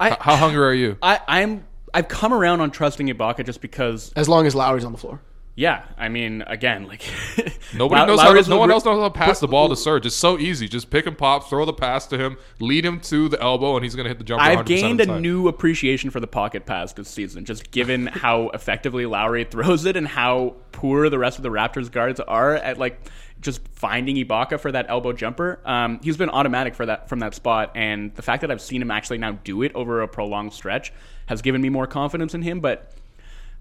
I, 0.00 0.16
How 0.20 0.36
hungry 0.36 0.64
are 0.64 0.72
you? 0.72 0.98
I, 1.02 1.20
I'm 1.28 1.64
I've 1.92 2.08
come 2.08 2.32
around 2.34 2.60
on 2.60 2.70
trusting 2.70 3.06
Ibaka 3.08 3.44
just 3.46 3.60
because 3.60 4.12
As 4.14 4.28
long 4.28 4.46
as 4.46 4.54
Lowry's 4.54 4.84
on 4.84 4.92
the 4.92 4.98
floor. 4.98 5.20
yeah 5.56 5.84
I 5.96 6.08
mean 6.08 6.42
again 6.46 6.86
like 6.88 7.02
Nobody 7.74 8.00
Low- 8.02 8.06
knows 8.06 8.20
how. 8.20 8.32
To, 8.32 8.50
no 8.50 8.58
one 8.58 8.68
re- 8.68 8.74
else 8.74 8.84
knows 8.84 8.98
how 9.00 9.08
to 9.08 9.14
pass 9.14 9.40
the 9.40 9.48
ball 9.48 9.68
to 9.68 9.74
Serge. 9.74 10.06
It's 10.06 10.14
so 10.14 10.38
easy. 10.38 10.68
Just 10.68 10.90
pick 10.90 11.06
and 11.06 11.18
pop, 11.18 11.48
throw 11.48 11.64
the 11.64 11.72
pass 11.72 12.06
to 12.08 12.18
him, 12.18 12.36
lead 12.60 12.84
him 12.84 13.00
to 13.00 13.28
the 13.28 13.40
elbow, 13.42 13.74
and 13.74 13.84
he's 13.84 13.96
gonna 13.96 14.08
hit 14.10 14.18
the 14.18 14.24
jumper. 14.24 14.44
I've 14.44 14.64
gained 14.64 15.00
a 15.00 15.06
time. 15.06 15.22
new 15.22 15.48
appreciation 15.48 16.10
for 16.10 16.20
the 16.20 16.26
pocket 16.28 16.66
pass 16.66 16.92
this 16.92 17.08
season, 17.08 17.44
just 17.44 17.72
given 17.72 18.06
how 18.06 18.50
effectively 18.54 19.06
Lowry 19.06 19.42
throws 19.44 19.86
it 19.86 19.96
and 19.96 20.06
how 20.06 20.54
poor 20.70 21.08
the 21.08 21.18
rest 21.18 21.38
of 21.38 21.42
the 21.42 21.48
Raptors 21.50 21.90
guards 21.90 22.20
are 22.20 22.54
at 22.54 22.78
like 22.78 23.00
just 23.44 23.60
finding 23.68 24.16
Ibaka 24.16 24.58
for 24.58 24.72
that 24.72 24.86
elbow 24.88 25.12
jumper. 25.12 25.60
Um, 25.64 26.00
he's 26.02 26.16
been 26.16 26.30
automatic 26.30 26.74
for 26.74 26.86
that 26.86 27.08
from 27.08 27.20
that 27.20 27.34
spot, 27.34 27.72
and 27.76 28.14
the 28.14 28.22
fact 28.22 28.40
that 28.40 28.50
I've 28.50 28.60
seen 28.60 28.82
him 28.82 28.90
actually 28.90 29.18
now 29.18 29.32
do 29.44 29.62
it 29.62 29.72
over 29.74 30.02
a 30.02 30.08
prolonged 30.08 30.52
stretch 30.52 30.92
has 31.26 31.42
given 31.42 31.60
me 31.60 31.68
more 31.68 31.86
confidence 31.86 32.34
in 32.34 32.42
him. 32.42 32.60
But 32.60 32.92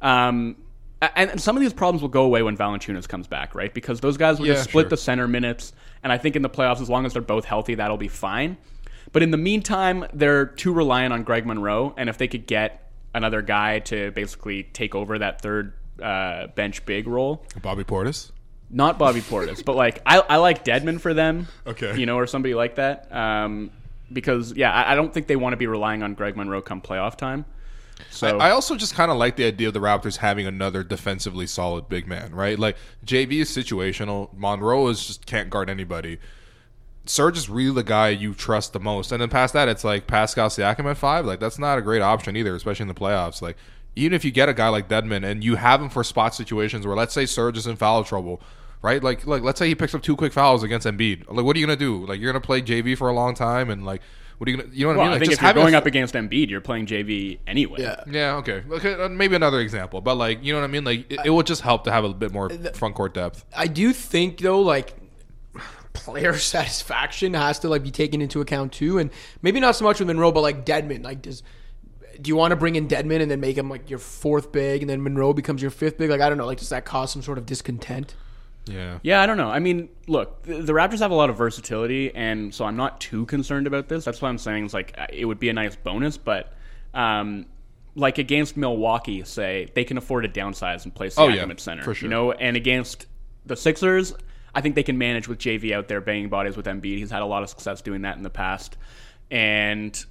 um, 0.01 0.55
and, 1.15 1.39
some 1.39 1.55
of 1.55 1.61
these 1.61 1.73
problems 1.73 2.01
will 2.01 2.09
go 2.09 2.23
away 2.23 2.41
when 2.43 2.57
Valanciunas 2.57 3.07
comes 3.07 3.27
back, 3.27 3.55
right? 3.55 3.73
Because 3.73 3.99
those 3.99 4.17
guys 4.17 4.39
will 4.39 4.47
Yeah, 4.47 4.53
just 4.53 4.69
split 4.69 4.85
sure. 4.85 4.89
the 4.89 4.97
center 4.97 5.27
minutes, 5.27 5.73
and 6.03 6.11
I 6.11 6.17
think 6.17 6.35
in 6.35 6.41
the 6.41 6.49
playoffs, 6.49 6.81
as 6.81 6.89
long 6.89 7.05
as 7.05 7.13
they're 7.13 7.21
both 7.21 7.45
healthy, 7.45 7.75
that'll 7.75 7.97
be 7.97 8.07
fine. 8.07 8.57
But 9.11 9.21
in 9.21 9.31
the 9.31 9.37
meantime, 9.37 10.05
they're 10.13 10.45
too 10.45 10.73
reliant 10.73 11.13
on 11.13 11.23
Greg 11.23 11.45
Monroe, 11.45 11.93
and 11.97 12.09
if 12.09 12.17
they 12.17 12.27
could 12.27 12.47
get 12.47 12.89
another 13.13 13.41
guy 13.41 13.79
to 13.79 14.11
basically 14.11 14.63
take 14.63 14.95
over 14.95 15.19
that 15.19 15.41
third 15.41 15.73
uh, 16.01 16.47
bench 16.47 16.85
big 16.85 17.07
role, 17.07 17.45
Bobby 17.61 17.83
Portis. 17.83 18.31
Not 18.75 18.97
Bobby 18.97 19.21
Portis, 19.21 19.63
but 19.63 19.75
like 19.75 20.01
I, 20.05 20.19
I 20.19 20.37
like 20.37 20.65
Dedmon 20.65 20.99
for 20.99 21.13
them, 21.13 21.47
Okay. 21.67 21.95
you 21.97 22.05
know, 22.07 22.17
or 22.17 22.25
somebody 22.27 22.55
like 22.55 22.75
that, 22.75 23.07
um, 23.15 23.69
because 24.11 24.51
yeah, 24.53 24.73
I, 24.73 24.93
I 24.93 24.95
don't 24.95 25.13
think 25.13 25.27
they 25.27 25.35
want 25.35 25.53
to 25.53 25.57
be 25.57 25.67
relying 25.67 26.01
on 26.01 26.15
Greg 26.15 26.35
Monroe 26.35 26.61
come 26.61 26.81
playoff 26.81 27.15
time. 27.15 27.45
So 28.09 28.39
I 28.39 28.49
also 28.49 28.75
just 28.75 28.95
kind 28.95 29.11
of 29.11 29.17
like 29.17 29.35
the 29.35 29.45
idea 29.45 29.67
of 29.67 29.75
the 29.75 29.79
Raptors 29.79 30.17
having 30.17 30.47
another 30.47 30.83
defensively 30.83 31.45
solid 31.45 31.87
big 31.87 32.07
man, 32.07 32.33
right? 32.33 32.57
Like 32.57 32.75
JV 33.05 33.33
is 33.41 33.49
situational. 33.55 34.29
Monroe 34.35 34.87
is 34.87 35.05
just 35.05 35.25
can't 35.27 35.49
guard 35.51 35.69
anybody. 35.69 36.17
Serge 37.05 37.37
is 37.37 37.49
really 37.49 37.75
the 37.75 37.83
guy 37.83 38.09
you 38.09 38.33
trust 38.33 38.73
the 38.73 38.79
most, 38.79 39.11
and 39.11 39.21
then 39.21 39.29
past 39.29 39.53
that, 39.53 39.67
it's 39.67 39.83
like 39.83 40.07
Pascal 40.07 40.49
Siakam 40.49 40.85
at 40.89 40.97
five. 40.97 41.25
Like 41.25 41.39
that's 41.39 41.59
not 41.59 41.77
a 41.77 41.81
great 41.81 42.01
option 42.01 42.35
either, 42.35 42.55
especially 42.55 42.83
in 42.85 42.87
the 42.87 42.93
playoffs. 42.93 43.41
Like 43.41 43.57
even 43.95 44.13
if 44.13 44.25
you 44.25 44.31
get 44.31 44.49
a 44.49 44.53
guy 44.53 44.69
like 44.69 44.87
Dedmon 44.89 45.23
and 45.23 45.43
you 45.43 45.55
have 45.55 45.79
him 45.81 45.89
for 45.89 46.03
spot 46.03 46.33
situations 46.33 46.87
where 46.87 46.95
let's 46.95 47.13
say 47.13 47.25
Serge 47.27 47.57
is 47.57 47.67
in 47.67 47.75
foul 47.75 48.03
trouble, 48.03 48.41
right? 48.83 49.01
Like 49.01 49.25
like 49.25 49.41
let's 49.41 49.57
say 49.57 49.67
he 49.67 49.73
picks 49.73 49.95
up 49.95 50.03
two 50.03 50.15
quick 50.15 50.31
fouls 50.31 50.61
against 50.61 50.85
Embiid. 50.85 51.25
Like 51.27 51.43
what 51.43 51.55
are 51.55 51.59
you 51.59 51.65
gonna 51.65 51.75
do? 51.75 52.05
Like 52.05 52.19
you're 52.19 52.31
gonna 52.31 52.41
play 52.41 52.61
JV 52.61 52.95
for 52.95 53.09
a 53.09 53.13
long 53.13 53.33
time 53.33 53.71
and 53.71 53.83
like 53.83 54.01
what 54.37 54.47
are 54.47 54.51
you 54.51 54.57
gonna 54.57 54.69
you 54.71 54.83
know 54.83 54.89
what 54.89 54.97
well, 54.97 55.05
I 55.05 55.07
mean? 55.07 55.09
I 55.09 55.13
Like 55.13 55.19
think 55.21 55.31
just 55.31 55.39
if 55.39 55.41
you're 55.41 55.47
having 55.47 55.61
a 55.61 55.65
going 55.65 55.75
up 55.75 55.85
against 55.85 56.13
Embiid, 56.13 56.49
you're 56.49 56.61
playing 56.61 56.85
JV 56.85 57.39
anyway. 57.47 57.81
Yeah. 57.81 58.03
yeah, 58.07 58.35
okay. 58.35 58.63
Okay, 58.69 58.93
uh, 58.93 59.09
maybe 59.09 59.35
another 59.35 59.61
example, 59.61 60.01
but 60.01 60.15
like 60.15 60.43
you 60.43 60.53
know 60.53 60.59
what 60.59 60.65
I 60.65 60.71
mean. 60.71 60.83
Like 60.83 61.11
it, 61.11 61.21
it 61.25 61.29
would 61.31 61.47
just 61.47 61.61
help 61.61 61.85
to 61.85 61.91
have 61.91 62.03
a 62.03 62.13
bit 62.13 62.31
more 62.31 62.49
front 62.73 62.93
court 62.93 63.13
depth. 63.15 63.45
I 63.55 63.67
do 63.67 63.93
think 63.93 64.39
though, 64.39 64.61
like 64.61 64.95
player 65.93 66.37
satisfaction 66.37 67.33
has 67.35 67.59
to 67.59 67.69
like 67.69 67.83
be 67.83 67.91
taken 67.91 68.21
into 68.21 68.41
account 68.41 68.73
too, 68.73 68.99
and 68.99 69.09
maybe 69.41 69.59
not 69.61 69.77
so 69.77 69.85
much 69.85 69.99
with 69.99 70.07
Monroe, 70.07 70.31
but 70.31 70.41
like 70.41 70.65
Dedmon. 70.65 71.03
Like, 71.03 71.21
does 71.21 71.41
do 72.21 72.29
you 72.29 72.35
want 72.35 72.51
to 72.51 72.55
bring 72.55 72.75
in 72.75 72.87
Dedmon 72.87 73.21
and 73.21 73.31
then 73.31 73.39
make 73.39 73.57
him 73.57 73.69
like 73.69 73.89
your 73.89 73.99
fourth 73.99 74.51
big, 74.51 74.81
and 74.81 74.89
then 74.89 75.01
Monroe 75.01 75.31
becomes 75.31 75.61
your 75.61 75.71
fifth 75.71 75.97
big? 75.97 76.09
Like 76.09 76.19
I 76.21 76.27
don't 76.27 76.37
know. 76.37 76.45
Like 76.45 76.57
does 76.57 76.69
that 76.69 76.83
cause 76.83 77.13
some 77.13 77.21
sort 77.21 77.37
of 77.37 77.45
discontent? 77.45 78.15
Yeah. 78.65 78.99
Yeah, 79.03 79.21
I 79.21 79.25
don't 79.25 79.37
know. 79.37 79.49
I 79.49 79.59
mean, 79.59 79.89
look, 80.07 80.43
the, 80.43 80.61
the 80.61 80.73
Raptors 80.73 80.99
have 80.99 81.11
a 81.11 81.15
lot 81.15 81.29
of 81.29 81.37
versatility, 81.37 82.13
and 82.15 82.53
so 82.53 82.63
I'm 82.65 82.77
not 82.77 83.01
too 83.01 83.25
concerned 83.25 83.67
about 83.67 83.89
this. 83.89 84.05
That's 84.05 84.21
why 84.21 84.29
I'm 84.29 84.37
saying 84.37 84.65
it's 84.65 84.73
like 84.73 84.93
uh, 84.97 85.07
it 85.11 85.25
would 85.25 85.39
be 85.39 85.49
a 85.49 85.53
nice 85.53 85.75
bonus, 85.75 86.17
but 86.17 86.53
um, 86.93 87.45
like 87.95 88.17
against 88.19 88.55
Milwaukee, 88.55 89.23
say 89.25 89.69
they 89.75 89.83
can 89.83 89.97
afford 89.97 90.23
to 90.23 90.39
downsize 90.39 90.85
and 90.85 90.95
play 90.95 91.07
Siakam 91.07 91.17
Oh, 91.19 91.27
yeah, 91.27 91.43
at 91.43 91.59
center, 91.59 91.83
for 91.83 91.93
sure. 91.93 92.07
you 92.07 92.09
know, 92.09 92.31
and 92.31 92.55
against 92.55 93.07
the 93.45 93.55
Sixers, 93.57 94.13
I 94.55 94.61
think 94.61 94.75
they 94.75 94.83
can 94.83 94.97
manage 94.97 95.27
with 95.27 95.39
JV 95.39 95.73
out 95.73 95.87
there 95.89 95.99
banging 95.99 96.29
bodies 96.29 96.55
with 96.55 96.65
Embiid. 96.65 96.97
He's 96.99 97.11
had 97.11 97.21
a 97.21 97.25
lot 97.25 97.43
of 97.43 97.49
success 97.49 97.81
doing 97.81 98.03
that 98.03 98.15
in 98.15 98.23
the 98.23 98.29
past, 98.29 98.77
and 99.29 100.05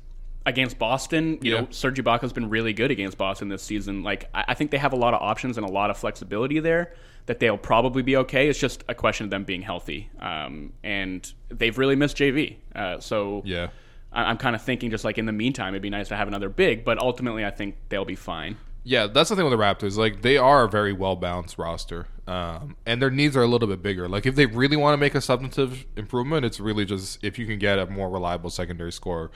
against 0.45 0.79
Boston, 0.79 1.39
you 1.41 1.55
Yeah. 1.55 1.61
know, 1.61 1.69
Serge 1.71 1.99
Ibaka's 2.03 2.33
been 2.33 2.51
really 2.51 2.73
good 2.73 2.91
against 2.91 3.17
Boston 3.17 3.49
this 3.49 3.63
season. 3.63 4.03
Like, 4.03 4.29
I, 4.35 4.45
I 4.49 4.55
think 4.55 4.73
they 4.73 4.79
have 4.79 4.93
a 4.93 4.97
lot 4.97 5.15
of 5.15 5.23
options 5.23 5.57
and 5.57 5.65
a 5.67 5.71
lot 5.71 5.89
of 5.91 5.97
flexibility 5.97 6.59
there 6.59 6.95
that 7.27 7.39
they'll 7.41 7.59
probably 7.59 8.03
be 8.03 8.17
okay. 8.17 8.49
It's 8.49 8.59
just 8.59 8.85
a 8.89 8.95
question 8.95 9.25
of 9.25 9.31
them 9.31 9.45
being 9.45 9.63
healthy. 9.63 10.11
Um, 10.19 10.73
and 10.83 11.31
they've 11.49 11.77
really 11.77 11.97
missed 11.97 12.17
JV. 12.17 12.57
Uh, 12.75 12.99
so 13.01 13.43
Yeah. 13.45 13.69
I, 14.13 14.25
I'm 14.25 14.39
kind 14.39 14.57
of 14.57 14.63
thinking 14.63 14.91
just 14.91 15.05
like 15.05 15.19
in 15.19 15.27
the 15.27 15.33
meantime, 15.33 15.75
it'd 15.75 15.83
be 15.83 15.91
nice 15.91 16.09
to 16.09 16.17
have 16.17 16.29
another 16.29 16.49
big, 16.49 16.85
but 16.85 16.99
ultimately 16.99 17.45
I 17.45 17.51
think 17.51 17.77
they'll 17.89 18.05
be 18.05 18.17
fine. 18.17 18.57
Yeah, 18.85 19.07
that's 19.07 19.31
the 19.31 19.37
thing 19.37 19.45
with 19.45 19.57
the 19.57 19.65
Raptors. 19.65 19.97
Like 19.97 20.23
they 20.23 20.37
are 20.37 20.65
a 20.65 20.69
very 20.69 20.93
well 20.93 21.15
balanced 21.15 21.57
roster, 21.57 22.09
um, 22.27 22.77
and 22.85 23.01
their 23.01 23.11
needs 23.11 23.37
are 23.37 23.43
a 23.43 23.47
little 23.47 23.69
bit 23.69 23.81
bigger. 23.81 24.09
Like 24.09 24.27
if 24.27 24.35
they 24.35 24.47
really 24.47 24.77
want 24.77 24.95
to 24.95 24.97
make 24.97 25.15
a 25.15 25.21
substantive 25.21 25.87
improvement, 25.97 26.45
it's 26.45 26.59
really 26.59 26.85
just 26.85 27.23
if 27.23 27.39
you 27.39 27.47
can 27.47 27.61
get 27.61 27.79
a 27.79 27.87
more 27.87 28.11
reliable 28.11 28.51
secondary 28.51 28.91
scorer, 28.91 29.31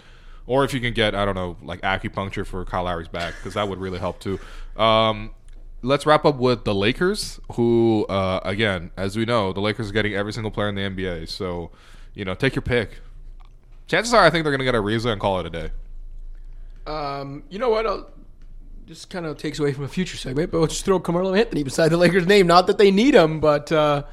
or 0.46 0.64
if 0.64 0.74
you 0.74 0.80
can 0.80 0.92
get 0.92 1.14
I 1.14 1.24
don't 1.24 1.36
know 1.36 1.56
like 1.62 1.80
acupuncture 1.82 2.44
for 2.44 2.64
Kyle 2.64 2.84
Lowry's 2.84 3.06
back 3.06 3.34
because 3.36 3.54
that 3.54 3.68
would 3.68 3.78
really 3.78 4.00
help 4.00 4.18
too. 4.18 4.40
Um, 4.76 5.30
let's 5.86 6.04
wrap 6.04 6.24
up 6.24 6.36
with 6.36 6.64
the 6.64 6.74
Lakers, 6.74 7.40
who 7.52 8.04
uh, 8.08 8.40
again, 8.44 8.90
as 8.96 9.16
we 9.16 9.24
know, 9.24 9.52
the 9.52 9.60
Lakers 9.60 9.90
are 9.90 9.92
getting 9.92 10.14
every 10.14 10.32
single 10.32 10.50
player 10.50 10.68
in 10.68 10.74
the 10.74 10.82
NBA. 10.82 11.28
So 11.28 11.70
you 12.14 12.24
know, 12.24 12.34
take 12.34 12.54
your 12.54 12.62
pick. 12.62 12.98
Chances 13.86 14.12
are, 14.12 14.24
I 14.24 14.30
think 14.30 14.44
they're 14.44 14.50
going 14.56 14.58
to 14.58 14.64
get 14.64 14.74
a 14.74 14.78
Ariza 14.78 15.12
and 15.12 15.20
call 15.20 15.38
it 15.38 15.46
a 15.46 15.50
day. 15.50 15.70
Um, 16.86 17.44
you 17.48 17.58
know 17.60 17.68
what? 17.68 17.86
I'll, 17.86 18.10
this 18.86 19.04
kind 19.04 19.26
of 19.26 19.36
takes 19.36 19.58
away 19.58 19.72
from 19.72 19.84
a 19.84 19.88
future 19.88 20.16
segment, 20.16 20.50
but 20.50 20.58
we'll 20.58 20.66
just 20.66 20.84
throw 20.84 20.98
Carmelo 20.98 21.34
Anthony 21.34 21.62
beside 21.62 21.88
the 21.90 21.96
Lakers' 21.96 22.26
name. 22.26 22.46
Not 22.46 22.66
that 22.66 22.78
they 22.78 22.90
need 22.90 23.14
him, 23.14 23.38
but 23.38 23.70
uh, 23.70 24.04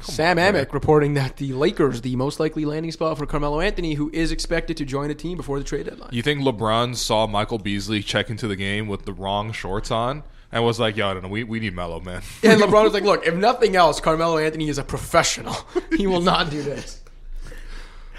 Sam 0.00 0.36
Amick 0.36 0.72
reporting 0.72 1.14
that 1.14 1.36
the 1.36 1.52
Lakers, 1.52 2.02
the 2.02 2.14
most 2.16 2.38
likely 2.38 2.64
landing 2.64 2.92
spot 2.92 3.18
for 3.18 3.26
Carmelo 3.26 3.60
Anthony, 3.60 3.94
who 3.94 4.10
is 4.12 4.32
expected 4.32 4.76
to 4.78 4.84
join 4.84 5.10
a 5.10 5.14
team 5.14 5.36
before 5.36 5.58
the 5.58 5.64
trade 5.64 5.86
deadline. 5.86 6.10
You 6.12 6.22
think 6.22 6.40
LeBron 6.40 6.96
saw 6.96 7.26
Michael 7.26 7.58
Beasley 7.58 8.02
check 8.02 8.30
into 8.30 8.46
the 8.46 8.56
game 8.56 8.86
with 8.86 9.04
the 9.04 9.12
wrong 9.12 9.52
shorts 9.52 9.90
on 9.90 10.22
and 10.52 10.64
was 10.64 10.78
like, 10.80 10.96
"Yo, 10.96 11.08
I 11.08 11.14
don't 11.14 11.22
know, 11.22 11.28
we, 11.28 11.44
we 11.44 11.60
need 11.60 11.74
Melo, 11.74 12.00
man." 12.00 12.22
And 12.42 12.60
LeBron 12.60 12.84
was 12.84 12.92
like, 12.92 13.04
"Look, 13.04 13.26
if 13.26 13.34
nothing 13.34 13.76
else, 13.76 14.00
Carmelo 14.00 14.38
Anthony 14.38 14.68
is 14.68 14.78
a 14.78 14.84
professional. 14.84 15.56
he 15.96 16.06
will 16.06 16.20
not 16.22 16.50
do 16.50 16.62
this." 16.62 17.02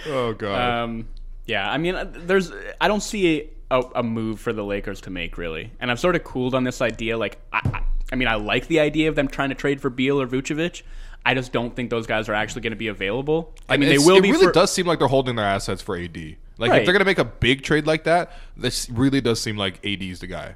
oh 0.07 0.33
god. 0.33 0.83
Um, 0.83 1.07
yeah, 1.45 1.69
I 1.69 1.77
mean, 1.77 1.95
there's 2.25 2.51
I 2.81 2.87
don't 2.87 3.01
see 3.03 3.49
a, 3.71 3.81
a 3.95 4.03
move 4.03 4.39
for 4.39 4.53
the 4.53 4.63
Lakers 4.63 5.01
to 5.01 5.09
make 5.09 5.37
really, 5.37 5.71
and 5.79 5.89
I've 5.91 5.99
sort 5.99 6.15
of 6.15 6.23
cooled 6.23 6.55
on 6.55 6.63
this 6.63 6.81
idea. 6.81 7.17
Like, 7.17 7.39
I, 7.53 7.61
I, 7.73 7.83
I 8.11 8.15
mean, 8.15 8.27
I 8.27 8.35
like 8.35 8.67
the 8.67 8.79
idea 8.79 9.09
of 9.09 9.15
them 9.15 9.27
trying 9.27 9.49
to 9.49 9.55
trade 9.55 9.81
for 9.81 9.89
Beal 9.89 10.19
or 10.21 10.27
Vucevic. 10.27 10.83
I 11.25 11.33
just 11.33 11.51
don't 11.51 11.75
think 11.75 11.89
those 11.89 12.07
guys 12.07 12.29
are 12.29 12.33
actually 12.33 12.61
going 12.61 12.71
to 12.71 12.77
be 12.77 12.87
available. 12.87 13.53
I 13.67 13.75
mean, 13.75 13.89
they 13.89 13.95
It's- 13.95 14.07
will 14.07 14.17
it 14.17 14.21
be. 14.21 14.31
really 14.31 14.45
for, 14.45 14.51
does 14.53 14.71
seem 14.71 14.85
like 14.85 14.99
they're 14.99 15.09
holding 15.09 15.35
their 15.35 15.45
assets 15.45 15.81
for 15.81 15.97
AD. 15.97 16.37
Like 16.57 16.71
Right. 16.71 16.79
if 16.81 16.85
they're 16.85 16.93
gonna 16.93 17.03
make 17.05 17.19
a 17.19 17.25
big 17.25 17.63
trade 17.63 17.85
like 17.85 18.05
that, 18.05 18.31
this 18.55 18.89
really 18.89 19.19
does 19.21 19.39
seem 19.41 19.57
like 19.57 19.79
AD's 19.85 20.19
the 20.19 20.27
guy. 20.27 20.55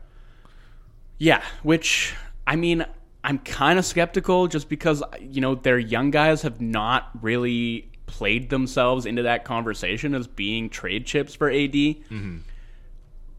Yeah, 1.21 1.43
which 1.61 2.15
I 2.47 2.55
mean, 2.55 2.83
I'm 3.23 3.37
kind 3.37 3.77
of 3.77 3.85
skeptical 3.85 4.47
just 4.47 4.67
because 4.69 5.03
you 5.19 5.39
know 5.39 5.53
their 5.53 5.77
young 5.77 6.09
guys 6.09 6.41
have 6.41 6.59
not 6.59 7.11
really 7.21 7.91
played 8.07 8.49
themselves 8.49 9.05
into 9.05 9.21
that 9.23 9.45
conversation 9.45 10.15
as 10.15 10.25
being 10.25 10.67
trade 10.67 11.05
chips 11.05 11.35
for 11.35 11.47
AD. 11.47 11.73
Mm-hmm. 11.73 12.37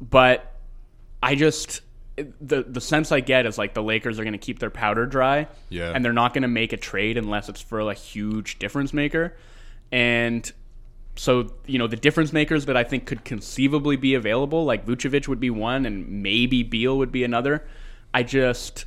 But 0.00 0.54
I 1.20 1.34
just 1.34 1.80
the 2.16 2.62
the 2.62 2.80
sense 2.80 3.10
I 3.10 3.18
get 3.18 3.46
is 3.46 3.58
like 3.58 3.74
the 3.74 3.82
Lakers 3.82 4.20
are 4.20 4.22
going 4.22 4.32
to 4.32 4.38
keep 4.38 4.60
their 4.60 4.70
powder 4.70 5.04
dry, 5.04 5.48
Yeah. 5.68 5.90
and 5.92 6.04
they're 6.04 6.12
not 6.12 6.34
going 6.34 6.42
to 6.42 6.48
make 6.48 6.72
a 6.72 6.76
trade 6.76 7.16
unless 7.18 7.48
it's 7.48 7.60
for 7.60 7.80
a 7.80 7.94
huge 7.94 8.60
difference 8.60 8.92
maker, 8.92 9.36
and 9.90 10.50
so 11.16 11.52
you 11.66 11.78
know 11.78 11.86
the 11.86 11.96
difference 11.96 12.32
makers 12.32 12.66
that 12.66 12.76
I 12.76 12.84
think 12.84 13.06
could 13.06 13.24
conceivably 13.24 13.96
be 13.96 14.14
available, 14.14 14.64
like 14.64 14.86
Vucevic 14.86 15.28
would 15.28 15.40
be 15.40 15.50
one, 15.50 15.86
and 15.86 16.22
maybe 16.22 16.62
Beal 16.62 16.98
would 16.98 17.12
be 17.12 17.24
another. 17.24 17.64
I 18.14 18.22
just 18.22 18.86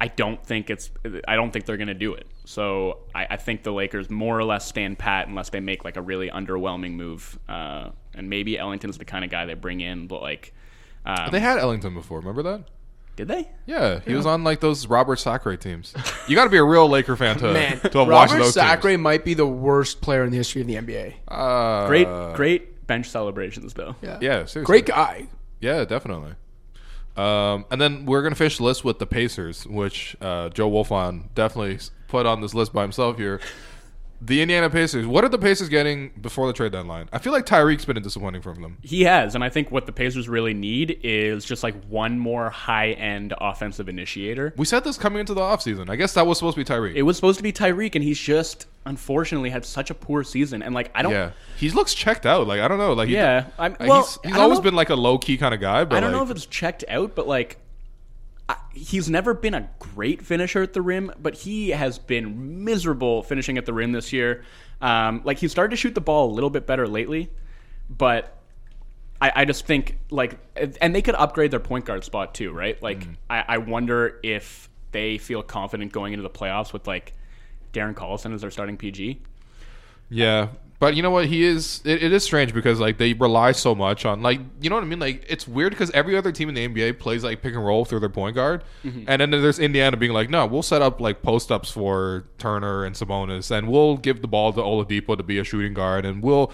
I 0.00 0.08
don't 0.08 0.44
think 0.44 0.70
it's 0.70 0.90
I 1.26 1.36
don't 1.36 1.50
think 1.50 1.64
they're 1.64 1.76
going 1.76 1.88
to 1.88 1.94
do 1.94 2.14
it. 2.14 2.26
So 2.44 2.98
I, 3.14 3.26
I 3.30 3.36
think 3.36 3.62
the 3.62 3.72
Lakers 3.72 4.10
more 4.10 4.38
or 4.38 4.44
less 4.44 4.66
stand 4.66 4.98
pat 4.98 5.28
unless 5.28 5.50
they 5.50 5.60
make 5.60 5.84
like 5.84 5.96
a 5.96 6.02
really 6.02 6.28
underwhelming 6.28 6.92
move. 6.92 7.38
Uh, 7.48 7.90
and 8.14 8.28
maybe 8.28 8.58
Ellington's 8.58 8.98
the 8.98 9.04
kind 9.04 9.24
of 9.24 9.30
guy 9.30 9.46
they 9.46 9.54
bring 9.54 9.80
in, 9.80 10.06
but 10.06 10.22
like, 10.22 10.52
um, 11.04 11.30
They 11.32 11.40
had 11.40 11.58
Ellington 11.58 11.94
before, 11.94 12.18
remember 12.18 12.42
that? 12.42 12.64
Did 13.16 13.28
they? 13.28 13.48
Yeah, 13.64 14.00
he 14.00 14.14
was 14.14 14.26
on 14.26 14.44
like 14.44 14.60
those 14.60 14.86
Robert 14.86 15.16
Sacre 15.16 15.56
teams. 15.56 15.94
You 16.28 16.36
got 16.36 16.44
to 16.44 16.50
be 16.50 16.58
a 16.58 16.64
real 16.64 16.86
Laker 16.88 17.16
fan 17.16 17.38
to 17.38 17.52
Man, 17.54 17.80
to 17.80 17.98
have 17.98 18.08
watched 18.08 18.32
Robert 18.32 18.44
those 18.44 18.54
Sacre 18.54 18.90
teams. 18.90 19.00
might 19.02 19.24
be 19.24 19.32
the 19.34 19.46
worst 19.46 20.02
player 20.02 20.22
in 20.24 20.30
the 20.30 20.36
history 20.36 20.60
of 20.60 20.66
the 20.66 20.74
NBA. 20.76 21.14
Uh, 21.26 21.86
Great, 21.86 22.06
great 22.36 22.86
bench 22.86 23.08
celebrations 23.08 23.72
though. 23.74 23.96
Yeah, 24.02 24.18
Yeah, 24.20 24.30
seriously. 24.44 24.62
great 24.64 24.86
guy. 24.86 25.28
Yeah, 25.60 25.84
definitely. 25.86 26.34
Um, 27.16 27.64
and 27.70 27.80
then 27.80 28.04
we're 28.04 28.22
gonna 28.22 28.34
finish 28.34 28.58
the 28.58 28.64
list 28.64 28.84
with 28.84 28.98
the 28.98 29.06
Pacers, 29.06 29.66
which 29.66 30.14
uh, 30.20 30.50
Joe 30.50 30.70
Wolfond 30.70 31.32
definitely 31.34 31.78
put 32.08 32.26
on 32.26 32.42
this 32.42 32.52
list 32.52 32.74
by 32.74 32.82
himself 32.82 33.16
here. 33.16 33.40
The 34.20 34.40
Indiana 34.40 34.70
Pacers. 34.70 35.06
What 35.06 35.24
are 35.24 35.28
the 35.28 35.38
Pacers 35.38 35.68
getting 35.68 36.10
before 36.20 36.46
the 36.46 36.52
trade 36.52 36.72
deadline? 36.72 37.08
I 37.12 37.18
feel 37.18 37.32
like 37.32 37.44
Tyreke's 37.44 37.84
been 37.84 38.00
disappointing 38.02 38.40
from 38.42 38.62
them. 38.62 38.78
He 38.82 39.02
has, 39.04 39.34
and 39.34 39.44
I 39.44 39.50
think 39.50 39.70
what 39.70 39.86
the 39.86 39.92
Pacers 39.92 40.28
really 40.28 40.54
need 40.54 41.00
is 41.02 41.44
just 41.44 41.62
like 41.62 41.74
one 41.84 42.18
more 42.18 42.48
high 42.50 42.92
end 42.92 43.34
offensive 43.40 43.88
initiator. 43.88 44.54
We 44.56 44.64
said 44.64 44.84
this 44.84 44.96
coming 44.96 45.20
into 45.20 45.34
the 45.34 45.42
offseason. 45.42 45.90
I 45.90 45.96
guess 45.96 46.14
that 46.14 46.26
was 46.26 46.38
supposed 46.38 46.56
to 46.56 46.64
be 46.64 46.68
Tyreke. 46.68 46.94
It 46.96 47.02
was 47.02 47.16
supposed 47.16 47.36
to 47.38 47.42
be 47.42 47.52
Tyreke, 47.52 47.94
and 47.94 48.02
he's 48.02 48.18
just 48.18 48.66
unfortunately 48.86 49.50
had 49.50 49.64
such 49.64 49.90
a 49.90 49.94
poor 49.94 50.24
season. 50.24 50.62
And 50.62 50.74
like 50.74 50.90
I 50.94 51.02
don't, 51.02 51.12
yeah, 51.12 51.32
he 51.58 51.70
looks 51.70 51.92
checked 51.92 52.24
out. 52.24 52.46
Like 52.46 52.60
I 52.60 52.68
don't 52.68 52.78
know. 52.78 52.94
Like 52.94 53.08
he- 53.08 53.14
Yeah, 53.14 53.46
I'm- 53.58 53.76
well, 53.80 54.02
he's, 54.02 54.18
he's 54.24 54.36
always 54.36 54.58
know- 54.58 54.62
been 54.62 54.74
like 54.76 54.90
a 54.90 54.96
low 54.96 55.18
key 55.18 55.36
kind 55.36 55.52
of 55.54 55.60
guy. 55.60 55.84
But 55.84 55.96
I 55.96 56.00
don't 56.00 56.12
like, 56.12 56.18
know 56.18 56.24
if 56.24 56.30
it's 56.36 56.46
checked 56.46 56.84
out, 56.88 57.14
but 57.14 57.28
like 57.28 57.58
he's 58.72 59.10
never 59.10 59.34
been 59.34 59.54
a 59.54 59.68
great 59.78 60.22
finisher 60.22 60.62
at 60.62 60.72
the 60.72 60.82
rim, 60.82 61.12
but 61.20 61.34
he 61.34 61.70
has 61.70 61.98
been 61.98 62.64
miserable 62.64 63.22
finishing 63.22 63.58
at 63.58 63.66
the 63.66 63.72
rim 63.72 63.92
this 63.92 64.12
year. 64.12 64.44
Um, 64.80 65.22
like 65.24 65.38
he 65.38 65.48
started 65.48 65.70
to 65.70 65.76
shoot 65.76 65.94
the 65.94 66.00
ball 66.00 66.30
a 66.30 66.32
little 66.32 66.50
bit 66.50 66.66
better 66.66 66.86
lately, 66.86 67.30
but 67.88 68.36
I, 69.20 69.32
I 69.34 69.44
just 69.44 69.66
think 69.66 69.98
like, 70.10 70.38
and 70.80 70.94
they 70.94 71.02
could 71.02 71.14
upgrade 71.14 71.50
their 71.50 71.60
point 71.60 71.86
guard 71.86 72.04
spot 72.04 72.34
too, 72.34 72.52
right? 72.52 72.80
Like 72.82 73.00
Mm-hmm. 73.00 73.12
I, 73.30 73.44
I 73.48 73.58
wonder 73.58 74.20
if 74.22 74.68
they 74.92 75.18
feel 75.18 75.42
confident 75.42 75.92
going 75.92 76.12
into 76.12 76.22
the 76.22 76.30
playoffs 76.30 76.72
with 76.72 76.86
like 76.86 77.14
Darren 77.72 77.94
Collison 77.94 78.34
as 78.34 78.42
their 78.42 78.50
starting 78.50 78.76
PG. 78.76 79.20
Yeah, 80.08 80.48
but 80.78 80.94
you 80.94 81.02
know 81.02 81.10
what? 81.10 81.26
He 81.26 81.42
is. 81.44 81.80
It, 81.84 82.02
it 82.02 82.12
is 82.12 82.22
strange 82.24 82.52
because 82.52 82.78
like 82.80 82.98
they 82.98 83.12
rely 83.14 83.52
so 83.52 83.74
much 83.74 84.04
on 84.04 84.22
like 84.22 84.40
you 84.60 84.68
know 84.70 84.76
what 84.76 84.84
I 84.84 84.86
mean. 84.86 84.98
Like 84.98 85.24
it's 85.28 85.48
weird 85.48 85.70
because 85.72 85.90
every 85.92 86.16
other 86.16 86.32
team 86.32 86.48
in 86.48 86.54
the 86.54 86.68
NBA 86.68 86.98
plays 86.98 87.24
like 87.24 87.40
pick 87.42 87.54
and 87.54 87.64
roll 87.64 87.84
through 87.84 88.00
their 88.00 88.08
point 88.08 88.34
guard, 88.34 88.62
Mm-hmm. 88.84 89.04
and 89.08 89.20
then 89.20 89.30
there's 89.30 89.58
Indiana 89.58 89.96
being 89.96 90.12
like, 90.12 90.28
no, 90.30 90.46
we'll 90.46 90.62
set 90.62 90.82
up 90.82 91.00
like 91.00 91.22
post 91.22 91.50
ups 91.50 91.70
for 91.70 92.24
Turner 92.38 92.84
and 92.84 92.94
Sabonis, 92.94 93.50
and 93.50 93.68
we'll 93.68 93.96
give 93.96 94.20
the 94.22 94.28
ball 94.28 94.52
to 94.52 94.60
Oladipo 94.60 95.16
to 95.16 95.22
be 95.22 95.38
a 95.38 95.44
shooting 95.44 95.74
guard, 95.74 96.04
and 96.04 96.22
we'll 96.22 96.52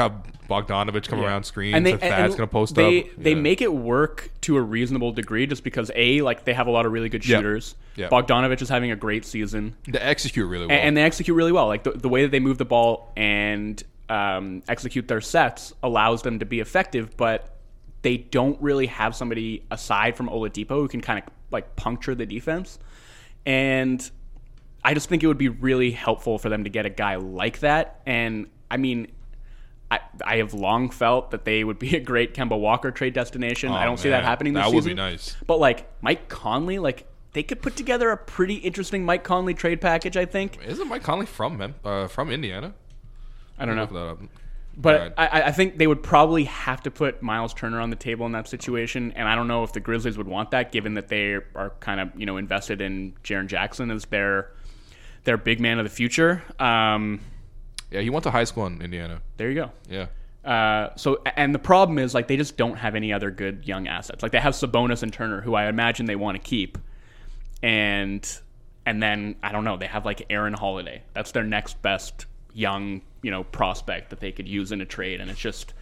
have 0.00 0.12
Bogdanovic 0.48 1.08
come 1.08 1.20
around 1.20 1.44
screens, 1.44 1.74
and, 1.76 2.00
Thad's 2.00 2.34
gonna 2.34 2.46
post 2.46 2.74
they, 2.74 3.02
up. 3.02 3.06
They 3.18 3.34
Yeah. 3.34 3.40
make 3.40 3.60
it 3.60 3.72
work 3.72 4.30
to 4.42 4.56
a 4.56 4.60
reasonable 4.62 5.12
degree, 5.12 5.46
just 5.46 5.64
because 5.64 5.90
a 5.94 6.20
like 6.22 6.44
they 6.44 6.54
have 6.54 6.66
a 6.66 6.70
lot 6.70 6.86
of 6.86 6.92
really 6.92 7.08
good 7.08 7.26
Yep. 7.26 7.38
shooters. 7.40 7.74
Yep. 7.96 8.10
Bogdanovic 8.10 8.60
is 8.62 8.68
having 8.68 8.90
a 8.90 8.96
great 8.96 9.24
season, 9.24 9.76
they 9.86 9.98
execute 9.98 10.48
really 10.48 10.66
well. 10.66 10.74
and, 10.76 10.88
and 10.88 10.96
they 10.96 11.02
execute 11.02 11.36
really 11.36 11.52
well. 11.52 11.66
Like 11.66 11.82
the, 11.84 11.90
the 11.92 12.08
way 12.08 12.22
that 12.22 12.30
they 12.30 12.40
move 12.40 12.58
the 12.58 12.64
ball 12.64 13.12
and 13.16 13.82
um, 14.08 14.62
execute 14.68 15.08
their 15.08 15.20
sets 15.20 15.72
allows 15.82 16.22
them 16.22 16.38
to 16.38 16.44
be 16.46 16.60
effective, 16.60 17.16
but 17.16 17.56
they 18.02 18.16
don't 18.16 18.60
really 18.60 18.86
have 18.86 19.14
somebody 19.14 19.62
aside 19.70 20.16
from 20.16 20.28
Oladipo 20.28 20.68
who 20.70 20.88
can 20.88 21.00
kind 21.00 21.18
of 21.18 21.24
like 21.50 21.76
puncture 21.76 22.14
the 22.14 22.26
defense. 22.26 22.78
And 23.46 24.10
I 24.84 24.94
just 24.94 25.08
think 25.08 25.22
it 25.22 25.26
would 25.28 25.38
be 25.38 25.48
really 25.48 25.90
helpful 25.92 26.38
for 26.38 26.48
them 26.48 26.64
to 26.64 26.70
get 26.70 26.84
a 26.86 26.90
guy 26.90 27.16
like 27.16 27.60
that. 27.60 28.00
And 28.06 28.46
I 28.70 28.76
mean, 28.76 29.08
I, 29.92 30.00
I 30.24 30.36
have 30.38 30.54
long 30.54 30.88
felt 30.88 31.32
that 31.32 31.44
they 31.44 31.64
would 31.64 31.78
be 31.78 31.96
a 31.96 32.00
great 32.00 32.32
Kemba 32.32 32.58
Walker 32.58 32.90
trade 32.90 33.12
destination. 33.12 33.70
I 33.72 33.84
don't 33.84 33.98
see 33.98 34.08
that 34.08 34.22
man. 34.22 34.24
happening 34.24 34.54
this 34.54 34.64
That 34.64 34.72
would 34.72 34.84
be 34.84 34.94
nice. 34.94 35.36
But 35.46 35.58
like 35.58 35.86
Mike 36.00 36.30
Conley, 36.30 36.78
like 36.78 37.06
they 37.34 37.42
could 37.42 37.60
put 37.60 37.76
together 37.76 38.10
a 38.10 38.16
pretty 38.16 38.54
interesting 38.54 39.04
Mike 39.04 39.22
Conley 39.22 39.52
trade 39.52 39.82
package. 39.82 40.16
I 40.16 40.24
think. 40.24 40.58
Isn't 40.64 40.88
Mike 40.88 41.02
Conley 41.02 41.26
from 41.26 41.58
Mem- 41.58 41.74
uh, 41.84 42.06
from 42.06 42.30
Indiana? 42.30 42.72
I 43.58 43.66
don't 43.66 43.76
know. 43.76 43.84
That. 43.84 44.28
But 44.74 45.00
Right. 45.00 45.12
I, 45.18 45.42
I 45.42 45.52
think 45.52 45.76
they 45.76 45.86
would 45.86 46.02
probably 46.02 46.44
have 46.44 46.82
to 46.84 46.90
put 46.90 47.20
Miles 47.20 47.52
Turner 47.52 47.78
on 47.78 47.90
the 47.90 47.96
table 47.96 48.24
in 48.24 48.32
that 48.32 48.48
situation, 48.48 49.12
and 49.14 49.28
I 49.28 49.34
don't 49.34 49.46
know 49.46 49.62
if 49.64 49.74
the 49.74 49.80
Grizzlies 49.80 50.16
would 50.16 50.26
want 50.26 50.52
that, 50.52 50.72
given 50.72 50.94
that 50.94 51.08
they 51.08 51.34
are 51.54 51.74
kind 51.80 52.00
of 52.00 52.18
you 52.18 52.24
know 52.24 52.38
invested 52.38 52.80
in 52.80 53.12
Jaren 53.22 53.46
Jackson 53.46 53.90
as 53.90 54.06
their 54.06 54.52
their 55.24 55.36
big 55.36 55.60
man 55.60 55.78
of 55.78 55.84
the 55.84 55.90
future. 55.90 56.42
Um, 56.58 57.20
Yeah, 57.92 58.00
he 58.00 58.10
went 58.10 58.24
to 58.24 58.30
high 58.30 58.44
school 58.44 58.66
in 58.66 58.80
Indiana. 58.82 59.20
there 59.36 59.48
you 59.50 59.54
go. 59.54 59.70
Yeah. 59.88 60.06
Uh, 60.44 60.94
so 60.96 61.22
and 61.36 61.54
the 61.54 61.58
problem 61.60 61.98
is 61.98 62.14
like 62.14 62.26
they 62.26 62.36
just 62.36 62.56
don't 62.56 62.76
have 62.76 62.96
any 62.96 63.12
other 63.12 63.30
good 63.30 63.66
young 63.66 63.86
assets. 63.86 64.22
Like 64.22 64.32
they 64.32 64.40
have 64.40 64.54
Sabonis 64.54 65.02
and 65.04 65.12
Turner, 65.12 65.40
who 65.40 65.54
I 65.54 65.66
imagine 65.68 66.06
they 66.06 66.16
want 66.16 66.36
to 66.36 66.42
keep, 66.42 66.78
and 67.62 68.38
and 68.84 69.02
then 69.02 69.36
I 69.42 69.52
don't 69.52 69.64
know. 69.64 69.76
They 69.76 69.86
have 69.86 70.04
like 70.04 70.26
Aaron 70.30 70.54
Holiday. 70.54 71.02
That's 71.14 71.32
their 71.32 71.44
next 71.44 71.80
best 71.82 72.26
young 72.54 73.02
you 73.22 73.30
know 73.30 73.44
prospect 73.44 74.10
that 74.10 74.20
they 74.20 74.32
could 74.32 74.48
use 74.48 74.72
in 74.72 74.80
a 74.80 74.84
trade, 74.86 75.20
and 75.20 75.30
it's 75.30 75.38
just 75.40 75.72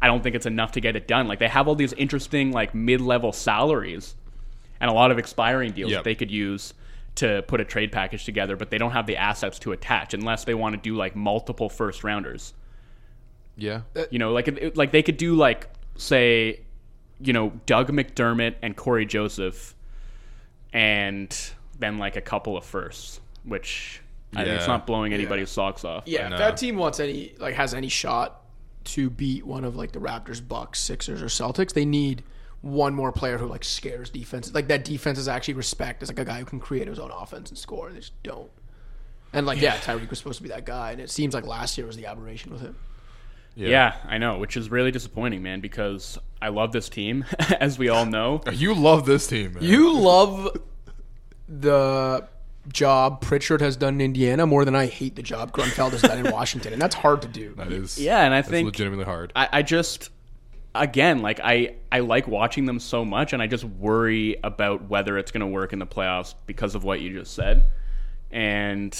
I 0.00 0.06
don't 0.08 0.22
think 0.22 0.34
it's 0.34 0.46
enough 0.46 0.72
to 0.72 0.80
get 0.80 0.96
it 0.96 1.06
done. 1.08 1.26
Like 1.28 1.38
they 1.38 1.48
have 1.48 1.68
all 1.68 1.74
these 1.74 1.92
interesting 1.94 2.52
like 2.52 2.74
mid 2.74 3.00
level 3.00 3.32
salaries 3.32 4.14
and 4.80 4.90
a 4.90 4.92
lot 4.92 5.10
of 5.10 5.18
expiring 5.18 5.72
deals 5.72 5.90
Yep. 5.92 5.98
that 6.00 6.04
they 6.04 6.14
could 6.14 6.30
use 6.30 6.74
to 7.16 7.42
put 7.42 7.60
a 7.60 7.64
trade 7.64 7.92
package 7.92 8.24
together, 8.24 8.56
but 8.56 8.70
they 8.70 8.78
don't 8.78 8.92
have 8.92 9.06
the 9.06 9.16
assets 9.16 9.58
to 9.60 9.72
attach 9.72 10.14
unless 10.14 10.44
they 10.44 10.54
want 10.54 10.74
to 10.74 10.80
do 10.80 10.96
like 10.96 11.14
multiple 11.14 11.68
first 11.68 12.04
rounders. 12.04 12.54
Yeah. 13.56 13.82
Uh, 13.94 14.04
you 14.10 14.18
know, 14.18 14.32
like 14.32 14.74
like 14.76 14.92
they 14.92 15.02
could 15.02 15.16
do 15.16 15.34
like 15.34 15.68
say, 15.96 16.60
you 17.20 17.32
know, 17.32 17.52
Doug 17.66 17.90
McDermott 17.90 18.56
and 18.62 18.76
Cory 18.76 19.06
Joseph, 19.06 19.74
and 20.72 21.36
then 21.78 21.98
like 21.98 22.16
a 22.16 22.20
couple 22.20 22.56
of 22.56 22.64
firsts, 22.64 23.20
which 23.44 24.00
I 24.34 24.44
think 24.44 24.56
it's 24.56 24.66
not 24.66 24.86
blowing 24.86 25.12
anybody's 25.12 25.50
socks 25.50 25.84
off. 25.84 26.04
Yeah, 26.06 26.28
know. 26.28 26.36
if 26.36 26.38
that 26.38 26.56
team 26.56 26.76
wants 26.76 26.98
any 27.00 27.34
like 27.38 27.54
has 27.54 27.74
any 27.74 27.88
shot 27.88 28.42
to 28.84 29.10
beat 29.10 29.46
one 29.46 29.64
of 29.64 29.76
like 29.76 29.92
the 29.92 29.98
Raptors, 29.98 30.46
Bucks, 30.46 30.80
Sixers, 30.80 31.22
or 31.22 31.26
Celtics, 31.26 31.74
they 31.74 31.84
need 31.84 32.22
one 32.62 32.94
more 32.94 33.12
player 33.12 33.38
who 33.38 33.46
like 33.46 33.64
scares 33.64 34.08
defense. 34.08 34.54
Like 34.54 34.68
that 34.68 34.84
defense 34.84 35.18
is 35.18 35.28
actually 35.28 35.54
respect 35.54 36.02
as 36.02 36.08
like 36.08 36.18
a 36.18 36.24
guy 36.24 36.38
who 36.38 36.44
can 36.44 36.60
create 36.60 36.88
his 36.88 36.98
own 36.98 37.10
offense 37.10 37.50
and 37.50 37.58
score. 37.58 37.88
And 37.88 37.96
they 37.96 38.00
just 38.00 38.20
don't. 38.22 38.50
And 39.32 39.46
like 39.46 39.60
yeah, 39.60 39.76
Tyreke 39.78 40.10
was 40.10 40.18
supposed 40.18 40.38
to 40.38 40.42
be 40.42 40.48
that 40.50 40.64
guy, 40.66 40.92
and 40.92 41.00
it 41.00 41.10
seems 41.10 41.34
like 41.34 41.46
last 41.46 41.76
year 41.78 41.86
was 41.86 41.96
the 41.96 42.06
aberration 42.06 42.52
with 42.52 42.60
him. 42.60 42.76
Yeah. 43.54 43.94
I 44.06 44.18
know, 44.18 44.38
which 44.38 44.56
is 44.56 44.70
really 44.70 44.90
disappointing, 44.90 45.42
man, 45.42 45.60
because 45.60 46.18
I 46.40 46.48
love 46.48 46.72
this 46.72 46.88
team, 46.88 47.24
as 47.60 47.78
we 47.78 47.88
all 47.88 48.06
know. 48.06 48.40
You 48.52 48.74
love 48.74 49.06
this 49.06 49.26
team, 49.26 49.54
man. 49.54 49.62
You 49.62 49.94
love 49.98 50.56
the 51.48 52.28
job 52.68 53.20
Pritchard 53.20 53.60
has 53.60 53.76
done 53.76 53.94
in 53.94 54.00
Indiana 54.00 54.46
more 54.46 54.64
than 54.64 54.76
I 54.76 54.86
hate 54.86 55.16
the 55.16 55.22
job 55.22 55.52
Grunfeld 55.52 55.90
has 55.92 56.02
done 56.02 56.24
in 56.24 56.32
Washington, 56.32 56.72
and 56.72 56.80
that's 56.80 56.94
hard 56.94 57.22
to 57.22 57.28
do. 57.28 57.54
that 57.56 57.72
is 57.72 57.98
Yeah, 57.98 58.24
and 58.24 58.32
I 58.32 58.38
that's 58.38 58.50
think 58.50 58.66
legitimately 58.66 59.04
hard. 59.04 59.32
I, 59.34 59.48
I 59.52 59.62
just 59.62 60.10
again 60.74 61.20
like 61.20 61.40
I 61.42 61.74
I 61.90 62.00
like 62.00 62.26
watching 62.26 62.64
them 62.64 62.80
so 62.80 63.04
much, 63.04 63.32
and 63.32 63.42
I 63.42 63.46
just 63.46 63.64
worry 63.64 64.36
about 64.42 64.88
whether 64.88 65.18
it's 65.18 65.30
going 65.30 65.40
to 65.40 65.46
work 65.46 65.72
in 65.72 65.78
the 65.78 65.86
playoffs 65.86 66.34
because 66.46 66.74
of 66.74 66.84
what 66.84 67.00
you 67.00 67.18
just 67.18 67.34
said, 67.34 67.64
and 68.30 68.98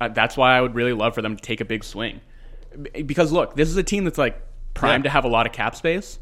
uh, 0.00 0.08
that's 0.08 0.36
why 0.36 0.56
I 0.56 0.60
would 0.60 0.74
really 0.74 0.92
love 0.92 1.14
for 1.14 1.22
them 1.22 1.36
to 1.36 1.42
take 1.42 1.60
a 1.60 1.64
big 1.64 1.84
swing. 1.84 2.20
Because 3.06 3.32
look, 3.32 3.56
this 3.56 3.68
is 3.68 3.76
a 3.76 3.82
team 3.82 4.04
that's 4.04 4.18
like 4.18 4.40
primed 4.74 5.04
to 5.04 5.10
have 5.10 5.24
a 5.24 5.28
lot 5.28 5.46
of 5.46 5.52
cap 5.52 5.74
space, 5.74 6.18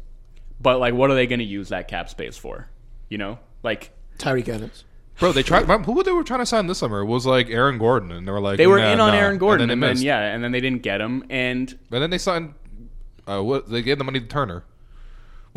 but 0.59 0.79
like, 0.79 0.93
what 0.93 1.11
are 1.11 1.15
they 1.15 1.27
going 1.27 1.39
to 1.39 1.45
use 1.45 1.69
that 1.69 1.87
cap 1.87 2.09
space 2.09 2.37
for? 2.37 2.69
You 3.09 3.17
know, 3.17 3.39
like 3.63 3.91
Tyreke 4.17 4.49
Evans. 4.49 4.83
Bro, 5.19 5.31
they 5.31 5.43
tried. 5.43 5.65
Who 5.65 6.03
they 6.03 6.11
were 6.11 6.23
trying 6.23 6.41
to 6.41 6.45
sign 6.45 6.67
this 6.67 6.77
summer 6.77 7.03
was 7.03 7.25
like 7.25 7.49
Aaron 7.49 7.79
Gordon, 7.79 8.11
and 8.11 8.27
they 8.27 8.31
were 8.31 8.39
like 8.39 8.57
they 8.57 8.67
were 8.67 8.79
nah, 8.79 8.91
in 8.91 8.99
on 8.99 9.13
nah. 9.13 9.17
Aaron 9.17 9.39
Gordon, 9.39 9.63
and 9.63 9.71
and 9.71 9.83
then, 9.83 9.95
then, 9.95 9.97
they 9.97 10.05
yeah, 10.05 10.19
and 10.19 10.43
then 10.43 10.51
they 10.51 10.61
didn't 10.61 10.83
get 10.83 11.01
him, 11.01 11.23
and 11.29 11.77
and 11.91 12.01
then 12.01 12.09
they 12.09 12.17
signed. 12.17 12.53
Uh, 13.27 13.43
what 13.43 13.67
they 13.69 13.81
gave 13.81 13.97
the 13.97 14.05
money 14.05 14.21
to 14.21 14.25
Turner. 14.25 14.63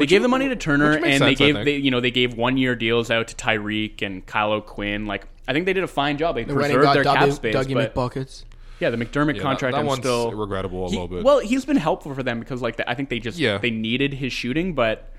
They 0.01 0.07
gave 0.07 0.23
the 0.23 0.29
money 0.29 0.49
to 0.49 0.57
Turner, 0.57 0.93
and 0.93 1.05
they 1.05 1.19
sense, 1.19 1.23
I 1.23 1.35
gave 1.35 1.55
they, 1.65 1.77
you 1.77 1.91
know 1.91 2.01
they 2.01 2.11
gave 2.11 2.35
one 2.35 2.57
year 2.57 2.75
deals 2.75 3.11
out 3.11 3.29
to 3.29 3.35
Tyreke 3.37 4.03
and 4.03 4.27
Kyle 4.27 4.53
O'Quinn. 4.53 5.07
Like 5.07 5.27
I 5.47 5.53
think 5.53 5.67
they 5.67 5.73
did 5.73 5.85
a 5.85 5.89
fine 5.89 6.19
job. 6.19 6.35
They 6.35 6.45
They 6.45 6.53
preserved 6.55 6.83
got 6.83 6.95
their 6.95 7.05
cap 7.05 7.31
space, 7.33 7.55
Dougie 7.55 7.75
but 7.75 7.95
McBuckets. 7.95 8.45
yeah, 8.81 8.91
the 8.91 8.97
McDermott 8.97 9.37
Yeah, 9.37 9.43
contract 9.43 9.73
that, 9.73 9.79
that 9.79 9.81
I'm 9.81 9.87
one's 9.87 10.01
still 10.01 10.33
regrettable 10.33 10.87
a 10.87 10.89
he- 10.89 10.95
little 10.97 11.09
bit. 11.09 11.25
well. 11.25 11.39
He's 11.39 11.65
been 11.65 11.77
helpful 11.77 12.15
for 12.15 12.23
them 12.23 12.41
because 12.41 12.61
like 12.63 12.81
I 12.87 12.95
think 12.95 13.09
they 13.09 13.19
just 13.21 13.39
Yeah. 13.39 13.59
they 13.59 13.71
needed 13.71 14.15
his 14.15 14.33
shooting, 14.33 14.75
but 14.75 15.13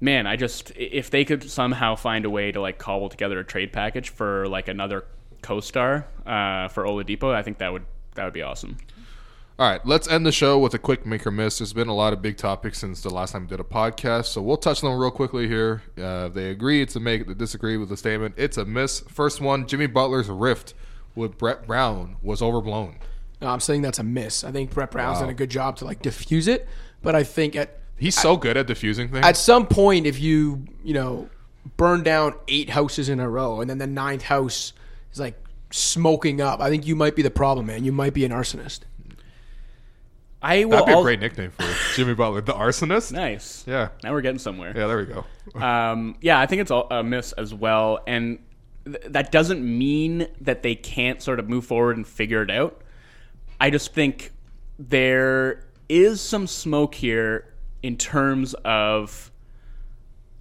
man, 0.00 0.26
I 0.26 0.36
just 0.36 0.72
if 0.76 1.10
they 1.10 1.24
could 1.24 1.48
somehow 1.50 1.96
find 1.96 2.24
a 2.24 2.30
way 2.30 2.52
to 2.52 2.60
like 2.60 2.78
cobble 2.78 3.08
together 3.08 3.38
a 3.40 3.44
trade 3.44 3.72
package 3.72 4.10
for 4.10 4.46
like 4.48 4.68
another 4.68 5.04
co-star 5.42 6.06
uh, 6.26 6.68
for 6.68 6.84
Oladipo, 6.84 7.32
I 7.34 7.42
think 7.42 7.58
that 7.58 7.72
would 7.72 7.84
that 8.14 8.24
would 8.24 8.34
be 8.34 8.42
awesome. 8.42 8.76
All 9.58 9.66
right, 9.66 9.84
let's 9.86 10.06
end 10.06 10.26
the 10.26 10.32
show 10.32 10.58
with 10.58 10.74
a 10.74 10.78
quick 10.78 11.06
make 11.06 11.26
or 11.26 11.30
miss. 11.30 11.58
There's 11.58 11.72
been 11.72 11.88
a 11.88 11.94
lot 11.94 12.12
of 12.12 12.20
big 12.20 12.36
topics 12.36 12.78
since 12.78 13.00
the 13.00 13.08
last 13.08 13.32
time 13.32 13.42
we 13.42 13.48
did 13.48 13.58
a 13.58 13.64
podcast, 13.64 14.26
so 14.26 14.42
we'll 14.42 14.58
touch 14.58 14.84
on 14.84 14.90
them 14.90 15.00
real 15.00 15.10
quickly 15.10 15.48
here. 15.48 15.82
Uh, 15.96 16.28
they 16.28 16.50
agree, 16.50 16.82
it's 16.82 16.94
a 16.94 17.00
make. 17.00 17.26
They 17.26 17.32
disagree 17.32 17.78
with 17.78 17.88
the 17.88 17.96
statement. 17.96 18.34
It's 18.36 18.58
a 18.58 18.66
miss. 18.66 19.00
First 19.08 19.40
one: 19.40 19.66
Jimmy 19.66 19.86
Butler's 19.86 20.28
rift 20.28 20.74
with 21.14 21.38
Brett 21.38 21.66
Brown 21.66 22.16
was 22.22 22.42
overblown. 22.42 22.96
No, 23.40 23.48
I'm 23.48 23.60
saying 23.60 23.80
that's 23.80 23.98
a 23.98 24.02
miss. 24.02 24.44
I 24.44 24.52
think 24.52 24.72
Brett 24.74 24.90
Brown's 24.90 25.16
Wow. 25.16 25.20
done 25.22 25.30
a 25.30 25.34
good 25.34 25.50
job 25.50 25.76
to 25.76 25.86
like 25.86 26.02
diffuse 26.02 26.48
it, 26.48 26.68
but 27.00 27.14
I 27.14 27.22
think 27.24 27.56
at 27.56 27.78
He's 27.96 28.14
so 28.14 28.36
good 28.36 28.58
at 28.58 28.66
diffusing 28.66 29.08
things. 29.08 29.24
at 29.24 29.38
some 29.38 29.66
point, 29.66 30.06
if 30.06 30.20
you 30.20 30.66
you 30.84 30.92
know 30.92 31.30
burn 31.78 32.02
down 32.02 32.34
eight 32.46 32.68
houses 32.68 33.08
in 33.08 33.20
a 33.20 33.28
row, 33.28 33.62
and 33.62 33.70
then 33.70 33.78
the 33.78 33.86
ninth 33.86 34.22
house 34.24 34.74
is 35.14 35.18
like 35.18 35.42
smoking 35.70 36.42
up, 36.42 36.60
I 36.60 36.68
think 36.68 36.86
you 36.86 36.94
might 36.94 37.16
be 37.16 37.22
the 37.22 37.30
problem, 37.30 37.64
man. 37.64 37.84
You 37.84 37.92
might 37.92 38.12
be 38.12 38.26
an 38.26 38.32
arsonist. 38.32 38.80
I 40.48 40.64
will. 40.64 40.70
That'd 40.70 40.86
be 40.86 40.92
a 40.92 40.96
al- 40.96 41.02
great 41.02 41.20
nickname 41.20 41.50
for 41.50 41.66
Jimmy 41.94 42.14
Butler, 42.14 42.40
the 42.40 42.52
arsonist. 42.52 43.12
Nice. 43.12 43.64
Yeah, 43.66 43.88
Now 44.04 44.12
we're 44.12 44.20
getting 44.20 44.38
somewhere. 44.38 44.72
yeah. 44.76 44.86
There 44.86 44.98
we 44.98 45.06
go. 45.06 45.24
Um, 45.60 46.16
yeah, 46.20 46.38
I 46.38 46.46
think 46.46 46.62
it's 46.62 46.70
a 46.70 47.02
miss 47.02 47.32
as 47.32 47.52
well, 47.52 48.00
and 48.06 48.38
th- 48.84 48.98
that 49.08 49.32
doesn't 49.32 49.62
mean 49.62 50.28
that 50.42 50.62
they 50.62 50.74
can't 50.74 51.20
sort 51.22 51.40
of 51.40 51.48
move 51.48 51.66
forward 51.66 51.96
and 51.96 52.06
figure 52.06 52.42
it 52.42 52.50
out. 52.50 52.80
I 53.60 53.70
just 53.70 53.92
think 53.94 54.32
there 54.78 55.64
is 55.88 56.20
some 56.20 56.46
smoke 56.46 56.94
here 56.94 57.52
in 57.82 57.96
terms 57.96 58.54
of 58.64 59.30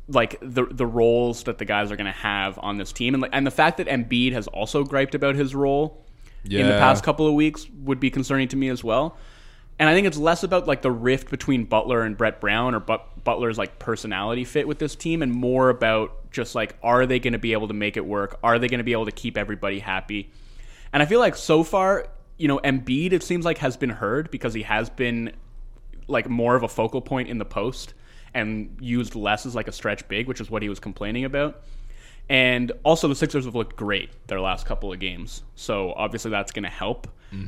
like 0.08 0.38
the 0.42 0.66
the 0.70 0.86
roles 0.86 1.44
that 1.46 1.58
the 1.58 1.66
guys 1.66 1.92
are 1.92 1.96
going 1.96 2.06
to 2.06 2.12
have 2.12 2.60
on 2.62 2.78
this 2.78 2.92
team, 2.92 3.14
and 3.16 3.22
like, 3.22 3.32
and 3.34 3.46
the 3.48 3.52
fact 3.52 3.78
that 3.78 3.88
Embiid 3.88 4.34
has 4.34 4.48
also 4.48 4.84
griped 4.84 5.16
about 5.16 5.34
his 5.36 5.56
role 5.56 6.06
in 6.44 6.68
the 6.68 6.78
past 6.78 7.04
couple 7.04 7.26
of 7.28 7.34
weeks 7.34 7.68
would 7.84 8.00
be 8.00 8.12
concerning 8.12 8.48
to 8.50 8.56
me 8.56 8.70
as 8.70 8.84
well. 8.84 9.18
And 9.78 9.90
I 9.90 9.94
think 9.94 10.08
it's 10.08 10.18
less 10.18 10.44
about 10.44 10.68
like 10.68 10.82
the 10.82 10.92
rift 10.92 11.30
between 11.30 11.66
Butler 11.66 12.04
and 12.04 12.18
Brett 12.18 12.40
Brown 12.40 12.74
or 12.76 12.80
but- 12.80 13.24
Butler's 13.24 13.58
like 13.58 13.78
personality 13.78 14.46
fit 14.46 14.68
with 14.68 14.80
this 14.80 14.96
team 14.96 15.22
and 15.22 15.32
more 15.32 15.70
about 15.70 16.32
just 16.32 16.56
like 16.56 16.78
are 16.82 17.06
they 17.06 17.20
going 17.20 17.34
to 17.34 17.40
be 17.40 17.54
able 17.54 17.68
to 17.68 17.74
make 17.74 17.98
it 17.98 18.06
work? 18.06 18.40
Are 18.44 18.58
they 18.60 18.68
going 18.68 18.78
to 18.80 18.84
be 18.86 18.94
able 18.94 19.06
to 19.06 19.12
keep 19.12 19.38
everybody 19.38 19.80
happy? 19.80 20.32
And 20.94 21.04
I 21.04 21.06
feel 21.06 21.20
like 21.20 21.36
so 21.36 21.64
far, 21.64 22.08
you 22.38 22.48
know, 22.48 22.60
Embiid 22.60 23.12
it 23.12 23.24
seems 23.24 23.44
like 23.44 23.58
has 23.58 23.76
been 23.76 23.90
heard 23.90 24.32
because 24.32 24.54
he 24.54 24.64
has 24.64 24.90
been 24.90 25.34
like 26.08 26.30
more 26.30 26.56
of 26.56 26.64
a 26.64 26.68
focal 26.68 27.02
point 27.02 27.28
in 27.28 27.38
the 27.38 27.46
post 27.46 27.94
and 28.34 28.78
used 28.80 29.16
less 29.16 29.46
as 29.46 29.56
like 29.56 29.68
a 29.68 29.72
stretch 29.72 30.08
big, 30.08 30.28
which 30.28 30.40
is 30.40 30.50
what 30.50 30.62
he 30.62 30.70
was 30.70 30.80
complaining 30.80 31.26
about. 31.26 31.64
And 32.30 32.72
also, 32.84 33.08
the 33.08 33.16
Sixers 33.16 33.46
have 33.46 33.56
looked 33.56 33.76
great 33.76 34.10
their 34.28 34.42
last 34.42 34.66
couple 34.66 34.92
of 34.92 35.00
games, 35.00 35.44
so 35.56 35.94
obviously 35.94 36.32
that's 36.32 36.52
going 36.52 36.64
to 36.64 36.70
help. 36.70 37.08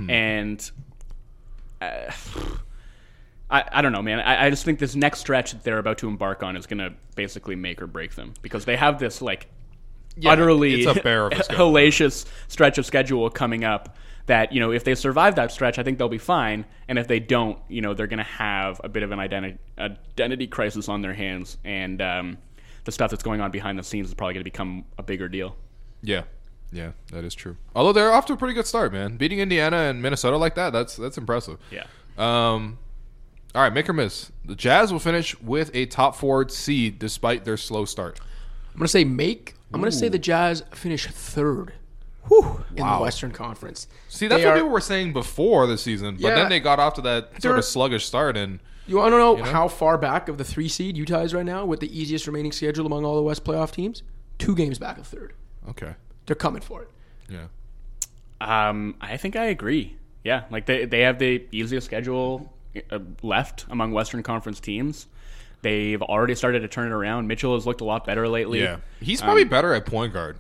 And 0.09 0.59
uh, 0.59 0.86
I, 3.49 3.63
I 3.71 3.82
don't 3.82 3.91
know, 3.91 4.01
man. 4.01 4.19
I, 4.19 4.47
I 4.47 4.49
just 4.49 4.65
think 4.65 4.80
this 4.80 4.95
next 4.95 5.19
stretch 5.19 5.51
that 5.51 5.63
they're 5.63 5.78
about 5.78 5.99
to 5.99 6.07
embark 6.07 6.43
on 6.43 6.57
is 6.57 6.67
going 6.67 6.80
to 6.80 6.93
basically 7.15 7.55
make 7.55 7.82
or 7.82 7.88
break 7.88 8.15
them 8.15 8.34
because 8.41 8.65
they 8.65 8.75
have 8.75 8.99
this 8.99 9.21
like 9.21 9.47
utterly 10.25 10.84
it's 10.84 10.97
a 10.97 11.01
bear 11.01 11.28
of 11.28 11.34
a 11.34 11.36
hellacious 11.53 12.25
stretch 12.47 12.78
of 12.78 12.86
schedule 12.86 13.30
coming 13.30 13.63
up. 13.63 13.97
That 14.25 14.51
you 14.51 14.59
know, 14.59 14.73
if 14.73 14.84
they 14.84 14.93
survive 14.93 15.36
that 15.36 15.53
stretch, 15.53 15.80
I 15.80 15.84
think 15.84 15.97
they'll 15.97 16.09
be 16.09 16.17
fine. 16.17 16.65
And 16.89 16.99
if 16.99 17.07
they 17.07 17.21
don't, 17.21 17.57
you 17.69 17.80
know, 17.82 17.93
they're 17.93 18.07
going 18.07 18.17
to 18.17 18.25
have 18.25 18.82
a 18.84 18.89
bit 18.89 19.03
of 19.03 19.11
an 19.11 19.19
identity 19.19 19.57
identity 19.80 20.47
crisis 20.47 20.89
on 20.89 21.01
their 21.01 21.13
hands, 21.13 21.57
and 21.63 22.01
um, 22.01 22.38
the 22.84 22.91
stuff 22.91 23.09
that's 23.09 23.23
going 23.23 23.39
on 23.39 23.51
behind 23.51 23.80
the 23.80 23.84
scenes 23.84 24.09
is 24.09 24.13
probably 24.13 24.34
going 24.34 24.43
to 24.43 24.51
become 24.51 24.84
a 24.97 25.03
bigger 25.03 25.30
deal. 25.30 25.55
Yeah, 26.01 26.23
yeah, 26.72 26.91
that 27.11 27.24
is 27.24 27.34
true. 27.36 27.57
Although 27.76 27.93
they're 27.93 28.11
off 28.13 28.26
to 28.28 28.34
a 28.34 28.38
pretty 28.38 28.53
good 28.53 28.68
start, 28.68 28.91
man. 28.93 29.18
Beating 29.18 29.39
Indiana 29.39 29.78
and 29.78 30.01
Minnesota 30.01 30.38
like 30.38 30.55
that, 30.55 30.72
that's 30.74 30.95
that's 30.95 31.18
impressive. 31.18 31.57
Yeah. 31.72 31.86
Um, 32.18 32.78
all 33.55 33.61
right, 33.61 33.74
make 33.74 33.88
or 33.89 33.93
miss. 33.93 34.32
The 34.45 34.55
Jazz 34.55 34.91
will 34.91 34.99
finish 34.99 35.39
with 35.41 35.72
a 35.74 35.86
top 35.86 36.15
four 36.15 36.47
seed 36.49 36.99
despite 36.99 37.45
their 37.45 37.57
slow 37.57 37.86
start. 37.86 38.20
I'm 38.74 38.80
gonna 38.80 38.88
say 38.88 39.03
make. 39.03 39.55
I'm 39.74 39.80
gonna 39.82 39.91
say 39.91 40.09
the 40.09 40.20
Jazz 40.20 40.63
finish 40.74 41.07
third. 41.07 41.74
Whew, 42.28 42.65
in 42.76 42.86
the 42.86 42.97
Western 42.97 43.32
Conference. 43.32 43.88
See, 44.09 44.28
that's 44.28 44.41
They 44.41 44.45
what 44.47 44.51
are- 44.53 44.57
people 44.57 44.70
were 44.70 44.82
saying 44.82 45.13
before 45.13 45.65
the 45.65 45.78
season, 45.78 46.15
but 46.15 46.28
Yeah. 46.30 46.36
then 46.36 46.49
they 46.49 46.59
got 46.59 46.78
off 46.78 46.93
to 46.95 47.01
that 47.03 47.41
sort 47.41 47.57
of 47.57 47.63
sluggish 47.63 48.05
start, 48.05 48.36
and 48.36 48.59
You 48.86 48.97
want 48.97 49.13
to 49.13 49.18
know, 49.18 49.36
know? 49.38 49.43
how 49.45 49.70
far 49.70 49.97
back 49.97 50.28
of 50.28 50.38
the 50.38 50.43
three 50.43 50.68
seed 50.68 50.97
Utah 50.97 51.22
is 51.22 51.34
right 51.34 51.45
now 51.45 51.63
with 51.65 51.80
the 51.80 51.97
easiest 51.97 52.28
remaining 52.28 52.51
schedule 52.51 52.86
among 52.86 53.05
all 53.05 53.15
the 53.15 53.22
West 53.22 53.45
playoff 53.45 53.72
teams? 53.72 54.03
Two 54.39 54.55
games 54.55 54.78
back 54.78 54.97
of 54.97 55.07
third. 55.07 55.34
okay, 55.70 55.93
They're 56.28 56.36
coming 56.36 56.61
for 56.61 56.84
it. 56.84 56.89
yeah, 57.30 57.47
Um, 58.39 58.95
I 59.01 59.17
think 59.17 59.36
I 59.36 59.45
agree. 59.45 59.95
Yeah, 60.23 60.43
like 60.51 60.65
they 60.65 60.86
they 60.86 61.01
have 61.01 61.19
the 61.19 61.45
easiest 61.51 61.86
schedule 61.86 62.53
uh, 62.91 62.99
left 63.23 63.65
among 63.69 63.91
Western 63.93 64.21
Conference 64.23 64.59
teams. 64.59 65.07
They've 65.61 66.01
already 66.01 66.36
started 66.36 66.59
to 66.59 66.67
turn 66.67 66.88
it 66.88 66.93
around. 66.93 67.28
Mitchell 67.28 67.55
has 67.55 67.65
looked 67.65 67.82
a 67.82 67.86
lot 67.86 68.05
better 68.05 68.28
lately. 68.28 68.61
Yeah, 68.61 68.78
he's 68.99 69.21
probably 69.21 69.43
better 69.45 69.73
at 69.73 69.86
point 69.86 70.13
guard. 70.13 70.38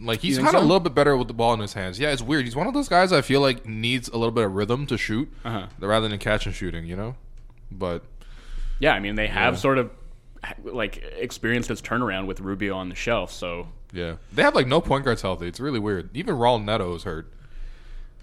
Like 0.00 0.20
he's 0.20 0.36
think 0.36 0.46
kind 0.46 0.56
of 0.56 0.60
so? 0.60 0.64
a 0.64 0.66
little 0.66 0.80
bit 0.80 0.94
better 0.94 1.16
with 1.16 1.26
the 1.28 1.34
ball 1.34 1.54
in 1.54 1.60
his 1.60 1.72
hands. 1.72 1.98
Yeah, 1.98 2.10
it's 2.12 2.22
weird. 2.22 2.44
He's 2.44 2.54
one 2.54 2.66
of 2.66 2.74
those 2.74 2.88
guys 2.88 3.12
I 3.12 3.20
feel 3.22 3.40
like 3.40 3.66
needs 3.66 4.08
a 4.08 4.16
little 4.16 4.30
bit 4.32 4.44
of 4.44 4.54
rhythm 4.54 4.86
to 4.86 4.98
shoot, 4.98 5.28
Uh-huh. 5.44 5.66
rather 5.80 6.08
than 6.08 6.18
catch 6.18 6.46
and 6.46 6.54
shooting. 6.54 6.84
You 6.86 6.96
know, 6.96 7.14
but 7.70 8.02
Yeah, 8.80 8.92
I 8.94 9.00
mean 9.00 9.14
they 9.14 9.26
have 9.28 9.54
Yeah. 9.54 9.58
sort 9.60 9.78
of 9.78 9.90
like 10.64 10.98
experienced 11.16 11.68
this 11.68 11.80
turnaround 11.80 12.26
with 12.26 12.40
Rubio 12.40 12.76
on 12.76 12.88
the 12.90 12.94
shelf. 12.94 13.32
So 13.32 13.68
yeah, 13.92 14.16
they 14.32 14.42
have 14.42 14.54
like 14.54 14.66
no 14.66 14.80
point 14.80 15.04
guards 15.04 15.22
healthy. 15.22 15.46
It's 15.46 15.60
really 15.60 15.78
weird. 15.80 16.10
Even 16.16 16.36
Raul 16.36 16.62
Neto 16.62 16.94
is 16.94 17.04
hurt. 17.04 17.32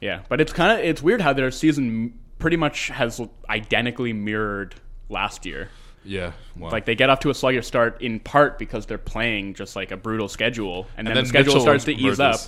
yeah, 0.01 0.21
but 0.29 0.39
it's 0.41 0.53
kind 0.53 0.77
of 0.79 0.85
it's 0.85 1.01
weird 1.01 1.21
how 1.21 1.33
their 1.33 1.51
season 1.51 2.19
pretty 2.39 2.57
much 2.57 2.89
has 2.89 3.21
identically 3.49 4.13
mirrored 4.13 4.75
last 5.09 5.45
year. 5.45 5.69
Yeah, 6.03 6.33
well, 6.55 6.71
Like 6.71 6.85
they 6.85 6.93
get 6.93 7.09
off 7.09 7.21
to 7.21 7.31
a 7.31 7.33
sluggish 7.33 7.65
start 7.65 7.99
in 8.01 8.19
part 8.19 8.59
because 8.59 8.85
they're 8.85 8.99
playing 8.99 9.55
just 9.55 9.75
like 9.75 9.89
a 9.89 9.97
brutal 9.97 10.27
schedule, 10.27 10.87
and, 10.97 11.07
then, 11.07 11.15
then 11.15 11.23
the 11.23 11.27
schedule 11.29 11.53
Mitchell 11.53 11.61
starts 11.61 11.85
to 11.85 11.93
ease 11.93 12.19
up, 12.19 12.39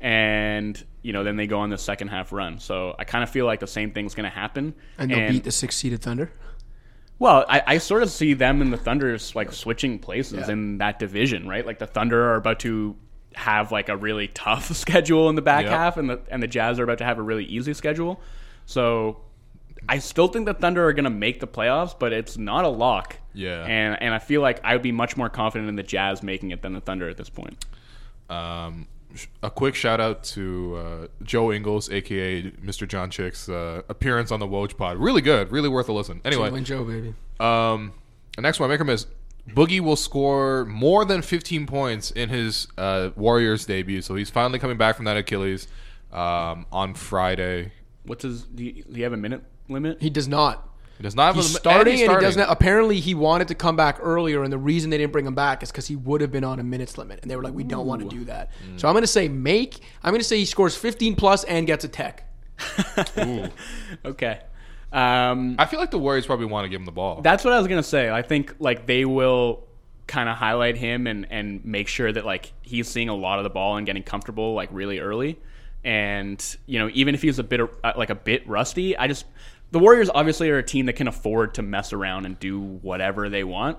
and 0.00 0.82
you 1.02 1.12
know 1.12 1.24
then 1.24 1.36
they 1.36 1.46
go 1.46 1.60
on 1.60 1.70
the 1.70 1.78
second 1.78 2.08
half 2.08 2.32
run. 2.32 2.58
So 2.58 2.94
I 2.98 3.04
kind 3.04 3.22
of 3.22 3.30
feel 3.30 3.46
like 3.46 3.60
the 3.60 3.66
same 3.66 3.92
thing's 3.92 4.14
going 4.14 4.24
to 4.28 4.34
happen. 4.34 4.74
And 4.98 5.10
they'll 5.10 5.28
beat 5.30 5.44
the 5.44 5.52
six 5.52 5.76
seeded 5.76 6.02
Thunder. 6.02 6.32
Well, 7.20 7.44
I, 7.48 7.62
I 7.66 7.78
sort 7.78 8.02
of 8.04 8.10
see 8.10 8.34
them 8.34 8.62
and 8.62 8.72
the 8.72 8.76
Thunders 8.76 9.34
like 9.34 9.52
switching 9.52 9.98
places 9.98 10.46
Yeah. 10.46 10.52
in 10.52 10.78
that 10.78 10.98
division, 10.98 11.48
right? 11.48 11.66
Like 11.66 11.78
the 11.80 11.86
Thunder 11.86 12.30
are 12.30 12.36
about 12.36 12.60
to 12.60 12.94
have 13.34 13.72
like 13.72 13.88
a 13.88 13.96
really 13.96 14.28
tough 14.28 14.64
schedule 14.76 15.28
in 15.28 15.34
the 15.34 15.42
back 15.42 15.64
Yep. 15.64 15.72
half, 15.72 15.96
and 15.96 16.08
the 16.10 16.20
and 16.30 16.42
the 16.42 16.46
Jazz 16.46 16.78
are 16.78 16.84
about 16.84 16.98
to 16.98 17.04
have 17.04 17.18
a 17.18 17.22
really 17.22 17.44
easy 17.44 17.74
schedule. 17.74 18.20
So 18.66 19.18
I 19.88 19.98
still 19.98 20.28
think 20.28 20.46
the 20.46 20.54
Thunder 20.54 20.86
are 20.86 20.92
going 20.92 21.04
to 21.04 21.10
make 21.10 21.40
the 21.40 21.46
playoffs, 21.46 21.94
but 21.98 22.12
it's 22.12 22.36
not 22.36 22.64
a 22.64 22.68
lock. 22.68 23.16
Yeah. 23.34 23.64
and 23.64 24.00
and 24.02 24.14
I 24.14 24.18
feel 24.18 24.40
like 24.40 24.60
I 24.64 24.74
would 24.74 24.82
be 24.82 24.92
much 24.92 25.16
more 25.16 25.28
confident 25.28 25.68
in 25.68 25.76
the 25.76 25.82
Jazz 25.82 26.22
making 26.22 26.50
it 26.52 26.62
than 26.62 26.72
the 26.72 26.80
Thunder 26.80 27.08
at 27.08 27.16
this 27.16 27.28
point. 27.30 27.64
Um, 28.30 28.86
a 29.42 29.50
quick 29.50 29.74
shout 29.74 30.00
out 30.00 30.22
to 30.22 30.76
uh, 30.76 31.06
Joe 31.22 31.52
Ingles, 31.52 31.90
aka 31.90 32.50
Mr. 32.50 32.86
John 32.86 33.10
Chick's 33.10 33.48
uh, 33.48 33.82
appearance 33.88 34.30
on 34.30 34.40
the 34.40 34.46
Woj 34.46 34.76
Pod. 34.76 34.98
Really 34.98 35.22
good, 35.22 35.50
really 35.50 35.68
worth 35.68 35.88
a 35.88 35.92
listen. 35.92 36.20
Anyway, 36.24 36.50
Win 36.50 36.64
Joe, 36.64 36.84
baby. 36.84 37.14
Um, 37.40 37.92
the 38.36 38.42
next 38.42 38.60
one, 38.60 38.68
make 38.68 38.80
or 38.80 38.84
miss. 38.84 39.06
Boogie 39.48 39.80
will 39.80 39.96
score 39.96 40.64
more 40.66 41.04
than 41.04 41.22
15 41.22 41.66
points 41.66 42.10
in 42.10 42.28
his 42.28 42.68
uh, 42.76 43.10
Warriors 43.16 43.64
debut, 43.64 44.02
so 44.02 44.14
he's 44.14 44.30
finally 44.30 44.58
coming 44.58 44.76
back 44.76 44.96
from 44.96 45.06
that 45.06 45.16
Achilles 45.16 45.68
um, 46.12 46.66
on 46.70 46.94
Friday. 46.94 47.72
What's 48.04 48.24
his? 48.24 48.42
Do 48.42 48.64
you, 48.64 48.84
do 48.84 48.98
you 48.98 49.04
have 49.04 49.12
a 49.12 49.18
minute 49.18 49.42
limit? 49.68 50.00
He 50.00 50.10
does 50.10 50.28
not. 50.28 50.68
He 50.98 51.04
does 51.04 51.14
not 51.14 51.26
have 51.26 51.36
He's 51.36 51.54
a, 51.54 51.58
starting 51.58 52.00
and 52.00 52.10
and, 52.10 52.10
he 52.10 52.24
doesn't. 52.24 52.42
starting. 52.42 52.52
Apparently, 52.52 53.00
he 53.00 53.14
wanted 53.14 53.48
to 53.48 53.54
come 53.54 53.76
back 53.76 53.98
earlier, 54.02 54.42
and 54.42 54.52
the 54.52 54.58
reason 54.58 54.90
they 54.90 54.98
didn't 54.98 55.12
bring 55.12 55.26
him 55.26 55.34
back 55.34 55.62
is 55.62 55.70
because 55.70 55.86
he 55.86 55.96
would 55.96 56.20
have 56.20 56.32
been 56.32 56.44
on 56.44 56.58
a 56.58 56.64
minutes 56.64 56.98
limit, 56.98 57.20
and 57.22 57.30
they 57.30 57.36
were 57.36 57.42
like, 57.42 57.54
"We 57.54 57.64
don't 57.64 57.86
want 57.86 58.02
to 58.02 58.08
do 58.08 58.24
that." 58.24 58.50
Mm. 58.68 58.80
So 58.80 58.88
I'm 58.88 58.94
going 58.94 59.02
to 59.02 59.06
say 59.06 59.28
make. 59.28 59.80
I'm 60.02 60.10
going 60.10 60.20
to 60.20 60.26
say 60.26 60.38
he 60.38 60.44
scores 60.44 60.76
15 60.76 61.14
plus 61.14 61.44
and 61.44 61.66
gets 61.66 61.84
a 61.84 61.88
tech. 61.88 62.24
Okay. 64.04 64.40
Um, 64.92 65.56
I 65.58 65.66
feel 65.66 65.80
like 65.80 65.90
the 65.90 65.98
Warriors 65.98 66.26
probably 66.26 66.46
want 66.46 66.64
to 66.64 66.68
give 66.68 66.80
him 66.80 66.86
the 66.86 66.92
ball. 66.92 67.20
That's 67.20 67.44
what 67.44 67.52
I 67.52 67.58
was 67.58 67.66
gonna 67.68 67.82
say. 67.82 68.10
I 68.10 68.22
think 68.22 68.54
like 68.58 68.86
they 68.86 69.04
will 69.04 69.64
kind 70.06 70.28
of 70.28 70.36
highlight 70.36 70.76
him 70.76 71.06
and 71.06 71.26
and 71.30 71.62
make 71.64 71.88
sure 71.88 72.10
that 72.10 72.24
like 72.24 72.52
he's 72.62 72.88
seeing 72.88 73.10
a 73.10 73.14
lot 73.14 73.38
of 73.38 73.44
the 73.44 73.50
ball 73.50 73.76
and 73.76 73.86
getting 73.86 74.02
comfortable 74.02 74.54
like 74.54 74.70
really 74.72 74.98
early. 74.98 75.38
And 75.84 76.42
you 76.66 76.78
know, 76.78 76.90
even 76.94 77.14
if 77.14 77.22
he's 77.22 77.38
a 77.38 77.44
bit 77.44 77.60
uh, 77.84 77.92
like 77.96 78.10
a 78.10 78.14
bit 78.14 78.48
rusty, 78.48 78.96
I 78.96 79.08
just 79.08 79.26
the 79.70 79.78
Warriors 79.78 80.10
obviously 80.14 80.50
are 80.50 80.58
a 80.58 80.62
team 80.62 80.86
that 80.86 80.94
can 80.94 81.08
afford 81.08 81.54
to 81.54 81.62
mess 81.62 81.92
around 81.92 82.24
and 82.26 82.38
do 82.38 82.60
whatever 82.60 83.28
they 83.28 83.44
want. 83.44 83.78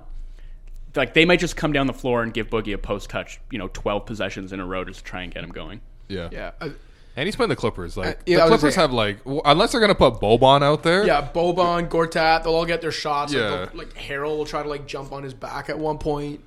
Like 0.95 1.13
they 1.13 1.25
might 1.25 1.39
just 1.39 1.55
come 1.55 1.71
down 1.71 1.87
the 1.87 1.93
floor 1.93 2.23
and 2.23 2.33
give 2.33 2.49
Boogie 2.49 2.73
a 2.73 2.77
post 2.77 3.09
touch, 3.09 3.39
you 3.51 3.59
know, 3.59 3.67
twelve 3.67 4.05
possessions 4.05 4.51
in 4.53 4.59
a 4.59 4.65
row 4.65 4.83
just 4.83 4.99
to 4.99 5.05
try 5.05 5.21
and 5.23 5.33
get 5.33 5.43
him 5.43 5.51
going. 5.51 5.81
yeah. 6.07 6.29
Yeah. 6.31 6.51
Uh, 6.59 6.69
And 7.15 7.27
he's 7.27 7.35
playing 7.35 7.49
the 7.49 7.55
Clippers. 7.55 7.95
Like 7.97 8.07
Uh, 8.07 8.21
yeah, 8.25 8.37
the 8.41 8.47
Clippers 8.47 8.75
gonna 8.75 8.87
have 8.87 8.93
like 8.93 9.19
w- 9.23 9.41
unless 9.45 9.71
they're 9.71 9.81
gonna 9.81 9.93
put 9.95 10.15
Boban 10.15 10.63
out 10.63 10.83
there. 10.83 11.05
yeah, 11.05 11.27
Boban, 11.33 11.89
Gortat, 11.89 12.43
they'll 12.43 12.53
all 12.55 12.65
get 12.65 12.81
their 12.81 12.91
shots. 12.91 13.33
Yeah. 13.33 13.67
they'll- 13.67 13.69
like 13.73 13.93
Harrell 13.93 14.37
will 14.37 14.45
try 14.45 14.63
to 14.63 14.69
like 14.69 14.87
jump 14.87 15.11
on 15.11 15.23
his 15.23 15.33
back 15.33 15.69
at 15.69 15.77
one 15.77 15.97
point, 15.99 16.39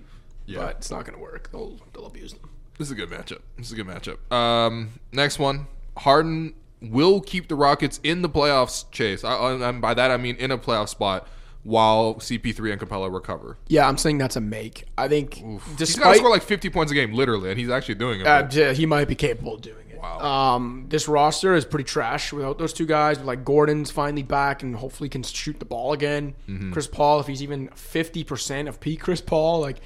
Yeah. 0.47 0.59
but 0.61 0.77
it's 0.79 0.91
not 0.91 1.05
going 1.05 1.17
to 1.17 1.23
work. 1.23 1.51
They'll 1.53 1.79
they'll 1.93 2.07
abuse 2.07 2.33
them. 2.33 2.49
This 2.79 2.89
is 2.89 2.93
a 2.93 2.95
good 2.97 3.11
matchup. 3.11 3.41
This 3.59 3.67
is 3.67 3.73
a 3.73 3.77
good 3.77 3.87
matchup. 3.87 4.33
Um, 4.35 4.91
next 5.13 5.39
one, 5.39 5.67
Harden 5.99 6.55
will 6.83 7.21
keep 7.21 7.49
the 7.49 7.55
Rockets 7.55 8.01
in 8.03 8.23
the 8.23 8.29
playoffs 8.29 8.91
chase. 8.91 9.25
I, 9.25 9.53
and 9.53 9.81
by 9.81 9.95
that 9.95 10.11
I 10.11 10.17
mean 10.17 10.37
in 10.37 10.51
a 10.51 10.59
playoff 10.59 10.89
spot 10.89 11.27
while 11.65 12.17
CP3 12.17 12.73
and 12.73 12.81
Capela 12.81 13.13
recover. 13.13 13.57
Yeah, 13.69 13.89
I'm 13.89 13.97
saying 13.97 14.19
that's 14.19 14.37
a 14.37 14.41
make. 14.41 14.85
I 14.99 15.09
think 15.09 15.35
He's 15.79 15.97
got 15.97 16.13
to 16.13 16.19
score 16.19 16.31
like 16.31 16.43
50 16.43 16.71
points 16.71 16.91
a 16.91 16.95
game, 16.95 17.13
literally, 17.13 17.51
and 17.51 17.59
he's 17.59 17.71
actually 17.71 17.95
doing 17.97 18.21
it. 18.21 18.27
Uh, 18.27 18.49
yeah, 18.51 18.73
he 18.73 18.87
might 18.87 19.09
be 19.09 19.15
capable 19.15 19.55
of 19.55 19.63
doing 19.63 19.77
it. 19.91 20.01
Wow. 20.01 20.19
Um, 20.21 20.87
this 20.89 21.07
roster 21.07 21.55
is 21.55 21.65
pretty 21.65 21.85
trash 21.85 22.33
without 22.33 22.59
those 22.59 22.73
two 22.73 22.87
guys. 22.87 23.21
Like 23.21 23.45
Gordon's 23.45 23.93
finally 23.93 24.25
back 24.25 24.65
and 24.65 24.75
hopefully 24.75 25.09
can 25.09 25.23
shoot 25.23 25.61
the 25.61 25.65
ball 25.65 25.93
again. 25.93 26.35
Mm-hmm. 26.49 26.73
Chris 26.73 26.89
Paul, 26.89 27.21
if 27.21 27.29
he's 27.29 27.43
even 27.43 27.69
fifty 27.69 28.25
percent 28.25 28.69
of 28.69 28.81
peak 28.81 29.01
Chris 29.01 29.21
Paul, 29.21 29.61
like 29.61 29.81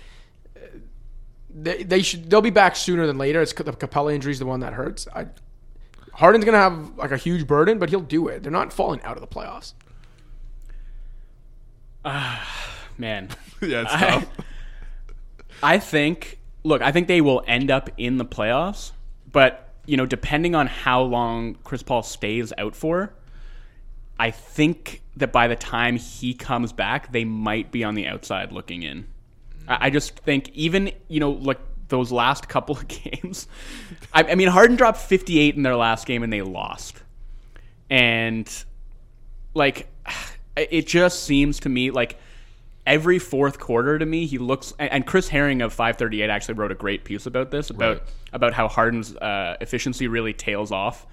they, 1.54 1.82
they 1.82 2.00
should 2.00 2.30
they'll 2.30 2.40
be 2.40 2.48
back 2.48 2.76
sooner 2.76 3.06
than 3.06 3.18
later. 3.18 3.42
It's 3.42 3.52
the 3.52 3.64
Capela 3.72 4.14
injury 4.14 4.32
is 4.32 4.38
the 4.38 4.46
one 4.46 4.60
that 4.60 4.72
hurts. 4.72 5.06
I, 5.14 5.26
Harden's 6.16 6.44
gonna 6.44 6.58
have 6.58 6.96
like 6.96 7.12
a 7.12 7.16
huge 7.16 7.46
burden, 7.46 7.78
but 7.78 7.90
he'll 7.90 8.00
do 8.00 8.28
it. 8.28 8.42
They're 8.42 8.52
not 8.52 8.72
falling 8.72 9.02
out 9.02 9.16
of 9.16 9.20
the 9.20 9.26
playoffs. 9.26 9.74
Ah, 12.04 12.48
man, 12.96 13.28
yeah, 13.60 13.82
it's 13.82 13.92
I, 13.92 14.00
tough. 14.10 14.28
I 15.62 15.78
think. 15.78 16.38
Look, 16.64 16.82
I 16.82 16.90
think 16.90 17.06
they 17.06 17.20
will 17.20 17.44
end 17.46 17.70
up 17.70 17.90
in 17.96 18.16
the 18.16 18.24
playoffs, 18.24 18.90
but 19.30 19.74
you 19.84 19.96
know, 19.96 20.06
depending 20.06 20.54
on 20.54 20.66
how 20.66 21.02
long 21.02 21.56
Chris 21.62 21.82
Paul 21.82 22.02
stays 22.02 22.52
out 22.58 22.74
for, 22.74 23.14
I 24.18 24.30
think 24.32 25.02
that 25.16 25.32
by 25.32 25.46
the 25.46 25.54
time 25.54 25.96
he 25.96 26.34
comes 26.34 26.72
back, 26.72 27.12
they 27.12 27.24
might 27.24 27.70
be 27.70 27.84
on 27.84 27.94
the 27.94 28.06
outside 28.06 28.50
looking 28.52 28.82
in. 28.82 29.06
I, 29.68 29.86
I 29.86 29.90
just 29.90 30.18
think 30.20 30.48
even 30.54 30.92
you 31.08 31.20
know, 31.20 31.30
like 31.30 31.60
those 31.88 32.10
last 32.12 32.48
couple 32.48 32.76
of 32.76 32.88
games. 32.88 33.46
I, 34.12 34.24
I 34.24 34.34
mean, 34.34 34.48
Harden 34.48 34.76
dropped 34.76 34.98
58 34.98 35.54
in 35.56 35.62
their 35.62 35.76
last 35.76 36.06
game 36.06 36.22
and 36.22 36.32
they 36.32 36.42
lost, 36.42 37.02
and 37.90 38.50
like 39.54 39.88
it 40.56 40.86
just 40.86 41.24
seems 41.24 41.60
to 41.60 41.68
me 41.68 41.90
like 41.90 42.18
every 42.86 43.18
fourth 43.18 43.58
quarter 43.58 43.98
to 43.98 44.06
me 44.06 44.26
he 44.26 44.38
looks 44.38 44.72
and- 44.78 45.04
chris 45.06 45.28
herring 45.28 45.60
of 45.60 45.72
538 45.72 46.30
actually 46.30 46.54
wrote 46.54 46.70
a 46.70 46.74
great 46.76 47.04
piece 47.04 47.26
about 47.26 47.50
this 47.50 47.68
about 47.68 47.98
Right. 47.98 48.02
about 48.32 48.52
how 48.54 48.68
harden's 48.68 49.14
uh, 49.16 49.56
efficiency 49.60 50.06
really 50.06 50.32
tails 50.32 50.70
off 50.70 51.04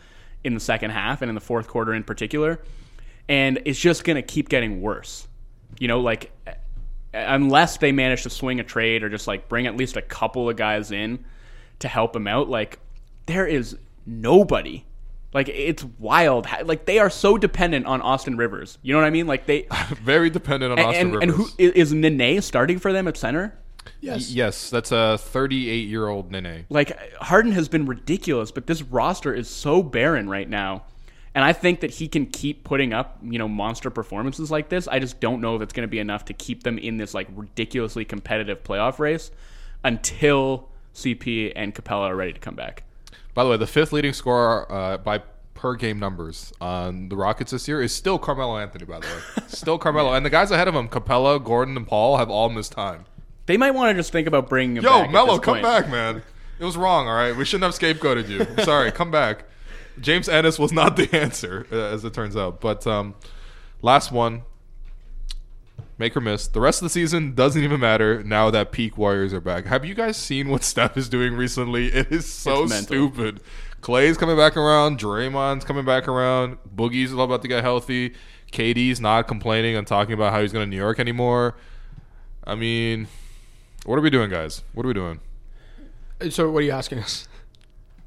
in 0.44 0.54
the 0.54 0.60
second 0.60 0.92
half 0.92 1.22
and 1.24 1.30
in 1.30 1.36
the 1.36 1.42
fourth 1.42 1.68
quarter 1.68 1.94
in 1.96 2.04
particular 2.04 2.62
and 3.28 3.60
it's 3.66 3.80
just 3.80 4.04
going 4.04 4.18
to 4.18 4.22
keep 4.22 4.50
getting 4.50 4.82
worse 4.82 5.28
you 5.80 5.88
know 5.88 6.00
like 6.00 6.32
unless 7.14 7.78
they 7.78 7.92
manage 7.92 8.24
to 8.24 8.30
swing 8.30 8.60
a 8.60 8.64
trade 8.64 9.04
or 9.04 9.10
just 9.10 9.28
like 9.28 9.48
bring 9.48 9.68
at 9.68 9.78
least 9.78 9.96
a 9.96 10.02
couple 10.02 10.50
of 10.50 10.56
guys 10.56 10.92
in 10.92 11.24
to 11.80 11.88
help 11.88 12.16
him 12.16 12.28
out 12.28 12.50
like 12.50 12.80
there 13.26 13.46
is 13.46 13.78
nobody 14.06 14.84
like 15.34 15.48
it's 15.50 15.84
wild 16.00 16.48
like 16.66 16.86
they 16.86 17.00
are 17.00 17.10
so 17.10 17.38
dependent 17.38 17.86
on 17.86 18.02
austin 18.02 18.36
rivers 18.38 18.78
you 18.82 18.94
know 18.94 19.00
what 19.00 19.06
i 19.06 19.10
mean 19.10 19.28
like 19.28 19.46
they 19.46 19.68
Very 20.04 20.30
dependent 20.30 20.72
on 20.74 20.80
Austin 20.80 21.02
and, 21.02 21.14
Rivers. 21.14 21.24
and 21.24 21.32
who 21.32 21.48
is 21.58 21.72
is 21.74 21.94
Nene 21.94 22.42
starting 22.42 22.80
for 22.80 22.92
them 22.92 23.08
at 23.08 23.18
center? 23.18 23.58
Yes. 24.00 24.32
yes, 24.32 24.70
that's 24.70 24.92
a 24.92 25.18
38 25.18 25.88
year 25.88 26.08
old 26.08 26.32
Nene. 26.32 26.66
Like 26.70 27.14
Harden 27.16 27.52
has 27.54 27.68
been 27.68 27.86
ridiculous, 27.86 28.52
but 28.52 28.68
this 28.68 28.82
roster 28.82 29.34
is 29.34 29.50
so 29.50 29.82
barren 29.84 30.30
right 30.30 30.48
now. 30.48 30.84
And 31.36 31.44
I 31.44 31.52
think 31.52 31.80
that 31.80 31.92
he 31.92 32.08
can 32.08 32.28
keep 32.28 32.64
putting 32.64 32.94
up, 32.94 33.18
you 33.24 33.40
know, 33.40 33.48
monster 33.48 33.90
performances 33.90 34.52
like 34.52 34.70
this. 34.70 34.88
I 34.88 35.00
just 35.00 35.20
don't 35.20 35.42
know 35.42 35.56
if 35.56 35.62
it's 35.62 35.74
going 35.74 35.88
to 35.88 35.92
be 35.92 36.00
enough 36.00 36.26
to 36.26 36.34
keep 36.34 36.64
them 36.64 36.78
in 36.78 36.98
this 36.98 37.14
like 37.14 37.28
ridiculously 37.36 38.06
competitive 38.06 38.64
playoff 38.64 39.00
race 39.00 39.32
until 39.84 40.70
CP 40.94 41.52
and 41.56 41.74
Capela 41.74 42.10
are 42.10 42.16
ready 42.16 42.34
to 42.34 42.40
come 42.40 42.56
back. 42.56 42.84
By 43.34 43.44
the 43.44 43.50
way, 43.50 43.58
the 43.58 43.68
fifth 43.68 43.92
leading 43.92 44.14
scorer 44.14 44.72
uh, 44.72 44.98
by 44.98 45.22
per 45.56 45.76
game 45.76 45.98
numbers 45.98 46.54
on 46.62 47.10
the 47.10 47.16
Rockets 47.16 47.52
this 47.52 47.68
year 47.68 47.82
is 47.82 47.94
still 47.94 48.20
Carmelo 48.20 48.58
Anthony. 48.58 48.86
By 48.86 49.00
the 49.00 49.08
way, 49.08 49.44
still 49.48 49.78
Carmelo, 49.78 50.14
and 50.14 50.26
the 50.26 50.30
guys 50.30 50.52
ahead 50.52 50.68
of 50.68 50.76
him, 50.76 50.88
Capela, 50.88 51.44
Gordon, 51.44 51.78
and 51.78 51.88
Paul, 51.88 52.18
have 52.18 52.30
all 52.30 52.50
missed 52.50 52.74
time. 52.74 53.06
They 53.46 53.58
might 53.58 53.72
want 53.72 53.90
to 53.96 54.00
just 54.00 54.12
think 54.12 54.28
about 54.28 54.50
bringing 54.50 54.78
him 54.78 54.84
Yo, 54.84 55.08
Melo, 55.08 55.40
come 55.40 55.56
point. 55.56 55.64
back, 55.64 55.90
man. 55.90 56.22
It 56.60 56.66
was 56.66 56.78
wrong. 56.78 57.08
All 57.08 57.16
right, 57.16 57.36
we 57.36 57.44
shouldn't 57.44 57.64
have 57.64 57.80
scapegoated 57.80 58.30
you. 58.30 58.42
I'm 58.42 58.64
sorry, 58.64 58.92
come 58.94 59.10
back. 59.10 59.46
James 60.00 60.28
Ennis 60.30 60.58
was 60.60 60.72
not 60.72 60.96
the 60.96 61.10
answer, 61.16 61.68
uh, 61.72 61.76
as 61.76 62.04
it 62.06 62.14
turns 62.14 62.36
out. 62.36 62.60
But 62.62 62.86
um, 62.88 63.16
last 63.82 64.12
one, 64.12 64.44
make 65.98 66.16
or 66.18 66.22
miss. 66.22 66.48
The 66.48 66.60
rest 66.60 66.82
of 66.82 66.86
the 66.86 66.90
season 66.90 67.36
doesn't 67.36 67.62
even 67.64 67.80
matter 67.80 68.24
now 68.24 68.50
that 68.50 68.72
peak 68.72 68.98
Warriors 68.98 69.34
are 69.34 69.42
back. 69.42 69.66
Have 69.66 69.86
you 69.86 69.94
guys 69.94 70.18
seen 70.18 70.50
what 70.50 70.64
Steph 70.64 70.98
is 70.98 71.10
doing 71.10 71.34
recently? 71.36 71.88
It 71.88 72.12
is 72.12 72.32
so 72.32 72.64
It's 72.64 72.72
mental. 72.72 72.86
stupid. 73.10 73.40
Clay's 73.82 74.18
coming 74.18 74.38
back 74.38 74.56
around. 74.56 74.98
Draymond's 74.98 75.66
coming 75.66 75.84
back 75.86 76.08
around. 76.08 76.58
Boogie's 76.76 77.12
about 77.12 77.42
to 77.42 77.48
get 77.48 77.64
healthy. 77.64 78.14
KD's 78.52 79.02
not 79.02 79.28
complaining 79.28 79.76
and 79.76 79.86
talking 79.86 80.14
about 80.14 80.32
how 80.32 80.42
he's 80.42 80.54
going 80.54 80.66
to 80.66 80.70
New 80.70 80.78
York 80.78 81.00
anymore. 81.00 81.56
I 82.46 82.56
mean, 82.56 83.08
what 83.86 83.98
are 83.98 84.02
we 84.02 84.10
doing, 84.10 84.30
guys? 84.30 84.64
What 84.74 84.86
are 84.86 84.88
we 84.88 84.94
doing? 84.94 85.20
So 86.30 86.50
what 86.52 86.60
are 86.60 86.62
you 86.62 86.72
asking 86.72 87.00
us? 87.00 87.28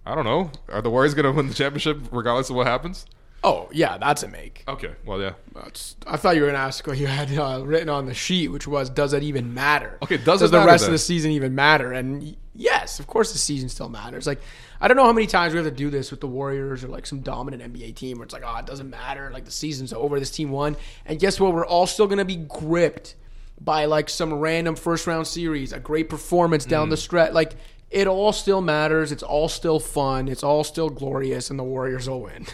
I 0.07 0.15
don't 0.15 0.25
know. 0.25 0.51
Are 0.71 0.81
the 0.81 0.91
Warriors 0.91 1.15
going 1.15 1.25
to 1.25 1.33
win 1.33 1.49
the 1.49 1.55
championship 1.55 1.99
regardless 2.13 2.49
of 2.49 2.57
what 2.57 2.67
happens? 2.67 3.05
Oh 3.45 3.69
yeah, 3.71 3.99
that's 3.99 4.23
a 4.23 4.29
make. 4.29 4.65
Okay. 4.67 4.93
Well, 5.05 5.21
yeah. 5.21 5.33
That's, 5.55 5.95
I 6.07 6.17
thought 6.17 6.35
you 6.37 6.41
were 6.43 6.49
gonna 6.49 6.59
ask 6.59 6.85
what 6.87 6.97
you 6.99 7.07
had 7.07 7.37
uh, 7.39 7.63
written 7.65 7.89
on 7.89 8.07
the 8.07 8.15
sheet, 8.15 8.49
which 8.49 8.67
was, 8.67 8.89
"Does 8.91 9.13
it 9.13 9.23
even 9.23 9.53
matter?" 9.55 9.99
Okay, 10.03 10.17
does 10.17 10.43
it 10.43 10.51
the 10.51 10.65
rest 10.65 10.83
then? 10.85 10.89
of 10.91 10.93
the 10.95 10.99
season 10.99 11.31
even 11.33 11.55
matter? 11.55 11.93
And 11.93 12.35
yes, 12.55 12.99
of 12.99 13.07
course, 13.07 13.33
the 13.33 13.39
season 13.39 13.69
still 13.69 13.89
matters. 13.91 14.27
Like 14.27 14.41
I 14.81 14.89
don't 14.89 14.97
know 14.97 15.05
how 15.05 15.13
many 15.13 15.27
times 15.29 15.53
we 15.53 15.59
have 15.59 15.67
to 15.67 15.71
do 15.71 15.91
this 15.91 16.11
with 16.11 16.21
the 16.23 16.27
Warriors 16.27 16.83
or 16.83 16.89
like 16.89 17.07
some 17.07 17.21
dominant 17.21 17.63
NBA 17.73 17.95
team 17.95 18.19
where 18.19 18.25
it's 18.25 18.33
like, 18.35 18.43
oh, 18.45 18.57
it 18.57 18.67
doesn't 18.67 18.91
matter. 18.91 19.31
Like 19.33 19.45
the 19.45 19.51
season's 19.53 19.93
over. 19.93 20.19
This 20.19 20.31
team 20.33 20.51
won, 20.51 20.75
and 21.05 21.21
guess 21.21 21.39
what? 21.39 21.53
We're 21.53 21.67
all 21.67 21.87
still 21.87 22.07
gonna 22.09 22.25
be 22.25 22.37
gripped 22.37 23.15
by 23.61 23.85
like 23.85 24.09
some 24.09 24.35
random 24.35 24.75
first 24.77 25.07
round 25.07 25.27
series, 25.27 25.73
a 25.73 25.79
great 25.79 26.09
performance 26.09 26.65
down 26.65 26.89
Mm. 26.89 26.91
the 26.91 26.97
stretch. 26.97 27.33
Like 27.33 27.55
it 27.91 28.07
all 28.07 28.33
still 28.33 28.61
matters. 28.61 29.13
It's 29.13 29.23
all 29.23 29.49
still 29.49 29.81
fun. 29.81 30.29
It's 30.29 30.43
all 30.43 30.65
still 30.65 30.89
glorious, 30.91 31.51
and 31.51 31.59
the 31.59 31.65
Warriors 31.65 32.09
will 32.09 32.23
win. 32.23 32.47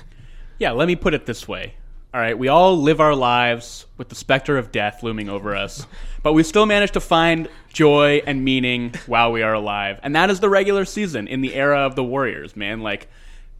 Yeah, 0.59 0.73
let 0.73 0.87
me 0.87 0.97
put 0.97 1.15
it 1.15 1.27
this 1.27 1.49
way. 1.49 1.75
All 2.15 2.21
right, 2.21 2.39
we 2.39 2.49
all 2.49 2.77
live 2.77 3.01
our 3.01 3.15
lives 3.15 3.87
with 3.97 4.11
the 4.11 4.15
specter 4.15 4.59
of 4.59 4.71
death 4.71 5.03
looming 5.03 5.31
over 5.31 5.57
us, 5.57 5.87
but 6.23 6.35
we 6.35 6.43
still 6.43 6.67
manage 6.67 6.91
to 6.93 7.01
find 7.01 7.49
joy 7.73 8.21
and 8.27 8.45
meaning 8.45 8.93
while 9.07 9.33
we 9.33 9.43
are 9.43 9.55
alive. 9.55 9.99
And 10.03 10.15
that 10.15 10.29
is 10.29 10.39
the 10.39 10.51
regular 10.51 10.85
season 10.85 11.27
in 11.27 11.41
the 11.41 11.55
era 11.55 11.79
of 11.87 11.97
the 11.97 12.05
Warriors, 12.05 12.55
man. 12.55 12.81
Like, 12.81 13.09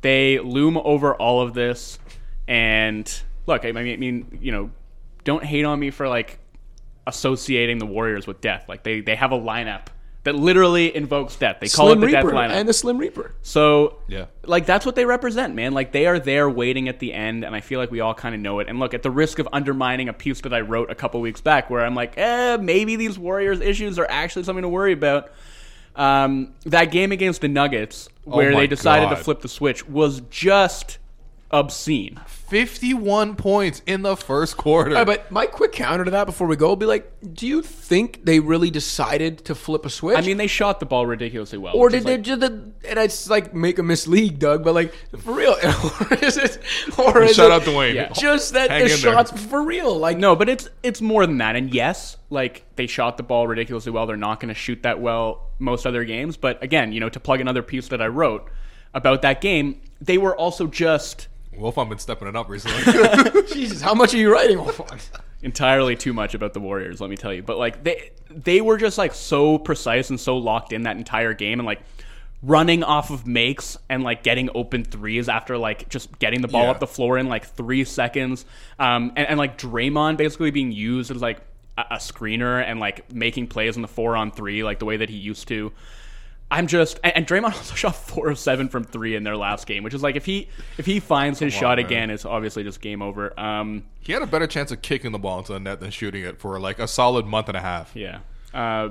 they 0.03 0.39
loom 0.39 0.77
over 0.77 1.15
all 1.15 1.41
of 1.41 1.55
this. 1.55 1.99
And 2.47 3.11
look, 3.47 3.65
I 3.65 3.73
mean, 3.73 3.95
I 3.95 3.97
mean, 3.97 4.39
you 4.43 4.53
know, 4.53 4.71
don't 5.25 5.43
hate 5.43 5.65
on 5.65 5.81
me 5.81 5.91
for 5.91 6.07
like 6.07 6.39
associating 7.07 7.79
the 7.79 7.87
Warriors 7.87 8.27
with 8.27 8.43
death. 8.43 8.69
Like, 8.69 8.83
they, 8.83 9.01
they 9.01 9.17
have 9.17 9.33
a 9.33 9.39
lineup 9.39 9.87
that 10.25 10.37
literally 10.37 10.95
invokes 10.95 11.35
death. 11.37 11.57
They 11.61 11.69
call 11.69 11.87
Slim 11.87 11.99
it 11.99 12.01
the 12.03 12.07
Reaper 12.07 12.31
death 12.31 12.39
lineup. 12.51 12.53
and 12.53 12.69
the 12.69 12.73
Slim 12.73 12.99
Reaper. 12.99 13.35
So 13.43 13.97
Yeah. 14.07 14.27
like 14.45 14.67
that's 14.67 14.87
what 14.87 14.95
they 14.95 15.05
represent, 15.05 15.55
man. 15.55 15.73
Like 15.73 15.91
they 15.91 16.07
are 16.07 16.19
there 16.21 16.49
waiting 16.49 16.89
at 16.89 17.01
the 17.01 17.13
end, 17.13 17.45
and 17.45 17.57
I 17.57 17.61
feel 17.61 17.81
like 17.81 17.91
we 17.91 18.01
all 18.01 18.15
kind 18.15 18.33
of 18.35 18.41
know 18.41 18.61
it. 18.61 18.69
And 18.69 18.79
look, 18.79 18.95
at 18.95 19.03
the 19.03 19.11
risk 19.11 19.39
of 19.41 19.49
undermining 19.53 20.09
a 20.09 20.13
piece 20.13 20.41
that 20.43 20.55
I 20.55 20.61
wrote 20.61 20.91
a 20.91 20.95
couple 20.95 21.21
weeks 21.21 21.41
back, 21.41 21.71
where 21.71 21.85
I'm 21.85 21.95
like, 21.97 22.15
eh, 22.17 22.57
maybe 22.61 22.95
these 22.97 23.19
Warriors 23.19 23.61
issues 23.61 23.99
are 23.99 24.07
actually 24.09 24.45
something 24.45 24.63
to 24.63 24.69
worry 24.69 24.93
about. 24.93 25.31
Um, 25.97 26.55
that 26.65 26.87
game 26.87 27.13
against 27.13 27.41
the 27.43 27.49
Nuggets, 27.49 28.09
where 28.25 28.53
my 28.53 28.61
they 28.61 28.67
decided 28.69 29.11
to 29.11 29.17
flip 29.17 29.41
the 29.43 29.49
switch, 29.49 29.87
was 29.89 30.21
just 30.31 30.99
obscene. 31.51 32.19
51 32.53 33.35
points 33.37 33.81
in 33.87 34.03
the 34.03 34.15
first 34.15 34.59
quarter. 34.59 34.95
Uh, 34.95 35.07
but 35.07 35.31
my 35.33 35.47
quick 35.47 35.73
counter 35.73 36.05
to 36.05 36.11
that 36.11 36.27
before 36.27 36.47
we 36.47 36.55
go 36.55 36.69
will 36.69 36.77
be 36.77 36.85
like, 36.85 37.11
do 37.33 37.47
you 37.47 37.63
think 37.63 38.27
they 38.27 38.41
really 38.41 38.71
decided 38.71 39.47
to 39.47 39.55
flip 39.55 39.87
a 39.87 39.91
switch? 39.91 40.19
I 40.19 40.21
mean, 40.21 40.37
they 40.37 40.47
shot 40.49 40.79
the 40.79 40.85
ball 40.85 41.07
ridiculously 41.07 41.57
well. 41.57 41.75
or 41.75 41.89
did 41.89 42.05
they 42.05 42.19
like- 42.19 42.23
just 42.23 42.43
and 42.43 42.75
it's 42.85 43.31
like 43.31 43.55
make 43.55 43.79
a 43.79 43.83
mislead, 43.83 44.39
Doug? 44.39 44.65
But 44.65 44.75
like 44.75 44.93
for 45.19 45.33
real, 45.33 45.53
or 45.65 46.15
is 46.23 46.37
it? 46.37 46.59
Or 46.99 47.23
is 47.23 47.37
Shout 47.37 47.47
it 47.47 47.53
out 47.53 47.63
to 47.63 47.75
Wayne. 47.75 47.95
Yeah. 47.95 48.11
Just 48.11 48.53
that 48.53 48.69
Hang 48.69 48.81
the 48.81 48.85
in 48.95 49.01
there. 49.01 49.13
shots 49.15 49.31
for 49.47 49.63
real, 49.63 49.97
like 49.97 50.19
No, 50.19 50.37
but 50.37 50.51
it's 50.51 50.69
it's 50.83 51.01
more 51.01 51.25
than 51.27 51.39
that. 51.39 51.57
And 51.57 51.73
yes, 51.73 52.19
like 52.29 52.67
they 52.77 52.87
shot 52.87 53.17
the 53.17 53.23
ball 53.23 53.49
ridiculously 53.49 53.93
well. 53.93 54.05
They're 54.07 54.19
not 54.19 54.41
going 54.41 54.53
to 54.53 54.61
shoot 54.61 54.83
that 54.83 55.01
well 55.01 55.49
most 55.59 55.87
other 55.87 56.05
games. 56.05 56.37
But 56.37 56.63
again, 56.63 56.93
you 56.93 57.01
know, 57.01 57.09
to 57.09 57.19
plug 57.19 57.41
another 57.41 57.63
piece 57.63 57.89
that 57.89 58.03
I 58.03 58.09
wrote 58.09 58.47
about 58.93 59.23
that 59.23 59.41
game, 59.41 59.81
they 60.03 60.19
were 60.19 60.37
also 60.37 60.67
just 60.67 61.29
Wolf, 61.57 61.79
I've 61.79 61.89
been 61.89 61.99
stepping 61.99 62.29
it 62.29 62.37
up 62.37 62.49
recently. 62.49 63.43
Jesus, 63.53 63.81
how 63.81 63.95
much 63.95 64.15
are 64.15 64.19
you 64.19 64.33
writing 64.33 64.59
on? 64.59 64.99
entirely 65.43 65.97
too 65.97 66.13
much 66.13 66.35
about 66.35 66.53
the 66.55 66.61
Warriors, 66.61 67.01
let 67.01 67.11
me 67.11 67.17
tell 67.17 67.33
you. 67.33 67.43
But 67.43 67.59
like 67.59 67.83
they 67.85 68.11
they 68.31 68.61
were 68.61 68.77
just 68.79 68.97
like 68.99 69.13
so 69.15 69.59
precise 69.59 70.09
and 70.11 70.19
so 70.21 70.39
locked 70.39 70.73
in 70.73 70.83
that 70.85 70.97
entire 70.97 71.35
game 71.35 71.59
and 71.61 71.67
like 71.67 71.81
running 72.43 72.83
off 72.83 73.11
of 73.11 73.27
makes 73.27 73.77
and 73.89 74.03
like 74.03 74.23
getting 74.23 74.51
open 74.55 74.85
threes 74.85 75.29
after 75.29 75.59
like 75.59 75.89
just 75.89 76.19
getting 76.19 76.41
the 76.43 76.49
ball 76.49 76.65
Yeah. 76.65 76.71
up 76.71 76.81
the 76.81 76.87
floor 76.87 77.19
in 77.19 77.29
like 77.29 77.45
three 77.47 77.85
seconds. 77.85 78.45
Um 78.79 79.13
and, 79.17 79.29
and 79.29 79.39
like 79.39 79.59
Draymond 79.59 80.17
basically 80.17 80.51
being 80.53 80.73
used 80.73 81.11
as 81.11 81.21
like 81.21 81.41
a, 81.77 81.83
a 81.93 81.97
screener 81.97 82.63
and 82.65 82.81
like 82.81 83.13
making 83.13 83.49
plays 83.49 83.77
in 83.77 83.83
the 83.83 83.89
four 83.89 84.17
on 84.17 84.31
three 84.31 84.63
like 84.65 84.79
the 84.79 84.85
way 84.87 84.97
that 84.97 85.09
he 85.11 85.17
used 85.17 85.49
to. 85.49 85.73
I'm 86.53 86.67
just 86.67 87.01
and, 87.03 87.17
and 87.17 87.27
Draymond 87.27 87.45
also 87.55 87.75
shot 87.75 87.97
four 87.97 88.29
of 88.29 88.39
seven 88.39 88.69
from 88.69 88.85
three 88.85 89.17
in 89.17 89.25
their 89.25 89.37
last 89.37 89.67
game, 89.67 89.83
which 89.83 89.95
is 89.95 90.03
like 90.03 90.17
if 90.17 90.27
he 90.27 90.49
if 90.77 90.85
he 90.85 91.01
finds 91.01 91.39
his 91.39 91.53
shot 91.53 91.79
man. 91.79 91.87
again, 91.87 92.11
it's 92.11 92.27
obviously 92.27 92.63
just 92.63 92.81
game 92.81 93.01
over. 93.01 93.39
Um 93.41 93.85
he 94.01 94.13
had 94.13 94.23
a 94.23 94.27
better 94.27 94.47
chance 94.47 94.71
of 94.71 94.83
kicking 94.83 95.13
the 95.13 95.19
ball 95.19 95.39
into 95.39 95.53
the 95.55 95.61
net 95.61 95.81
than 95.81 95.91
shooting 95.91 96.23
it 96.23 96.39
for 96.39 96.61
like 96.61 96.79
a 96.79 96.87
solid 96.87 97.25
month 97.27 97.49
and 97.49 97.57
a 97.57 97.61
half. 97.61 97.97
Yeah. 97.97 98.21
Uh, 98.53 98.91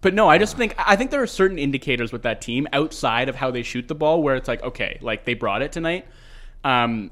but 0.00 0.14
no, 0.14 0.28
I 0.28 0.38
just 0.38 0.56
think 0.56 0.74
I 0.78 0.94
think 0.94 1.10
there 1.10 1.22
are 1.22 1.26
certain 1.26 1.58
indicators 1.58 2.12
with 2.12 2.22
that 2.22 2.40
team 2.40 2.68
outside 2.72 3.28
of 3.28 3.34
how 3.34 3.50
they 3.50 3.62
shoot 3.64 3.88
the 3.88 3.94
ball 3.96 4.22
where 4.22 4.36
it's 4.36 4.46
like 4.48 4.62
okay, 4.62 4.98
like 5.00 5.24
they 5.24 5.34
brought 5.34 5.62
it 5.62 5.72
tonight. 5.72 6.06
Um, 6.62 7.10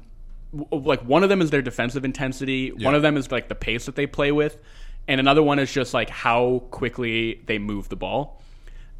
w- 0.55 0.87
like 0.87 1.01
one 1.01 1.23
of 1.23 1.29
them 1.29 1.41
is 1.41 1.49
their 1.49 1.61
defensive 1.61 2.05
intensity. 2.05 2.69
One 2.71 2.95
of 2.95 3.01
them 3.01 3.17
is 3.17 3.29
like 3.29 3.49
the 3.49 3.55
pace 3.55 3.87
that 3.87 3.95
they 3.95 4.07
play 4.07 4.31
with, 4.31 4.57
and 5.07 5.19
another 5.19 5.43
one 5.43 5.59
is 5.59 5.71
just 5.71 5.93
like 5.93 6.09
how 6.09 6.63
quickly 6.71 7.41
they 7.45 7.59
move 7.59 7.89
the 7.89 7.97
ball. 7.97 8.41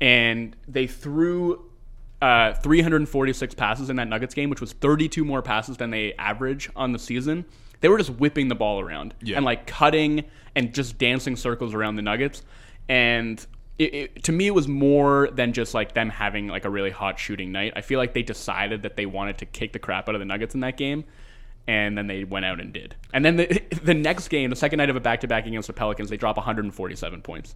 And 0.02 0.56
they 0.68 0.88
threw 0.88 1.64
uh, 2.22 2.53
346 2.56 3.56
passes 3.56 3.90
in 3.90 3.95
that 3.98 4.07
Nuggets 4.07 4.34
game, 4.34 4.49
which 4.49 4.60
was 4.61 4.73
32 4.73 5.23
more 5.23 5.41
passes 5.41 5.78
than 5.78 5.91
they 5.91 6.14
average 6.14 6.69
on 6.76 6.91
the 6.91 6.99
season. 6.99 7.45
They 7.80 7.88
were 7.90 7.98
just 7.98 8.10
whipping 8.11 8.48
the 8.48 8.56
ball 8.56 8.80
around 8.80 9.14
Yeah. 9.22 9.38
and 9.38 9.45
like 9.45 9.65
cutting 9.68 10.26
and 10.56 10.73
just 10.73 10.98
dancing 10.98 11.36
circles 11.36 11.73
around 11.73 11.95
the 11.95 12.02
Nuggets. 12.02 12.44
And 12.90 13.44
it, 13.80 13.94
it, 13.94 14.23
to 14.26 14.32
me, 14.32 14.48
it 14.48 14.53
was 14.56 14.68
more 14.68 15.30
than 15.34 15.53
just 15.53 15.73
like 15.73 15.94
them 15.94 16.10
having 16.10 16.48
like 16.48 16.65
a 16.65 16.69
really 16.69 16.91
hot 16.91 17.18
shooting 17.18 17.52
night. 17.52 17.73
I 17.76 17.82
feel 17.82 17.98
like 17.98 18.14
they 18.14 18.22
decided 18.23 18.84
that 18.84 18.98
they 18.98 19.06
wanted 19.06 19.38
to 19.40 19.45
kick 19.45 19.73
the 19.73 19.80
crap 19.80 20.10
out 20.10 20.15
of 20.15 20.19
the 20.19 20.26
Nuggets 20.26 20.53
in 20.53 20.60
that 20.61 20.78
game. 20.78 21.06
And 21.68 21.95
then 21.98 22.07
they 22.07 22.23
went 22.23 22.45
out 22.45 22.60
and 22.60 22.73
did. 22.73 22.95
And 23.14 23.23
then 23.23 23.38
the, 23.38 23.61
the 23.84 23.94
next 23.94 24.28
game, 24.30 24.49
the 24.49 24.56
second 24.56 24.78
night 24.78 24.90
of 24.90 24.95
a 24.95 24.99
back 24.99 25.22
to 25.22 25.28
back 25.28 25.45
against 25.45 25.68
the 25.68 25.73
Pelicans, 25.73 26.10
they 26.10 26.18
drop 26.18 26.38
147 26.38 27.22
points. 27.22 27.56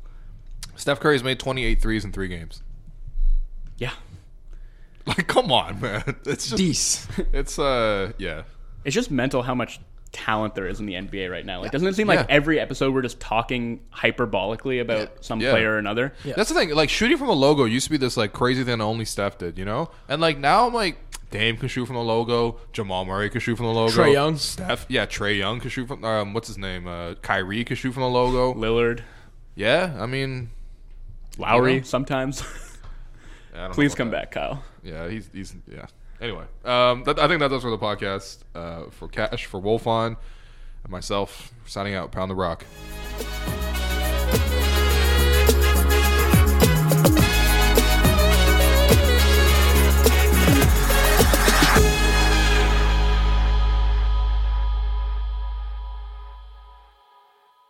Steph 0.75 0.99
Curry's 0.99 1.23
made 1.23 1.39
28 1.39 1.81
threes 1.81 2.03
in 2.05 2.11
three 2.11 2.27
games. 2.27 2.61
Yeah. 3.77 3.91
Like, 5.05 5.27
come 5.27 5.51
on, 5.51 5.79
man. 5.81 6.15
It's 6.25 6.49
just, 6.49 6.61
Deece. 6.61 7.25
it's, 7.33 7.59
uh, 7.59 8.11
yeah. 8.17 8.43
It's 8.83 8.95
just 8.95 9.11
mental 9.11 9.41
how 9.43 9.53
much 9.55 9.79
talent 10.11 10.55
there 10.55 10.67
is 10.67 10.79
in 10.79 10.85
the 10.85 10.93
NBA 10.93 11.29
right 11.29 11.45
now. 11.45 11.61
Like, 11.61 11.71
doesn't 11.71 11.87
it 11.87 11.95
seem 11.95 12.07
like 12.07 12.19
Yeah. 12.19 12.25
every 12.29 12.59
episode 12.59 12.93
we're 12.93 13.01
just 13.01 13.19
talking 13.19 13.81
hyperbolically 13.93 14.79
about 14.81 15.23
some 15.25 15.41
Yeah. 15.41 15.51
player 15.51 15.73
or 15.73 15.77
another? 15.77 16.13
That's 16.23 16.49
the 16.49 16.55
thing. 16.55 16.69
Like, 16.73 16.89
shooting 16.89 17.17
from 17.17 17.29
a 17.29 17.33
logo 17.33 17.65
used 17.65 17.85
to 17.85 17.91
be 17.91 17.97
this, 17.97 18.15
like, 18.17 18.31
crazy 18.33 18.63
thing 18.63 18.79
only 18.81 19.05
Steph 19.05 19.37
did, 19.37 19.57
you 19.57 19.65
know? 19.65 19.89
And, 20.07 20.21
like, 20.21 20.37
now 20.37 20.65
I'm 20.67 20.73
like, 20.73 20.97
Dame 21.31 21.57
can 21.57 21.67
shoot 21.67 21.85
from 21.85 21.95
the 21.97 22.01
logo. 22.01 22.59
Jamal 22.71 23.03
Murray 23.03 23.29
can 23.29 23.41
shoot 23.41 23.57
from 23.57 23.65
the 23.65 23.73
logo. 23.73 23.91
Trae 23.93 24.13
Young. 24.13 24.37
Steph. 24.37 24.85
Yeah, 24.87 25.05
Trae 25.05 25.37
Young 25.37 25.59
can 25.59 25.69
shoot 25.69 25.87
from, 25.87 26.03
um, 26.05 26.33
what's 26.33 26.47
his 26.47 26.57
name? 26.57 26.87
Uh, 26.87 27.15
Kyrie 27.15 27.65
can 27.65 27.75
shoot 27.75 27.91
from 27.91 28.03
the 28.03 28.09
logo. 28.09 28.53
Lillard, 28.57 29.01
Yeah, 29.55 29.95
I 29.99 30.05
mean, 30.05 30.49
Lowry, 31.37 31.83
sometimes. 31.83 32.41
I 33.53 33.57
don't 33.57 33.69
know 33.69 33.73
Please 33.73 33.95
come 33.95 34.09
that. 34.11 34.31
back, 34.31 34.31
Kyle. 34.31 34.63
Yeah, 34.83 35.09
he's 35.09 35.29
he's 35.33 35.55
yeah. 35.71 35.85
Anyway, 36.21 36.45
um, 36.63 37.03
that, 37.03 37.19
I 37.19 37.27
think 37.27 37.39
that 37.39 37.49
does 37.49 37.61
for 37.61 37.71
the 37.71 37.77
podcast. 37.77 38.39
Uh, 38.53 38.89
for 38.89 39.07
Cash, 39.07 39.45
for 39.45 39.61
Wolfond, 39.61 40.17
and 40.83 40.91
myself, 40.91 41.53
signing 41.65 41.93
out. 41.95 42.11
Pound 42.11 42.31
the 42.31 42.35
rock. 42.35 42.65